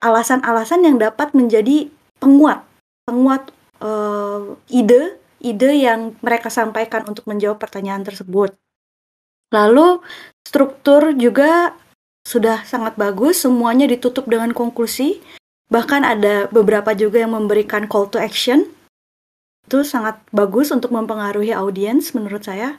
alasan-alasan 0.04 0.86
yang 0.86 0.98
dapat 1.00 1.32
menjadi 1.32 1.88
penguat 2.20 2.62
penguat 3.08 3.50
uh, 3.80 4.60
ide 4.68 5.18
ide 5.46 5.72
yang 5.78 6.18
mereka 6.26 6.50
sampaikan 6.50 7.06
untuk 7.06 7.30
menjawab 7.30 7.62
pertanyaan 7.62 8.02
tersebut. 8.02 8.58
Lalu 9.54 10.02
struktur 10.42 11.14
juga 11.14 11.78
sudah 12.26 12.66
sangat 12.66 12.98
bagus, 12.98 13.46
semuanya 13.46 13.86
ditutup 13.86 14.26
dengan 14.26 14.52
konklusi. 14.58 15.22
Bahkan 15.70 16.02
ada 16.02 16.50
beberapa 16.50 16.98
juga 16.98 17.22
yang 17.22 17.38
memberikan 17.38 17.86
call 17.86 18.10
to 18.10 18.18
action 18.18 18.70
itu 19.66 19.82
sangat 19.82 20.22
bagus 20.30 20.70
untuk 20.70 20.94
mempengaruhi 20.94 21.50
audiens 21.50 22.14
menurut 22.14 22.46
saya. 22.46 22.78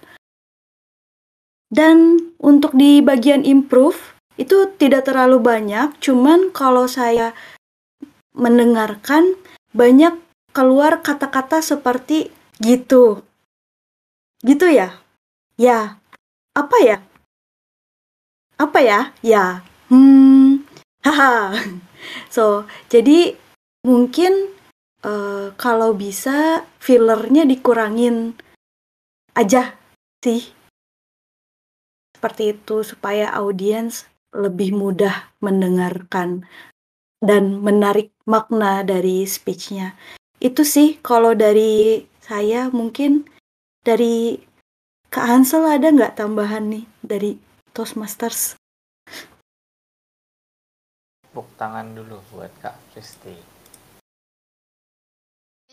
Dan 1.67 2.31
untuk 2.39 2.79
di 2.79 3.03
bagian 3.03 3.43
improve 3.43 4.15
itu 4.39 4.71
tidak 4.79 5.11
terlalu 5.11 5.43
banyak, 5.43 5.99
cuman 5.99 6.55
kalau 6.55 6.87
saya 6.87 7.35
mendengarkan 8.37 9.35
banyak 9.75 10.15
keluar 10.55 11.03
kata-kata 11.03 11.59
seperti 11.59 12.31
gitu. 12.63 13.27
Gitu 14.47 14.67
ya? 14.71 15.03
Ya. 15.59 15.99
Apa 16.55 16.77
ya? 16.85 16.99
Apa 18.57 18.79
ya? 18.81 19.11
Ya. 19.21 19.67
Hmm. 19.91 20.63
Haha. 21.07 21.57
So, 22.31 22.65
jadi 22.89 23.35
mungkin 23.83 24.56
uh, 25.07 25.55
kalau 25.55 25.95
bisa 25.95 26.67
fillernya 26.83 27.47
dikurangin 27.47 28.35
aja 29.39 29.79
sih 30.21 30.51
seperti 32.19 32.59
itu 32.59 32.83
supaya 32.83 33.31
audiens 33.31 34.11
lebih 34.35 34.75
mudah 34.75 35.31
mendengarkan 35.39 36.43
dan 37.23 37.63
menarik 37.63 38.11
makna 38.27 38.83
dari 38.83 39.23
speechnya 39.25 39.95
itu 40.43 40.67
sih 40.67 40.99
kalau 41.01 41.33
dari 41.33 42.05
saya 42.21 42.69
mungkin 42.75 43.25
dari 43.87 44.43
Kak 45.07 45.25
Hansel 45.25 45.65
ada 45.65 45.89
nggak 45.89 46.19
tambahan 46.19 46.69
nih 46.69 46.85
dari 47.01 47.39
Toastmasters? 47.71 48.59
Tepuk 51.23 51.47
tangan 51.55 51.95
dulu 51.95 52.19
buat 52.35 52.51
Kak 52.61 52.77
Kristi. 52.93 53.56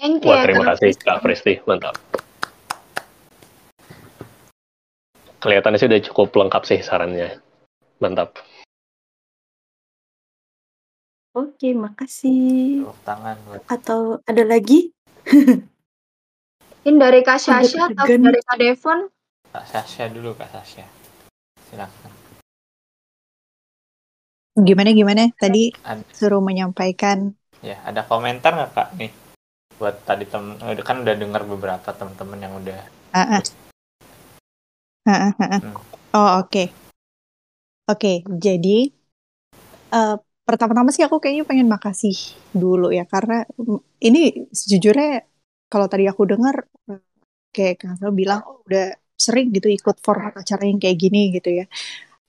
Thank 0.03 0.27
you. 0.27 0.35
Wah, 0.35 0.43
terima 0.43 0.67
kasih 0.75 0.99
Kak 0.99 1.23
Presti, 1.23 1.63
mantap. 1.63 1.95
Kelihatannya 5.39 5.79
sih 5.79 5.87
udah 5.87 6.03
cukup 6.11 6.35
lengkap 6.35 6.63
sih 6.67 6.83
sarannya. 6.83 7.39
Mantap. 8.03 8.35
Oke, 11.31 11.71
makasih. 11.71 12.83
Tepuk 12.83 12.99
tangan 13.07 13.39
buat 13.47 13.63
Atau 13.71 14.19
ada 14.27 14.43
lagi? 14.43 14.91
Mungkin 16.83 16.99
dari 16.99 17.23
Kak 17.23 17.39
Sasha 17.39 17.87
atau 17.87 18.03
dari 18.03 18.43
Kak 18.43 18.59
Devon? 18.59 19.07
Kak 19.55 19.65
Sasha 19.71 20.11
dulu, 20.11 20.35
Kak 20.35 20.51
Sasha. 20.51 20.83
Silakan. 21.71 22.11
Gimana 24.59 24.91
gimana? 24.91 25.31
Tadi 25.39 25.71
Ada, 25.79 26.03
suruh 26.11 26.43
menyampaikan 26.43 27.31
ya, 27.63 27.79
ada 27.87 28.03
komentar 28.03 28.51
nggak 28.51 28.71
Kak 28.75 28.89
nih? 28.99 29.22
Buat 29.83 29.99
tadi 30.07 30.23
temen, 30.23 30.55
kan 30.79 31.03
udah 31.03 31.11
dengar 31.11 31.43
beberapa 31.43 31.91
teman-teman 31.91 32.39
yang 32.39 32.55
udah 32.55 32.79
Ah, 33.11 33.35
ah. 33.35 33.43
Ah, 35.03 35.11
ah, 35.11 35.33
ah, 35.35 35.49
ah. 35.59 35.59
Hmm. 35.59 35.75
Oh, 36.15 36.29
oke. 36.39 36.71
Oke, 37.91 38.23
jadi 38.31 38.87
eh, 39.91 40.15
pertama-tama 40.47 40.95
sih 40.95 41.03
aku 41.03 41.19
kayaknya 41.19 41.43
pengen 41.43 41.67
makasih 41.67 42.15
dulu 42.55 42.95
ya 42.95 43.03
karena 43.03 43.43
mm, 43.59 44.07
ini 44.07 44.47
sejujurnya 44.55 45.27
kalau 45.67 45.91
tadi 45.91 46.07
aku 46.07 46.31
dengar 46.31 46.63
eh, 46.87 47.03
kayak 47.51 47.83
Kang 47.83 47.99
bilang 48.15 48.39
oh 48.47 48.63
udah 48.63 48.95
sering 49.19 49.51
gitu 49.51 49.67
ikut 49.67 49.99
format 49.99 50.31
acara 50.31 50.63
yang 50.63 50.79
kayak 50.79 50.95
gini 50.95 51.35
gitu 51.35 51.59
ya. 51.59 51.67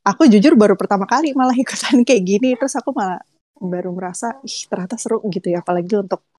Aku 0.03 0.27
jujur 0.27 0.59
baru 0.59 0.75
pertama 0.75 1.07
kali 1.07 1.31
malah 1.39 1.55
ikutan 1.63 2.03
kayak 2.03 2.23
gini 2.27 2.59
terus 2.59 2.75
aku 2.75 2.91
malah 2.91 3.23
baru 3.63 3.95
merasa 3.95 4.43
ih 4.43 4.67
ternyata 4.67 4.99
seru 4.99 5.23
gitu 5.31 5.55
ya 5.55 5.63
apalagi 5.63 5.95
untuk 6.03 6.34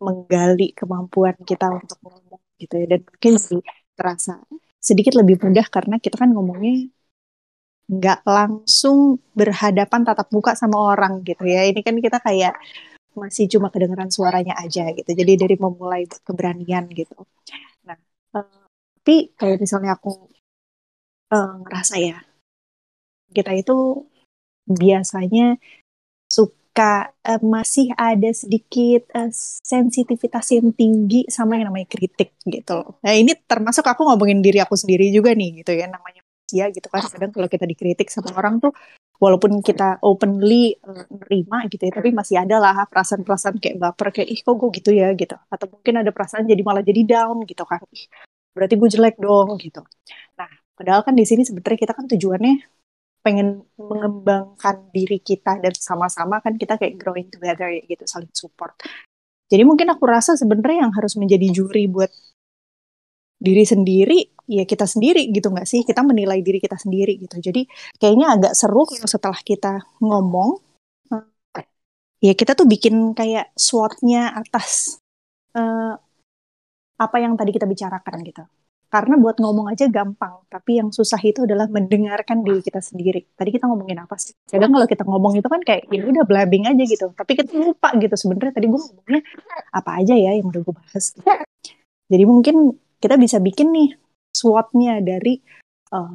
menggali 0.00 0.72
kemampuan 0.76 1.36
kita 1.48 1.66
untuk 1.72 1.98
ngomong 2.04 2.42
gitu 2.60 2.74
ya. 2.80 2.86
Dan 2.96 3.00
mungkin 3.06 3.34
sih 3.40 3.60
terasa 3.96 4.40
sedikit 4.80 5.14
lebih 5.18 5.36
mudah 5.42 5.66
karena 5.66 5.96
kita 5.98 6.16
kan 6.20 6.30
ngomongnya 6.30 6.88
nggak 7.86 8.20
langsung 8.26 9.22
berhadapan 9.38 10.02
tatap 10.02 10.28
muka 10.34 10.52
sama 10.58 10.76
orang 10.92 11.22
gitu 11.22 11.44
ya. 11.46 11.66
Ini 11.70 11.80
kan 11.86 11.96
kita 12.02 12.18
kayak 12.22 12.54
masih 13.16 13.48
cuma 13.52 13.68
kedengeran 13.72 14.10
suaranya 14.12 14.54
aja 14.62 14.92
gitu. 14.92 15.10
Jadi 15.20 15.32
dari 15.42 15.56
memulai 15.56 16.04
keberanian 16.26 16.84
gitu. 16.92 17.14
Nah 17.88 17.96
eh, 18.36 18.46
tapi 19.00 19.16
kayak 19.38 19.58
misalnya 19.62 19.96
aku 19.96 20.10
eh, 21.34 21.52
ngerasa 21.62 21.94
ya 22.02 22.18
kita 23.36 23.52
itu 23.58 24.06
biasanya 24.66 25.60
suka 26.26 26.65
ketika 26.76 27.08
uh, 27.24 27.40
masih 27.40 27.88
ada 27.96 28.28
sedikit 28.36 29.08
uh, 29.16 29.32
sensitivitas 29.64 30.44
yang 30.52 30.76
tinggi 30.76 31.24
sama 31.32 31.56
yang 31.56 31.72
namanya 31.72 31.88
kritik 31.88 32.36
gitu. 32.44 33.00
Nah 33.00 33.16
ini 33.16 33.32
termasuk 33.48 33.80
aku 33.80 34.04
ngomongin 34.04 34.44
diri 34.44 34.60
aku 34.60 34.76
sendiri 34.76 35.08
juga 35.08 35.32
nih 35.32 35.64
gitu 35.64 35.72
ya 35.72 35.88
namanya 35.88 36.20
manusia 36.20 36.68
gitu 36.68 36.84
kan. 36.92 37.00
Kadang 37.08 37.32
kalau 37.32 37.48
kita 37.48 37.64
dikritik 37.64 38.12
sama 38.12 38.28
orang 38.36 38.60
tuh 38.60 38.76
walaupun 39.16 39.56
kita 39.64 40.04
openly 40.04 40.76
uh, 40.84 41.08
nerima 41.16 41.64
gitu 41.72 41.80
ya, 41.88 41.96
tapi 41.96 42.12
masih 42.12 42.44
ada 42.44 42.60
lah 42.60 42.84
perasaan-perasaan 42.92 43.56
kayak 43.56 43.76
baper 43.80 44.12
kayak 44.12 44.28
ih 44.36 44.40
kok 44.44 44.52
gue 44.60 44.68
gitu 44.76 44.92
ya 44.92 45.16
gitu. 45.16 45.32
Atau 45.48 45.72
mungkin 45.72 46.04
ada 46.04 46.12
perasaan 46.12 46.44
jadi 46.44 46.60
malah 46.60 46.84
jadi 46.84 47.00
down 47.08 47.40
gitu 47.48 47.64
kan. 47.64 47.80
Berarti 48.52 48.76
gue 48.76 48.88
jelek 48.92 49.16
dong 49.16 49.56
gitu. 49.56 49.80
Nah 50.36 50.52
padahal 50.76 51.00
kan 51.08 51.16
di 51.16 51.24
sini 51.24 51.40
sebenarnya 51.40 51.88
kita 51.88 51.96
kan 51.96 52.04
tujuannya 52.04 52.84
pengen 53.26 53.66
mengembangkan 53.74 54.94
diri 54.94 55.18
kita 55.18 55.58
dan 55.58 55.74
sama-sama 55.74 56.38
kan 56.38 56.54
kita 56.54 56.78
kayak 56.78 56.94
growing 56.94 57.26
together 57.26 57.66
ya 57.66 57.82
gitu 57.82 58.06
saling 58.06 58.30
support. 58.30 58.78
Jadi 59.50 59.66
mungkin 59.66 59.90
aku 59.90 60.06
rasa 60.06 60.38
sebenarnya 60.38 60.86
yang 60.86 60.94
harus 60.94 61.18
menjadi 61.18 61.50
juri 61.50 61.90
buat 61.90 62.10
diri 63.42 63.66
sendiri 63.66 64.18
ya 64.46 64.62
kita 64.62 64.86
sendiri 64.86 65.26
gitu 65.34 65.50
nggak 65.50 65.66
sih? 65.66 65.82
Kita 65.82 66.06
menilai 66.06 66.38
diri 66.46 66.62
kita 66.62 66.78
sendiri 66.78 67.18
gitu. 67.18 67.42
Jadi 67.42 67.66
kayaknya 67.98 68.38
agak 68.38 68.52
seru 68.54 68.86
kalau 68.86 69.10
setelah 69.10 69.40
kita 69.42 69.82
ngomong 69.98 70.62
ya 72.22 72.32
kita 72.32 72.56
tuh 72.56 72.66
bikin 72.66 73.12
kayak 73.12 73.52
SWOT-nya 73.54 74.32
atas 74.34 74.98
uh, 75.52 75.94
apa 76.96 77.16
yang 77.20 77.36
tadi 77.36 77.52
kita 77.52 77.68
bicarakan 77.68 78.24
gitu 78.24 78.44
karena 78.86 79.18
buat 79.18 79.42
ngomong 79.42 79.66
aja 79.74 79.90
gampang, 79.90 80.46
tapi 80.46 80.78
yang 80.78 80.94
susah 80.94 81.18
itu 81.18 81.42
adalah 81.42 81.66
mendengarkan 81.66 82.46
diri 82.46 82.62
kita 82.62 82.78
sendiri. 82.78 83.26
Tadi 83.34 83.50
kita 83.50 83.66
ngomongin 83.66 83.98
apa 83.98 84.14
sih? 84.14 84.30
Kadang 84.46 84.70
kalau 84.70 84.86
kita 84.86 85.02
ngomong 85.02 85.34
itu 85.42 85.48
kan 85.50 85.60
kayak 85.66 85.90
ya 85.90 86.06
udah 86.06 86.22
blabbing 86.22 86.70
aja 86.70 86.82
gitu, 86.86 87.10
tapi 87.18 87.34
kita 87.34 87.50
lupa 87.58 87.90
gitu 87.98 88.14
sebenarnya 88.14 88.54
tadi 88.54 88.66
gue 88.70 88.78
ngomongnya 88.78 89.22
apa 89.74 89.90
aja 89.98 90.14
ya 90.14 90.38
yang 90.38 90.46
udah 90.48 90.60
gue 90.62 90.74
bahas. 90.74 91.18
Jadi 92.06 92.24
mungkin 92.24 92.78
kita 93.02 93.18
bisa 93.18 93.42
bikin 93.42 93.74
nih 93.74 93.98
SWOT-nya 94.30 95.02
dari 95.02 95.42
uh, 95.90 96.14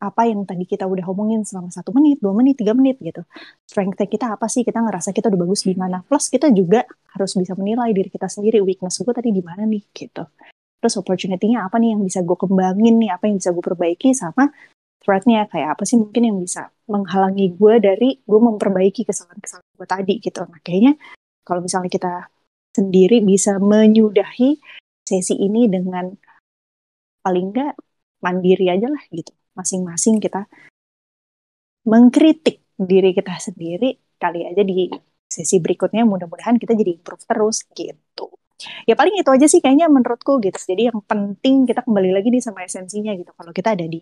apa 0.00 0.22
yang 0.24 0.48
tadi 0.48 0.64
kita 0.64 0.88
udah 0.88 1.04
ngomongin 1.04 1.44
selama 1.44 1.68
satu 1.68 1.92
menit, 1.92 2.24
dua 2.24 2.32
menit, 2.32 2.56
tiga 2.56 2.72
menit 2.72 2.96
gitu. 3.04 3.20
Strength 3.68 4.00
kita 4.08 4.32
apa 4.32 4.48
sih? 4.48 4.64
Kita 4.64 4.80
ngerasa 4.80 5.12
kita 5.12 5.28
udah 5.28 5.40
bagus 5.44 5.68
di 5.68 5.76
mana? 5.76 6.00
Plus 6.00 6.32
kita 6.32 6.48
juga 6.48 6.88
harus 7.12 7.36
bisa 7.36 7.52
menilai 7.52 7.92
diri 7.92 8.08
kita 8.08 8.24
sendiri. 8.24 8.64
Weakness 8.64 9.04
gue 9.04 9.12
tadi 9.12 9.28
di 9.28 9.44
mana 9.44 9.68
nih 9.68 9.84
gitu 9.92 10.24
terus 10.80 10.96
opportunity-nya 10.96 11.68
apa 11.68 11.76
nih 11.76 11.92
yang 11.92 12.02
bisa 12.02 12.24
gue 12.24 12.36
kembangin 12.40 12.96
nih? 12.96 13.12
Apa 13.12 13.28
yang 13.28 13.36
bisa 13.36 13.52
gue 13.52 13.60
perbaiki 13.60 14.16
sama 14.16 14.48
threat-nya? 15.04 15.44
Kayak 15.52 15.76
apa 15.76 15.82
sih 15.84 16.00
mungkin 16.00 16.22
yang 16.24 16.38
bisa 16.40 16.72
menghalangi 16.88 17.52
gue 17.54 17.74
dari 17.78 18.08
gue 18.24 18.40
memperbaiki 18.40 19.04
kesalahan-kesalahan 19.04 19.76
gue 19.76 19.86
tadi 19.86 20.14
gitu. 20.24 20.40
Nah 20.48 20.60
kayaknya 20.64 20.96
kalau 21.44 21.60
misalnya 21.60 21.92
kita 21.92 22.14
sendiri 22.72 23.20
bisa 23.20 23.60
menyudahi 23.60 24.56
sesi 25.04 25.34
ini 25.36 25.68
dengan 25.68 26.08
paling 27.20 27.52
enggak 27.52 27.76
mandiri 28.24 28.72
aja 28.72 28.88
lah 28.88 29.04
gitu. 29.12 29.36
Masing-masing 29.52 30.16
kita 30.18 30.48
mengkritik 31.84 32.64
diri 32.80 33.12
kita 33.12 33.36
sendiri 33.36 34.00
kali 34.16 34.48
aja 34.48 34.64
di 34.64 34.88
sesi 35.28 35.60
berikutnya. 35.60 36.08
Mudah-mudahan 36.08 36.56
kita 36.56 36.72
jadi 36.72 36.96
improve 36.96 37.28
terus 37.28 37.68
gitu 37.76 38.39
ya 38.88 38.94
paling 38.96 39.14
itu 39.18 39.30
aja 39.30 39.46
sih 39.46 39.60
kayaknya 39.62 39.86
menurutku 39.88 40.40
gitu. 40.42 40.56
Jadi 40.56 40.92
yang 40.92 40.98
penting 41.04 41.68
kita 41.68 41.84
kembali 41.86 42.10
lagi 42.14 42.28
nih 42.32 42.42
sama 42.42 42.64
esensinya 42.64 43.12
gitu. 43.16 43.32
Kalau 43.34 43.52
kita 43.54 43.74
ada 43.78 43.86
di 43.86 44.00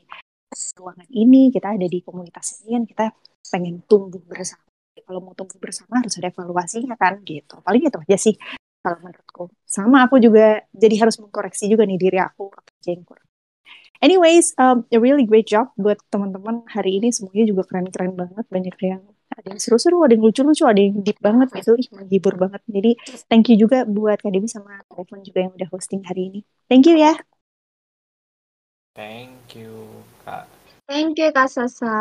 ruangan 0.80 1.08
ini 1.12 1.52
kita 1.52 1.76
ada 1.76 1.86
di 1.86 1.98
komunitas 2.00 2.64
ini 2.64 2.72
kan 2.72 2.84
kita 2.88 3.04
pengen 3.52 3.84
tumbuh 3.84 4.22
bersama. 4.24 4.64
Kalau 4.98 5.20
mau 5.24 5.32
tumbuh 5.32 5.56
bersama 5.56 6.04
harus 6.04 6.14
ada 6.20 6.28
evaluasinya 6.28 6.94
kan 6.98 7.20
gitu. 7.24 7.60
Paling 7.64 7.82
itu 7.88 7.98
aja 7.98 8.16
sih 8.16 8.34
kalau 8.80 8.98
menurutku. 9.04 9.44
Sama 9.68 10.04
aku 10.08 10.20
juga 10.20 10.64
jadi 10.72 10.94
harus 11.06 11.16
mengkoreksi 11.20 11.68
juga 11.68 11.84
nih 11.88 11.98
diri 12.00 12.18
aku 12.20 12.52
apa 12.52 12.70
kurang 13.04 13.28
anyways 14.02 14.54
um, 14.58 14.86
a 14.90 14.98
really 14.98 15.26
great 15.26 15.46
job 15.46 15.70
buat 15.74 15.98
teman-teman 16.10 16.64
hari 16.70 16.98
ini. 17.02 17.10
Semuanya 17.10 17.44
juga 17.50 17.62
keren-keren 17.66 18.14
banget. 18.14 18.44
Banyak 18.48 18.76
yang 18.82 19.02
ada 19.32 19.46
yang 19.52 19.60
seru-seru, 19.60 20.00
ada 20.04 20.16
yang 20.16 20.24
lucu-lucu, 20.24 20.64
ada 20.64 20.80
yang 20.80 21.04
deep 21.04 21.18
banget 21.20 21.48
gitu, 21.52 21.76
ih 21.76 21.88
menghibur 21.92 22.34
banget. 22.40 22.62
Jadi 22.64 22.90
thank 23.28 23.52
you 23.52 23.56
juga 23.60 23.84
buat 23.84 24.18
Kak 24.20 24.32
Dewi 24.32 24.48
sama 24.48 24.80
Kak 24.88 25.04
Devon 25.04 25.20
juga 25.20 25.38
yang 25.44 25.52
udah 25.54 25.68
hosting 25.68 26.00
hari 26.04 26.32
ini. 26.32 26.40
Thank 26.66 26.88
you 26.88 26.96
ya. 26.96 27.12
Thank 28.96 29.54
you 29.54 30.02
Kak. 30.26 30.48
Thank 30.88 31.20
you 31.20 31.30
Kak 31.30 31.52
Sasa. 31.52 31.94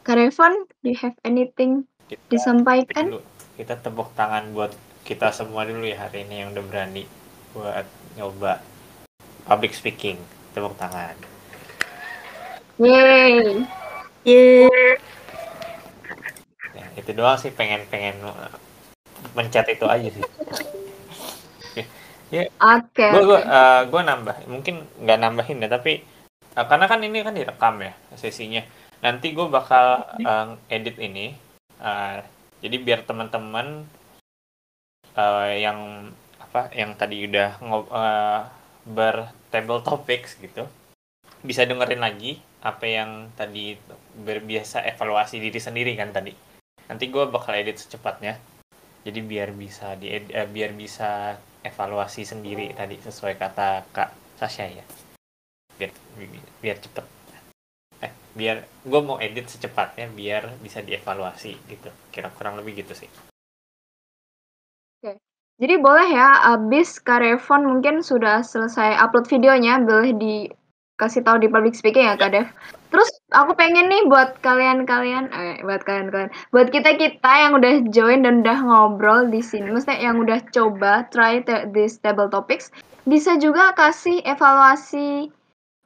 Kak 0.00 0.16
Devon, 0.16 0.64
do 0.80 0.86
you 0.88 0.98
have 1.02 1.18
anything 1.26 1.84
Kita 2.08 2.22
disampaikan? 2.32 3.12
dulu. 3.12 3.20
Kita 3.60 3.76
tepuk 3.76 4.16
tangan 4.16 4.56
buat 4.56 4.72
kita 5.04 5.34
semua 5.36 5.68
dulu 5.68 5.84
ya 5.84 6.08
hari 6.08 6.24
ini 6.24 6.46
yang 6.46 6.56
udah 6.56 6.64
berani 6.64 7.04
buat 7.52 7.84
nyoba 8.16 8.62
public 9.44 9.76
speaking. 9.76 10.16
Tepuk 10.56 10.78
tangan. 10.80 11.14
Yeay. 12.80 13.68
Yeay. 14.24 15.00
Ya, 16.76 16.86
itu 17.00 17.10
doang 17.16 17.40
sih 17.40 17.48
pengen 17.52 17.88
pengen 17.88 18.20
mencet 19.32 19.66
itu 19.72 19.84
aja 19.88 20.08
sih. 20.08 20.24
Oke. 21.70 21.82
Ya, 22.30 22.46
Oke. 22.62 23.06
gue 23.10 23.22
gue 23.26 23.40
eh, 23.42 23.82
gue 23.90 24.00
nambah 24.06 24.36
mungkin 24.46 24.86
nggak 25.02 25.18
nambahin 25.18 25.64
ya 25.66 25.68
tapi 25.72 26.04
eh, 26.54 26.66
karena 26.68 26.86
kan 26.86 27.02
ini 27.02 27.26
kan 27.26 27.34
direkam 27.34 27.82
ya 27.82 27.90
sesinya 28.14 28.62
nanti 29.02 29.34
gue 29.34 29.50
bakal 29.50 30.06
eh, 30.20 30.46
edit 30.70 31.00
ini 31.02 31.34
eh, 31.82 32.16
jadi 32.62 32.76
biar 32.78 33.00
teman-teman 33.02 33.82
eh, 35.18 35.52
yang 35.58 36.12
apa 36.38 36.70
yang 36.70 36.94
tadi 36.94 37.26
udah 37.26 37.58
ngob 37.66 37.90
eh, 37.90 38.40
bertable 38.86 39.82
topics 39.82 40.38
gitu 40.38 40.70
bisa 41.42 41.66
dengerin 41.66 41.98
lagi 41.98 42.38
apa 42.60 42.84
yang 42.84 43.32
tadi 43.32 43.72
berbiasa 44.20 44.84
evaluasi 44.84 45.40
diri 45.40 45.56
sendiri 45.56 45.92
kan 45.96 46.12
tadi. 46.12 46.32
Nanti 46.88 47.08
gue 47.08 47.24
bakal 47.28 47.56
edit 47.56 47.80
secepatnya. 47.80 48.36
Jadi 49.00 49.20
biar 49.24 49.56
bisa 49.56 49.96
di 49.96 50.12
eh, 50.12 50.44
biar 50.44 50.76
bisa 50.76 51.40
evaluasi 51.64 52.28
sendiri 52.28 52.68
tadi 52.76 53.00
sesuai 53.00 53.40
kata 53.40 53.88
kak 53.96 54.36
Sasha 54.36 54.68
ya. 54.68 54.84
Biar 55.80 55.90
biar 56.60 56.76
cepet. 56.76 57.06
Eh 58.04 58.12
biar 58.36 58.64
gue 58.84 59.00
mau 59.00 59.16
edit 59.16 59.48
secepatnya 59.48 60.12
biar 60.12 60.60
bisa 60.60 60.84
dievaluasi 60.84 61.56
gitu. 61.64 61.88
Kira 62.12 62.28
kurang 62.28 62.60
lebih 62.60 62.84
gitu 62.84 62.92
sih. 62.92 63.08
Oke. 65.00 65.16
Jadi 65.60 65.76
boleh 65.76 66.08
ya, 66.08 66.56
abis 66.56 67.00
Kak 67.04 67.20
Revon 67.20 67.68
mungkin 67.68 68.00
sudah 68.00 68.40
selesai 68.40 68.96
upload 68.96 69.28
videonya, 69.28 69.76
boleh 69.84 70.16
dikasih 71.00 71.24
tahu 71.24 71.40
di 71.40 71.48
public 71.48 71.72
speaking 71.72 72.04
ya 72.04 72.20
Kak 72.20 72.36
Dev. 72.36 72.44
Terus 72.92 73.08
aku 73.32 73.56
pengen 73.56 73.88
nih 73.88 74.04
buat 74.04 74.36
kalian-kalian, 74.44 75.32
eh 75.32 75.64
buat 75.64 75.80
kalian-kalian, 75.88 76.28
buat 76.52 76.68
kita-kita 76.68 77.32
yang 77.40 77.56
udah 77.56 77.88
join 77.88 78.20
dan 78.20 78.44
udah 78.44 78.60
ngobrol 78.60 79.24
di 79.32 79.40
sini, 79.40 79.72
maksudnya 79.72 80.12
yang 80.12 80.20
udah 80.20 80.44
coba 80.52 81.08
try 81.08 81.40
this 81.72 81.96
table 82.04 82.28
topics, 82.28 82.68
bisa 83.08 83.40
juga 83.40 83.72
kasih 83.72 84.20
evaluasi 84.28 85.32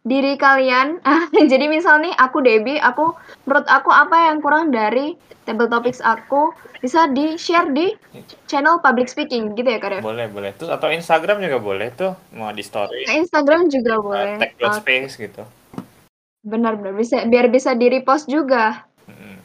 diri 0.05 0.37
kalian. 0.37 1.01
Jadi 1.51 1.67
misal 1.67 2.05
nih 2.05 2.13
aku 2.21 2.45
Debbie, 2.45 2.79
aku 2.79 3.17
menurut 3.49 3.67
aku 3.67 3.91
apa 3.91 4.31
yang 4.31 4.39
kurang 4.45 4.71
dari 4.71 5.17
table 5.45 5.69
topics 5.69 6.01
aku 6.01 6.53
bisa 6.81 7.09
di 7.13 7.37
share 7.37 7.73
di 7.73 7.93
channel 8.49 8.81
public 8.81 9.09
speaking 9.09 9.53
gitu 9.57 9.69
ya 9.69 9.81
Kak 9.81 10.01
boleh 10.01 10.29
boleh 10.29 10.53
tuh 10.57 10.73
atau 10.73 10.89
Instagram 10.89 11.41
juga 11.41 11.61
boleh 11.61 11.89
tuh 11.93 12.13
mau 12.37 12.49
di 12.53 12.65
story 12.65 13.05
Ke 13.05 13.21
Instagram 13.25 13.69
juga 13.69 14.01
uh, 14.01 14.05
boleh. 14.05 14.37
tag 14.41 14.53
dot 14.57 14.73
Oke. 14.73 14.81
space 14.85 15.15
gitu 15.21 15.45
Benar-benar 16.45 16.93
bisa 16.93 17.25
biar 17.25 17.49
bisa 17.49 17.73
di 17.73 17.89
repost 17.89 18.29
juga. 18.29 18.85
Mm. 19.09 19.41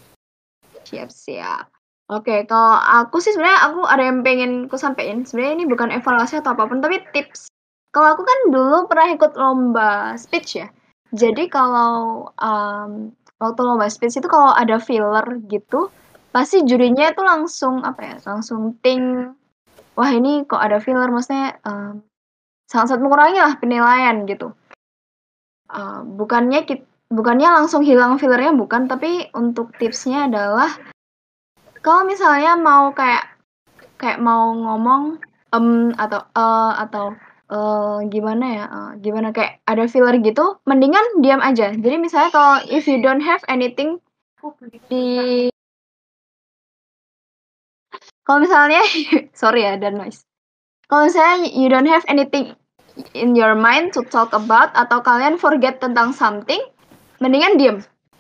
Siap-siap. 0.84 1.72
Oke, 2.11 2.44
kalau 2.44 2.76
aku 2.76 3.23
sih 3.23 3.31
sebenarnya 3.31 3.72
aku 3.72 3.88
ada 3.88 4.03
yang 4.03 4.19
pengen 4.19 4.68
ku 4.68 4.76
sampein. 4.76 5.23
Sebenarnya 5.23 5.64
ini 5.64 5.65
bukan 5.69 5.95
evaluasi 5.95 6.44
atau 6.44 6.52
apa 6.57 6.68
pun, 6.68 6.84
tapi 6.84 6.99
tips. 7.15 7.48
Kalau 7.90 8.07
aku 8.14 8.22
kan 8.22 8.40
dulu 8.53 8.86
pernah 8.86 9.07
ikut 9.10 9.34
lomba 9.34 10.14
speech 10.14 10.61
ya. 10.61 10.68
Jadi 11.10 11.49
kalau 11.49 12.30
um, 12.38 13.10
waktu 13.41 13.61
lomba 13.66 13.90
speech 13.90 14.22
itu 14.22 14.30
kalau 14.30 14.53
ada 14.53 14.78
filler 14.78 15.26
gitu, 15.49 15.90
pasti 16.30 16.61
jurinya 16.61 17.10
itu 17.10 17.22
langsung 17.26 17.82
apa 17.82 18.02
ya? 18.06 18.16
Langsung 18.30 18.78
ting. 18.86 19.34
Wah 19.98 20.11
ini 20.14 20.45
kok 20.45 20.61
ada 20.61 20.78
filler, 20.78 21.10
maksudnya 21.10 21.57
um, 21.66 22.06
sangat-sangat 22.70 23.02
mengurangi 23.02 23.41
lah 23.41 23.57
penilaian 23.57 24.24
gitu. 24.30 24.53
Uh, 25.70 26.06
bukannya 26.06 26.70
kit- 26.70 26.88
bukannya 27.10 27.49
langsung 27.49 27.82
hilang 27.82 28.22
fillernya 28.22 28.53
bukan, 28.53 28.86
tapi 28.86 29.34
untuk 29.34 29.74
tipsnya 29.82 30.30
adalah 30.30 30.70
kalau 31.82 32.06
misalnya 32.06 32.53
mau 32.53 32.94
kayak 32.94 33.26
kayak 33.98 34.22
mau 34.22 34.53
ngomong 34.53 35.18
em 35.49 35.90
atau 35.98 36.22
eh 36.22 36.74
atau 36.86 37.18
eh 37.50 37.98
gimana 38.14 38.46
ya 38.46 38.66
eh, 38.70 38.92
gimana 39.02 39.34
kayak 39.34 39.66
ada 39.66 39.90
filler 39.90 40.22
gitu 40.22 40.62
mendingan 40.70 41.22
diam 41.26 41.42
aja 41.42 41.74
jadi 41.74 41.98
misalnya 41.98 42.30
kalau 42.30 42.62
if 42.70 42.86
you 42.86 43.02
don't 43.02 43.26
have 43.26 43.42
anything 43.50 43.98
di 44.88 45.50
Kalau 48.30 48.46
misalnya 48.46 48.78
sorry 49.42 49.66
ya 49.66 49.74
ada 49.74 49.90
noise. 49.90 50.22
Kalau 50.86 51.10
misalnya 51.10 51.50
you 51.50 51.66
don't 51.66 51.90
have 51.90 52.06
anything 52.06 52.54
in 53.18 53.34
your 53.34 53.58
mind 53.58 53.90
to 53.98 54.06
talk 54.06 54.30
about 54.38 54.70
atau 54.78 55.02
kalian 55.02 55.42
forget 55.42 55.82
tentang 55.82 56.14
something, 56.14 56.62
mendingan 57.18 57.58
diem. 57.58 57.78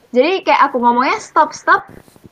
Jadi 0.09 0.41
kayak 0.41 0.73
aku 0.73 0.81
ngomongnya 0.81 1.21
stop 1.21 1.53
stop, 1.53 1.85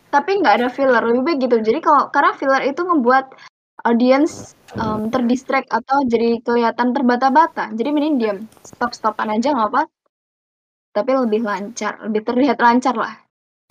tapi 0.10 0.42
nggak 0.42 0.58
ada 0.58 0.68
filler 0.74 1.06
lebih 1.06 1.22
baik 1.22 1.38
gitu. 1.46 1.62
Jadi 1.62 1.80
kalau 1.86 2.10
karena 2.10 2.34
filler 2.34 2.66
itu 2.66 2.82
ngebuat 2.82 3.47
audience 3.86 4.58
um, 4.80 5.14
terdistract 5.14 5.70
atau 5.70 6.02
jadi 6.08 6.42
kelihatan 6.42 6.96
terbata-bata. 6.96 7.74
Jadi 7.76 7.90
mending 7.94 8.16
diem, 8.18 8.40
stop 8.66 8.96
stopan 8.96 9.34
aja 9.34 9.54
nggak 9.54 9.70
apa. 9.74 9.84
Tapi 10.96 11.12
lebih 11.14 11.46
lancar, 11.46 12.02
lebih 12.02 12.26
terlihat 12.26 12.58
lancar 12.58 12.98
lah 12.98 13.14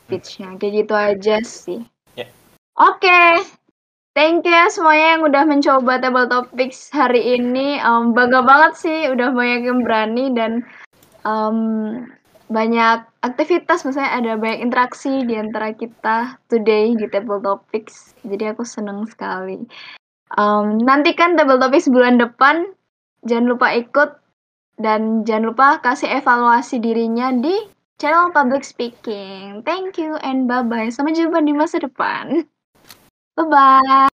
pitchnya. 0.06 0.54
Kayak 0.60 0.72
gitu 0.86 0.94
aja 0.94 1.36
sih. 1.42 1.80
Ya. 2.14 2.30
Oke, 2.78 3.42
Thank 4.16 4.48
you 4.48 4.56
ya 4.56 4.72
semuanya 4.72 5.20
yang 5.20 5.28
udah 5.28 5.44
mencoba 5.44 6.00
table 6.00 6.24
topics 6.24 6.88
hari 6.88 7.36
ini. 7.36 7.76
Um, 7.84 8.16
bangga 8.16 8.40
banget 8.40 8.72
sih 8.80 8.98
udah 9.12 9.28
banyak 9.28 9.68
yang 9.68 9.84
berani 9.84 10.32
dan 10.32 10.64
um, 11.28 12.08
banyak 12.46 13.02
aktivitas, 13.26 13.82
misalnya 13.82 14.12
ada 14.14 14.32
banyak 14.38 14.62
interaksi 14.62 15.26
di 15.26 15.34
antara 15.34 15.74
kita 15.74 16.38
today 16.46 16.94
di 16.94 17.06
table 17.10 17.42
topics. 17.42 18.14
Jadi 18.22 18.54
aku 18.54 18.62
seneng 18.62 19.02
sekali. 19.10 19.66
Um, 20.34 20.78
nantikan 20.82 21.34
table 21.34 21.58
topics 21.58 21.90
bulan 21.90 22.18
depan. 22.22 22.70
Jangan 23.26 23.46
lupa 23.50 23.74
ikut 23.74 24.10
dan 24.78 25.26
jangan 25.26 25.50
lupa 25.50 25.68
kasih 25.82 26.22
evaluasi 26.22 26.78
dirinya 26.78 27.34
di 27.34 27.54
channel 27.98 28.30
public 28.30 28.62
speaking. 28.62 29.66
Thank 29.66 29.98
you 29.98 30.14
and 30.22 30.46
bye 30.46 30.62
bye. 30.62 30.92
Sampai 30.92 31.16
jumpa 31.18 31.42
di 31.42 31.50
masa 31.56 31.82
depan. 31.82 32.46
Bye 33.34 33.46
bye. 33.50 34.15